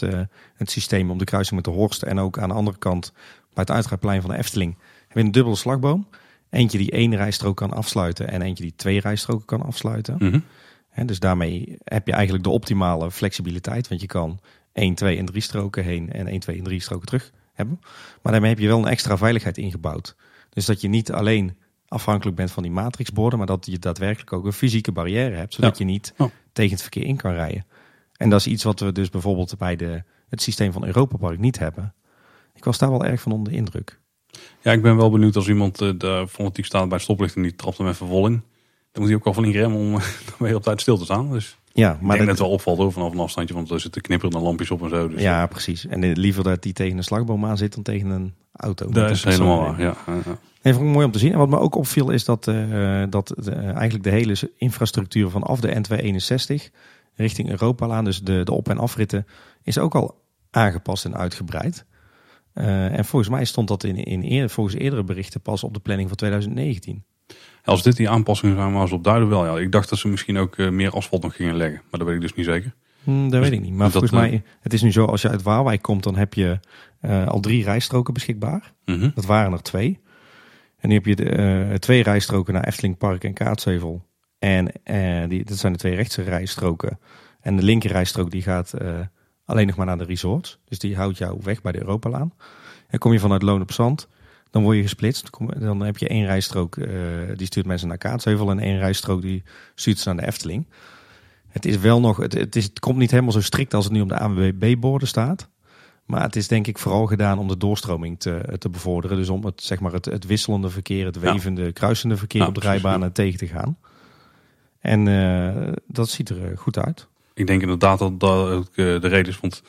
het 0.55 0.71
systeem 0.71 1.11
om 1.11 1.17
de 1.17 1.25
kruising 1.25 1.55
met 1.55 1.73
de 1.73 1.79
Horst. 1.79 2.01
En 2.01 2.19
ook 2.19 2.39
aan 2.39 2.49
de 2.49 2.55
andere 2.55 2.77
kant 2.77 3.11
bij 3.53 3.63
het 3.63 3.71
uitgaatplein 3.71 4.21
van 4.21 4.29
de 4.29 4.37
Efteling. 4.37 4.77
Heb 5.07 5.17
je 5.17 5.23
een 5.23 5.31
dubbele 5.31 5.55
slagboom. 5.55 6.07
Eentje 6.53 6.77
die 6.77 6.91
één 6.91 7.15
rijstrook 7.15 7.57
kan 7.57 7.73
afsluiten 7.73 8.27
en 8.27 8.41
eentje 8.41 8.63
die 8.63 8.75
twee 8.75 8.99
rijstroken 8.99 9.45
kan 9.45 9.61
afsluiten. 9.61 10.15
Mm 10.19 10.31
-hmm. 10.31 10.43
En 10.89 11.05
dus 11.05 11.19
daarmee 11.19 11.77
heb 11.83 12.07
je 12.07 12.13
eigenlijk 12.13 12.43
de 12.43 12.49
optimale 12.49 13.11
flexibiliteit. 13.11 13.87
Want 13.87 14.01
je 14.01 14.07
kan 14.07 14.39
1, 14.73 14.95
2 14.95 15.17
en 15.17 15.25
3 15.25 15.41
stroken 15.41 15.83
heen 15.83 16.11
en 16.11 16.27
1, 16.27 16.39
2 16.39 16.57
en 16.57 16.63
3 16.63 16.79
stroken 16.79 17.05
terug 17.05 17.31
hebben. 17.53 17.79
Maar 18.21 18.31
daarmee 18.31 18.49
heb 18.49 18.59
je 18.59 18.67
wel 18.67 18.79
een 18.79 18.87
extra 18.87 19.17
veiligheid 19.17 19.57
ingebouwd. 19.57 20.15
Dus 20.49 20.65
dat 20.65 20.81
je 20.81 20.87
niet 20.87 21.11
alleen 21.11 21.57
afhankelijk 21.87 22.37
bent 22.37 22.51
van 22.51 22.63
die 22.63 22.71
matrixborden, 22.71 23.37
maar 23.37 23.47
dat 23.47 23.65
je 23.65 23.79
daadwerkelijk 23.79 24.33
ook 24.33 24.45
een 24.45 24.53
fysieke 24.53 24.91
barrière 24.91 25.35
hebt, 25.35 25.53
zodat 25.53 25.77
ja. 25.77 25.85
je 25.85 25.91
niet 25.91 26.13
oh. 26.17 26.29
tegen 26.51 26.71
het 26.71 26.81
verkeer 26.81 27.03
in 27.03 27.17
kan 27.17 27.33
rijden. 27.33 27.65
En 28.17 28.29
dat 28.29 28.39
is 28.39 28.47
iets 28.47 28.63
wat 28.63 28.79
we 28.79 28.91
dus 28.91 29.09
bijvoorbeeld 29.09 29.57
bij 29.57 29.75
de, 29.75 30.03
het 30.29 30.41
systeem 30.41 30.71
van 30.71 30.85
Europa 30.85 31.17
Park 31.17 31.39
niet 31.39 31.59
hebben. 31.59 31.93
Ik 32.53 32.63
was 32.63 32.77
daar 32.77 32.89
wel 32.89 33.05
erg 33.05 33.21
van 33.21 33.31
onder 33.31 33.51
de 33.51 33.57
indruk. 33.57 34.01
Ja, 34.61 34.71
ik 34.71 34.81
ben 34.81 34.95
wel 34.95 35.09
benieuwd 35.09 35.35
als 35.35 35.47
iemand 35.47 35.81
uh, 35.81 35.89
daar 35.97 36.27
fanatiek 36.27 36.65
staat 36.65 36.89
bij 36.89 36.99
stoplicht 36.99 37.35
en 37.35 37.41
die 37.41 37.55
trapt 37.55 37.77
hem 37.77 37.87
even 37.87 38.07
vol 38.07 38.25
in. 38.25 38.43
Dan 38.91 39.01
moet 39.01 39.07
hij 39.07 39.15
ook 39.15 39.25
al 39.25 39.33
van 39.33 39.51
remmen 39.51 39.79
om 39.79 39.99
weer 40.45 40.55
op 40.55 40.63
tijd 40.63 40.81
stil 40.81 40.97
te 40.97 41.03
staan. 41.03 41.31
Dus 41.31 41.57
ja, 41.73 41.89
maar 41.89 41.97
ik 42.01 42.07
denk 42.07 42.19
dat 42.19 42.27
het 42.29 42.39
wel 42.39 42.49
opvalt 42.49 42.77
hoor, 42.77 42.91
vanaf 42.91 43.13
een 43.13 43.19
afstandje, 43.19 43.53
want 43.53 43.69
er 43.71 43.79
zitten 43.79 44.01
knipperende 44.01 44.39
lampjes 44.39 44.71
op 44.71 44.83
en 44.83 44.89
zo. 44.89 45.07
Dus 45.07 45.21
ja, 45.21 45.45
precies. 45.45 45.87
En 45.87 46.11
liever 46.11 46.43
dat 46.43 46.61
die 46.63 46.73
tegen 46.73 46.97
een 46.97 47.03
slagboom 47.03 47.45
aan 47.45 47.57
zit 47.57 47.73
dan 47.73 47.83
tegen 47.83 48.09
een 48.09 48.33
auto. 48.51 48.89
Dat 48.89 49.09
is 49.09 49.23
helemaal 49.23 49.59
waar, 49.59 49.79
ja. 49.79 49.95
ja. 50.07 50.37
Nee, 50.61 50.73
vond 50.73 50.85
ik 50.85 50.93
mooi 50.93 51.05
om 51.05 51.11
te 51.11 51.19
zien. 51.19 51.31
En 51.31 51.37
wat 51.37 51.49
me 51.49 51.59
ook 51.59 51.75
opviel 51.75 52.09
is 52.09 52.25
dat, 52.25 52.47
uh, 52.47 53.03
dat 53.09 53.35
uh, 53.47 53.57
eigenlijk 53.57 54.03
de 54.03 54.09
hele 54.09 54.35
infrastructuur 54.57 55.29
vanaf 55.29 55.59
de 55.59 55.75
N261 55.75 56.73
richting 57.15 57.49
Europalaan, 57.49 58.05
dus 58.05 58.21
de, 58.21 58.43
de 58.43 58.51
op- 58.51 58.69
en 58.69 58.77
afritten, 58.77 59.27
is 59.63 59.77
ook 59.77 59.95
al 59.95 60.21
aangepast 60.51 61.05
en 61.05 61.15
uitgebreid. 61.15 61.85
Uh, 62.55 62.97
en 62.97 63.05
volgens 63.05 63.31
mij 63.31 63.45
stond 63.45 63.67
dat 63.67 63.83
in, 63.83 64.23
in 64.23 64.49
volgens 64.49 64.75
eerdere 64.75 65.03
berichten 65.03 65.41
pas 65.41 65.63
op 65.63 65.73
de 65.73 65.79
planning 65.79 66.07
van 66.07 66.17
2019. 66.17 67.03
Als 67.63 67.83
dit 67.83 67.97
die 67.97 68.09
aanpassingen 68.09 68.55
zijn, 68.55 68.87
ze 68.87 68.93
op 68.93 69.03
duiden 69.03 69.29
wel. 69.29 69.45
Ja. 69.45 69.57
Ik 69.57 69.71
dacht 69.71 69.89
dat 69.89 69.99
ze 69.99 70.07
misschien 70.07 70.37
ook 70.37 70.57
uh, 70.57 70.69
meer 70.69 70.91
asfalt 70.91 71.23
nog 71.23 71.35
gingen 71.35 71.55
leggen. 71.55 71.81
Maar 71.89 71.99
dat 71.99 72.07
weet 72.07 72.15
ik 72.15 72.21
dus 72.21 72.33
niet 72.33 72.45
zeker. 72.45 72.73
Hmm, 73.03 73.21
dat 73.21 73.31
dus, 73.31 73.49
weet 73.49 73.59
ik 73.59 73.65
niet. 73.65 73.73
Maar 73.73 73.91
volgens 73.91 74.11
dat, 74.11 74.21
mij, 74.21 74.43
het 74.59 74.73
is 74.73 74.81
nu 74.81 74.91
zo, 74.91 75.05
als 75.05 75.21
je 75.21 75.29
uit 75.29 75.41
Waalwijk 75.41 75.81
komt, 75.81 76.03
dan 76.03 76.15
heb 76.15 76.33
je 76.33 76.59
uh, 77.01 77.27
al 77.27 77.39
drie 77.39 77.63
rijstroken 77.63 78.13
beschikbaar. 78.13 78.73
-hmm. 78.85 79.11
Dat 79.15 79.25
waren 79.25 79.51
er 79.51 79.61
twee. 79.61 79.99
En 80.77 80.89
nu 80.89 80.95
heb 80.95 81.05
je 81.05 81.15
de, 81.15 81.75
twee 81.79 82.03
rijstroken 82.03 82.53
naar 82.53 82.63
Efteling 82.63 82.97
Park 82.97 83.23
en 83.23 83.33
Kaatsheuvel. 83.33 84.05
En 84.39 84.71
die, 85.27 85.43
dat 85.45 85.57
zijn 85.57 85.73
de 85.73 85.79
twee 85.79 85.95
rechtse 85.95 86.21
rijstroken. 86.21 86.99
En 87.41 87.55
de 87.55 87.63
linker 87.63 87.91
rijstrook 87.91 88.31
die 88.31 88.41
gaat 88.41 88.73
alleen 89.53 89.67
nog 89.67 89.75
maar 89.75 89.85
naar 89.85 89.97
de 89.97 90.03
resorts. 90.03 90.57
Dus 90.67 90.79
die 90.79 90.95
houdt 90.95 91.17
jou 91.17 91.39
weg 91.43 91.61
bij 91.61 91.71
de 91.71 91.79
Europalaan. 91.79 92.33
En 92.87 92.99
kom 92.99 93.11
je 93.11 93.19
vanuit 93.19 93.41
Loon 93.41 93.61
op 93.61 93.71
Zand, 93.71 94.07
dan 94.49 94.63
word 94.63 94.75
je 94.75 94.81
gesplitst. 94.81 95.29
Dan 95.59 95.79
heb 95.79 95.97
je 95.97 96.07
één 96.07 96.25
rijstrook, 96.25 96.75
uh, 96.75 96.87
die 97.35 97.45
stuurt 97.45 97.65
mensen 97.65 97.87
naar 97.87 97.97
Kaatsheuvel. 97.97 98.49
En 98.49 98.59
één 98.59 98.77
rijstrook 98.77 99.21
die 99.21 99.43
stuurt 99.75 99.99
ze 99.99 100.07
naar 100.07 100.17
de 100.17 100.27
Efteling. 100.27 100.67
Het 101.47 101.65
is 101.65 101.77
wel 101.77 101.99
nog, 101.99 102.17
het, 102.17 102.33
het, 102.33 102.55
is, 102.55 102.63
het 102.63 102.79
komt 102.79 102.97
niet 102.97 103.11
helemaal 103.11 103.31
zo 103.31 103.41
strikt 103.41 103.73
als 103.73 103.83
het 103.83 103.93
nu 103.93 104.01
op 104.01 104.09
de 104.09 104.19
ANWB-borden 104.19 105.07
staat. 105.07 105.49
Maar 106.05 106.21
het 106.21 106.35
is 106.35 106.47
denk 106.47 106.67
ik 106.67 106.77
vooral 106.77 107.05
gedaan 107.05 107.39
om 107.39 107.47
de 107.47 107.57
doorstroming 107.57 108.19
te, 108.19 108.55
te 108.57 108.69
bevorderen. 108.69 109.17
Dus 109.17 109.29
om 109.29 109.45
het, 109.45 109.63
zeg 109.63 109.79
maar 109.79 109.91
het, 109.91 110.05
het 110.05 110.25
wisselende 110.25 110.69
verkeer, 110.69 111.05
het 111.05 111.19
wevende, 111.19 111.63
ja. 111.63 111.71
kruisende 111.71 112.17
verkeer 112.17 112.47
op 112.47 112.55
de 112.55 112.61
rijbanen 112.61 113.11
tegen 113.11 113.39
te 113.39 113.47
gaan. 113.47 113.77
En 114.79 115.05
uh, 115.05 115.73
dat 115.87 116.09
ziet 116.09 116.29
er 116.29 116.57
goed 116.57 116.77
uit. 116.77 117.07
Ik 117.33 117.47
denk 117.47 117.61
inderdaad 117.61 117.99
dat 117.99 118.19
dat 118.19 118.49
ook 118.49 118.75
de 118.75 118.97
reden 118.97 119.31
is. 119.31 119.39
Want 119.39 119.63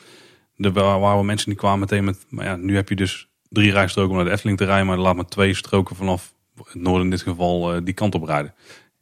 er 0.57 0.71
waren 0.71 1.25
mensen 1.25 1.49
die 1.49 1.57
kwamen 1.57 1.79
meteen 1.79 2.03
met, 2.03 2.25
maar 2.29 2.45
ja, 2.45 2.55
nu 2.55 2.75
heb 2.75 2.89
je 2.89 2.95
dus 2.95 3.27
drie 3.49 3.71
rijstroken 3.71 4.11
om 4.11 4.15
naar 4.15 4.25
de 4.25 4.31
Efteling 4.31 4.57
te 4.57 4.65
rijden, 4.65 4.85
maar 4.85 4.97
laat 4.97 5.15
maar 5.15 5.25
twee 5.25 5.53
stroken 5.53 5.95
vanaf 5.95 6.33
het 6.55 6.75
noorden 6.75 7.03
in 7.03 7.09
dit 7.09 7.21
geval 7.21 7.75
uh, 7.75 7.81
die 7.83 7.93
kant 7.93 8.15
op 8.15 8.23
rijden. 8.23 8.53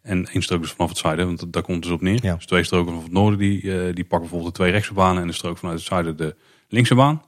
En 0.02 0.28
één 0.28 0.42
strook 0.42 0.62
dus 0.62 0.72
vanaf 0.72 0.90
het 0.90 1.00
zuiden, 1.00 1.26
want 1.26 1.54
daar 1.54 1.64
komt 1.64 1.78
het 1.78 1.86
dus 1.86 1.94
op 1.94 2.02
neer. 2.02 2.20
Ja. 2.24 2.36
Dus 2.36 2.46
twee 2.46 2.64
stroken 2.64 2.88
vanaf 2.88 3.04
het 3.04 3.14
noorden, 3.14 3.40
die, 3.40 3.62
uh, 3.62 3.74
die 3.74 4.04
pakken 4.04 4.20
bijvoorbeeld 4.20 4.56
de 4.56 4.60
twee 4.62 4.72
rechtse 4.72 4.94
banen 4.94 5.22
en 5.22 5.28
de 5.28 5.34
strook 5.34 5.58
vanuit 5.58 5.78
het 5.78 5.88
zuiden 5.88 6.18
de 6.18 6.36
linkse 6.68 6.96
baan. 6.96 7.22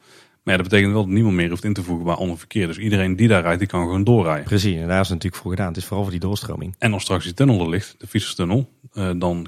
Maar 0.44 0.54
ja, 0.54 0.62
dat 0.62 0.70
betekent 0.70 0.94
wel 0.94 1.04
dat 1.04 1.12
niemand 1.12 1.36
meer 1.36 1.50
hoeft 1.50 1.64
in 1.64 1.74
te 1.74 1.84
voegen 1.84 2.06
bij 2.06 2.14
ander 2.14 2.38
verkeer. 2.38 2.68
Dus 2.68 2.78
iedereen 2.78 3.16
die 3.16 3.28
daar 3.28 3.42
rijdt, 3.42 3.60
die 3.60 3.68
kan 3.68 3.82
gewoon 3.82 4.04
doorrijden. 4.04 4.44
Precies, 4.44 4.76
en 4.76 4.88
daar 4.88 5.02
is 5.02 5.10
het 5.10 5.10
natuurlijk 5.10 5.42
voor 5.42 5.52
gedaan. 5.52 5.68
Het 5.68 5.78
is 5.78 5.86
vooral 5.86 6.04
voor 6.04 6.12
die 6.12 6.22
doorstroming. 6.22 6.76
En 6.78 6.94
als 6.94 7.04
straks 7.04 7.24
die 7.24 7.34
tunnel 7.34 7.60
er 7.60 7.70
ligt, 7.70 7.96
de 7.98 8.08
fietserstunnel, 8.08 8.70
dan, 9.18 9.48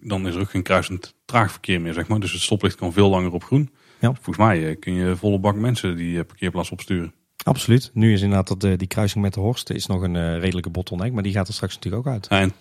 dan 0.00 0.26
is 0.26 0.34
er 0.34 0.40
ook 0.40 0.50
geen 0.50 0.62
kruisend 0.62 1.14
traag 1.24 1.50
verkeer 1.50 1.80
meer, 1.80 1.92
zeg 1.92 2.08
maar. 2.08 2.20
Dus 2.20 2.32
het 2.32 2.40
stoplicht 2.40 2.76
kan 2.76 2.92
veel 2.92 3.08
langer 3.08 3.32
op 3.32 3.44
groen. 3.44 3.70
Ja. 4.00 4.12
Volgens 4.14 4.36
mij 4.36 4.76
kun 4.76 4.94
je 4.94 5.16
volle 5.16 5.38
bak 5.38 5.54
mensen 5.54 5.96
die 5.96 6.24
parkeerplaats 6.24 6.70
opsturen. 6.70 7.12
Absoluut. 7.42 7.90
Nu 7.94 8.12
is 8.12 8.22
inderdaad 8.22 8.48
dat, 8.48 8.64
uh, 8.64 8.78
die 8.78 8.88
kruising 8.88 9.24
met 9.24 9.34
de 9.34 9.40
Horst 9.40 9.70
is 9.70 9.86
nog 9.86 10.02
een 10.02 10.40
redelijke 10.40 10.70
bottleneck, 10.70 11.12
maar 11.12 11.22
die 11.22 11.32
gaat 11.32 11.48
er 11.48 11.54
straks 11.54 11.74
natuurlijk 11.74 12.06
ook 12.06 12.12
uit. 12.12 12.26
Ja, 12.30 12.40
en 12.40 12.52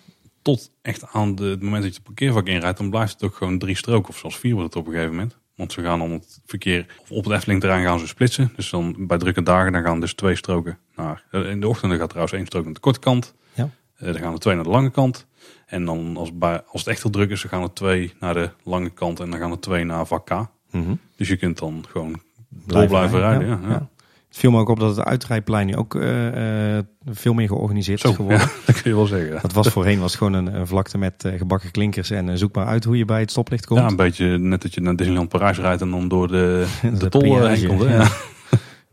tot 0.41 0.71
echt 0.81 1.07
aan 1.11 1.35
de, 1.35 1.43
het 1.43 1.61
moment 1.61 1.83
dat 1.83 1.91
je 1.91 1.97
het 1.97 2.07
parkeervak 2.07 2.47
inrijdt, 2.47 2.77
dan 2.77 2.89
blijft 2.89 3.13
het 3.13 3.23
ook 3.23 3.35
gewoon 3.35 3.57
drie 3.57 3.75
stroken 3.75 4.09
of 4.09 4.17
zelfs 4.17 4.37
vier 4.37 4.53
wordt 4.53 4.73
het 4.73 4.83
op 4.83 4.87
een 4.87 4.93
gegeven 4.93 5.15
moment. 5.15 5.37
Want 5.55 5.73
ze 5.73 5.81
gaan 5.81 5.99
dan 5.99 6.11
het 6.11 6.41
verkeer 6.45 6.85
op 7.07 7.23
het 7.23 7.33
Efteling 7.33 7.59
terrein 7.59 7.83
gaan 7.83 7.99
ze 7.99 8.07
splitsen. 8.07 8.53
Dus 8.55 8.69
dan 8.69 9.07
bij 9.07 9.17
drukke 9.17 9.43
dagen 9.43 9.71
dan 9.71 9.83
gaan 9.83 9.99
dus 9.99 10.13
twee 10.13 10.35
stroken 10.35 10.77
naar. 10.95 11.23
In 11.31 11.59
de 11.59 11.67
ochtend 11.67 11.93
gaat 11.93 12.09
trouwens 12.09 12.33
één 12.33 12.45
strook 12.45 12.63
naar 12.63 12.73
de 12.73 12.79
korte 12.79 12.99
kant. 12.99 13.33
Ja. 13.53 13.69
Uh, 13.99 14.11
dan 14.11 14.21
gaan 14.21 14.33
er 14.33 14.39
twee 14.39 14.55
naar 14.55 14.63
de 14.63 14.69
lange 14.69 14.91
kant. 14.91 15.27
En 15.65 15.85
dan 15.85 16.17
als, 16.17 16.31
als 16.41 16.81
het 16.81 16.87
echt 16.87 17.03
heel 17.03 17.11
druk 17.11 17.29
is, 17.29 17.41
dan 17.41 17.49
gaan 17.49 17.61
er 17.61 17.73
twee 17.73 18.13
naar 18.19 18.33
de 18.33 18.49
lange 18.63 18.89
kant 18.89 19.19
en 19.19 19.29
dan 19.29 19.39
gaan 19.39 19.51
er 19.51 19.59
twee 19.59 19.83
naar 19.83 20.05
vak 20.05 20.25
K. 20.25 20.31
Mm 20.31 20.47
-hmm. 20.83 20.99
Dus 21.15 21.27
je 21.27 21.35
kunt 21.35 21.57
dan 21.57 21.85
gewoon 21.89 22.21
door 22.49 22.87
blijven 22.87 23.19
rijden. 23.19 23.47
Ja, 23.47 23.59
ja. 23.61 23.69
ja. 23.69 23.89
Het 24.27 24.37
viel 24.37 24.51
me 24.51 24.59
ook 24.59 24.69
op 24.69 24.79
dat 24.79 24.95
het 24.95 25.05
uitrijplein 25.05 25.67
nu 25.67 25.75
ook 25.75 25.93
uh, 25.95 26.73
uh, 26.75 26.79
veel 27.05 27.33
meer 27.33 27.47
georganiseerd 27.47 27.99
Zo, 27.99 28.09
is 28.09 28.15
geworden. 28.15 28.39
Ja, 28.39 28.51
dat 28.65 28.81
kun 28.81 28.91
je 28.91 28.97
wel 28.97 29.05
zeggen. 29.05 29.39
Dat 29.41 29.53
was 29.53 29.67
voorheen 29.67 29.99
was 29.99 30.15
gewoon 30.15 30.33
een, 30.33 30.55
een 30.55 30.67
vlakte 30.67 30.97
met 30.97 31.23
uh, 31.23 31.37
gebakken 31.37 31.71
klinkers 31.71 32.09
en 32.09 32.37
zoek 32.37 32.55
maar 32.55 32.65
uit 32.65 32.83
hoe 32.83 32.97
je 32.97 33.05
bij 33.05 33.19
het 33.19 33.31
stoplicht 33.31 33.65
komt. 33.65 33.79
Ja, 33.79 33.87
een 33.87 33.95
beetje 33.95 34.37
net 34.37 34.61
dat 34.61 34.73
je 34.73 34.81
naar 34.81 34.95
Disneyland 34.95 35.29
Parijs 35.29 35.57
rijdt 35.57 35.81
en 35.81 35.91
dan 35.91 36.07
door 36.07 36.27
de, 36.27 36.67
de, 36.81 36.97
de 36.97 37.09
tol 37.09 37.45
heen 37.45 37.67
komt. 37.67 37.83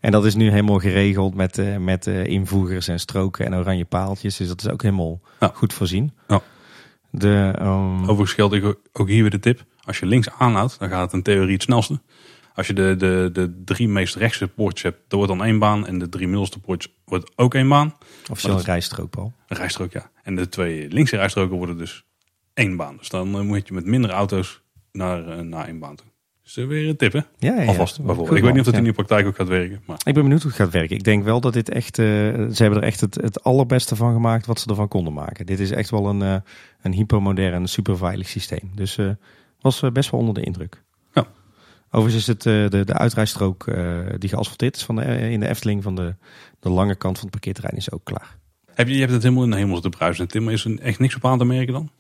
En 0.07 0.13
dat 0.13 0.25
is 0.25 0.35
nu 0.35 0.51
helemaal 0.51 0.79
geregeld 0.79 1.35
met, 1.35 1.59
uh, 1.59 1.77
met 1.77 2.07
uh, 2.07 2.25
invoegers 2.25 2.89
en 2.89 3.01
stroken 3.01 3.47
en 3.47 3.55
oranje 3.55 3.85
paaltjes. 3.85 4.37
Dus 4.37 4.49
dat 4.49 4.61
is 4.61 4.69
ook 4.69 4.83
helemaal 4.83 5.21
ja. 5.41 5.51
goed 5.55 5.73
voorzien. 5.73 6.13
Ja. 6.29 6.43
De, 7.11 7.55
um... 7.61 8.01
Overigens 8.01 8.33
geldt 8.33 8.77
ook 8.93 9.09
hier 9.09 9.23
weer 9.23 9.31
de 9.31 9.39
tip. 9.39 9.65
Als 9.85 9.99
je 9.99 10.07
links 10.07 10.31
aanhoudt, 10.39 10.79
dan 10.79 10.89
gaat 10.89 11.03
het 11.03 11.13
in 11.13 11.23
theorie 11.23 11.53
het 11.53 11.63
snelste. 11.63 12.01
Als 12.55 12.67
je 12.67 12.73
de, 12.73 12.95
de, 12.99 13.31
de 13.33 13.63
drie 13.65 13.89
meest 13.89 14.15
rechtse 14.15 14.49
poortjes 14.49 14.83
hebt, 14.83 14.99
dan 15.09 15.19
wordt 15.19 15.35
dan 15.35 15.45
één 15.45 15.59
baan. 15.59 15.87
En 15.87 15.99
de 15.99 16.09
drie 16.09 16.27
middelste 16.27 16.61
poortjes 16.61 16.93
wordt 17.05 17.33
ook 17.37 17.55
één 17.55 17.69
baan. 17.69 17.95
Officieel 18.31 18.59
een 18.59 18.65
rijstrook, 18.65 19.11
Paul. 19.11 19.33
Een 19.49 19.57
rijstrook, 19.57 19.93
ja. 19.93 20.11
En 20.23 20.37
de 20.37 20.49
twee 20.49 20.89
linkse 20.89 21.17
rijstroken 21.17 21.57
worden 21.57 21.79
dus 21.79 22.05
één 22.55 22.77
baan. 22.77 22.97
Dus 22.97 23.09
dan 23.09 23.37
uh, 23.37 23.41
moet 23.41 23.69
je 23.69 23.75
met 23.75 23.87
minder 23.87 24.11
auto's 24.11 24.63
naar, 24.93 25.45
naar 25.45 25.67
één 25.67 25.79
baan 25.79 25.97
toe. 25.97 26.07
Uh, 26.55 26.67
weer 26.67 26.89
een 26.89 26.97
tip, 26.97 27.13
hè? 27.13 27.19
Ja, 27.19 27.55
ja, 27.55 27.61
ja. 27.61 27.67
Alvast, 27.67 27.97
bijvoorbeeld. 28.03 28.37
Ik 28.37 28.43
weet 28.43 28.53
niet 28.53 28.61
of 28.61 28.67
dat 28.67 28.75
ja. 28.75 28.81
in 28.81 28.87
de 28.87 28.93
praktijk 28.93 29.27
ook 29.27 29.37
gaat 29.37 29.49
werken. 29.49 29.81
Maar... 29.87 29.97
Ik 30.05 30.15
ben 30.15 30.23
benieuwd 30.23 30.43
hoe 30.43 30.51
het 30.51 30.61
gaat 30.61 30.73
werken. 30.73 30.97
Ik 30.97 31.05
denk 31.05 31.25
wel 31.25 31.41
dat 31.41 31.53
dit 31.53 31.69
echt... 31.69 31.97
ze 31.97 32.55
hebben 32.55 32.79
er 32.79 32.87
echt 32.87 33.01
het, 33.01 33.15
het 33.15 33.43
allerbeste 33.43 33.97
van 33.97 34.13
gemaakt 34.13 34.47
wat 34.47 34.61
ze 34.61 34.69
ervan 34.69 34.89
konden 34.89 35.13
maken. 35.13 35.47
Dit 35.47 35.61
is 35.61 35.71
echt 35.71 35.91
wel 35.91 36.07
een, 36.07 36.43
een 36.83 36.93
hypermodern, 36.93 37.67
superveilig 37.67 38.29
systeem. 38.29 38.71
Dus 38.75 38.99
was 39.61 39.83
best 39.93 40.11
wel 40.11 40.21
onder 40.21 40.35
de 40.35 40.43
indruk. 40.43 40.85
Overigens 41.91 42.29
is 42.29 42.35
het 42.35 42.45
uh, 42.45 42.69
de, 42.69 42.85
de 42.85 42.93
uitrijstrook 42.93 43.67
uh, 43.67 43.99
die 44.19 44.29
geasfalteerd 44.29 44.77
is 44.77 44.85
van 44.85 44.97
de, 44.97 45.05
in 45.05 45.41
de 45.41 45.49
Efteling 45.49 45.83
van 45.83 45.95
de, 45.95 46.15
de 46.61 46.69
lange 46.69 46.95
kant 46.95 47.15
van 47.15 47.23
het 47.23 47.31
parkeerterrein 47.31 47.77
is 47.77 47.91
ook 47.93 48.05
klaar. 48.05 48.37
Heb 48.75 48.89
je, 48.89 48.95
je 48.95 49.01
hebt 49.01 49.13
het 49.13 49.23
helemaal 49.23 49.45
in 49.45 49.51
de 49.51 49.57
hemel 49.57 49.81
te 49.81 49.89
bruisen. 49.89 50.29
Tim, 50.29 50.49
is 50.49 50.65
er 50.65 50.79
echt 50.79 50.99
niks 50.99 51.17
op 51.17 51.25
aan 51.25 51.39
te 51.39 51.45
merken 51.45 51.73
dan? 51.73 51.91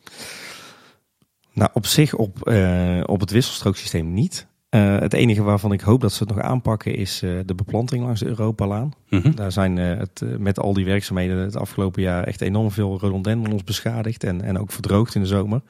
Nou, 1.56 1.70
op 1.72 1.86
zich 1.86 2.14
op, 2.14 2.48
uh, 2.48 3.00
op 3.06 3.20
het 3.20 3.30
wisselstrooksysteem 3.30 4.12
niet. 4.12 4.46
Uh, 4.70 4.98
het 4.98 5.12
enige 5.12 5.42
waarvan 5.42 5.72
ik 5.72 5.80
hoop 5.80 6.00
dat 6.00 6.12
ze 6.12 6.24
het 6.24 6.34
nog 6.34 6.44
aanpakken 6.44 6.94
is 6.94 7.22
uh, 7.22 7.40
de 7.44 7.54
beplanting 7.54 8.04
langs 8.04 8.20
de 8.20 8.26
Europalaan. 8.26 8.92
Mm 9.08 9.20
-hmm. 9.20 9.34
Daar 9.34 9.52
zijn 9.52 9.76
het, 9.76 10.22
met 10.38 10.60
al 10.60 10.72
die 10.72 10.84
werkzaamheden 10.84 11.38
het 11.38 11.56
afgelopen 11.56 12.02
jaar 12.02 12.24
echt 12.24 12.40
enorm 12.40 12.70
veel 12.70 12.98
rhododendrons 12.98 13.64
beschadigd 13.64 14.24
en, 14.24 14.42
en 14.42 14.58
ook 14.58 14.72
verdroogd 14.72 15.14
in 15.14 15.20
de 15.20 15.26
zomer. 15.26 15.60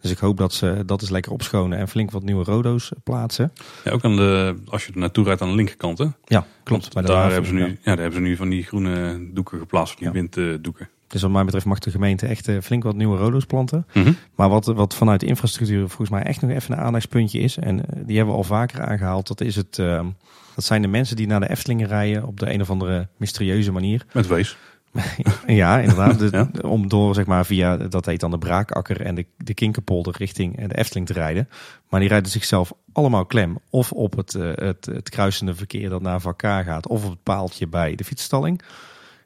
Dus 0.00 0.10
ik 0.10 0.18
hoop 0.18 0.36
dat 0.36 0.52
ze 0.52 0.82
dat 0.86 1.02
is 1.02 1.10
lekker 1.10 1.32
opschonen 1.32 1.78
en 1.78 1.88
flink 1.88 2.10
wat 2.10 2.22
nieuwe 2.22 2.44
rodo's 2.44 2.92
plaatsen. 3.04 3.52
Ja, 3.84 3.90
ook 3.90 4.04
aan 4.04 4.16
de, 4.16 4.56
als 4.66 4.86
je 4.86 4.92
er 4.92 4.98
naartoe 4.98 5.24
rijdt 5.24 5.42
aan 5.42 5.48
de 5.48 5.54
linkerkant 5.54 5.98
hè? 5.98 6.06
Ja, 6.24 6.46
klopt. 6.62 6.94
Bij 6.94 7.02
de 7.02 7.08
daar, 7.08 7.30
hebben 7.30 7.46
ze 7.46 7.54
nu, 7.54 7.66
ja. 7.66 7.76
daar 7.82 7.98
hebben 7.98 8.14
ze 8.14 8.20
nu 8.20 8.36
van 8.36 8.48
die 8.48 8.62
groene 8.62 9.28
doeken 9.32 9.58
geplaatst, 9.58 9.98
die 9.98 10.06
ja. 10.06 10.12
winddoeken. 10.12 10.88
Dus 11.10 11.22
wat 11.22 11.30
mij 11.30 11.44
betreft 11.44 11.66
mag 11.66 11.78
de 11.78 11.90
gemeente 11.90 12.26
echt 12.26 12.48
uh, 12.48 12.60
flink 12.60 12.82
wat 12.82 12.94
nieuwe 12.94 13.16
rodo's 13.16 13.44
planten. 13.44 13.86
Mm 13.92 14.02
-hmm. 14.02 14.16
Maar 14.34 14.48
wat, 14.48 14.66
wat 14.66 14.94
vanuit 14.94 15.20
de 15.20 15.26
infrastructuur 15.26 15.88
volgens 15.88 16.10
mij 16.10 16.22
echt 16.22 16.40
nog 16.40 16.50
even 16.50 16.72
een 16.72 16.84
aandachtspuntje 16.84 17.38
is, 17.38 17.56
en 17.56 17.76
uh, 17.76 17.82
die 18.06 18.16
hebben 18.16 18.34
we 18.34 18.40
al 18.40 18.46
vaker 18.46 18.80
aangehaald, 18.82 19.26
dat, 19.26 19.40
is 19.40 19.56
het, 19.56 19.78
uh, 19.78 20.06
dat 20.54 20.64
zijn 20.64 20.82
de 20.82 20.88
mensen 20.88 21.16
die 21.16 21.26
naar 21.26 21.40
de 21.40 21.50
Eftelingen 21.50 21.88
rijden 21.88 22.26
op 22.26 22.40
de 22.40 22.52
een 22.52 22.60
of 22.60 22.70
andere 22.70 23.08
mysterieuze 23.16 23.72
manier. 23.72 24.06
Met 24.12 24.26
wees. 24.26 24.56
ja, 25.46 25.78
inderdaad. 25.78 26.18
De, 26.18 26.28
ja. 26.52 26.68
Om 26.68 26.88
door, 26.88 27.14
zeg 27.14 27.26
maar, 27.26 27.46
via, 27.46 27.76
dat 27.76 28.06
heet 28.06 28.20
dan 28.20 28.30
de 28.30 28.38
Braakakker 28.38 29.00
en 29.00 29.14
de, 29.14 29.26
de 29.36 29.54
Kinkerpolder 29.54 30.14
richting 30.18 30.68
de 30.68 30.76
Efteling 30.76 31.06
te 31.06 31.12
rijden. 31.12 31.48
Maar 31.88 32.00
die 32.00 32.08
rijden 32.08 32.30
zichzelf 32.30 32.72
allemaal 32.92 33.26
klem. 33.26 33.58
Of 33.70 33.92
op 33.92 34.16
het, 34.16 34.32
het, 34.54 34.86
het 34.86 35.08
kruisende 35.08 35.54
verkeer 35.54 35.88
dat 35.88 36.02
naar 36.02 36.20
Vakka 36.20 36.62
gaat. 36.62 36.88
Of 36.88 37.04
op 37.04 37.10
het 37.10 37.22
paaltje 37.22 37.66
bij 37.66 37.94
de 37.94 38.04
fietsstalling. 38.04 38.62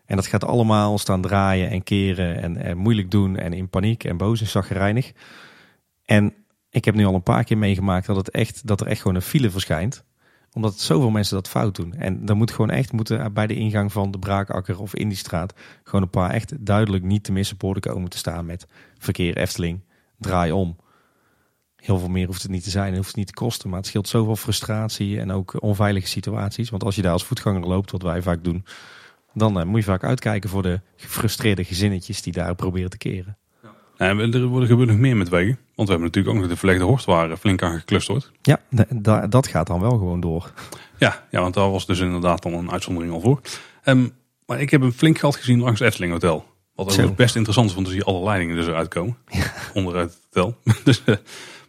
En 0.07 0.17
dat 0.17 0.27
gaat 0.27 0.45
allemaal 0.45 0.99
staan 0.99 1.23
draaien 1.23 1.71
en 1.71 1.83
keren 1.83 2.43
en, 2.43 2.57
en 2.57 2.77
moeilijk 2.77 3.11
doen. 3.11 3.37
En 3.37 3.53
in 3.53 3.69
paniek 3.69 4.05
en 4.05 4.17
boos 4.17 4.41
en 4.41 4.47
zaggerijnig. 4.47 5.13
En 6.05 6.35
ik 6.71 6.85
heb 6.85 6.95
nu 6.95 7.05
al 7.05 7.15
een 7.15 7.23
paar 7.23 7.45
keer 7.45 7.59
meegemaakt 7.59 8.07
dat, 8.07 8.17
het 8.17 8.31
echt, 8.31 8.67
dat 8.67 8.81
er 8.81 8.87
echt 8.87 9.01
gewoon 9.01 9.17
een 9.17 9.23
file 9.23 9.51
verschijnt 9.51 10.05
omdat 10.55 10.81
zoveel 10.81 11.11
mensen 11.11 11.35
dat 11.35 11.49
fout 11.49 11.77
doen. 11.77 11.95
En 11.95 12.25
dan 12.25 12.37
moet 12.37 12.51
gewoon 12.51 12.71
echt 12.71 12.93
moeten 12.93 13.33
bij 13.33 13.47
de 13.47 13.55
ingang 13.55 13.93
van 13.93 14.11
de 14.11 14.19
Braakakker 14.19 14.81
of 14.81 14.95
in 14.95 15.09
die 15.09 15.19
straat 15.19 15.55
gewoon 15.83 16.03
een 16.03 16.11
paar 16.11 16.31
echt 16.31 16.67
duidelijk 16.67 17.05
niet 17.05 17.25
te 17.25 17.33
missen 17.33 17.57
borden 17.57 17.83
komen 17.83 18.11
te 18.11 18.19
staan 18.19 18.47
met 18.47 18.67
verkeer 18.99 19.37
Efteling, 19.37 19.81
draai 20.19 20.53
om. 20.53 20.77
Heel 21.77 21.99
veel 21.99 22.09
meer 22.09 22.27
hoeft 22.27 22.43
het 22.43 22.51
niet 22.51 22.65
te 22.65 22.71
zijn 22.71 22.95
hoeft 22.95 23.07
het 23.07 23.17
niet 23.17 23.27
te 23.27 23.33
kosten. 23.33 23.69
Maar 23.69 23.79
het 23.79 23.87
scheelt 23.87 24.09
zoveel 24.09 24.37
frustratie 24.37 25.21
en 25.21 25.33
ook 25.33 25.63
onveilige 25.63 26.07
situaties. 26.07 26.71
Want 26.71 26.85
als 26.85 26.97
je 26.97 27.03
daar 27.03 27.13
als 27.13 27.25
voetganger 27.25 27.67
loopt, 27.67 27.91
wat 27.91 28.03
wij 28.03 28.23
vaak 28.23 28.45
doen, 28.45 28.65
dan 29.35 29.59
uh, 29.59 29.65
moet 29.65 29.79
je 29.79 29.85
vaak 29.85 30.05
uitkijken 30.05 30.51
voor 30.51 30.63
de 30.63 30.81
gefrustreerde 30.97 31.65
gezinnetjes 31.65 32.23
die 32.23 32.33
daar 32.33 32.55
proberen 32.55 32.91
te 32.91 32.99
keren. 32.99 33.37
Ja, 33.97 34.07
er 34.07 34.67
gebeurt 34.67 34.89
nog 34.89 34.99
meer 34.99 35.17
met 35.17 35.29
wegen. 35.29 35.59
Want 35.75 35.89
we 35.89 35.95
hebben 35.95 36.01
natuurlijk 36.01 36.35
ook 36.35 36.41
nog 36.41 36.51
de 36.51 36.57
verlegde 36.57 36.85
horst 36.85 37.05
waar 37.05 37.37
flink 37.37 37.63
aan 37.63 37.79
geklust 37.79 38.09
wordt. 38.09 38.31
Ja, 38.43 38.61
dat 39.29 39.47
gaat 39.47 39.67
dan 39.67 39.81
wel 39.81 39.91
gewoon 39.91 40.21
door. 40.21 40.53
Ja, 40.99 41.25
ja, 41.31 41.41
want 41.41 41.55
daar 41.55 41.71
was 41.71 41.87
dus 41.87 41.99
inderdaad 42.01 42.43
dan 42.43 42.53
een 42.53 42.71
uitzondering 42.71 43.13
al 43.13 43.21
voor. 43.21 43.41
Um, 43.85 44.13
maar 44.47 44.61
ik 44.61 44.71
heb 44.71 44.81
een 44.81 44.93
flink 44.93 45.19
gat 45.19 45.37
gezien 45.37 45.61
langs 45.61 45.79
het 45.79 45.89
Efteling 45.89 46.13
Hotel. 46.13 46.45
Wat 46.75 47.01
ook 47.01 47.17
best 47.17 47.35
interessant 47.35 47.69
is, 47.69 47.75
want 47.75 47.87
dan 47.87 47.95
zie 47.95 48.05
je 48.05 48.11
alle 48.11 48.25
leidingen 48.25 48.57
dus 48.57 48.67
eruit 48.67 48.89
komen. 48.89 49.17
Ja. 49.29 49.53
Onderuit 49.75 50.13
het 50.13 50.21
hotel. 50.31 50.59
dus, 50.85 51.03
uh, 51.07 51.17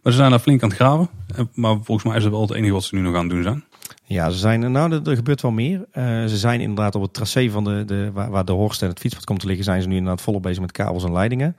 maar 0.04 0.12
ze 0.12 0.20
zijn 0.20 0.30
daar 0.30 0.40
flink 0.40 0.64
aan 0.64 0.70
het 0.70 0.78
graven. 0.78 1.10
Maar 1.54 1.76
volgens 1.84 2.04
mij 2.04 2.18
is 2.18 2.24
dat 2.24 2.32
wel 2.32 2.42
het 2.42 2.52
enige 2.52 2.74
wat 2.74 2.84
ze 2.84 2.96
nu 2.96 3.02
nog 3.02 3.16
aan 3.16 3.22
het 3.22 3.30
doen 3.30 3.44
zijn. 3.44 3.64
Ja, 4.08 4.30
ze 4.30 4.38
zijn, 4.38 4.72
nou, 4.72 4.92
er, 4.92 5.10
er 5.10 5.16
gebeurt 5.16 5.42
wel 5.42 5.52
meer. 5.52 5.78
Uh, 5.80 6.04
ze 6.26 6.38
zijn 6.38 6.62
inderdaad 6.62 6.96
op 6.96 7.02
het 7.02 7.14
tracé 7.14 7.50
van 7.50 7.64
de, 7.64 7.86
de, 7.86 8.12
waar, 8.12 8.30
waar 8.30 8.46
de 8.46 8.52
horst 8.52 8.82
en 8.82 8.90
het 8.90 9.00
fietspad 9.00 9.26
komt 9.26 9.40
te 9.40 9.48
liggen, 9.48 9.66
zijn 9.66 9.82
ze 9.82 9.88
nu 9.88 9.96
inderdaad 9.96 10.22
volop 10.22 10.42
bezig 10.42 10.62
met 10.62 10.72
kabels 10.72 11.04
en 11.04 11.12
leidingen. 11.12 11.56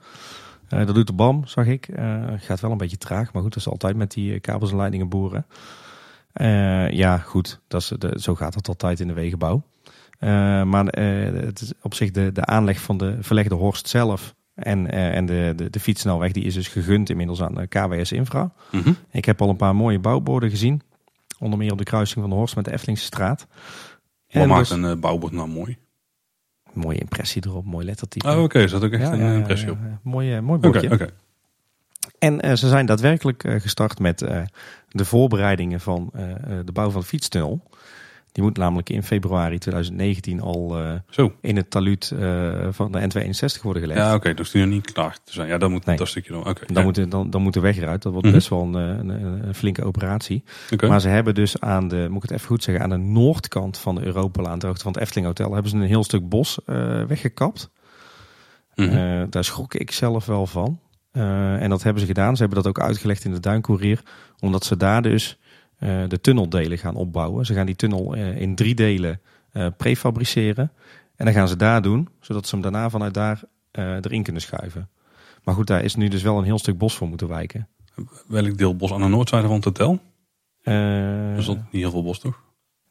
Uh, 0.69 0.85
dat 0.85 0.95
doet 0.95 1.07
de 1.07 1.13
BAM, 1.13 1.45
zag 1.45 1.65
ik. 1.65 1.87
Uh, 1.87 2.23
gaat 2.37 2.59
wel 2.59 2.71
een 2.71 2.77
beetje 2.77 2.97
traag, 2.97 3.33
maar 3.33 3.41
goed, 3.41 3.53
dat 3.53 3.61
is 3.61 3.69
altijd 3.69 3.95
met 3.95 4.11
die 4.11 4.39
kabels 4.39 4.71
en 4.71 4.77
leidingen 4.77 5.09
boeren. 5.09 5.45
Ja, 6.89 7.17
goed, 7.17 7.59
dat 7.67 7.81
is, 7.81 7.91
de, 7.97 8.17
zo 8.19 8.35
gaat 8.35 8.53
het 8.53 8.67
altijd 8.67 8.99
in 8.99 9.07
de 9.07 9.13
wegenbouw. 9.13 9.63
maar 10.65 10.85
het 10.85 11.61
is 11.61 11.73
op 11.81 11.93
zich 11.93 12.11
de, 12.11 12.31
de 12.31 12.45
aanleg 12.45 12.79
van 12.79 12.97
de 12.97 13.17
verlegde 13.21 13.55
horst 13.55 13.87
zelf 13.87 14.35
en, 14.53 14.91
en 14.91 15.25
de, 15.25 15.53
de, 15.55 15.69
de 15.69 15.79
fietssnelweg, 15.79 16.31
die 16.31 16.43
is 16.43 16.53
dus 16.53 16.67
gegund 16.67 17.09
inmiddels 17.09 17.41
aan 17.41 17.53
de 17.53 17.67
KWS 17.67 18.11
Infra. 18.11 18.51
Mm 18.71 18.81
-hmm. 18.81 18.95
Ik 19.11 19.25
heb 19.25 19.41
al 19.41 19.49
een 19.49 19.55
paar 19.55 19.75
mooie 19.75 19.99
bouwborden 19.99 20.49
gezien. 20.49 20.81
Onder 21.39 21.59
meer 21.59 21.71
op 21.71 21.77
de 21.77 21.83
kruising 21.83 22.19
van 22.19 22.29
de 22.29 22.35
Horst 22.35 22.55
met 22.55 22.65
de 22.65 22.71
Eftelingse 22.71 23.05
straat. 23.05 23.47
Wat 24.27 24.43
en 24.43 24.47
maakt 24.47 24.69
dus, 24.69 24.77
een 24.77 24.99
bouwbord 24.99 25.33
nou 25.33 25.47
mooi? 25.47 25.77
mooie 26.77 26.97
impressie 26.97 27.45
erop, 27.45 27.65
mooi 27.65 27.85
lettertype. 27.85 28.27
Oh, 28.27 28.33
oké, 28.33 28.43
okay. 28.43 28.63
is 28.63 28.71
dat 28.71 28.83
ook 28.83 28.91
echt 28.91 29.01
ja, 29.01 29.11
een 29.11 29.19
ja, 29.19 29.33
impressie 29.33 29.71
op? 29.71 29.77
Mooi, 30.01 30.41
mooi 30.41 30.59
bordje. 30.59 30.91
Okay. 30.91 31.09
En 32.19 32.45
uh, 32.45 32.53
ze 32.53 32.67
zijn 32.67 32.85
daadwerkelijk 32.85 33.43
uh, 33.43 33.61
gestart 33.61 33.99
met 33.99 34.21
uh, 34.21 34.41
de 34.89 35.05
voorbereidingen 35.05 35.79
van 35.79 36.09
de 36.65 36.71
bouw 36.73 36.89
van 36.89 37.01
de 37.01 37.07
fietstunnel. 37.07 37.63
Die 38.37 38.45
moet 38.45 38.57
namelijk 38.57 38.89
in 38.89 39.03
februari 39.03 39.57
2019 39.57 40.41
al 40.41 40.77
Zo. 41.09 41.33
in 41.41 41.55
het 41.55 41.69
taluut 41.69 42.13
van 42.69 42.91
de 42.91 43.01
N261 43.01 43.61
worden 43.61 43.81
gelegd. 43.81 43.99
Ja, 43.99 44.15
oké, 44.15 44.33
dus 44.33 44.51
die 44.51 44.61
nog 44.61 44.73
niet 44.73 44.91
klaar 44.91 45.17
te 45.23 45.33
zijn. 45.33 45.47
Ja, 45.47 45.57
dan 45.57 45.71
moet 45.71 45.85
nee. 45.85 45.97
dat 45.97 46.07
stukje 46.07 46.33
dan. 46.33 46.47
Oké. 46.47 46.73
dan, 46.73 46.83
moet, 46.83 47.11
dan, 47.11 47.29
dan 47.29 47.41
moet 47.41 47.53
de 47.53 47.59
weg 47.59 47.77
eruit. 47.77 48.01
Dat 48.01 48.11
wordt 48.11 48.27
mm 48.27 48.33
-hmm. 48.33 48.39
best 48.39 48.49
wel 48.49 48.61
een, 48.63 49.09
een, 49.09 49.47
een, 49.47 49.55
flinke 49.55 49.83
operatie. 49.83 50.43
Maar 50.87 51.01
ze 51.01 51.07
hebben 51.07 51.35
dus 51.35 51.59
aan 51.59 51.87
de, 51.87 52.07
moet 52.09 52.23
ik 52.23 52.29
het 52.29 52.31
even 52.31 52.47
goed 52.47 52.63
zeggen, 52.63 52.83
aan 52.83 52.89
de 52.89 52.97
noordkant 52.97 53.77
van 53.77 53.95
de 53.95 54.05
Europalaan, 54.05 54.59
ter 54.59 54.67
hoogte 54.67 54.83
van 54.83 54.91
het 54.91 55.01
Efteling 55.01 55.27
Hotel, 55.27 55.53
hebben 55.53 55.71
ze 55.71 55.77
een 55.77 55.83
heel 55.83 56.03
stuk 56.03 56.29
bos 56.29 56.59
weggekapt. 57.07 57.69
Mm 58.75 58.89
-hmm. 58.89 59.29
daar 59.29 59.43
schrok 59.43 59.73
ik 59.73 59.91
zelf 59.91 60.25
wel 60.25 60.47
van. 60.47 60.79
En 61.11 61.69
dat 61.69 61.83
hebben 61.83 62.01
ze 62.01 62.07
gedaan. 62.07 62.35
Ze 62.35 62.43
hebben 62.43 62.63
dat 62.63 62.67
ook 62.67 62.83
uitgelegd 62.83 63.23
in 63.23 63.31
de 63.31 63.39
Duincourier. 63.39 64.01
Omdat 64.39 64.65
ze 64.65 64.77
daar 64.77 65.01
dus 65.01 65.37
de 65.79 66.19
tunneldelen 66.21 66.77
gaan 66.77 66.95
opbouwen. 66.95 67.45
Ze 67.45 67.53
gaan 67.53 67.65
die 67.65 67.75
tunnel 67.75 68.15
uh, 68.15 68.41
in 68.41 68.55
drie 68.55 68.75
delen 68.75 69.21
prefabriceren. 69.77 70.71
En 71.15 71.25
dan 71.25 71.33
gaan 71.33 71.47
ze 71.47 71.55
daar 71.55 71.81
doen. 71.81 72.09
Zodat 72.19 72.47
ze 72.47 72.53
hem 72.55 72.63
daarna 72.63 72.89
vanuit 72.89 73.13
daar 73.13 73.41
erin 73.71 74.23
kunnen 74.23 74.41
schuiven. 74.41 74.89
Maar 75.43 75.55
goed, 75.55 75.67
daar 75.67 75.83
is 75.83 75.95
nu 75.95 76.07
dus 76.07 76.21
wel 76.21 76.37
een 76.37 76.43
heel 76.43 76.59
stuk 76.59 76.77
bos 76.77 76.95
voor 76.95 77.07
moeten 77.07 77.27
wijken. 77.27 77.67
Welk 78.27 78.57
deel 78.57 78.75
bos 78.75 78.91
aan 78.91 79.01
de 79.01 79.07
noordzijde 79.07 79.47
van 79.47 79.55
het 79.55 79.65
hotel? 79.65 79.99
er 80.63 81.37
is 81.37 81.47
niet 81.47 81.59
heel 81.71 81.91
veel 81.91 82.03
bos 82.03 82.19
toch? 82.19 82.41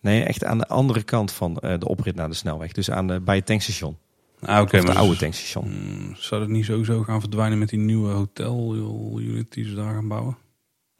Nee, 0.00 0.22
echt 0.22 0.44
aan 0.44 0.58
de 0.58 0.68
andere 0.68 1.02
kant 1.02 1.32
van 1.32 1.54
de 1.54 1.88
oprit 1.88 2.14
naar 2.14 2.28
de 2.28 2.34
snelweg. 2.34 2.72
Dus 2.72 2.90
aan 2.90 3.06
de, 3.06 3.20
bij 3.20 3.36
het 3.36 3.46
tankstation. 3.46 3.96
Ah, 4.40 4.60
oké, 4.60 4.82
maar 4.82 4.96
oude 4.96 5.16
tankstation. 5.16 5.64
Hmm, 5.64 6.14
zou 6.16 6.40
het 6.40 6.50
niet 6.50 6.64
sowieso 6.64 7.02
gaan 7.02 7.20
verdwijnen 7.20 7.58
met 7.58 7.68
die 7.68 7.78
nieuwe 7.78 8.12
hotel 8.12 8.74
unit 9.18 9.52
die 9.52 9.64
ze 9.64 9.74
daar 9.74 9.94
gaan 9.94 10.08
bouwen? 10.08 10.36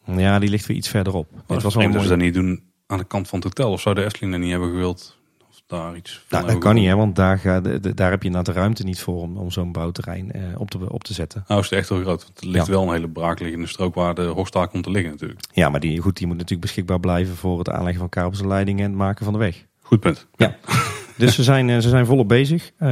Ja, 0.06 0.38
die 0.38 0.50
ligt 0.50 0.66
weer 0.66 0.76
iets 0.76 0.88
verderop. 0.88 1.28
Het 1.46 1.62
was 1.62 1.74
wel 1.74 1.90
dat 1.90 2.02
ze 2.02 2.08
dat 2.08 2.18
niet 2.18 2.34
doen 2.34 2.62
aan 2.86 2.98
de 2.98 3.04
kant 3.04 3.28
van 3.28 3.38
het 3.38 3.48
hotel. 3.48 3.72
Of 3.72 3.80
zou 3.80 3.94
de 3.94 4.04
Efteling 4.04 4.32
dat 4.32 4.40
niet 4.40 4.50
hebben 4.50 4.68
gewild? 4.68 5.16
Of 5.48 5.62
daar 5.66 5.96
iets 5.96 6.24
van 6.28 6.38
nou, 6.38 6.52
dat 6.52 6.60
kan 6.60 6.74
niet, 6.74 6.86
hè, 6.86 6.96
want 6.96 7.16
daar, 7.16 7.38
ga, 7.38 7.60
de, 7.60 7.94
daar 7.94 8.10
heb 8.10 8.22
je 8.22 8.30
nou 8.30 8.44
de 8.44 8.52
ruimte 8.52 8.84
niet 8.84 9.00
voor 9.00 9.20
om, 9.20 9.36
om 9.36 9.50
zo'n 9.50 9.72
bouwterrein 9.72 10.32
eh, 10.32 10.42
op, 10.58 10.70
te, 10.70 10.92
op 10.92 11.04
te 11.04 11.12
zetten. 11.12 11.44
Nou, 11.48 11.60
is 11.60 11.70
het 11.70 11.78
echt 11.78 11.88
heel 11.88 12.00
groot. 12.00 12.22
Want 12.22 12.40
er 12.40 12.48
ligt 12.48 12.66
ja. 12.66 12.72
wel 12.72 12.82
een 12.82 12.92
hele 12.92 13.08
braakliggende 13.08 13.66
strook 13.66 13.94
waar 13.94 14.14
de 14.14 14.22
Hofstaak 14.22 14.70
komt 14.70 14.84
te 14.84 14.90
liggen 14.90 15.10
natuurlijk. 15.10 15.40
Ja, 15.52 15.68
maar 15.68 15.80
die, 15.80 16.00
goed, 16.00 16.16
die 16.16 16.26
moet 16.26 16.36
natuurlijk 16.36 16.66
beschikbaar 16.66 17.00
blijven 17.00 17.36
voor 17.36 17.58
het 17.58 17.70
aanleggen 17.70 17.98
van 17.98 18.08
kabels 18.08 18.40
en 18.40 18.48
leidingen 18.48 18.84
en 18.84 18.90
het 18.90 18.98
maken 18.98 19.24
van 19.24 19.32
de 19.32 19.38
weg. 19.38 19.64
Goed 19.80 20.00
punt. 20.00 20.26
Ja. 20.36 20.56
Dus 21.16 21.34
ze 21.34 21.42
zijn, 21.42 21.82
ze 21.82 21.88
zijn 21.88 22.06
volop 22.06 22.28
bezig 22.28 22.70
uh, 22.78 22.88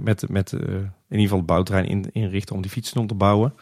met, 0.00 0.28
met 0.28 0.52
uh, 0.52 0.60
in 0.60 0.92
ieder 1.08 1.22
geval 1.22 1.38
het 1.38 1.46
bouwterrein 1.46 1.86
in, 1.86 2.10
inrichten 2.12 2.54
om 2.54 2.62
die 2.62 2.70
fietsen 2.70 3.06
te 3.06 3.14
bouwen. 3.14 3.54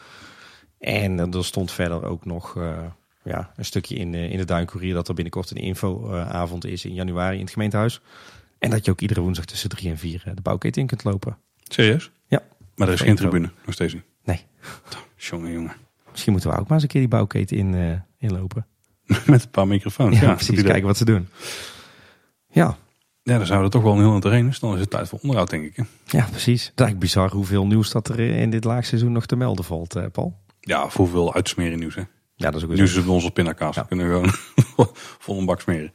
En 0.78 1.32
er 1.32 1.44
stond 1.44 1.72
verder 1.72 2.04
ook 2.04 2.24
nog 2.24 2.54
uh, 2.54 2.78
ja, 3.24 3.52
een 3.56 3.64
stukje 3.64 3.94
in, 3.94 4.14
in 4.14 4.36
de 4.36 4.44
Duincourier 4.44 4.94
dat 4.94 5.08
er 5.08 5.14
binnenkort 5.14 5.50
een 5.50 5.56
infoavond 5.56 6.64
is 6.64 6.84
in 6.84 6.94
januari 6.94 7.36
in 7.36 7.42
het 7.42 7.52
gemeentehuis. 7.52 8.00
En 8.58 8.70
dat 8.70 8.84
je 8.84 8.90
ook 8.90 9.00
iedere 9.00 9.20
woensdag 9.20 9.44
tussen 9.44 9.68
drie 9.68 9.90
en 9.90 9.98
vier 9.98 10.22
de 10.34 10.42
bouwketen 10.42 10.80
in 10.80 10.86
kunt 10.86 11.04
lopen. 11.04 11.38
Serieus? 11.62 12.10
Ja. 12.26 12.42
Maar 12.74 12.88
er 12.88 12.94
is 12.94 13.00
geen 13.00 13.16
tribune, 13.16 13.50
nog 13.64 13.74
steeds 13.74 13.94
niet? 13.94 14.04
Nee. 14.24 14.44
Jongen, 15.16 15.52
jongen. 15.52 15.72
Misschien 16.10 16.32
moeten 16.32 16.50
we 16.50 16.56
ook 16.56 16.62
maar 16.62 16.72
eens 16.72 16.82
een 16.82 16.88
keer 16.88 17.00
die 17.00 17.10
bouwketen 17.10 17.56
in, 17.56 18.02
inlopen. 18.18 18.66
Met 19.26 19.42
een 19.42 19.50
paar 19.50 19.66
microfoons. 19.66 20.18
Ja, 20.18 20.26
ja 20.26 20.34
precies. 20.34 20.62
Kijken 20.62 20.86
wat 20.86 20.96
ze 20.96 21.04
doen. 21.04 21.28
Ja, 22.50 22.76
ja, 23.28 23.36
dan 23.36 23.46
zouden 23.46 23.68
we 23.68 23.74
toch 23.74 23.82
wel 23.82 23.92
een 23.92 23.98
heel 23.98 24.12
aan 24.12 24.20
terrein. 24.20 24.46
Dus 24.46 24.58
dan 24.58 24.74
is 24.74 24.80
het 24.80 24.90
tijd 24.90 25.08
voor 25.08 25.18
onderhoud, 25.22 25.50
denk 25.50 25.64
ik. 25.64 25.76
Hè? 25.76 25.82
Ja, 26.18 26.26
precies. 26.30 26.62
Het 26.62 26.72
is 26.72 26.84
eigenlijk 26.84 26.98
bizar 26.98 27.30
hoeveel 27.30 27.66
nieuws 27.66 27.90
dat 27.90 28.08
er 28.08 28.20
in 28.20 28.50
dit 28.50 28.64
laagseizoen 28.64 29.12
nog 29.12 29.26
te 29.26 29.36
melden 29.36 29.64
valt, 29.64 29.96
eh, 29.96 30.04
Paul. 30.12 30.36
Ja, 30.68 30.88
voor 30.88 31.04
hoeveel 31.04 31.34
uitsmeren 31.34 31.78
nieuws. 31.78 31.94
Hè? 31.94 32.02
Ja, 32.34 32.50
dat 32.50 32.54
is 32.54 32.64
ook 32.64 32.74
Nieuws 32.74 32.94
is 32.94 33.04
bij 33.04 33.14
onze 33.14 33.30
pindakaas. 33.30 33.74
Ja. 33.74 33.82
We 33.82 33.88
kunnen 33.88 34.06
gewoon 34.06 34.32
vol 35.24 35.38
een 35.38 35.44
bak 35.44 35.60
smeren. 35.60 35.92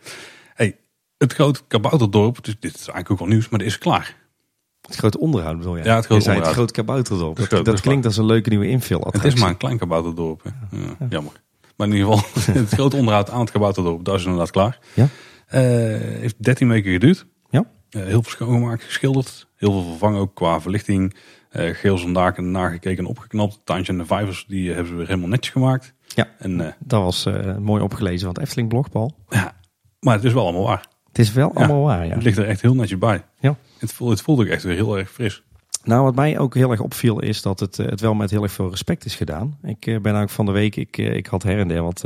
Hey, 0.53 0.77
het 1.17 1.33
grote 1.33 1.61
kabouterdorp, 1.67 2.43
dus 2.43 2.55
dit 2.59 2.71
is 2.71 2.79
eigenlijk 2.79 3.11
ook 3.11 3.19
wel 3.19 3.27
nieuws, 3.27 3.49
maar 3.49 3.59
dat 3.59 3.67
is 3.67 3.77
klaar. 3.77 4.15
Het 4.81 4.95
grote 4.95 5.19
onderhoud 5.19 5.57
bedoel 5.57 5.77
je? 5.77 5.83
Ja, 5.83 5.95
het 5.95 6.05
grote 6.05 6.21
onderhoud. 6.21 6.45
Het 6.45 6.55
grote 6.55 6.73
kabouterdorp. 6.73 7.35
Dat, 7.35 7.49
dat, 7.49 7.65
dat 7.65 7.81
klinkt 7.81 8.05
als 8.05 8.17
een 8.17 8.25
leuke 8.25 8.49
nieuwe 8.49 8.67
invul. 8.67 9.07
Het 9.11 9.23
is 9.23 9.35
maar 9.35 9.49
een 9.49 9.57
klein 9.57 9.77
kabouterdorp. 9.77 10.41
Ja. 10.43 10.79
Ja, 10.99 11.05
jammer. 11.09 11.33
Maar 11.75 11.87
in 11.87 11.93
ieder 11.93 12.13
geval, 12.13 12.29
het 12.61 12.73
grote 12.73 12.95
onderhoud 12.95 13.29
aan 13.29 13.39
het 13.39 13.51
kabouterdorp, 13.51 14.05
dat 14.05 14.15
is 14.15 14.23
inderdaad 14.23 14.51
klaar. 14.51 14.79
Ja. 14.93 15.03
Uh, 15.03 15.09
heeft 16.19 16.43
13 16.43 16.67
weken 16.67 16.91
geduurd. 16.91 17.25
Ja. 17.49 17.65
heel 17.89 18.23
veel 18.23 18.31
schoongemaakt, 18.31 18.83
geschilderd. 18.83 19.47
Heel 19.55 19.71
veel 19.71 19.89
vervangen 19.89 20.19
ook 20.19 20.35
qua 20.35 20.61
verlichting. 20.61 21.15
Uh, 21.53 21.75
geel 21.75 21.97
zondaken 21.97 22.51
nagekeken 22.51 23.03
en 23.03 23.09
opgeknapt. 23.09 23.61
Tuintje 23.63 23.91
en 23.91 23.97
de 23.97 24.05
vijvers 24.05 24.45
die 24.47 24.67
hebben 24.67 24.87
ze 24.87 24.95
weer 24.95 25.07
helemaal 25.07 25.29
netjes 25.29 25.53
gemaakt. 25.53 25.93
Ja, 26.07 26.27
en, 26.39 26.75
dat 26.79 27.01
was 27.01 27.27
mooi 27.59 27.81
opgelezen 27.81 28.19
van 28.19 28.29
het 28.29 28.39
Efteling 28.39 28.69
blogbal. 28.69 29.15
Ja, 29.29 29.55
maar 29.99 30.15
het 30.15 30.23
is 30.23 30.33
wel 30.33 30.43
allemaal 30.43 30.63
waar. 30.63 30.87
Het 31.07 31.19
is 31.19 31.33
wel 31.33 31.53
allemaal 31.53 31.83
waar, 31.83 32.05
ja. 32.05 32.13
Het 32.13 32.23
ligt 32.23 32.37
er 32.37 32.47
echt 32.47 32.61
heel 32.61 32.75
netjes 32.75 32.99
bij. 32.99 33.23
Ja. 33.39 33.55
Het 33.79 33.93
voelt, 33.93 34.09
het 34.09 34.21
voelt 34.21 34.39
ook 34.39 34.45
echt 34.45 34.63
weer 34.63 34.75
heel 34.75 34.97
erg 34.97 35.11
fris. 35.11 35.43
Nou, 35.83 36.03
wat 36.03 36.15
mij 36.15 36.39
ook 36.39 36.55
heel 36.55 36.71
erg 36.71 36.79
opviel 36.79 37.19
is 37.19 37.41
dat 37.41 37.59
het, 37.59 37.77
het 37.77 38.01
wel 38.01 38.13
met 38.13 38.29
heel 38.29 38.43
erg 38.43 38.51
veel 38.51 38.69
respect 38.69 39.05
is 39.05 39.15
gedaan. 39.15 39.57
Ik 39.63 39.79
ben 39.79 39.93
eigenlijk 39.93 40.29
van 40.29 40.45
de 40.45 40.51
week, 40.51 40.75
ik, 40.75 40.97
ik 40.97 41.25
had 41.25 41.43
her 41.43 41.59
en 41.59 41.67
der 41.67 41.83
wat, 41.83 42.05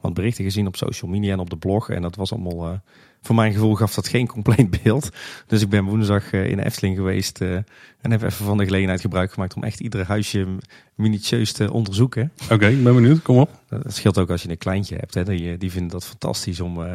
wat 0.00 0.14
berichten 0.14 0.44
gezien 0.44 0.66
op 0.66 0.76
social 0.76 1.10
media 1.10 1.32
en 1.32 1.38
op 1.38 1.50
de 1.50 1.56
blog. 1.56 1.90
En 1.90 2.02
dat 2.02 2.16
was 2.16 2.32
allemaal 2.32 2.80
voor 3.24 3.34
mijn 3.34 3.52
gevoel 3.52 3.74
gaf 3.74 3.94
dat 3.94 4.08
geen 4.08 4.26
compleet 4.26 4.82
beeld. 4.82 5.10
Dus 5.46 5.62
ik 5.62 5.68
ben 5.68 5.84
woensdag 5.84 6.32
eh, 6.32 6.50
in 6.50 6.58
Efteling 6.58 6.96
geweest 6.96 7.40
uh, 7.40 7.54
en 8.00 8.10
heb 8.10 8.22
even 8.22 8.44
van 8.44 8.58
de 8.58 8.64
gelegenheid 8.64 9.00
gebruik 9.00 9.32
gemaakt 9.32 9.54
om 9.54 9.62
echt 9.62 9.80
ieder 9.80 10.06
huisje 10.06 10.46
minutieus 10.94 11.52
te 11.52 11.72
onderzoeken. 11.72 12.32
Oké, 12.50 12.66
ik 12.66 12.82
ben 12.82 12.94
benieuwd. 12.94 13.22
Kom 13.22 13.38
op. 13.38 13.50
Dat 13.68 13.94
scheelt 13.94 14.18
ook 14.18 14.30
als 14.30 14.42
je 14.42 14.50
een 14.50 14.58
kleintje 14.58 14.96
hebt. 14.96 15.14
Hè. 15.14 15.24
Die, 15.24 15.58
die 15.58 15.70
vinden 15.70 15.90
dat 15.90 16.06
fantastisch 16.06 16.60
om 16.60 16.80
uh, 16.80 16.86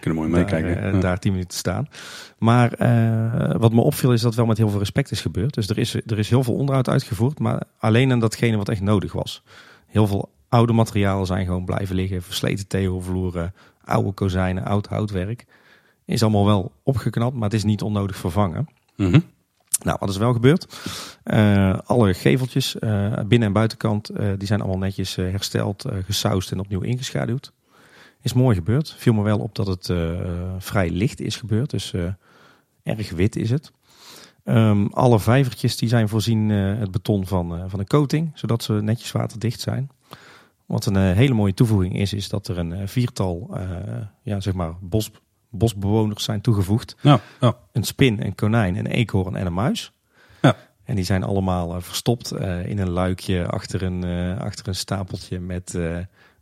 Kunnen 0.00 0.20
mooi 0.20 0.28
meekijken. 0.28 0.92
Daar, 0.92 1.00
daar 1.00 1.18
tien 1.18 1.30
minuten 1.30 1.52
te 1.52 1.58
staan. 1.58 1.88
Maar 2.38 2.70
wat 3.58 3.72
me 3.72 3.80
opviel 3.80 4.12
is 4.12 4.20
dat 4.20 4.34
wel 4.34 4.46
met 4.46 4.58
heel 4.58 4.68
veel 4.68 4.78
respect 4.78 5.10
is 5.10 5.20
gebeurd. 5.20 5.54
Dus 5.54 5.68
er 5.68 5.78
is, 5.78 5.94
er 5.94 6.18
is 6.18 6.30
heel 6.30 6.42
veel 6.44 6.54
onderhoud 6.54 6.88
uitgevoerd, 6.88 7.38
maar 7.38 7.62
alleen 7.78 8.12
aan 8.12 8.20
datgene 8.20 8.56
wat 8.56 8.68
echt 8.68 8.80
nodig 8.80 9.12
was. 9.12 9.42
Heel 9.86 10.06
veel 10.06 10.30
oude 10.48 10.72
materialen 10.72 11.26
zijn 11.26 11.46
gewoon 11.46 11.64
blijven 11.64 11.94
liggen. 11.94 12.22
Versleten 12.22 12.66
theovloeren, 12.66 13.54
oude 13.84 14.12
kozijnen, 14.12 14.64
oud 14.64 14.86
houtwerk. 14.86 15.44
Is 16.04 16.22
allemaal 16.22 16.46
wel 16.46 16.72
opgeknapt, 16.82 17.34
maar 17.34 17.44
het 17.44 17.52
is 17.54 17.64
niet 17.64 17.82
onnodig 17.82 18.16
vervangen. 18.16 18.68
Mhm. 18.96 19.20
Nou, 19.82 19.96
wat 20.00 20.08
is 20.08 20.16
wel 20.16 20.32
gebeurd? 20.32 20.80
Uh, 21.24 21.78
alle 21.84 22.14
geveltjes, 22.14 22.76
uh, 22.80 23.12
binnen- 23.26 23.48
en 23.48 23.52
buitenkant, 23.52 24.10
uh, 24.10 24.32
die 24.38 24.46
zijn 24.46 24.60
allemaal 24.60 24.78
netjes 24.78 25.16
hersteld, 25.16 25.84
gesausd 26.04 26.52
en 26.52 26.58
opnieuw 26.58 26.80
ingeschaduwd. 26.80 27.52
Is 28.20 28.32
mooi 28.32 28.56
gebeurd. 28.56 28.94
Viel 28.98 29.12
me 29.12 29.22
wel 29.22 29.38
op 29.38 29.54
dat 29.54 29.66
het 29.66 29.92
vrij 30.58 30.90
licht 30.90 31.20
is 31.20 31.36
gebeurd, 31.36 31.70
dus 31.70 31.92
erg 32.82 33.10
wit 33.10 33.36
is 33.36 33.50
het. 33.50 33.72
Um, 34.44 34.86
alle 34.92 35.20
vijvertjes 35.20 35.76
die 35.76 35.88
zijn 35.88 36.08
voorzien 36.08 36.48
het 36.48 36.90
beton 36.90 37.26
van, 37.26 37.70
van 37.70 37.78
een 37.78 37.86
coating, 37.86 38.30
zodat 38.34 38.62
ze 38.62 38.72
netjes 38.72 39.12
waterdicht 39.12 39.60
zijn. 39.60 39.90
Wat 40.66 40.86
een 40.86 40.96
hele 40.96 41.34
mooie 41.34 41.54
toevoeging 41.54 41.98
is, 41.98 42.12
is 42.12 42.28
dat 42.28 42.48
er 42.48 42.58
een 42.58 42.88
viertal 42.88 43.58
ja, 44.22 44.40
zeg 44.40 44.54
maar 44.54 44.74
bos, 44.80 45.10
bosbewoners 45.54 46.24
zijn 46.24 46.40
toegevoegd. 46.40 46.96
Ja, 47.00 47.20
ja. 47.40 47.56
Een 47.72 47.84
spin, 47.84 48.24
een 48.24 48.34
konijn, 48.34 48.76
een 48.76 48.86
eekhoorn 48.86 49.36
en 49.36 49.46
een 49.46 49.54
muis. 49.54 49.92
Ja. 50.42 50.56
En 50.84 50.94
die 50.94 51.04
zijn 51.04 51.22
allemaal 51.22 51.76
uh, 51.76 51.82
verstopt 51.82 52.32
uh, 52.32 52.66
in 52.66 52.78
een 52.78 52.90
luikje 52.90 53.46
achter 53.46 53.82
een, 53.82 54.06
uh, 54.06 54.38
achter 54.38 54.68
een 54.68 54.74
stapeltje 54.74 55.40
met, 55.40 55.78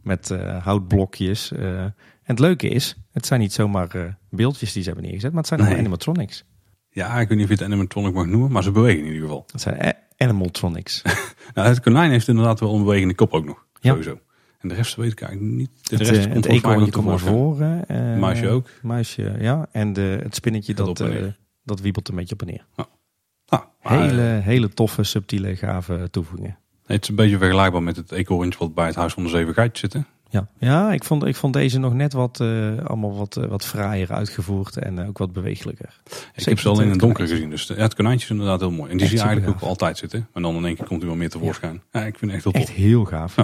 met 0.00 0.28
houtblokjes. 0.62 1.52
en 1.52 1.94
het 2.22 2.38
leuke 2.38 2.68
is, 2.68 2.96
het 3.12 3.26
zijn 3.26 3.40
niet 3.40 3.52
zomaar 3.52 4.18
beeldjes 4.30 4.72
die 4.72 4.82
ze 4.82 4.88
hebben 4.88 5.04
neergezet, 5.04 5.30
maar 5.30 5.40
het 5.40 5.48
zijn 5.48 5.60
nee. 5.60 5.68
allemaal 5.68 5.86
animatronics. 5.86 6.44
Ja, 6.90 7.20
ik 7.20 7.28
weet 7.28 7.38
niet 7.38 7.50
of 7.50 7.58
je 7.58 7.64
het 7.64 7.72
animatronic 7.72 8.14
mag 8.14 8.26
noemen, 8.26 8.52
maar 8.52 8.62
ze 8.62 8.70
bewegen 8.70 8.98
in 8.98 9.06
ieder 9.06 9.22
geval. 9.22 9.46
Het 9.52 9.60
zijn 9.60 9.94
animatronics. 10.16 11.02
nou, 11.54 11.68
het 11.68 11.80
konijn 11.80 12.10
heeft 12.10 12.28
inderdaad 12.28 12.60
wel 12.60 12.74
een 12.74 12.84
bewegende 12.84 13.14
kop 13.14 13.32
ook 13.32 13.44
nog. 13.44 13.66
Sowieso. 13.80 14.18
En 14.62 14.68
de 14.68 14.74
rest 14.74 14.94
weet 14.94 15.12
ik 15.12 15.20
eigenlijk 15.20 15.54
niet. 15.54 15.70
De 15.82 15.96
het, 15.96 16.08
rest 16.08 16.26
uh, 16.26 16.32
het 16.32 16.46
eekhoorntje 16.46 16.92
komt 16.92 17.06
naar 17.06 17.18
voren. 17.18 17.84
Uh, 17.90 18.18
muisje 18.18 18.48
ook. 18.48 18.68
Muisje, 18.82 19.36
ja. 19.38 19.68
En 19.72 19.92
de, 19.92 20.18
het 20.22 20.34
spinnetje 20.34 20.74
dat, 20.74 21.00
uh, 21.00 21.26
dat 21.64 21.80
wiebelt 21.80 22.08
een 22.08 22.14
beetje 22.14 22.34
op 22.34 22.40
en 22.40 22.46
neer. 22.46 22.66
Ja. 22.76 22.88
Ah, 23.46 23.62
hele, 23.78 24.22
hele 24.22 24.68
toffe, 24.68 25.02
subtiele, 25.02 25.56
gave 25.56 26.08
toevoegingen. 26.10 26.58
Het 26.86 27.02
is 27.02 27.08
een 27.08 27.14
beetje 27.14 27.38
vergelijkbaar 27.38 27.82
met 27.82 27.96
het 27.96 28.12
eekhoorntje 28.12 28.58
wat 28.58 28.74
bij 28.74 28.86
het 28.86 28.94
Huis 28.94 29.12
van 29.12 29.22
de 29.22 29.28
Zeven 29.28 29.54
Geitjes 29.54 29.80
zit. 29.80 29.92
Hè? 29.92 30.00
Ja, 30.32 30.48
ja 30.58 30.92
ik, 30.92 31.04
vond, 31.04 31.24
ik 31.24 31.36
vond 31.36 31.52
deze 31.52 31.78
nog 31.78 31.94
net 31.94 32.12
wat, 32.12 32.40
uh, 32.42 32.78
allemaal 32.84 33.16
wat, 33.16 33.36
uh, 33.36 33.44
wat 33.44 33.64
fraaier 33.64 34.12
uitgevoerd 34.12 34.76
en 34.76 34.98
uh, 34.98 35.08
ook 35.08 35.18
wat 35.18 35.32
bewegelijker. 35.32 36.00
Ik 36.34 36.44
heb 36.44 36.58
ze 36.58 36.68
al 36.68 36.80
in 36.80 36.88
het 36.88 36.98
donker 36.98 37.28
gezien, 37.28 37.50
dus 37.50 37.66
ja, 37.66 37.74
het 37.74 37.94
konijntje 37.94 38.24
is 38.24 38.30
inderdaad 38.30 38.60
heel 38.60 38.70
mooi. 38.70 38.90
En 38.90 38.96
die 38.96 39.06
zie 39.06 39.16
je 39.16 39.22
eigenlijk 39.22 39.56
ook 39.56 39.68
altijd 39.68 39.98
zitten. 39.98 40.28
Maar 40.32 40.42
dan 40.42 40.56
in 40.56 40.64
één 40.64 40.74
keer 40.74 40.86
komt 40.86 41.00
hij 41.00 41.08
wel 41.08 41.18
meer 41.18 41.30
tevoorschijn. 41.30 41.82
Ja. 41.92 42.00
ja, 42.00 42.06
ik 42.06 42.18
vind 42.18 42.32
het 42.32 42.40
echt 42.40 42.44
heel 42.44 42.52
tof. 42.52 42.62
Echt 42.62 42.70
heel 42.70 43.04
gaaf. 43.04 43.36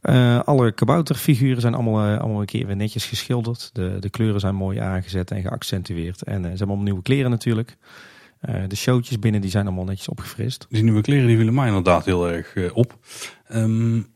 Ja. 0.00 0.38
alle 0.38 0.72
kabouterfiguren 0.72 1.60
zijn 1.60 1.74
allemaal, 1.74 2.18
allemaal 2.18 2.40
een 2.40 2.46
keer 2.46 2.66
weer 2.66 2.76
netjes 2.76 3.04
geschilderd. 3.04 3.70
De, 3.72 3.96
de 4.00 4.10
kleuren 4.10 4.40
zijn 4.40 4.54
mooi 4.54 4.78
aangezet 4.78 5.30
en 5.30 5.42
geaccentueerd. 5.42 6.22
En 6.22 6.42
ze 6.42 6.48
hebben 6.48 6.66
allemaal 6.66 6.84
nieuwe 6.84 7.02
kleren 7.02 7.30
natuurlijk. 7.30 7.76
de 8.68 8.76
showtjes 8.76 9.18
binnen 9.18 9.40
die 9.40 9.50
zijn 9.50 9.66
allemaal 9.66 9.84
netjes 9.84 10.08
opgefrist. 10.08 10.66
Die 10.68 10.82
nieuwe 10.82 11.00
kleren 11.00 11.26
die 11.26 11.36
vielen 11.36 11.54
mij 11.54 11.66
inderdaad 11.66 12.04
heel 12.04 12.30
erg 12.30 12.72
op. 12.72 12.98
Um, 13.52 14.14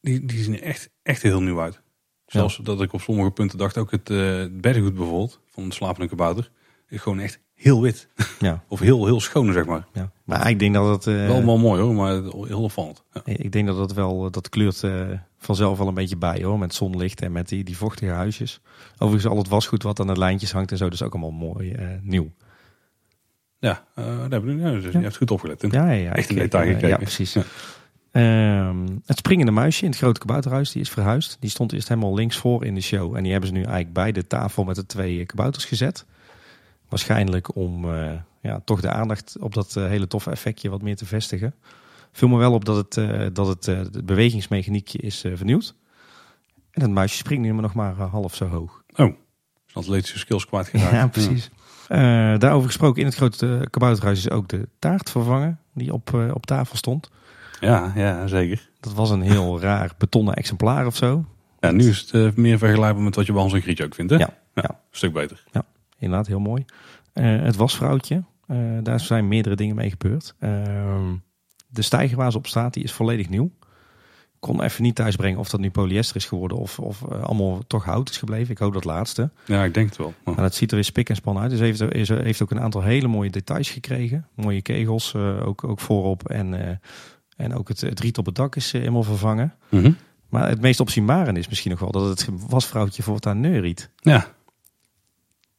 die, 0.00 0.24
die 0.24 0.42
zien 0.42 0.60
echt, 0.60 0.89
echt 1.02 1.22
heel 1.22 1.42
nieuw 1.42 1.60
uit. 1.60 1.80
Zelfs 2.26 2.56
ja. 2.56 2.62
dat 2.62 2.82
ik 2.82 2.92
op 2.92 3.00
sommige 3.00 3.30
punten 3.30 3.58
dacht, 3.58 3.78
ook 3.78 3.90
het, 3.90 4.10
uh, 4.10 4.44
beddengoed 4.50 4.94
bijvoorbeeld, 4.94 5.40
van 5.50 5.68
de 5.68 5.74
slapende 5.74 6.08
kabouter, 6.08 6.50
is 6.88 7.00
gewoon 7.00 7.20
echt 7.20 7.40
heel 7.54 7.82
wit. 7.82 8.08
Ja. 8.40 8.64
of 8.68 8.80
heel, 8.80 9.04
heel 9.04 9.20
schoon, 9.20 9.52
zeg 9.52 9.64
maar. 9.64 9.86
Ja. 9.92 10.10
Maar 10.24 10.50
ik 10.50 10.58
denk 10.58 10.74
dat 10.74 10.88
het... 10.88 11.14
Uh, 11.14 11.26
wel 11.26 11.44
wel 11.44 11.58
mooi 11.58 11.82
hoor, 11.82 11.94
maar 11.94 12.12
heel 12.22 12.62
opvallend. 12.62 13.04
Ja. 13.12 13.20
Ik 13.24 13.52
denk 13.52 13.66
dat 13.66 13.76
het 13.76 13.92
wel, 13.92 14.30
dat 14.30 14.48
kleurt 14.48 14.82
uh, 14.82 15.06
vanzelf 15.38 15.78
wel 15.78 15.88
een 15.88 15.94
beetje 15.94 16.16
bij 16.16 16.42
hoor, 16.42 16.58
met 16.58 16.74
zonlicht 16.74 17.22
en 17.22 17.32
met 17.32 17.48
die, 17.48 17.64
die 17.64 17.76
vochtige 17.76 18.12
huisjes. 18.12 18.60
Overigens 18.98 19.32
al 19.32 19.38
het 19.38 19.48
wasgoed 19.48 19.82
wat 19.82 20.00
aan 20.00 20.06
de 20.06 20.18
lijntjes 20.18 20.52
hangt 20.52 20.70
en 20.70 20.76
zo, 20.76 20.88
dus 20.88 21.02
ook 21.02 21.12
allemaal 21.12 21.30
mooi 21.30 21.76
nieuw. 22.02 22.32
Ja, 23.58 23.84
daar 23.94 24.30
heb 24.30 24.44
je, 24.44 24.56
ja, 24.56 24.70
dus 24.70 24.92
je 24.92 24.98
hebt 24.98 25.16
goed 25.16 25.30
opgelet. 25.30 25.66
Ja, 25.70 25.90
ja, 25.90 26.12
echt 26.12 26.30
in 26.30 26.36
detail 26.36 26.66
gekeken. 26.66 26.88
Ja, 26.88 26.96
precies. 26.96 27.36
Um, 28.12 29.02
het 29.06 29.18
springende 29.18 29.52
muisje 29.52 29.84
in 29.84 29.90
het 29.90 29.98
grote 29.98 30.20
kabouterhuis, 30.20 30.72
die 30.72 30.82
is 30.82 30.90
verhuisd. 30.90 31.36
Die 31.40 31.50
stond 31.50 31.72
eerst 31.72 31.88
helemaal 31.88 32.14
links 32.14 32.36
voor 32.36 32.64
in 32.64 32.74
de 32.74 32.80
show. 32.80 33.16
En 33.16 33.22
die 33.22 33.32
hebben 33.32 33.48
ze 33.48 33.54
nu 33.54 33.62
eigenlijk 33.62 33.92
bij 33.92 34.12
de 34.12 34.26
tafel 34.26 34.64
met 34.64 34.76
de 34.76 34.86
twee 34.86 35.26
kabouters 35.26 35.64
gezet. 35.64 36.06
Waarschijnlijk 36.88 37.56
om 37.56 37.84
uh, 37.84 38.12
ja, 38.40 38.60
toch 38.64 38.80
de 38.80 38.90
aandacht 38.90 39.36
op 39.40 39.54
dat 39.54 39.74
uh, 39.78 39.86
hele 39.86 40.06
toffe 40.06 40.30
effectje 40.30 40.70
wat 40.70 40.82
meer 40.82 40.96
te 40.96 41.06
vestigen. 41.06 41.54
Viel 42.12 42.28
me 42.28 42.36
wel 42.36 42.52
op 42.52 42.64
dat 42.64 42.76
het, 42.76 42.96
uh, 42.96 43.26
dat 43.32 43.46
het, 43.46 43.66
het 43.66 44.06
bewegingsmechaniekje 44.06 44.98
is 44.98 45.20
vernieuwd. 45.20 45.74
En 46.70 46.82
het 46.82 46.90
muisje 46.90 47.16
springt 47.16 47.44
nu 47.44 47.52
maar 47.52 47.62
nog 47.62 47.74
maar 47.74 47.94
half 47.94 48.34
zo 48.34 48.46
hoog. 48.46 48.82
Oh, 48.96 49.14
is 49.66 49.74
atletische 49.74 50.18
skills 50.18 50.46
kwijtgeraakt. 50.46 50.92
Ja, 50.92 51.06
precies. 51.08 51.50
Ja. 51.88 52.38
daarover 52.38 52.66
gesproken, 52.66 53.00
in 53.00 53.06
het 53.06 53.16
grote 53.16 53.66
kabouterhuis 53.70 54.18
is 54.18 54.30
ook 54.30 54.48
de 54.48 54.68
taart 54.78 55.10
vervangen 55.10 55.60
die 55.74 55.92
op, 55.92 56.30
op 56.32 56.46
tafel 56.46 56.76
stond. 56.76 57.10
Ja, 57.60 57.92
ja, 57.94 58.26
zeker. 58.26 58.70
Dat 58.80 58.94
was 58.94 59.10
een 59.10 59.20
heel 59.20 59.60
raar 59.68 59.92
betonnen 59.98 60.34
exemplaar 60.34 60.86
of 60.86 60.96
zo. 60.96 61.24
Ja, 61.60 61.70
nu 61.70 61.88
is 61.88 62.00
het 62.00 62.12
uh, 62.12 62.32
meer 62.34 62.58
vergelijkbaar 62.58 63.04
met 63.04 63.14
wat 63.14 63.26
je 63.26 63.32
bij 63.32 63.40
Hans 63.40 63.54
en 63.54 63.60
Grietje 63.60 63.84
ook 63.84 63.94
vindt, 63.94 64.12
hè? 64.12 64.18
Ja, 64.18 64.34
ja, 64.54 64.68
Een 64.68 64.76
stuk 64.90 65.12
beter. 65.12 65.44
Ja, 65.52 65.64
inderdaad, 65.98 66.26
heel 66.26 66.40
mooi. 66.40 66.64
Uh, 67.14 67.42
het 67.42 67.56
wasvrouwtje, 67.56 68.24
uh, 68.46 68.56
daar 68.82 69.00
zijn 69.00 69.28
meerdere 69.28 69.56
dingen 69.56 69.76
mee 69.76 69.90
gebeurd. 69.90 70.34
Ehm, 70.38 71.14
de 71.66 71.82
stijger 71.82 72.16
waar 72.16 72.30
ze 72.30 72.38
op 72.38 72.46
staat, 72.46 72.74
die 72.74 72.84
is 72.84 72.92
volledig 72.92 73.28
nieuw. 73.28 73.50
Kon 74.38 74.62
even 74.62 74.82
niet 74.82 74.94
thuisbrengen 74.94 75.38
of 75.38 75.48
dat 75.48 75.60
nu 75.60 75.70
polyester 75.70 76.16
is 76.16 76.24
geworden 76.24 76.58
of, 76.58 76.78
of 76.78 77.04
allemaal 77.08 77.62
toch 77.66 77.84
hout 77.84 78.10
is 78.10 78.18
gebleven. 78.18 78.50
Ik 78.50 78.58
hoop 78.58 78.72
dat 78.72 78.84
laatste. 78.84 79.30
Ja, 79.44 79.64
ik 79.64 79.74
denk 79.74 79.88
het 79.88 79.96
wel. 79.96 80.14
Maar 80.24 80.36
dat 80.36 80.54
ziet 80.54 80.70
er 80.70 80.74
weer 80.74 80.84
spik 80.84 81.08
en 81.08 81.16
span 81.16 81.38
uit. 81.38 81.50
Dus 81.50 81.60
heeft, 81.60 81.80
is, 81.80 82.08
heeft 82.08 82.42
ook 82.42 82.50
een 82.50 82.60
aantal 82.60 82.82
hele 82.82 83.08
mooie 83.08 83.30
details 83.30 83.70
gekregen. 83.70 84.26
Mooie 84.34 84.62
kegels, 84.62 85.14
ook, 85.14 85.64
ook 85.64 85.80
voorop 85.80 86.28
en 86.28 86.80
en 87.40 87.54
ook 87.54 87.68
het, 87.68 87.80
het 87.80 88.00
riet 88.00 88.18
op 88.18 88.26
het 88.26 88.34
dak 88.34 88.56
is 88.56 88.72
helemaal 88.72 89.02
vervangen. 89.02 89.54
Mm 89.68 89.82
-hmm. 89.82 89.96
Maar 90.28 90.48
het 90.48 90.60
meest 90.60 90.80
opzienbare 90.80 91.32
is 91.32 91.48
misschien 91.48 91.70
nog 91.70 91.80
wel 91.80 91.90
dat 91.90 92.08
het 92.08 92.28
wasvrouwtje 92.48 93.02
voortaan 93.02 93.40
neuriet. 93.40 93.90
Ja. 93.96 94.34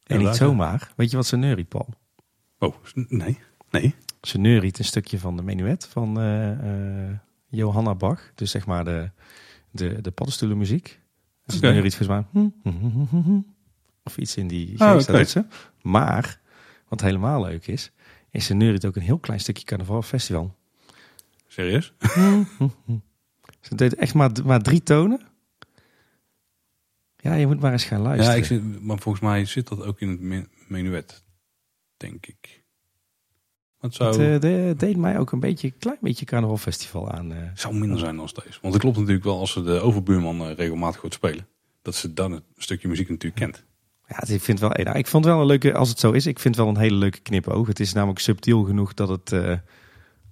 En 0.03 0.20
niet 0.20 0.36
zomaar. 0.36 0.91
Weet 0.95 1.12
je 1.12 1.16
wat 1.18 1.26
ze 1.26 1.38
neuriet, 1.38 1.68
Paul? 1.68 1.90
Oh, 2.60 2.76
nee. 2.94 3.40
Nee. 3.70 3.95
Ze 4.22 4.38
neuriet 4.38 4.80
een 4.80 4.86
stukje 4.86 5.20
van 5.20 5.36
de 5.36 5.44
menuet 5.44 5.88
van 5.88 6.20
uh, 6.20 6.52
uh, 6.52 7.18
Johanna 7.48 7.95
Bach. 7.95 8.32
Dus 8.36 8.52
zeg 8.52 8.66
maar 8.66 8.86
de, 8.86 9.10
de, 9.72 10.02
de 10.02 10.12
paddenstoelenmuziek. 10.12 10.99
Ze 11.45 11.58
okay. 11.58 11.72
neuriet 11.72 11.95
volgens 11.95 12.26
mij... 12.34 12.52
Of 14.03 14.18
iets 14.18 14.38
in 14.38 14.48
die 14.48 14.80
oh, 14.80 14.95
okay. 14.95 15.26
Maar, 15.82 16.40
wat 16.88 17.02
helemaal 17.02 17.41
leuk 17.41 17.68
is... 17.68 17.91
is 18.30 18.45
ze 18.45 18.53
neuriet 18.53 18.86
ook 18.86 18.95
een 18.95 19.02
heel 19.02 19.20
klein 19.20 19.40
stukje 19.40 19.66
carnavalfestival. 19.66 20.56
Serieus? 21.52 21.94
Ze 23.68 23.76
deed 23.76 23.95
echt 23.95 24.14
maar, 24.14 24.32
maar 24.45 24.61
drie 24.61 24.84
tonen. 24.84 25.22
Ja, 27.18 27.34
je 27.34 27.48
moet 27.48 27.60
maar 27.60 27.72
eens 27.72 27.84
gaan 27.84 28.02
luisteren. 28.02 28.34
Ja, 28.34 28.40
ik 28.40 28.45
zit, 28.45 28.82
maar 28.82 28.99
volgens 28.99 29.23
mij 29.23 29.45
zit 29.45 29.68
dat 29.68 29.84
ook 29.84 29.99
in 29.99 30.10
het 30.10 30.48
menuet, 30.68 31.23
denk 31.98 32.26
ik. 32.26 32.64
Zou... 33.90 34.22
Het 34.22 34.44
uh, 34.44 34.52
de, 34.52 34.73
deed 34.78 34.98
mij 34.98 35.19
ook 35.19 35.32
een 35.32 35.40
beetje, 35.40 35.72
klein 35.72 35.98
beetje 36.02 36.26
carnavalfestival 36.26 37.11
aan. 37.11 37.32
Uh... 37.32 37.38
Zou 37.53 37.76
minder 37.76 37.99
zijn 37.99 38.15
dan 38.15 38.28
steeds. 38.30 38.60
Want 38.61 38.73
het 38.73 38.82
klopt 38.82 38.98
natuurlijk 38.98 39.26
wel 39.26 39.40
als 39.40 39.52
ze 39.52 39.64
de 39.64 39.80
overbuurman 39.80 40.41
uh, 40.41 40.53
regelmatig 40.53 40.99
goed 40.99 41.14
spelen. 41.14 41.48
Dat 41.82 41.95
ze 41.95 42.14
dan 42.14 42.32
een 42.32 42.44
stukje 42.57 42.88
muziek 42.88 43.10
natuurlijk 43.10 43.41
kent. 43.41 43.64
Ja, 44.07 44.36
ik 44.36 44.41
vind 44.41 44.60
wel, 44.60 44.69
nou, 44.69 44.98
ik 44.98 45.07
vond 45.07 45.26
wel 45.26 45.40
een 45.40 45.45
leuke, 45.45 45.73
als 45.73 45.90
het 45.90 45.99
zo 45.99 46.11
is, 46.11 46.26
ik 46.26 46.40
vind 46.40 46.56
wel 46.56 46.68
een 46.68 46.78
hele 46.78 46.95
leuke 46.95 47.19
knipoog. 47.19 47.68
Het 47.68 47.80
is 47.80 47.94
namelijk 47.94 48.19
subtiel 48.19 48.64
genoeg 48.64 48.94
dat 48.94 49.10
het 49.10 49.32
eh, 49.32 49.57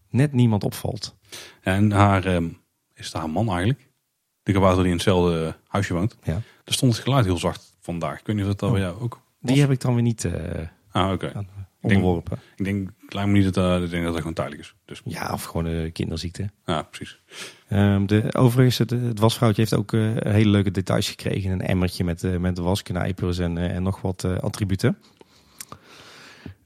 net 0.10 0.34
niemand 0.34 0.64
opvalt. 0.64 1.16
En 1.62 1.92
haar, 1.92 2.26
ehm, 2.26 2.50
is 2.94 3.06
het 3.06 3.14
haar 3.14 3.30
man 3.30 3.48
eigenlijk? 3.50 3.90
De 4.44 4.52
kabouter 4.52 4.82
die 4.84 4.92
in 4.92 4.98
hetzelfde 4.98 5.56
huisje 5.68 5.94
woont. 5.94 6.16
Ja. 6.24 6.34
Daar 6.64 6.74
stond 6.76 6.94
het 6.94 7.04
geluid 7.04 7.26
heel 7.26 7.38
zacht 7.38 7.76
vandaag. 7.80 8.20
Ik 8.20 8.26
weet 8.26 8.36
niet 8.36 8.46
of 8.46 8.52
dat 8.52 8.60
dan 8.60 8.70
Oh. 8.70 8.76
bij 8.76 8.84
jou 8.84 9.02
ook 9.02 9.14
was. 9.40 9.52
Die 9.52 9.62
heb 9.62 9.72
ik 9.72 9.82
dan 9.82 9.94
weer 9.94 10.04
niet 10.04 10.26
eh, 10.26 10.34
Ah, 10.92 11.12
oké. 11.12 11.34
aan- 11.34 11.48
onderworpen. 11.82 12.40
Ik 12.56 12.66
denk, 12.66 12.90
lijkt 13.10 13.30
me 13.30 13.38
niet 13.38 13.54
dat, 13.54 13.78
eh, 13.78 13.84
ik 13.84 13.90
denk 13.90 14.02
dat 14.04 14.12
dat 14.12 14.18
gewoon 14.22 14.34
tijdelijk 14.34 14.64
is. 14.64 14.76
Dus 14.86 15.02
Ja, 15.06 15.34
of 15.34 15.44
gewoon 15.44 15.66
een 15.66 15.92
kinderziekte. 15.92 16.50
ja, 16.66 16.82
precies. 16.82 17.20
Ehm, 17.68 18.06
de, 18.06 18.34
overigens, 18.34 18.78
het, 18.78 18.90
het 18.90 19.20
wasvrouwtje 19.20 19.62
heeft 19.62 19.74
ook 19.76 19.94
eh, 19.94 20.02
hele 20.34 20.50
leuke 20.50 20.72
details 20.72 21.10
gekregen. 21.10 21.52
Een 21.52 21.62
emmertje 21.62 22.04
met, 22.04 22.24
eh, 22.24 22.38
met 22.38 22.58
wasknijpers 22.58 23.38
en, 23.38 23.58
eh, 23.58 23.76
en 23.76 23.84
nog 23.84 24.02
wat 24.02 24.24
eh, 24.24 24.38
attributen. 24.38 24.98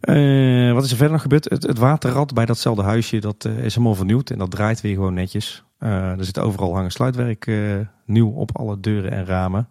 Eh, 0.03 0.73
wat 0.73 0.83
is 0.83 0.91
er 0.91 0.97
verder 0.97 1.11
nog 1.11 1.21
gebeurd? 1.21 1.49
Het, 1.49 1.63
het 1.63 1.77
waterrad 1.77 2.33
bij 2.33 2.45
datzelfde 2.45 2.83
huisje 2.83 3.19
dat, 3.19 3.45
eh, 3.45 3.57
is 3.57 3.75
helemaal 3.75 3.95
vernieuwd. 3.95 4.29
En 4.29 4.37
dat 4.37 4.51
draait 4.51 4.81
weer 4.81 4.93
gewoon 4.93 5.13
netjes. 5.13 5.63
Eh, 5.77 6.17
er 6.17 6.25
zit 6.25 6.39
overal 6.39 6.73
hangen 6.73 6.91
sluitwerk 6.91 7.51
nieuw 8.05 8.29
op 8.29 8.57
alle 8.57 8.79
deuren 8.79 9.11
en 9.11 9.25
ramen. 9.25 9.69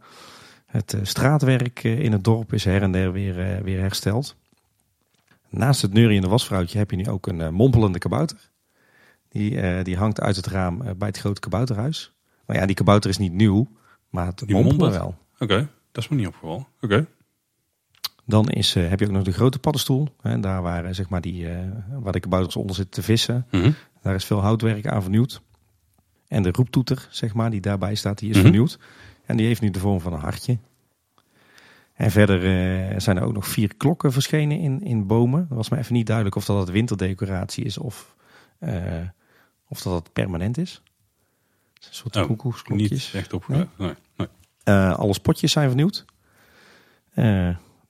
Het 0.67 0.97
straatwerk 1.03 1.83
in 1.83 2.13
het 2.13 2.25
dorp 2.25 2.53
is 2.53 2.65
her 2.65 2.83
en 2.83 2.93
der 2.93 3.13
weer, 3.13 3.63
weer 3.63 3.81
hersteld. 3.81 4.37
Naast 5.49 5.83
het 5.83 5.93
neuriënde 5.93 6.29
wasvrouwtje 6.29 6.79
heb 6.79 6.91
je 6.91 6.97
nu 6.97 7.09
ook 7.09 7.27
een 7.27 7.55
mompelende 7.55 7.99
kabouter. 7.99 8.51
Die, 9.29 9.83
die 9.83 9.97
hangt 9.97 10.21
uit 10.21 10.37
het 10.37 10.47
raam 10.47 10.79
bij 10.97 11.09
het 11.09 11.19
grote 11.19 11.41
kabouterhuis. 11.41 12.13
Maar 12.47 12.57
ja, 12.57 12.67
die 12.67 12.75
kabouter 12.75 13.11
is 13.11 13.19
niet 13.19 13.33
nieuw, 13.33 13.69
maar 14.11 14.27
het 14.27 14.39
Die 14.47 14.57
mompelen 14.57 14.91
wel. 14.91 15.15
Oké, 15.39 15.69
dat 15.93 16.03
is 16.03 16.09
me 16.09 16.17
niet 16.17 16.27
opgevallen. 16.27 16.67
Oké. 16.81 17.07
Dan 18.27 18.49
is, 18.51 18.75
eh, 18.75 18.89
heb 18.89 19.01
je 19.01 19.07
ook 19.07 19.13
nog 19.13 19.23
de 19.23 19.33
grote 19.33 19.59
paddenstoel. 19.59 20.09
Hè, 20.21 20.41
daar 20.41 20.63
waar, 20.63 20.85
eh, 20.85 20.95
zeg 20.95 21.09
maar 21.09 21.21
die, 21.21 21.49
eh, 21.49 21.59
waar 21.91 22.13
de 22.13 22.21
kabouters 22.21 22.57
onder 22.57 22.77
zitten 22.77 22.95
te 22.95 23.03
vissen. 23.03 23.47
Mhm. 23.51 23.71
Daar 24.03 24.15
is 24.15 24.25
veel 24.25 24.41
houtwerk 24.41 24.87
aan 24.87 25.03
vernieuwd. 25.03 25.43
En 26.29 26.43
de 26.43 26.51
roeptoeter, 26.53 27.09
zeg 27.11 27.35
maar, 27.35 27.51
die 27.51 27.61
daarbij 27.61 27.95
staat, 27.95 28.19
die 28.19 28.29
is 28.31 28.35
Mhm. 28.37 28.45
vernieuwd. 28.45 28.79
En 29.27 29.37
die 29.37 29.47
heeft 29.47 29.61
nu 29.61 29.71
de 29.71 29.79
vorm 29.79 30.01
van 30.01 30.13
een 30.13 30.21
hartje. 30.21 30.59
En 31.95 32.11
verder 32.11 32.41
zijn 33.01 33.17
er 33.17 33.23
ook 33.23 33.33
nog 33.33 33.47
vier 33.49 33.75
klokken 33.77 34.13
verschenen 34.13 34.59
in, 34.59 34.81
in 34.83 35.07
bomen. 35.07 35.47
Dat 35.49 35.57
was 35.57 35.69
me 35.69 35.79
even 35.79 35.95
niet 35.95 36.07
duidelijk 36.07 36.37
of 36.37 36.45
dat 36.45 36.59
het 36.59 36.71
winterdecoratie 36.71 37.65
is 37.65 37.79
of, 37.79 38.15
of 39.69 39.83
dat 39.83 39.93
het 39.95 40.13
permanent 40.13 40.59
is. 40.59 40.83
Een 41.75 41.89
soort 41.91 42.17
Oh, 42.17 42.27
koekoeksklokjes. 42.27 42.91
Niet 42.91 43.11
echt 43.15 43.33
op. 43.33 43.49
Nee? 43.49 43.67
Nee, 43.77 43.95
nee. 44.17 44.29
Alle 44.75 45.15
spotjes 45.15 45.53
zijn 45.53 45.69
vernieuwd. 45.69 46.05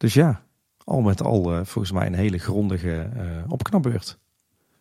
Dus 0.02 0.14
ja, 0.14 0.44
al 0.84 1.00
met 1.00 1.22
al 1.22 1.52
eh, 1.52 1.64
volgens 1.64 1.92
mij 1.92 2.06
een 2.06 2.14
hele 2.14 2.38
grondige 2.38 3.10
eh 3.16 3.50
opknapbeurt. 3.52 4.18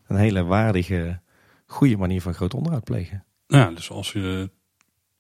Een 0.08 0.16
hele 0.18 0.44
waardige, 0.44 1.20
goede 1.66 1.98
manier 1.98 2.22
van 2.22 2.34
groot 2.34 2.54
onderhoud 2.54 2.84
plegen. 2.84 3.24
Nou 3.48 3.70
ja, 3.70 3.76
dus 3.76 3.90
als 3.92 4.12
je... 4.12 4.50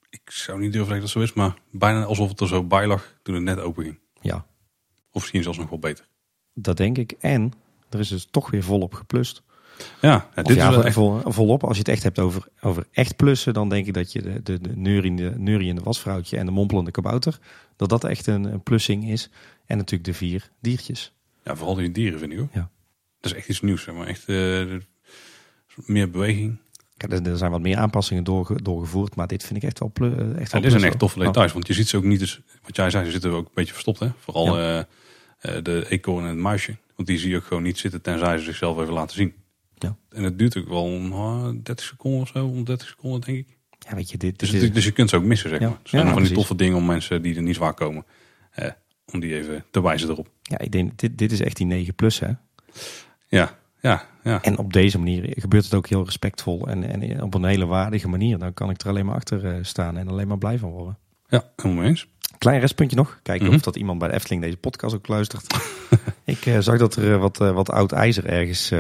Ik 0.10 0.22
zou 0.32 0.60
niet 0.60 0.74
durven 0.74 0.90
zeggen 0.92 1.08
dat 1.08 1.14
het 1.14 1.32
zo 1.34 1.40
is, 1.40 1.44
maar 1.44 1.58
bijna 1.72 2.04
alsof 2.04 2.30
het 2.30 2.40
er 2.40 2.48
zo 2.48 2.64
bij 2.64 2.88
lag 2.88 3.14
toen 3.24 3.36
het 3.36 3.44
net 3.44 3.60
open 3.60 3.84
ging. 3.84 4.00
Ja, 4.22 4.46
Of 5.12 5.22
misschien 5.22 5.44
zelfs 5.44 5.58
nog 5.58 5.70
wel 5.70 5.80
beter. 5.80 6.08
dat 6.54 6.78
denk 6.78 6.98
ik. 6.98 7.12
En 7.12 7.52
er 7.90 8.00
is 8.00 8.08
dus 8.08 8.28
toch 8.32 8.52
weer 8.52 8.64
volop 8.64 8.94
geplust. 8.94 9.44
Ja, 10.02 10.30
dit 10.36 10.48
ja, 10.56 10.70
is 10.70 10.76
wel 10.76 10.86
echt... 10.86 10.94
vol- 10.94 11.22
volop. 11.26 11.64
Als 11.64 11.74
je 11.74 11.80
het 11.80 11.88
echt 11.92 12.04
hebt 12.04 12.20
over, 12.20 12.48
over 12.62 12.88
echt 12.92 13.16
plussen, 13.16 13.54
dan 13.54 13.70
denk 13.70 13.86
ik 13.88 13.94
dat 13.94 14.12
je 14.12 14.22
de, 14.22 14.42
de, 14.44 14.62
de 14.62 14.76
neuriënde, 14.78 15.34
neuriënde 15.40 15.82
wasvrouwtje 15.82 16.38
en 16.38 16.46
de 16.46 16.52
mompelende 16.52 16.92
kabouter, 16.92 17.40
dat 17.76 17.90
dat 17.90 18.04
echt 18.04 18.28
een, 18.28 18.44
een 18.44 18.64
plussing 18.64 19.10
is. 19.10 19.30
En 19.72 19.78
natuurlijk 19.78 20.04
de 20.10 20.14
vier 20.14 20.50
diertjes. 20.62 21.14
Ja, 21.44 21.56
vooral 21.56 21.76
die 21.76 21.92
dieren 21.92 22.20
vind 22.20 22.32
ik 22.34 22.40
ook. 22.40 22.54
Ja. 22.54 22.70
Dat 23.20 23.32
is 23.32 23.38
echt 23.38 23.50
iets 23.50 23.62
nieuws, 23.62 23.84
zeg 23.84 23.96
maar. 23.96 24.08
Echt 24.08 24.26
eh, 24.26 24.64
meer 25.86 26.10
beweging. 26.10 26.58
Kijk, 26.98 27.26
er, 27.28 27.38
zijn 27.38 27.52
wat 27.52 27.62
meer 27.62 27.78
aanpassingen 27.78 28.24
doorge- 28.24 28.62
doorgevoerd, 28.62 29.16
maar 29.16 29.28
dit 29.28 29.44
vind 29.44 29.56
ik 29.64 29.64
echt 29.70 29.80
wel, 29.80 29.90
plu, 29.90 30.06
eh, 30.08 30.12
echt 30.14 30.20
Ja, 30.20 30.28
wel 30.30 30.36
dit 30.38 30.52
zijn 30.52 30.62
plus, 30.72 30.84
echt 30.84 31.00
toffe 31.00 31.20
details, 31.20 31.54
want 31.54 31.68
je 31.68 31.74
ziet 31.74 31.88
ze 31.88 31.98
ook 31.98 32.04
niet 32.04 32.20
dus, 32.20 32.42
wat 32.64 32.76
jij 32.76 32.90
zei, 32.90 33.06
ze 33.06 33.12
zitten 33.12 33.32
ook 33.32 33.46
een 33.46 33.52
beetje 33.54 33.72
verstopt, 33.74 34.00
hè. 34.00 34.10
Vooral 34.20 34.58
Ja. 34.60 34.88
eh, 35.40 35.54
de 35.64 35.86
eekhoorn 35.90 36.24
en 36.24 36.30
het 36.30 36.40
muisje. 36.40 36.76
Want 36.96 37.08
die 37.08 37.18
zie 37.18 37.30
je 37.30 37.36
ook 37.36 37.44
gewoon 37.46 37.64
niet 37.64 37.78
zitten 37.78 38.02
tenzij 38.02 38.38
ze 38.38 38.44
zichzelf 38.44 38.80
even 38.80 38.94
laten 38.94 39.16
zien. 39.16 39.34
Ja. 39.78 39.96
En 40.10 40.24
het 40.24 40.38
duurt 40.40 40.58
ook 40.58 40.68
wel 40.68 40.84
oh, 40.84 41.50
30 41.64 41.86
seconden 41.86 42.22
of 42.22 42.28
zo, 42.28 42.46
om 42.46 42.64
30 42.64 42.88
seconden 42.88 43.22
denk 43.22 43.38
ik. 43.38 43.58
Ja, 43.90 43.96
weet 43.96 44.12
je, 44.12 44.18
dit, 44.18 44.40
Dus, 44.40 44.50
dit 44.52 44.74
dus 44.74 44.84
je 44.86 44.92
kunt 44.92 45.10
ze 45.10 45.16
ook 45.16 45.24
missen, 45.24 45.50
zeg 45.50 45.60
Ja. 45.60 45.68
maar. 45.68 45.78
Het 45.82 45.90
zijn 45.90 46.06
Ja, 46.08 46.14
van 46.14 46.24
die 46.24 46.32
toffe 46.34 46.56
dingen 46.56 46.78
om 46.78 46.86
mensen 46.86 47.22
die 47.22 47.36
er 47.36 47.42
niet 47.42 47.56
zwaar 47.56 47.74
komen, 47.74 48.06
eh, 48.52 48.72
om 49.12 49.20
die 49.20 49.36
even 49.36 49.66
te 49.72 49.82
wijzen 49.82 50.10
erop. 50.10 50.28
ja, 50.42 50.60
ik 50.60 50.72
denk, 50.72 50.98
dit, 51.00 51.18
dit 51.18 51.32
is 51.32 51.42
echt 51.42 51.58
die 51.58 51.66
9 51.66 51.96
plus, 51.96 52.20
hè. 52.20 52.30
Ja, 53.28 53.58
ja, 53.82 54.06
ja. 54.24 54.42
En 54.42 54.58
op 54.58 54.74
deze 54.74 54.98
manier 54.98 55.34
gebeurt 55.38 55.64
het 55.64 55.74
ook 55.74 55.88
heel 55.88 56.06
respectvol 56.06 56.68
en, 56.68 56.84
en 56.84 57.22
op 57.24 57.34
een 57.34 57.44
hele 57.44 57.66
waardige 57.66 58.08
manier. 58.08 58.38
Dan 58.38 58.54
kan 58.54 58.70
ik 58.70 58.82
er 58.82 58.90
alleen 58.90 59.06
maar 59.06 59.16
achter 59.16 59.46
eh, 59.46 59.54
staan 59.62 59.98
en 59.98 60.08
alleen 60.08 60.28
maar 60.28 60.38
blij 60.38 60.58
van 60.58 60.70
worden. 60.70 60.98
Ja, 61.28 61.44
helemaal 61.56 61.84
eens. 61.84 62.08
Klein 62.38 62.60
restpuntje 62.60 62.96
nog. 62.98 63.20
Kijken 63.24 63.46
Mhm. 63.46 63.56
of 63.56 63.62
dat 63.62 63.76
iemand 63.76 64.00
bij 64.00 64.08
de 64.08 64.14
Efteling 64.14 64.42
deze 64.42 64.58
podcast 64.58 64.96
ook 64.96 65.08
luistert. 65.08 65.56
ik 66.24 66.46
eh, 66.46 66.60
zag 66.60 66.78
dat 66.78 66.96
er 66.96 67.14
eh, 67.14 67.20
wat, 67.20 67.38
wat 67.38 67.70
oud 67.70 67.92
ijzer 67.92 68.26
ergens 68.26 68.72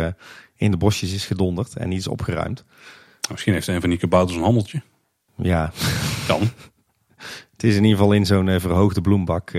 in 0.55 0.71
de 0.71 0.77
bosjes 0.77 1.13
is 1.13 1.25
gedonderd 1.25 1.75
en 1.75 1.89
niet 1.89 1.99
is 1.99 2.07
opgeruimd. 2.07 2.63
Misschien 3.31 3.53
heeft 3.53 3.67
een 3.67 3.81
van 3.81 3.89
die 3.89 3.99
kabouters 3.99 4.37
een 4.37 4.43
handeltje. 4.43 4.81
Ja, 5.35 5.71
Kan. 6.27 6.41
het 7.51 7.63
is 7.63 7.75
in 7.75 7.83
ieder 7.83 7.97
geval 7.97 8.13
in 8.13 8.25
zo'n 8.25 8.59
verhoogde 8.59 9.01
bloembak. 9.01 9.51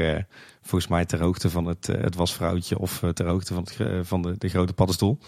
Eh, 0.63 0.69
volgens 0.69 0.91
mij 0.91 1.05
ter 1.05 1.21
hoogte 1.21 1.51
van 1.51 1.65
het, 1.67 1.89
eh, 1.89 2.01
het 2.03 2.15
wasvrouwtje 2.15 2.79
of 2.79 3.03
eh, 3.03 3.11
ter 3.11 3.27
hoogte 3.27 3.55
van, 3.55 3.63
het, 3.63 3.73
ge- 3.73 4.01
van 4.05 4.23
de, 4.23 4.35
de 4.39 4.49
grote 4.49 4.73
paddenstoel. 4.73 5.19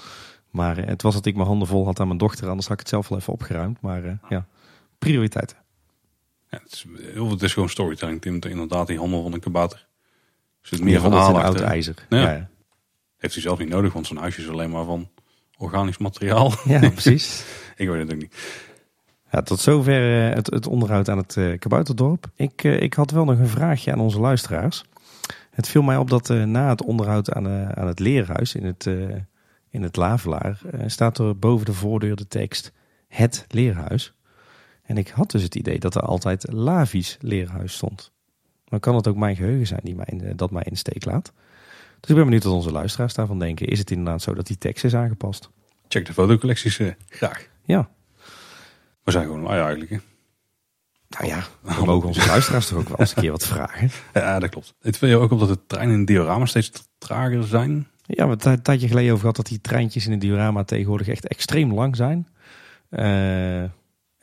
Maar 0.50 0.78
eh, 0.78 0.86
het 0.86 1.02
was 1.02 1.14
dat 1.14 1.26
ik 1.26 1.34
mijn 1.34 1.46
handen 1.46 1.68
vol 1.68 1.84
had 1.84 2.00
aan 2.00 2.06
mijn 2.06 2.18
dochter, 2.18 2.48
anders 2.48 2.66
had 2.66 2.72
ik 2.74 2.80
het 2.80 2.88
zelf 2.88 3.08
wel 3.08 3.18
even 3.18 3.32
opgeruimd. 3.32 3.80
Maar 3.80 4.04
eh, 4.04 4.12
ja, 4.28 4.46
prioriteiten. 4.98 5.56
Ja, 6.50 6.58
het, 6.62 6.72
is, 6.72 6.84
heel, 7.12 7.30
het 7.30 7.42
is 7.42 7.52
gewoon 7.52 7.68
storytelling, 7.68 8.20
Tim. 8.20 8.38
Inderdaad, 8.40 8.86
die 8.86 8.98
handel 8.98 9.22
van 9.22 9.32
een 9.32 9.40
kabouter. 9.40 9.86
Er 10.62 10.68
zit 10.68 10.82
meer 10.82 11.00
van 11.00 11.12
het 11.12 11.36
oud 11.36 11.60
ijzer. 11.60 11.94
Ja. 12.08 12.48
Heeft 13.16 13.34
hij 13.34 13.42
zelf 13.42 13.58
niet 13.58 13.68
nodig, 13.68 13.92
want 13.92 14.06
zijn 14.06 14.18
huisje 14.18 14.40
is 14.40 14.48
alleen 14.48 14.70
maar 14.70 14.84
van 14.84 15.08
organisch 15.58 15.98
materiaal. 15.98 16.52
ja 16.64 16.78
precies. 16.90 17.44
ik 17.76 17.88
weet 17.88 18.00
het 18.00 18.12
ook 18.12 18.20
niet. 18.20 18.34
Ja, 19.30 19.42
tot 19.42 19.60
zover 19.60 20.28
eh, 20.28 20.34
het, 20.34 20.50
het 20.50 20.66
onderhoud 20.66 21.08
aan 21.08 21.18
het 21.18 21.36
eh, 21.36 21.58
Kabouterdorp. 21.58 22.26
Ik, 22.34 22.64
eh, 22.64 22.80
ik 22.80 22.94
had 22.94 23.10
wel 23.10 23.24
nog 23.24 23.38
een 23.38 23.46
vraagje 23.48 23.92
aan 23.92 24.00
onze 24.00 24.20
luisteraars. 24.20 24.84
Het 25.54 25.68
viel 25.68 25.82
mij 25.82 25.96
op 25.96 26.10
dat 26.10 26.30
eh, 26.30 26.42
na 26.44 26.68
het 26.68 26.82
onderhoud 26.82 27.32
aan, 27.32 27.46
eh, 27.46 27.68
aan 27.68 27.86
het 27.86 27.98
leerhuis 27.98 28.54
in 28.54 28.64
het, 28.64 28.86
eh, 28.86 29.16
in 29.70 29.82
het 29.82 29.96
Lavelaar... 29.96 30.60
staat 30.86 31.18
er 31.18 31.38
boven 31.38 31.66
de 31.66 31.72
voordeur 31.72 32.16
de 32.16 32.28
tekst 32.28 32.72
Het 33.08 33.44
Leerhuis. 33.48 34.14
En 34.82 34.96
ik 34.98 35.08
had 35.08 35.30
dus 35.30 35.42
het 35.42 35.54
idee 35.54 35.78
dat 35.78 35.94
er 35.94 36.02
altijd 36.02 36.52
Lavies 36.52 37.16
Leerhuis 37.20 37.72
stond. 37.74 38.12
Dan 38.64 38.80
kan 38.80 38.94
het 38.94 39.08
ook 39.08 39.16
mijn 39.16 39.36
geheugen 39.36 39.66
zijn 39.66 39.80
die 39.82 39.94
mij, 39.94 40.06
in- 40.08 40.36
dat 40.36 40.50
mij 40.50 40.62
in 40.62 40.72
de 40.72 40.78
steek 40.78 41.04
laat. 41.04 41.32
Dus 42.00 42.10
ik 42.10 42.16
ben 42.16 42.24
benieuwd 42.24 42.44
wat 42.44 42.52
onze 42.52 42.72
luisteraars 42.72 43.14
daarvan 43.14 43.38
denken. 43.38 43.66
Is 43.66 43.78
het 43.78 43.90
inderdaad 43.90 44.22
zo 44.22 44.34
dat 44.34 44.46
die 44.46 44.58
tekst 44.58 44.84
is 44.84 44.94
aangepast? 44.94 45.50
Check 45.88 46.06
de 46.06 46.12
fotocollecties 46.12 46.80
graag. 47.08 47.48
Ja. 47.64 47.90
We 49.02 49.10
zijn 49.10 49.24
gewoon 49.24 49.42
lui 49.42 49.60
eigenlijk. 49.60 49.90
Hè? 49.90 49.98
Nou 51.18 51.26
ja, 51.26 51.44
we 51.60 51.84
mogen 51.84 52.08
onze 52.08 52.26
luisteraars 52.26 52.66
toch 52.66 52.78
ook 52.78 52.88
wel 52.88 52.98
eens 52.98 53.16
een 53.16 53.22
keer 53.22 53.30
wat 53.30 53.46
vragen. 53.46 53.90
Ja, 54.12 54.38
dat 54.38 54.50
klopt. 54.50 54.74
Het 54.80 54.98
viel 54.98 55.08
je 55.08 55.16
ook 55.16 55.30
op 55.30 55.38
dat 55.38 55.48
de 55.48 55.66
treinen 55.66 55.92
in 55.92 55.98
het 55.98 56.08
diorama 56.08 56.46
steeds 56.46 56.70
trager 56.98 57.44
zijn. 57.44 57.70
Ja, 57.70 57.84
we 58.06 58.14
hebben 58.16 58.36
het 58.36 58.44
een 58.44 58.62
tijdje 58.62 58.88
geleden 58.88 59.08
over 59.08 59.20
gehad 59.20 59.36
dat 59.36 59.46
die 59.46 59.60
treintjes 59.60 60.06
in 60.06 60.12
het 60.12 60.20
diorama 60.20 60.64
tegenwoordig 60.64 61.08
echt 61.08 61.28
extreem 61.28 61.74
lang 61.74 61.96
zijn. 61.96 62.28
Eh, 62.88 63.04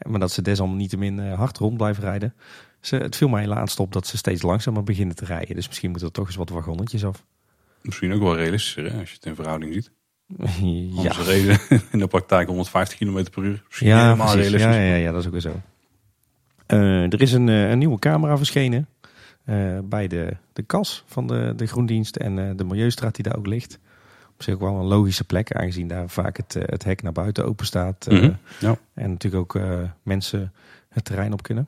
maar 0.07 0.19
dat 0.19 0.31
ze 0.31 0.41
desalniettemin 0.41 1.19
eh, 1.19 1.33
hard 1.33 1.57
rond 1.57 1.77
blijven 1.77 2.03
rijden. 2.03 2.33
Ze, 2.81 2.95
het 2.95 3.15
viel 3.15 3.27
mij 3.27 3.47
laatst 3.47 3.79
op 3.79 3.93
dat 3.93 4.07
ze 4.07 4.17
steeds 4.17 4.41
langzamer 4.41 4.83
beginnen 4.83 5.15
te 5.15 5.25
rijden. 5.25 5.55
Dus 5.55 5.67
misschien 5.67 5.89
moeten 5.89 6.07
er 6.07 6.13
toch 6.13 6.27
eens 6.27 6.35
wat 6.35 6.49
wagonnetjes 6.49 7.05
af. 7.05 7.23
Misschien 7.81 8.13
ook 8.13 8.21
wel 8.21 8.35
realistischer 8.35 8.91
hè, 8.91 8.99
als 8.99 9.09
je 9.09 9.15
het 9.15 9.25
in 9.25 9.35
verhouding 9.35 9.73
ziet. 9.73 9.91
ja, 11.01 11.09
Onze 11.09 11.23
reden 11.23 11.59
in 11.91 11.99
de 11.99 12.07
praktijk 12.07 12.47
150 12.47 12.97
km 12.97 13.23
per 13.31 13.43
uur. 13.43 13.63
Misschien 13.67 13.87
ja, 13.87 14.03
helemaal 14.03 14.31
precies. 14.31 14.51
realistisch. 14.51 14.75
Ja, 14.75 14.81
ja, 14.81 14.95
ja, 14.95 15.11
dat 15.11 15.19
is 15.19 15.25
ook 15.25 15.31
weer 15.31 15.41
zo. 15.41 15.61
Eh, 16.71 17.13
er 17.13 17.21
is 17.21 17.31
een, 17.33 17.49
eh, 17.49 17.69
een 17.69 17.77
nieuwe 17.77 17.99
camera 17.99 18.37
verschenen 18.37 18.87
eh, 19.45 19.79
bij 19.83 20.07
de, 20.07 20.37
de 20.53 20.63
kas 20.63 21.03
van 21.07 21.27
de, 21.27 21.53
de 21.55 21.65
Groendienst 21.65 22.15
en 22.15 22.57
de 22.57 22.63
Milieustraat 22.63 23.15
die 23.15 23.23
daar 23.23 23.37
ook 23.37 23.47
ligt. 23.47 23.79
Op 24.33 24.43
zich 24.43 24.53
ook 24.53 24.59
wel 24.59 24.75
een 24.75 24.85
logische 24.85 25.23
plek, 25.23 25.51
aangezien 25.51 25.87
daar 25.87 26.09
vaak 26.09 26.37
het, 26.37 26.53
het 26.59 26.83
hek 26.83 27.01
naar 27.01 27.11
buiten 27.11 27.45
open 27.45 27.65
staat. 27.65 28.07
Mhm, 28.09 28.31
ja. 28.59 28.77
En 28.93 29.09
natuurlijk 29.09 29.55
ook 29.55 29.63
mensen 30.03 30.53
het 30.89 31.05
terrein 31.05 31.33
op 31.33 31.43
kunnen. 31.43 31.67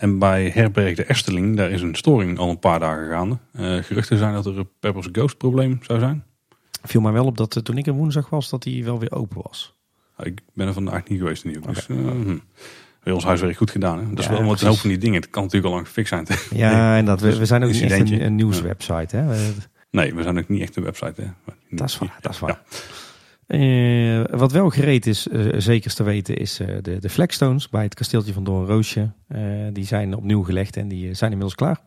En 0.00 0.18
bij 0.18 0.50
Herberg 0.54 0.96
de 0.96 1.04
Esteling, 1.04 1.56
daar 1.56 1.70
is 1.70 1.82
een 1.82 1.94
storing 1.94 2.38
al 2.38 2.50
een 2.50 2.58
paar 2.58 2.80
dagen 2.80 3.08
gaande. 3.08 3.38
Eh, 3.52 3.76
geruchten 3.76 4.18
zijn 4.18 4.32
dat 4.32 4.46
er 4.46 4.58
een 4.58 4.68
Peppers 4.80 5.08
Ghost 5.12 5.36
probleem 5.36 5.78
zou 5.82 5.98
zijn. 5.98 6.24
Viel 6.82 7.00
mij 7.00 7.12
wel 7.12 7.26
op 7.26 7.36
dat 7.36 7.64
toen 7.64 7.78
ik 7.78 7.86
er 7.86 7.92
woensdag 7.92 8.28
was, 8.28 8.50
dat 8.50 8.62
die 8.62 8.84
wel 8.84 8.98
weer 8.98 9.12
open 9.12 9.42
was. 9.42 9.74
Ik 10.18 10.40
ben 10.52 10.66
er 10.66 10.72
vandaag 10.72 11.08
niet 11.08 11.18
geweest 11.18 11.44
in 11.44 11.50
ieder 11.50 11.74
geval. 11.74 11.96
Dus, 11.96 12.38
weer 13.10 13.18
ons 13.18 13.28
huiswerk 13.28 13.56
goed 13.56 13.70
gedaan. 13.70 13.98
Hè? 13.98 14.08
Dat 14.08 14.18
is 14.18 14.24
Ja, 14.24 14.30
wel 14.30 14.44
wat 14.44 14.60
een 14.60 14.68
hoop 14.68 14.78
van 14.78 14.90
die 14.90 14.98
dingen. 14.98 15.20
Het 15.20 15.30
kan 15.30 15.42
natuurlijk 15.42 15.68
al 15.68 15.74
lang 15.74 15.86
gefixt 15.86 16.08
zijn. 16.08 16.26
Ja, 16.54 16.96
en 16.98 17.04
dat, 17.04 17.20
we, 17.20 17.38
we 17.38 17.46
zijn 17.46 17.62
ook 17.62 17.72
niet 17.72 17.82
echt 17.82 18.10
een, 18.10 18.24
een 18.24 18.34
nieuwswebsite. 18.34 19.16
Hè? 19.16 19.50
Nee, 19.90 20.14
we 20.14 20.22
zijn 20.22 20.38
ook 20.38 20.48
niet 20.48 20.60
echt 20.60 20.76
een 20.76 20.82
website. 20.82 21.22
Hè? 21.22 21.52
Dat 21.70 21.88
is 21.88 21.98
waar, 21.98 22.18
dat 22.20 22.32
is 22.32 22.38
waar. 22.38 22.50
Ja. 22.70 22.78
Eh, 23.50 24.38
wat 24.38 24.52
wel 24.52 24.70
gereed 24.70 25.06
is, 25.06 25.28
eh, 25.28 25.46
zeker 25.58 25.94
te 25.94 26.02
weten, 26.02 26.36
is 26.36 26.60
eh, 26.60 26.66
de, 26.82 26.98
de 26.98 27.08
flagstones 27.08 27.68
bij 27.68 27.82
het 27.82 27.94
kasteeltje 27.94 28.32
van 28.32 28.44
Doornroosje. 28.44 29.10
Die 29.72 29.86
zijn 29.86 30.14
opnieuw 30.14 30.42
gelegd 30.42 30.76
en 30.76 30.88
die 30.88 31.14
zijn 31.14 31.30
inmiddels 31.30 31.54
klaar. 31.54 31.80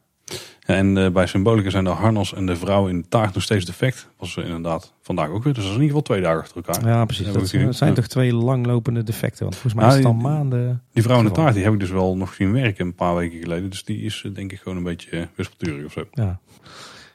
En 0.65 0.97
eh, 0.97 1.09
bij 1.11 1.27
Symbolica 1.27 1.69
zijn 1.69 1.83
de 1.83 1.89
harnas 1.89 2.33
en 2.33 2.45
de 2.45 2.55
vrouw 2.55 2.87
in 2.87 3.01
de 3.01 3.07
taart 3.07 3.33
nog 3.33 3.43
steeds 3.43 3.65
defect. 3.65 4.07
Was 4.17 4.37
eh, 4.37 4.45
inderdaad 4.45 4.93
vandaag 5.01 5.29
ook 5.29 5.43
weer. 5.43 5.53
Dus 5.53 5.63
dat 5.63 5.71
is 5.71 5.77
in 5.77 5.83
ieder 5.83 5.87
geval 5.87 6.01
twee 6.01 6.21
dagen 6.21 6.41
achter 6.41 6.55
elkaar. 6.55 6.87
Ja, 6.87 7.05
precies. 7.05 7.31
Dat 7.31 7.75
zijn, 7.75 7.93
toch 7.93 8.07
twee 8.07 8.33
langlopende 8.33 9.03
defecten. 9.03 9.43
Want 9.43 9.55
volgens 9.55 9.73
mij 9.73 9.83
Nou, 9.83 9.97
is 9.99 10.05
het 10.05 10.13
al 10.13 10.19
die- 10.19 10.29
maanden. 10.29 10.81
Die 10.93 11.03
vrouw 11.03 11.17
in 11.19 11.25
de 11.25 11.31
taart 11.31 11.53
die 11.53 11.63
heb 11.63 11.73
ik 11.73 11.79
dus 11.79 11.89
wel 11.89 12.17
nog 12.17 12.33
zien 12.33 12.51
werken 12.51 12.85
een 12.85 12.95
paar 12.95 13.15
weken 13.15 13.39
geleden. 13.39 13.69
Dus 13.69 13.83
die 13.83 14.01
is 14.01 14.21
eh, 14.25 14.33
denk 14.33 14.51
ik 14.51 14.59
gewoon 14.59 14.77
een 14.77 14.83
beetje 14.83 15.27
wispelturig 15.35 15.85
of 15.85 15.91
zo. 15.91 16.03
Ja. 16.11 16.39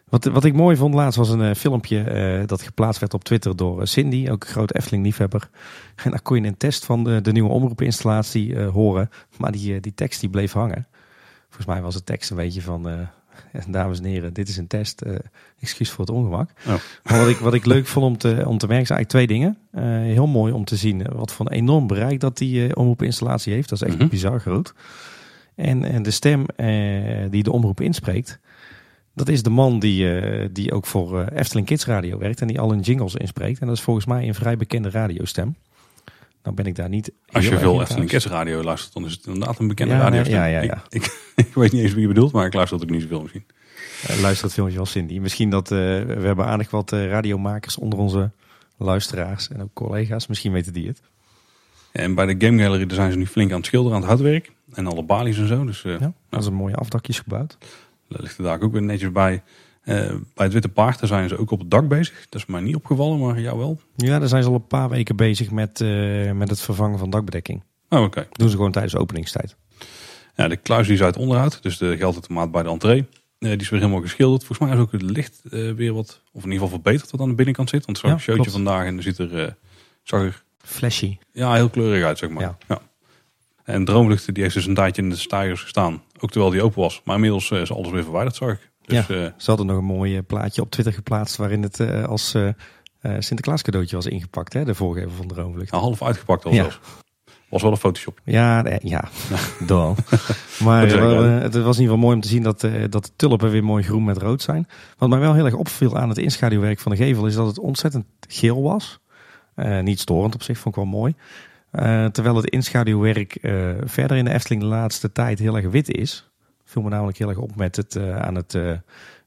Wat, 0.09 0.25
wat 0.25 0.45
ik 0.45 0.55
mooi 0.55 0.77
vond 0.77 0.95
laatst 0.95 1.19
was 1.19 1.29
een 1.31 1.57
filmpje 1.57 2.43
dat 2.47 2.63
geplaatst 2.63 3.01
werd 3.01 3.15
op 3.15 3.25
Twitter 3.25 3.57
door 3.57 3.87
Cindy, 3.87 4.29
ook 4.31 4.45
een 4.45 4.51
groot 4.51 4.75
Efteling-liefhebber. 4.75 5.49
En 6.05 6.11
daar 6.11 6.23
kon 6.23 6.43
je 6.43 6.49
een 6.49 6.57
test 6.57 6.85
van 6.85 7.05
de, 7.05 7.21
de 7.21 7.33
nieuwe 7.33 7.51
omroepinstallatie 7.51 8.59
horen. 8.59 9.11
Maar 9.39 9.53
die, 9.53 9.81
die 9.81 9.95
tekst 9.95 10.21
die 10.21 10.31
bleef 10.31 10.53
hangen. 10.53 10.87
Volgens 11.59 11.77
mij 11.77 11.83
was 11.83 11.95
de 11.95 12.05
tekst 12.05 12.31
een 12.31 12.37
beetje 12.37 12.63
van, 12.63 12.89
eh, 12.89 13.63
dames 13.69 13.99
en 13.99 14.05
heren, 14.05 14.33
dit 14.33 14.49
is 14.49 14.57
een 14.57 14.67
test. 14.67 15.01
eh, 15.01 15.15
excuus 15.61 15.91
voor 15.91 16.05
het 16.05 16.15
ongemak. 16.15 16.51
Oh. 16.67 16.75
Maar 17.05 17.19
wat 17.19 17.29
ik, 17.29 17.37
wat 17.37 17.55
ik 17.55 17.65
leuk 17.67 17.87
vond 17.87 18.07
om 18.07 18.19
te, 18.19 18.29
om 18.47 18.59
te 18.59 18.67
merken 18.67 18.87
zijn 18.87 18.99
eigenlijk 18.99 19.09
twee 19.09 19.27
dingen. 19.27 19.59
Eh, 19.71 19.83
heel 20.15 20.27
mooi 20.27 20.53
om 20.53 20.65
te 20.65 20.77
zien 20.77 21.03
wat 21.13 21.33
voor 21.33 21.47
een 21.47 21.53
enorm 21.53 21.87
bereik 21.87 22.21
dat 22.21 22.37
die 22.39 22.77
omroepinstallatie 22.77 23.53
heeft. 23.53 23.69
Dat 23.69 23.83
is 23.83 23.89
echt 23.89 23.99
Mhm. 23.99 24.09
bizar 24.09 24.41
groot. 24.41 24.75
En, 25.55 25.85
en 25.85 26.03
de 26.03 26.11
stem 26.11 26.47
die 27.31 27.43
de 27.43 27.53
omroep 27.53 27.81
inspreekt, 27.81 28.39
dat 29.15 29.29
is 29.29 29.43
de 29.43 29.51
man 29.51 29.79
die, 29.79 30.53
die 30.53 30.73
ook 30.73 30.87
voor 30.87 31.25
Efteling 31.25 31.67
Kids 31.67 31.87
Radio 31.87 32.19
werkt 32.19 32.41
en 32.41 32.47
die 32.47 32.61
al 32.61 32.71
hun 32.71 32.81
jingles 32.81 33.15
inspreekt. 33.15 33.61
En 33.61 33.67
dat 33.67 33.77
is 33.77 33.83
volgens 33.83 34.07
mij 34.07 34.27
een 34.29 34.35
vrij 34.35 34.57
bekende 34.57 34.91
radiostem. 34.91 35.57
Nou 36.49 36.61
ben 36.61 36.71
ik 36.71 36.77
daar 36.77 36.89
niet 36.89 37.13
Als 37.33 37.49
je 37.49 37.59
veel 37.59 37.75
in 37.75 37.81
Efteling 37.81 38.11
radio 38.13 38.63
luistert, 38.63 38.93
dan 38.93 39.05
is 39.05 39.13
het 39.13 39.27
inderdaad 39.27 39.59
een 39.59 39.69
bekende 39.69 39.95
Ja, 39.95 40.01
radio. 40.01 40.23
nee, 40.23 40.31
ja, 40.31 40.45
ja, 40.47 40.63
ja. 40.63 40.83
Ik, 40.89 41.05
ik, 41.05 41.33
ik 41.47 41.55
weet 41.55 41.73
niet 41.73 41.83
eens 41.83 41.93
wie 41.93 42.01
je 42.01 42.09
bedoelt, 42.09 42.33
maar 42.33 42.47
ik 42.47 42.55
luister 42.55 42.79
het 42.79 42.87
ook 42.89 42.93
niet 42.95 43.03
zoveel 43.03 43.21
misschien. 43.21 43.45
Eh, 44.07 44.21
luister 44.21 44.45
het 44.45 44.55
filmpje 44.55 44.77
van 44.77 44.87
Cindy. 44.87 45.19
Misschien 45.19 45.51
dat 45.51 45.71
eh, 45.71 45.79
we 45.79 46.21
hebben 46.23 46.45
aardig 46.47 46.71
wat 46.71 46.93
eh, 46.93 47.09
radiomakers 47.09 47.79
onder 47.79 47.99
onze 47.99 48.31
luisteraars 48.77 49.49
en 49.49 49.63
ook 49.63 49.71
collega's. 49.73 50.27
Misschien 50.27 50.53
weten 50.53 50.73
die 50.73 50.87
het. 50.87 51.01
En 51.93 52.15
bij 52.15 52.27
de 52.35 52.47
Game 52.47 52.63
Gallery 52.63 52.87
daar 52.87 52.97
zijn 52.97 53.13
ze 53.13 53.19
nu 53.19 53.27
flink 53.27 53.51
aan 53.51 53.57
het 53.57 53.67
schilderen, 53.67 53.97
aan 53.97 54.03
het 54.03 54.11
houtwerk. 54.11 54.53
En 54.73 54.87
alle 54.87 55.03
balies 55.03 55.39
en 55.39 55.47
zo. 55.47 55.65
Dus 55.65 55.83
Ja, 55.83 56.13
dat 56.29 56.41
is 56.41 56.47
een 56.47 56.55
mooie 56.55 56.75
afdakjes 56.75 57.19
gebouwd. 57.21 57.57
daar 58.09 58.21
ligt 58.23 58.37
de 58.37 58.43
daar 58.43 58.61
ook 58.61 58.73
weer 58.73 58.83
netjes 58.83 59.13
bij. 59.13 59.43
Eh, 59.89 60.15
bij 60.35 60.45
het 60.45 60.53
Witte 60.53 60.69
Paard 60.69 60.99
daar 60.99 61.09
zijn 61.09 61.29
ze 61.29 61.39
ook 61.39 61.51
op 61.51 61.59
het 61.59 61.71
dak 61.71 61.89
bezig. 61.89 62.27
Dat 62.29 62.41
is 62.41 62.47
mij 62.47 62.61
niet 62.61 62.75
opgevallen, 62.75 63.19
maar 63.19 63.41
jou 63.41 63.59
wel. 63.59 63.81
Ja, 63.97 64.19
daar 64.19 64.29
zijn 64.29 64.43
ze 64.43 64.49
al 64.49 64.55
een 64.55 64.67
paar 64.67 64.89
weken 64.89 65.17
bezig 65.17 65.51
met, 65.51 65.81
eh, 65.81 66.33
met 66.33 66.51
het 66.51 66.61
vervangen 66.61 66.99
van 66.99 67.11
dakbedekking. 67.11 67.63
Oh, 67.89 68.03
oké. 68.03 68.29
Doen 68.33 68.49
ze 68.49 68.57
gewoon 68.57 68.73
tijdens 68.73 68.95
de 68.95 69.01
openingstijd. 69.01 69.57
Ja, 70.37 70.49
de 70.49 70.57
kluis 70.57 70.87
die 70.87 70.97
is 70.97 71.03
uit 71.03 71.17
onderhoud. 71.17 71.63
Dus 71.63 71.79
de 71.79 71.97
geldautomaat 71.97 72.51
bij 72.51 72.63
de 72.63 72.69
entree. 72.69 73.07
eh, 73.39 73.49
die 73.51 73.61
is 73.61 73.69
weer 73.69 73.81
helemaal 73.81 74.01
geschilderd. 74.03 74.45
Volgens 74.45 74.69
mij 74.69 74.77
is 74.79 74.83
ook 74.85 74.93
het 74.93 75.03
licht 75.03 75.41
weer 75.77 75.93
wat, 75.93 76.21
of 76.33 76.45
in 76.45 76.51
ieder 76.51 76.53
geval 76.53 76.69
verbeterd 76.69 77.11
wat 77.11 77.21
aan 77.21 77.29
de 77.29 77.35
binnenkant 77.35 77.69
zit. 77.69 77.85
Want 77.85 77.99
zag 77.99 78.11
Ja, 78.11 78.19
showtje 78.19 78.51
vandaag 78.51 78.85
en 78.87 78.97
er 78.97 79.03
ziet 79.03 79.19
er, 79.19 79.45
eh, 79.45 79.53
zag 80.03 80.21
er 80.23 80.43
Flashy. 80.59 81.17
ja, 81.33 81.55
heel 81.55 81.69
kleurig 81.69 82.05
uit, 82.05 82.19
zeg 82.19 82.31
maar. 82.31 82.43
Ja. 82.43 82.57
Ja. 82.69 82.81
En 83.65 83.85
Droomlucht 83.85 84.35
die 84.35 84.43
heeft 84.43 84.55
dus 84.55 84.67
een 84.67 84.75
tijdje 84.75 85.03
in 85.03 85.11
de 85.11 85.17
stijgers 85.17 85.61
gestaan. 85.63 86.03
Ook 86.21 86.31
terwijl 86.31 86.53
die 86.53 86.63
open 86.63 86.81
was. 86.81 87.01
Maar 87.05 87.15
inmiddels 87.15 87.51
is 87.51 87.73
alles 87.73 87.91
weer 87.91 88.03
verwijderd, 88.03 88.37
zag 88.37 88.51
ik. 88.51 88.71
Dus 88.89 89.07
Ja. 89.07 89.15
eh, 89.15 89.31
Ze 89.37 89.45
hadden 89.51 89.67
nog 89.67 89.77
een 89.79 89.85
mooi 89.85 90.17
eh, 90.17 90.23
plaatje 90.27 90.63
op 90.63 90.71
Twitter 90.71 90.95
geplaatst 90.95 91.37
waarin 91.37 91.63
het 91.63 91.81
eh, 91.81 92.05
als 92.05 92.37
Sinterklaas 93.19 93.63
cadeautje 93.63 93.97
was 93.97 94.07
ingepakt. 94.07 94.53
Hè? 94.53 94.65
De 94.65 94.75
voorgever 94.75 95.11
van 95.11 95.27
Droomvlucht. 95.27 95.71
nou, 95.71 95.83
half 95.83 96.03
uitgepakt 96.03 96.45
al 96.45 96.53
Ja. 96.53 96.57
zelfs. 96.63 96.81
Was 97.49 97.63
wel 97.63 97.71
een 97.71 97.77
Photoshop. 97.77 98.21
Ja, 98.25 98.63
nee, 98.63 98.79
ja. 98.83 99.05
Dan. 99.67 99.97
Maar 100.65 100.87
het 100.87 101.55
was 101.55 101.55
in 101.55 101.55
ieder 101.55 101.75
geval 101.75 101.97
mooi 101.97 102.15
om 102.15 102.21
te 102.21 102.29
zien 102.29 102.43
dat, 102.43 102.61
dat 102.91 103.05
de 103.05 103.11
tulpen 103.17 103.51
weer 103.51 103.65
mooi 103.65 103.83
groen 103.85 104.05
met 104.05 104.17
rood 104.19 104.43
zijn. 104.43 104.69
Wat 104.99 105.09
mij 105.09 105.19
wel 105.19 105.35
heel 105.35 105.45
erg 105.45 105.55
opviel 105.55 105.97
aan 105.97 106.09
het 106.09 106.19
inschaduwwerk 106.19 106.79
van 106.79 106.93
de 106.93 106.99
gevel 106.99 107.27
is 107.27 107.35
dat 107.35 107.47
het 107.47 107.59
ontzettend 107.59 108.05
geel 108.29 108.63
was. 108.63 108.99
Niet 109.83 110.01
storend 110.01 110.35
op 110.35 110.43
zich, 110.43 110.59
vond 110.59 110.77
ik 110.77 110.83
wel 110.83 110.91
mooi. 110.91 111.15
Terwijl 112.13 112.37
het 112.37 112.51
inschaduwwerk 112.51 113.39
verder 113.85 114.17
in 114.17 114.25
de 114.25 114.33
Efteling 114.33 114.63
de 114.63 114.69
laatste 114.69 115.13
tijd 115.13 115.39
heel 115.39 115.57
erg 115.57 115.71
wit 115.71 115.91
is. 115.91 116.28
Viel 116.69 116.83
me 116.83 116.89
namelijk 116.89 117.19
heel 117.19 117.29
erg 117.29 117.39
op 117.39 117.57
met 117.57 117.77
het, 117.77 117.97
eh, 117.97 118.19
aan 118.19 118.35
het, 118.35 118.55
eh, 118.55 118.73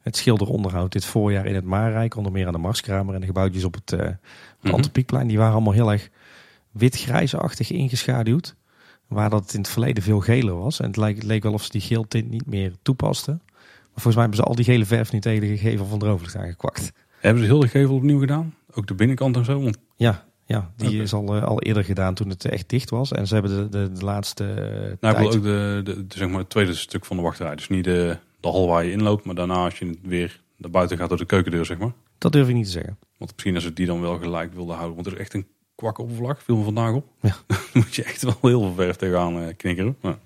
het 0.02 0.18
schilderonderhoud 0.18 0.92
dit 0.92 1.06
voorjaar 1.06 1.46
in 1.46 1.56
het 1.56 1.64
Maarrijk. 1.64 2.16
Onder 2.16 2.32
meer 2.32 2.48
aan 2.48 2.54
de 2.54 2.60
Marskramer 2.60 3.14
en 3.14 3.20
de 3.20 3.26
gebouwtjes 3.26 3.64
op 3.64 3.74
het, 3.74 3.94
op. 4.64 4.74
Antropiekplein. 4.74 5.28
Die 5.28 5.38
waren 5.38 5.54
allemaal 5.54 5.74
heel 5.74 5.92
erg 5.92 6.10
wit-grijsachtig 6.72 7.72
ingeschaduwd. 7.72 8.56
Waar 9.08 9.30
dat 9.30 9.54
in 9.54 9.60
het 9.60 9.70
verleden 9.70 10.04
veel 10.04 10.20
geler 10.20 10.58
was. 10.58 10.80
En 10.80 10.88
het 10.88 10.98
leek, 10.98 11.24
leek 11.24 11.44
wel 11.44 11.54
of 11.54 11.64
ze 11.64 11.72
die 11.72 11.82
geeltint 11.82 12.30
niet 12.30 12.46
meer 12.46 12.74
toepasten. 12.82 13.42
Maar 13.46 14.02
volgens 14.02 14.16
mij 14.16 14.24
hebben 14.24 14.40
ze 14.40 14.44
al 14.44 14.56
die 14.56 14.66
gele 14.66 14.86
verf 14.86 15.12
nu 15.12 15.20
tegen 15.20 15.42
de 15.48 15.58
gevel 15.58 15.86
van 15.86 16.00
Droomvlucht 16.00 16.36
aangekwakt. 16.36 16.92
Hebben 17.20 17.44
ze 17.44 17.50
heel 17.50 17.60
de 17.60 17.68
gevel 17.68 17.96
opnieuw 17.96 18.20
gedaan? 18.20 18.56
Ook 18.74 18.88
de 18.88 18.94
binnenkant 18.94 19.36
en 19.36 19.46
zo? 19.46 19.62
Want 19.62 19.78
Ja, 19.96 20.26
ja 20.52 20.72
die 20.76 21.02
is 21.02 21.14
al, 21.14 21.36
eh, 21.36 21.44
al 21.44 21.62
eerder 21.62 21.84
gedaan 21.84 22.14
toen 22.14 22.30
het 22.30 22.46
echt 22.46 22.70
dicht 22.70 22.90
was. 22.90 23.12
En 23.12 23.28
ze 23.28 23.34
hebben 23.34 23.72
de, 23.72 23.78
de, 23.78 23.92
de 23.92 24.06
laatste 24.06 24.44
nou, 25.00 25.16
tijd... 25.16 25.36
ook 25.36 25.44
de, 25.44 25.82
de, 25.84 26.06
zeg 26.08 26.30
maar 26.30 26.40
het 26.40 26.50
tweede 26.50 26.74
stuk 26.74 27.06
van 27.06 27.18
de 27.18 27.24
wachtrij. 27.24 27.56
Dus 27.56 27.70
niet 27.70 27.84
de, 27.84 28.18
de 28.40 28.48
hal 28.48 28.68
waar 28.68 28.86
je 28.86 28.92
inloopt. 28.92 29.26
Maar 29.26 29.36
daarna 29.36 29.64
als 29.64 29.80
je 29.80 29.98
weer 30.02 30.42
naar 30.58 30.72
buiten 30.72 30.98
gaat 30.98 31.10
door 31.10 31.18
de 31.18 31.26
keukendeur, 31.26 31.66
zeg 31.66 31.78
maar. 31.78 31.92
Dat 32.18 32.32
durf 32.32 32.48
ik 32.48 32.56
niet 32.56 32.66
te 32.66 32.72
zeggen. 32.72 32.98
Want 33.18 33.32
misschien 33.34 33.56
als 33.56 33.64
ze 33.64 33.74
die 33.74 33.86
dan 33.86 34.02
wel 34.02 34.18
gelijk 34.18 34.54
wilden 34.54 34.76
houden. 34.76 34.96
Want 34.96 35.06
het 35.06 35.16
is 35.16 35.22
echt 35.22 35.34
een 35.34 35.48
kwak 35.76 35.98
oppervlak. 35.98 36.42
Viel 36.42 36.58
me 36.58 36.64
vandaag 36.64 36.94
op. 36.94 37.08
Ja. 37.22 37.36
Dan 37.48 37.58
moet 37.74 37.96
je 37.96 38.04
echt 38.04 38.24
wel 38.24 38.38
heel 38.42 38.60
veel 38.62 38.74
verf 38.74 38.96
tegenaan 38.96 39.40
eh, 39.40 39.54
knikkeren. 39.58 39.96
Maar- 40.02 40.18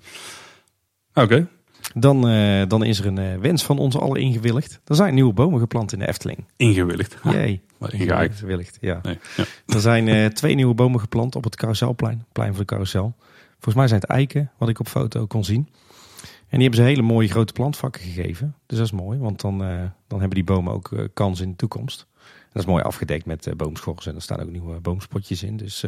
Oké. 1.14 1.48
Dan, 1.94 2.28
eh, 2.28 2.62
dan 2.68 2.84
is 2.84 2.98
er 2.98 3.06
een 3.06 3.40
wens 3.40 3.64
van 3.64 3.78
ons 3.78 3.96
allen 3.96 4.20
ingewilligd. 4.20 4.80
Er 4.84 4.94
zijn 4.94 5.14
nieuwe 5.14 5.32
bomen 5.32 5.60
geplant 5.60 5.92
in 5.92 5.98
de 5.98 6.08
Efteling. 6.08 6.44
Ingewilligd. 6.56 7.16
Jee. 7.22 7.60
Ingehaakt. 7.80 8.30
Ingewilligd, 8.30 8.78
ja. 8.80 8.98
Nee. 9.02 9.18
Ja. 9.36 9.44
Er 9.66 9.80
zijn 9.80 10.08
eh, 10.08 10.26
twee 10.26 10.54
nieuwe 10.54 10.74
bomen 10.74 11.00
geplant 11.00 11.36
op 11.36 11.44
het 11.44 11.56
carouselplein. 11.56 12.24
Plein 12.32 12.50
voor 12.50 12.58
de 12.58 12.64
carousel. 12.64 13.14
Volgens 13.52 13.74
mij 13.74 13.88
zijn 13.88 14.00
het 14.00 14.10
eiken, 14.10 14.50
wat 14.58 14.68
ik 14.68 14.80
op 14.80 14.88
foto 14.88 15.26
kon 15.26 15.44
zien. 15.44 15.68
En 16.48 16.58
die 16.58 16.60
hebben 16.68 16.78
ze 16.78 16.82
hele 16.82 17.02
mooie 17.02 17.28
grote 17.28 17.52
plantvakken 17.52 18.02
gegeven. 18.02 18.54
Dus 18.66 18.78
dat 18.78 18.86
is 18.86 18.92
mooi, 18.92 19.18
want 19.18 19.40
dan, 19.40 19.64
eh, 19.64 19.68
dan 20.06 20.18
hebben 20.18 20.30
die 20.34 20.44
bomen 20.44 20.72
ook 20.72 20.92
eh, 20.92 21.04
kans 21.14 21.40
in 21.40 21.50
de 21.50 21.56
toekomst. 21.56 22.06
En 22.22 22.52
dat 22.52 22.62
is 22.62 22.68
mooi 22.68 22.82
afgedekt 22.82 23.26
met 23.26 23.52
boomschors. 23.56 24.06
En 24.06 24.14
er 24.14 24.22
staan 24.22 24.40
ook 24.40 24.50
nieuwe 24.50 24.80
boomspotjes 24.80 25.42
in. 25.42 25.56
Dus 25.56 25.84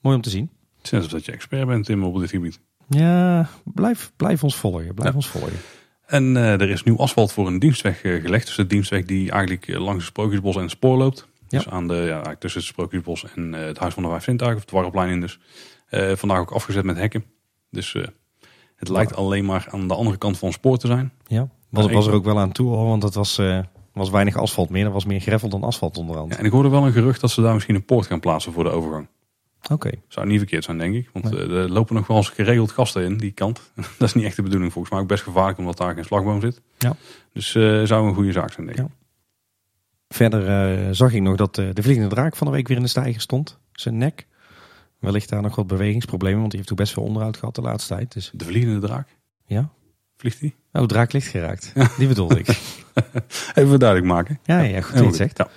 mooi 0.00 0.16
om 0.16 0.22
te 0.22 0.30
zien. 0.30 0.50
Het 0.82 0.92
is 0.92 1.08
dat 1.08 1.24
je 1.24 1.32
expert 1.32 1.66
bent 1.66 1.84
Tim 1.84 2.04
op 2.04 2.18
dit 2.20 2.30
gebied. 2.30 2.60
Ja, 2.88 3.48
blijf, 3.64 4.12
blijf 4.16 4.44
ons 4.44 4.56
volgen. 4.56 4.94
Blijf 4.94 5.10
Ja. 5.10 5.16
ons 5.16 5.28
volgen. 5.28 5.58
En 6.06 6.36
eh, 6.36 6.52
er 6.52 6.70
is 6.70 6.82
nieuw 6.82 6.96
asfalt 6.96 7.32
voor 7.32 7.46
een 7.46 7.58
dienstweg 7.58 8.02
eh, 8.02 8.20
gelegd. 8.20 8.46
Dus 8.46 8.56
de 8.56 8.66
dienstweg 8.66 9.04
die 9.04 9.30
eigenlijk 9.30 9.68
eh, 9.68 9.80
langs 9.80 9.96
het 9.96 10.04
Sprookjesbos 10.04 10.56
en 10.56 10.62
het 10.62 10.70
spoor 10.70 10.96
loopt. 10.96 11.28
Ja. 11.48 11.58
Dus 11.58 11.68
aan 11.68 11.88
de, 11.88 11.94
ja, 11.94 12.36
tussen 12.38 12.60
het 12.60 12.70
Sprookjesbos 12.70 13.24
en 13.34 13.52
het 13.52 13.78
Huis 13.78 13.94
van 13.94 14.02
de 14.02 14.08
Vijf 14.08 14.24
Zintuigen. 14.24 14.56
Of 14.56 14.62
het 14.62 14.72
Warrelplein 14.72 15.10
in 15.10 15.20
dus. 15.20 15.38
Vandaag 16.18 16.38
ook 16.38 16.52
afgezet 16.52 16.84
met 16.84 16.96
hekken. 16.96 17.24
Dus 17.70 17.96
het 18.76 18.88
lijkt 18.88 19.16
alleen 19.16 19.44
maar 19.44 19.66
aan 19.70 19.88
de 19.88 19.94
andere 19.94 20.16
kant 20.16 20.38
van 20.38 20.48
het 20.48 20.56
spoor 20.56 20.78
te 20.78 20.86
zijn. 20.86 21.12
Ja, 21.26 21.48
was, 21.68 21.90
was 21.90 22.06
er 22.06 22.12
ook 22.12 22.24
wel 22.24 22.38
aan 22.38 22.52
toe 22.52 22.68
hoor, 22.68 22.86
want 22.86 23.02
het 23.02 23.14
was, 23.14 23.40
was 23.92 24.10
weinig 24.10 24.36
asfalt 24.36 24.70
meer. 24.70 24.84
Er 24.84 24.92
was 24.92 25.04
meer 25.04 25.20
gravel 25.20 25.48
dan 25.48 25.62
asfalt 25.62 25.98
onderhand. 25.98 26.32
Ja, 26.32 26.38
en 26.38 26.44
ik 26.44 26.52
hoorde 26.52 26.68
wel 26.68 26.86
een 26.86 26.92
gerucht 26.92 27.20
dat 27.20 27.30
ze 27.30 27.42
daar 27.42 27.54
misschien 27.54 27.74
een 27.74 27.84
poort 27.84 28.06
gaan 28.06 28.20
plaatsen 28.20 28.52
voor 28.52 28.64
de 28.64 28.70
overgang. 28.70 29.08
Oké. 29.70 29.90
Zou 30.08 30.26
niet 30.26 30.38
verkeerd 30.38 30.64
zijn, 30.64 30.78
denk 30.78 30.94
ik. 30.94 31.10
Want 31.12 31.24
Nee. 31.30 31.40
eh, 31.46 31.56
er 31.62 31.68
lopen 31.70 31.94
nog 31.94 32.06
wel 32.06 32.16
eens 32.16 32.28
geregeld 32.28 32.70
gasten 32.72 33.04
in 33.04 33.16
die 33.16 33.30
kant. 33.32 33.60
dat 33.98 34.08
is 34.08 34.14
niet 34.14 34.24
echt 34.24 34.36
de 34.36 34.42
bedoeling. 34.42 34.72
Volgens 34.72 34.92
mij 34.94 35.02
ook 35.02 35.08
best 35.08 35.22
gevaarlijk 35.22 35.58
omdat 35.58 35.76
daar 35.76 35.94
geen 35.94 36.04
slagboom 36.04 36.40
zit. 36.40 36.60
Ja. 36.78 36.96
Dus 37.32 37.54
eh 37.54 37.82
zou 37.82 38.08
een 38.08 38.14
goede 38.14 38.32
zaak 38.32 38.52
zijn, 38.52 38.66
denk 38.66 38.78
ik. 38.78 38.84
Ja. 38.84 38.90
Verder 40.08 40.46
eh, 40.48 40.88
zag 40.92 41.12
ik 41.12 41.22
nog 41.22 41.36
dat 41.36 41.54
de 41.54 41.72
vliegende 41.82 42.08
draak 42.08 42.36
van 42.36 42.46
de 42.46 42.52
week 42.52 42.68
weer 42.68 42.76
in 42.76 42.82
de 42.82 42.88
stijger 42.88 43.20
stond. 43.20 43.58
Zijn 43.72 43.98
nek. 43.98 44.26
Wellicht 44.98 45.28
daar 45.28 45.42
nog 45.42 45.56
wat 45.56 45.66
bewegingsproblemen, 45.66 46.38
want 46.38 46.50
die 46.50 46.58
heeft 46.60 46.72
ook 46.72 46.78
best 46.78 46.92
veel 46.92 47.02
onderhoud 47.02 47.36
gehad 47.36 47.54
de 47.54 47.60
laatste 47.62 47.94
tijd. 47.94 48.12
Dus 48.12 48.30
De 48.34 48.44
vliegende 48.44 48.86
draak. 48.86 49.08
ja. 49.46 49.68
Vliegt 50.16 50.40
die? 50.40 50.54
Oh, 50.72 50.84
draak 50.84 51.12
licht 51.12 51.26
geraakt. 51.26 51.72
Die 51.98 52.08
bedoelde 52.08 52.38
ik. 52.38 52.46
Even 53.54 53.78
duidelijk 53.78 54.10
maken. 54.12 54.38
Ja, 54.44 54.60
ja, 54.60 54.80
goed 54.80 54.82
dat 54.82 54.90
je 54.90 54.96
Heel 54.98 55.06
het 55.06 55.16
zegt. 55.16 55.38
Ja. 55.38 55.48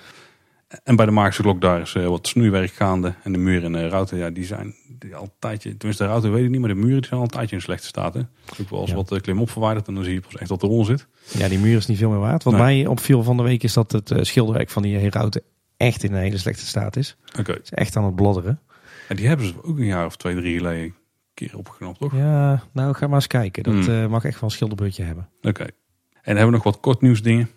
En 0.84 0.96
bij 0.96 1.06
de 1.06 1.12
Maagse 1.12 1.42
Klok 1.42 1.60
daar 1.60 1.80
is 1.80 1.94
eh, 1.94 2.06
wat 2.06 2.26
snoeiwerk 2.26 2.70
gaande. 2.72 3.14
En 3.22 3.32
de 3.32 3.38
muren 3.38 3.64
en 3.64 3.72
de 3.82 3.88
ruiten, 3.88 4.18
ja, 4.18 4.30
die 4.30 4.44
zijn 4.44 4.74
die 4.98 5.16
al 5.16 5.22
een 5.22 5.30
tijdje... 5.38 5.76
Tenminste, 5.76 6.02
de 6.04 6.08
ruiten 6.08 6.32
weet 6.32 6.44
ik 6.44 6.50
niet, 6.50 6.60
maar 6.60 6.68
de 6.68 6.74
muren 6.74 6.96
die 6.96 7.04
zijn 7.06 7.16
al 7.20 7.22
een 7.22 7.30
tijdje 7.32 7.56
in 7.56 7.62
slechte 7.62 7.86
staat. 7.86 8.14
Hè. 8.14 8.20
Er 8.20 8.26
ook 8.60 8.70
wel 8.70 8.80
eens 8.80 8.90
Ja. 8.90 8.96
wat 8.96 9.12
eh, 9.12 9.20
klimop 9.20 9.50
verwijderd 9.50 9.88
en 9.88 9.94
dan 9.94 10.04
zie 10.04 10.12
je 10.12 10.20
pas 10.20 10.36
echt 10.36 10.48
dat 10.48 10.62
eronder 10.62 10.86
zit. 10.86 11.06
Ja, 11.40 11.48
die 11.48 11.58
muur 11.58 11.76
is 11.76 11.86
niet 11.86 11.98
veel 11.98 12.10
meer 12.10 12.18
waard. 12.18 12.42
Wat 12.44 12.52
Nee. 12.52 12.62
mij 12.62 12.86
opviel 12.86 13.22
van 13.22 13.36
de 13.36 13.42
week 13.42 13.62
is 13.62 13.72
dat 13.72 13.92
het 13.92 14.10
eh, 14.10 14.22
schilderwerk 14.22 14.70
van 14.70 14.82
die 14.82 14.96
herauten 14.98 15.42
echt 15.76 16.02
in 16.02 16.12
een 16.12 16.20
hele 16.20 16.38
slechte 16.38 16.66
staat 16.66 16.96
is. 16.96 17.16
Oké. 17.38 17.58
Is 17.62 17.70
echt 17.70 17.96
aan 17.96 18.04
het 18.04 18.14
blodderen. 18.16 18.60
En 19.08 19.16
die 19.16 19.26
hebben 19.26 19.46
ze 19.46 19.54
ook 19.64 19.78
een 19.78 19.84
jaar 19.84 20.06
of 20.06 20.16
twee, 20.16 20.34
drie 20.36 20.56
geleden, 20.56 20.94
keer 21.34 21.56
opgeknapt, 21.56 21.98
toch? 21.98 22.14
Ja, 22.16 22.62
nou 22.72 22.94
ga 22.94 23.06
maar 23.06 23.14
eens 23.16 23.26
kijken. 23.26 23.62
Dat 23.62 23.74
Hmm. 23.86 24.08
mag 24.10 24.24
echt 24.24 24.34
wel 24.40 24.48
een 24.48 24.54
schilderbeurtje 24.54 25.02
hebben. 25.02 25.28
Oké. 25.42 25.62
En 25.62 26.36
hebben 26.36 26.44
we 26.46 26.50
nog 26.50 26.62
wat 26.62 26.80
kort 26.80 27.00
nieuws 27.00 27.22
dingen. 27.22 27.50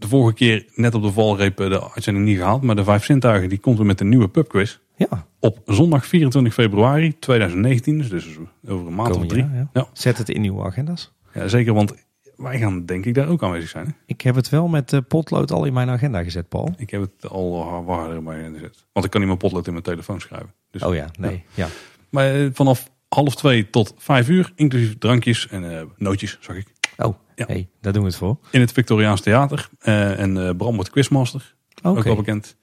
De 0.00 0.08
vorige 0.08 0.34
keer 0.34 0.64
net 0.74 0.94
op 0.94 1.02
de 1.02 1.12
valreep 1.12 1.60
eh, 1.60 1.68
de 1.68 1.92
uitzending 1.92 2.24
niet 2.26 2.36
gehaald. 2.38 2.62
Maar 2.62 2.76
de 2.76 2.84
Vijf 2.84 3.04
Zintuigen 3.04 3.48
die 3.48 3.58
komt 3.58 3.76
weer 3.76 3.86
met 3.86 4.00
een 4.00 4.08
nieuwe 4.08 4.28
pubquiz. 4.28 4.78
Ja, 4.96 5.26
Op 5.38 5.58
zondag 5.66 6.06
24 6.06 6.54
februari 6.54 7.18
2019. 7.18 7.98
Dus 7.98 8.08
dus 8.08 8.26
over 8.68 8.86
een 8.86 8.94
maand 8.94 9.16
of 9.16 9.26
drie. 9.26 9.42
ja. 9.52 9.70
Ja. 9.72 9.88
Zet 9.92 10.18
het 10.18 10.28
in 10.28 10.44
uw 10.44 10.64
agenda's. 10.64 11.12
Ja, 11.34 11.48
zeker. 11.48 11.74
Want 11.74 11.94
wij 12.36 12.58
gaan 12.58 12.86
denk 12.86 13.04
ik 13.06 13.14
daar 13.14 13.28
ook 13.28 13.42
aanwezig 13.42 13.68
zijn. 13.68 13.86
Hè? 13.86 13.92
Ik 14.06 14.20
heb 14.20 14.34
het 14.34 14.48
wel 14.48 14.68
met 14.68 14.92
eh, 14.92 15.00
potlood 15.08 15.50
al 15.52 15.64
in 15.64 15.72
mijn 15.72 15.88
agenda 15.90 16.22
gezet, 16.22 16.48
Paul. 16.48 16.74
Ik 16.76 16.90
heb 16.90 17.00
het 17.00 17.30
al 17.30 17.84
waarder 17.84 18.22
bij 18.22 18.50
gezet. 18.52 18.86
Want 18.92 19.04
ik 19.04 19.10
kan 19.10 19.20
niet 19.20 19.28
mijn 19.28 19.40
potlood 19.40 19.66
in 19.66 19.72
mijn 19.72 19.84
telefoon 19.84 20.20
schrijven. 20.20 20.52
Dus, 20.70 20.82
Oh 20.82 20.94
ja, 20.94 21.06
nee. 21.18 21.44
Ja. 21.54 21.68
Maar 22.10 22.34
eh, 22.34 22.48
vanaf 22.52 22.90
half 23.08 23.34
twee 23.34 23.70
tot 23.70 23.94
vijf 23.98 24.28
uur. 24.28 24.52
Inclusief 24.54 24.98
drankjes 24.98 25.48
en 25.48 25.78
eh, 25.78 25.82
nootjes, 25.96 26.38
zag 26.40 26.56
ik. 26.56 26.66
Oh, 26.96 27.14
Ja. 27.40 27.46
hey, 27.46 27.68
daar 27.80 27.92
doen 27.92 28.02
we 28.02 28.08
het 28.08 28.16
voor. 28.16 28.38
In 28.50 28.60
het 28.60 28.72
Victoriaans 28.72 29.20
Theater. 29.20 29.68
Eh, 29.78 30.18
en 30.18 30.46
eh, 30.46 30.56
Bram 30.56 30.74
wordt 30.74 30.90
quizmaster. 30.90 31.54
Ook 31.82 32.02
wel 32.02 32.16
bekend. 32.16 32.56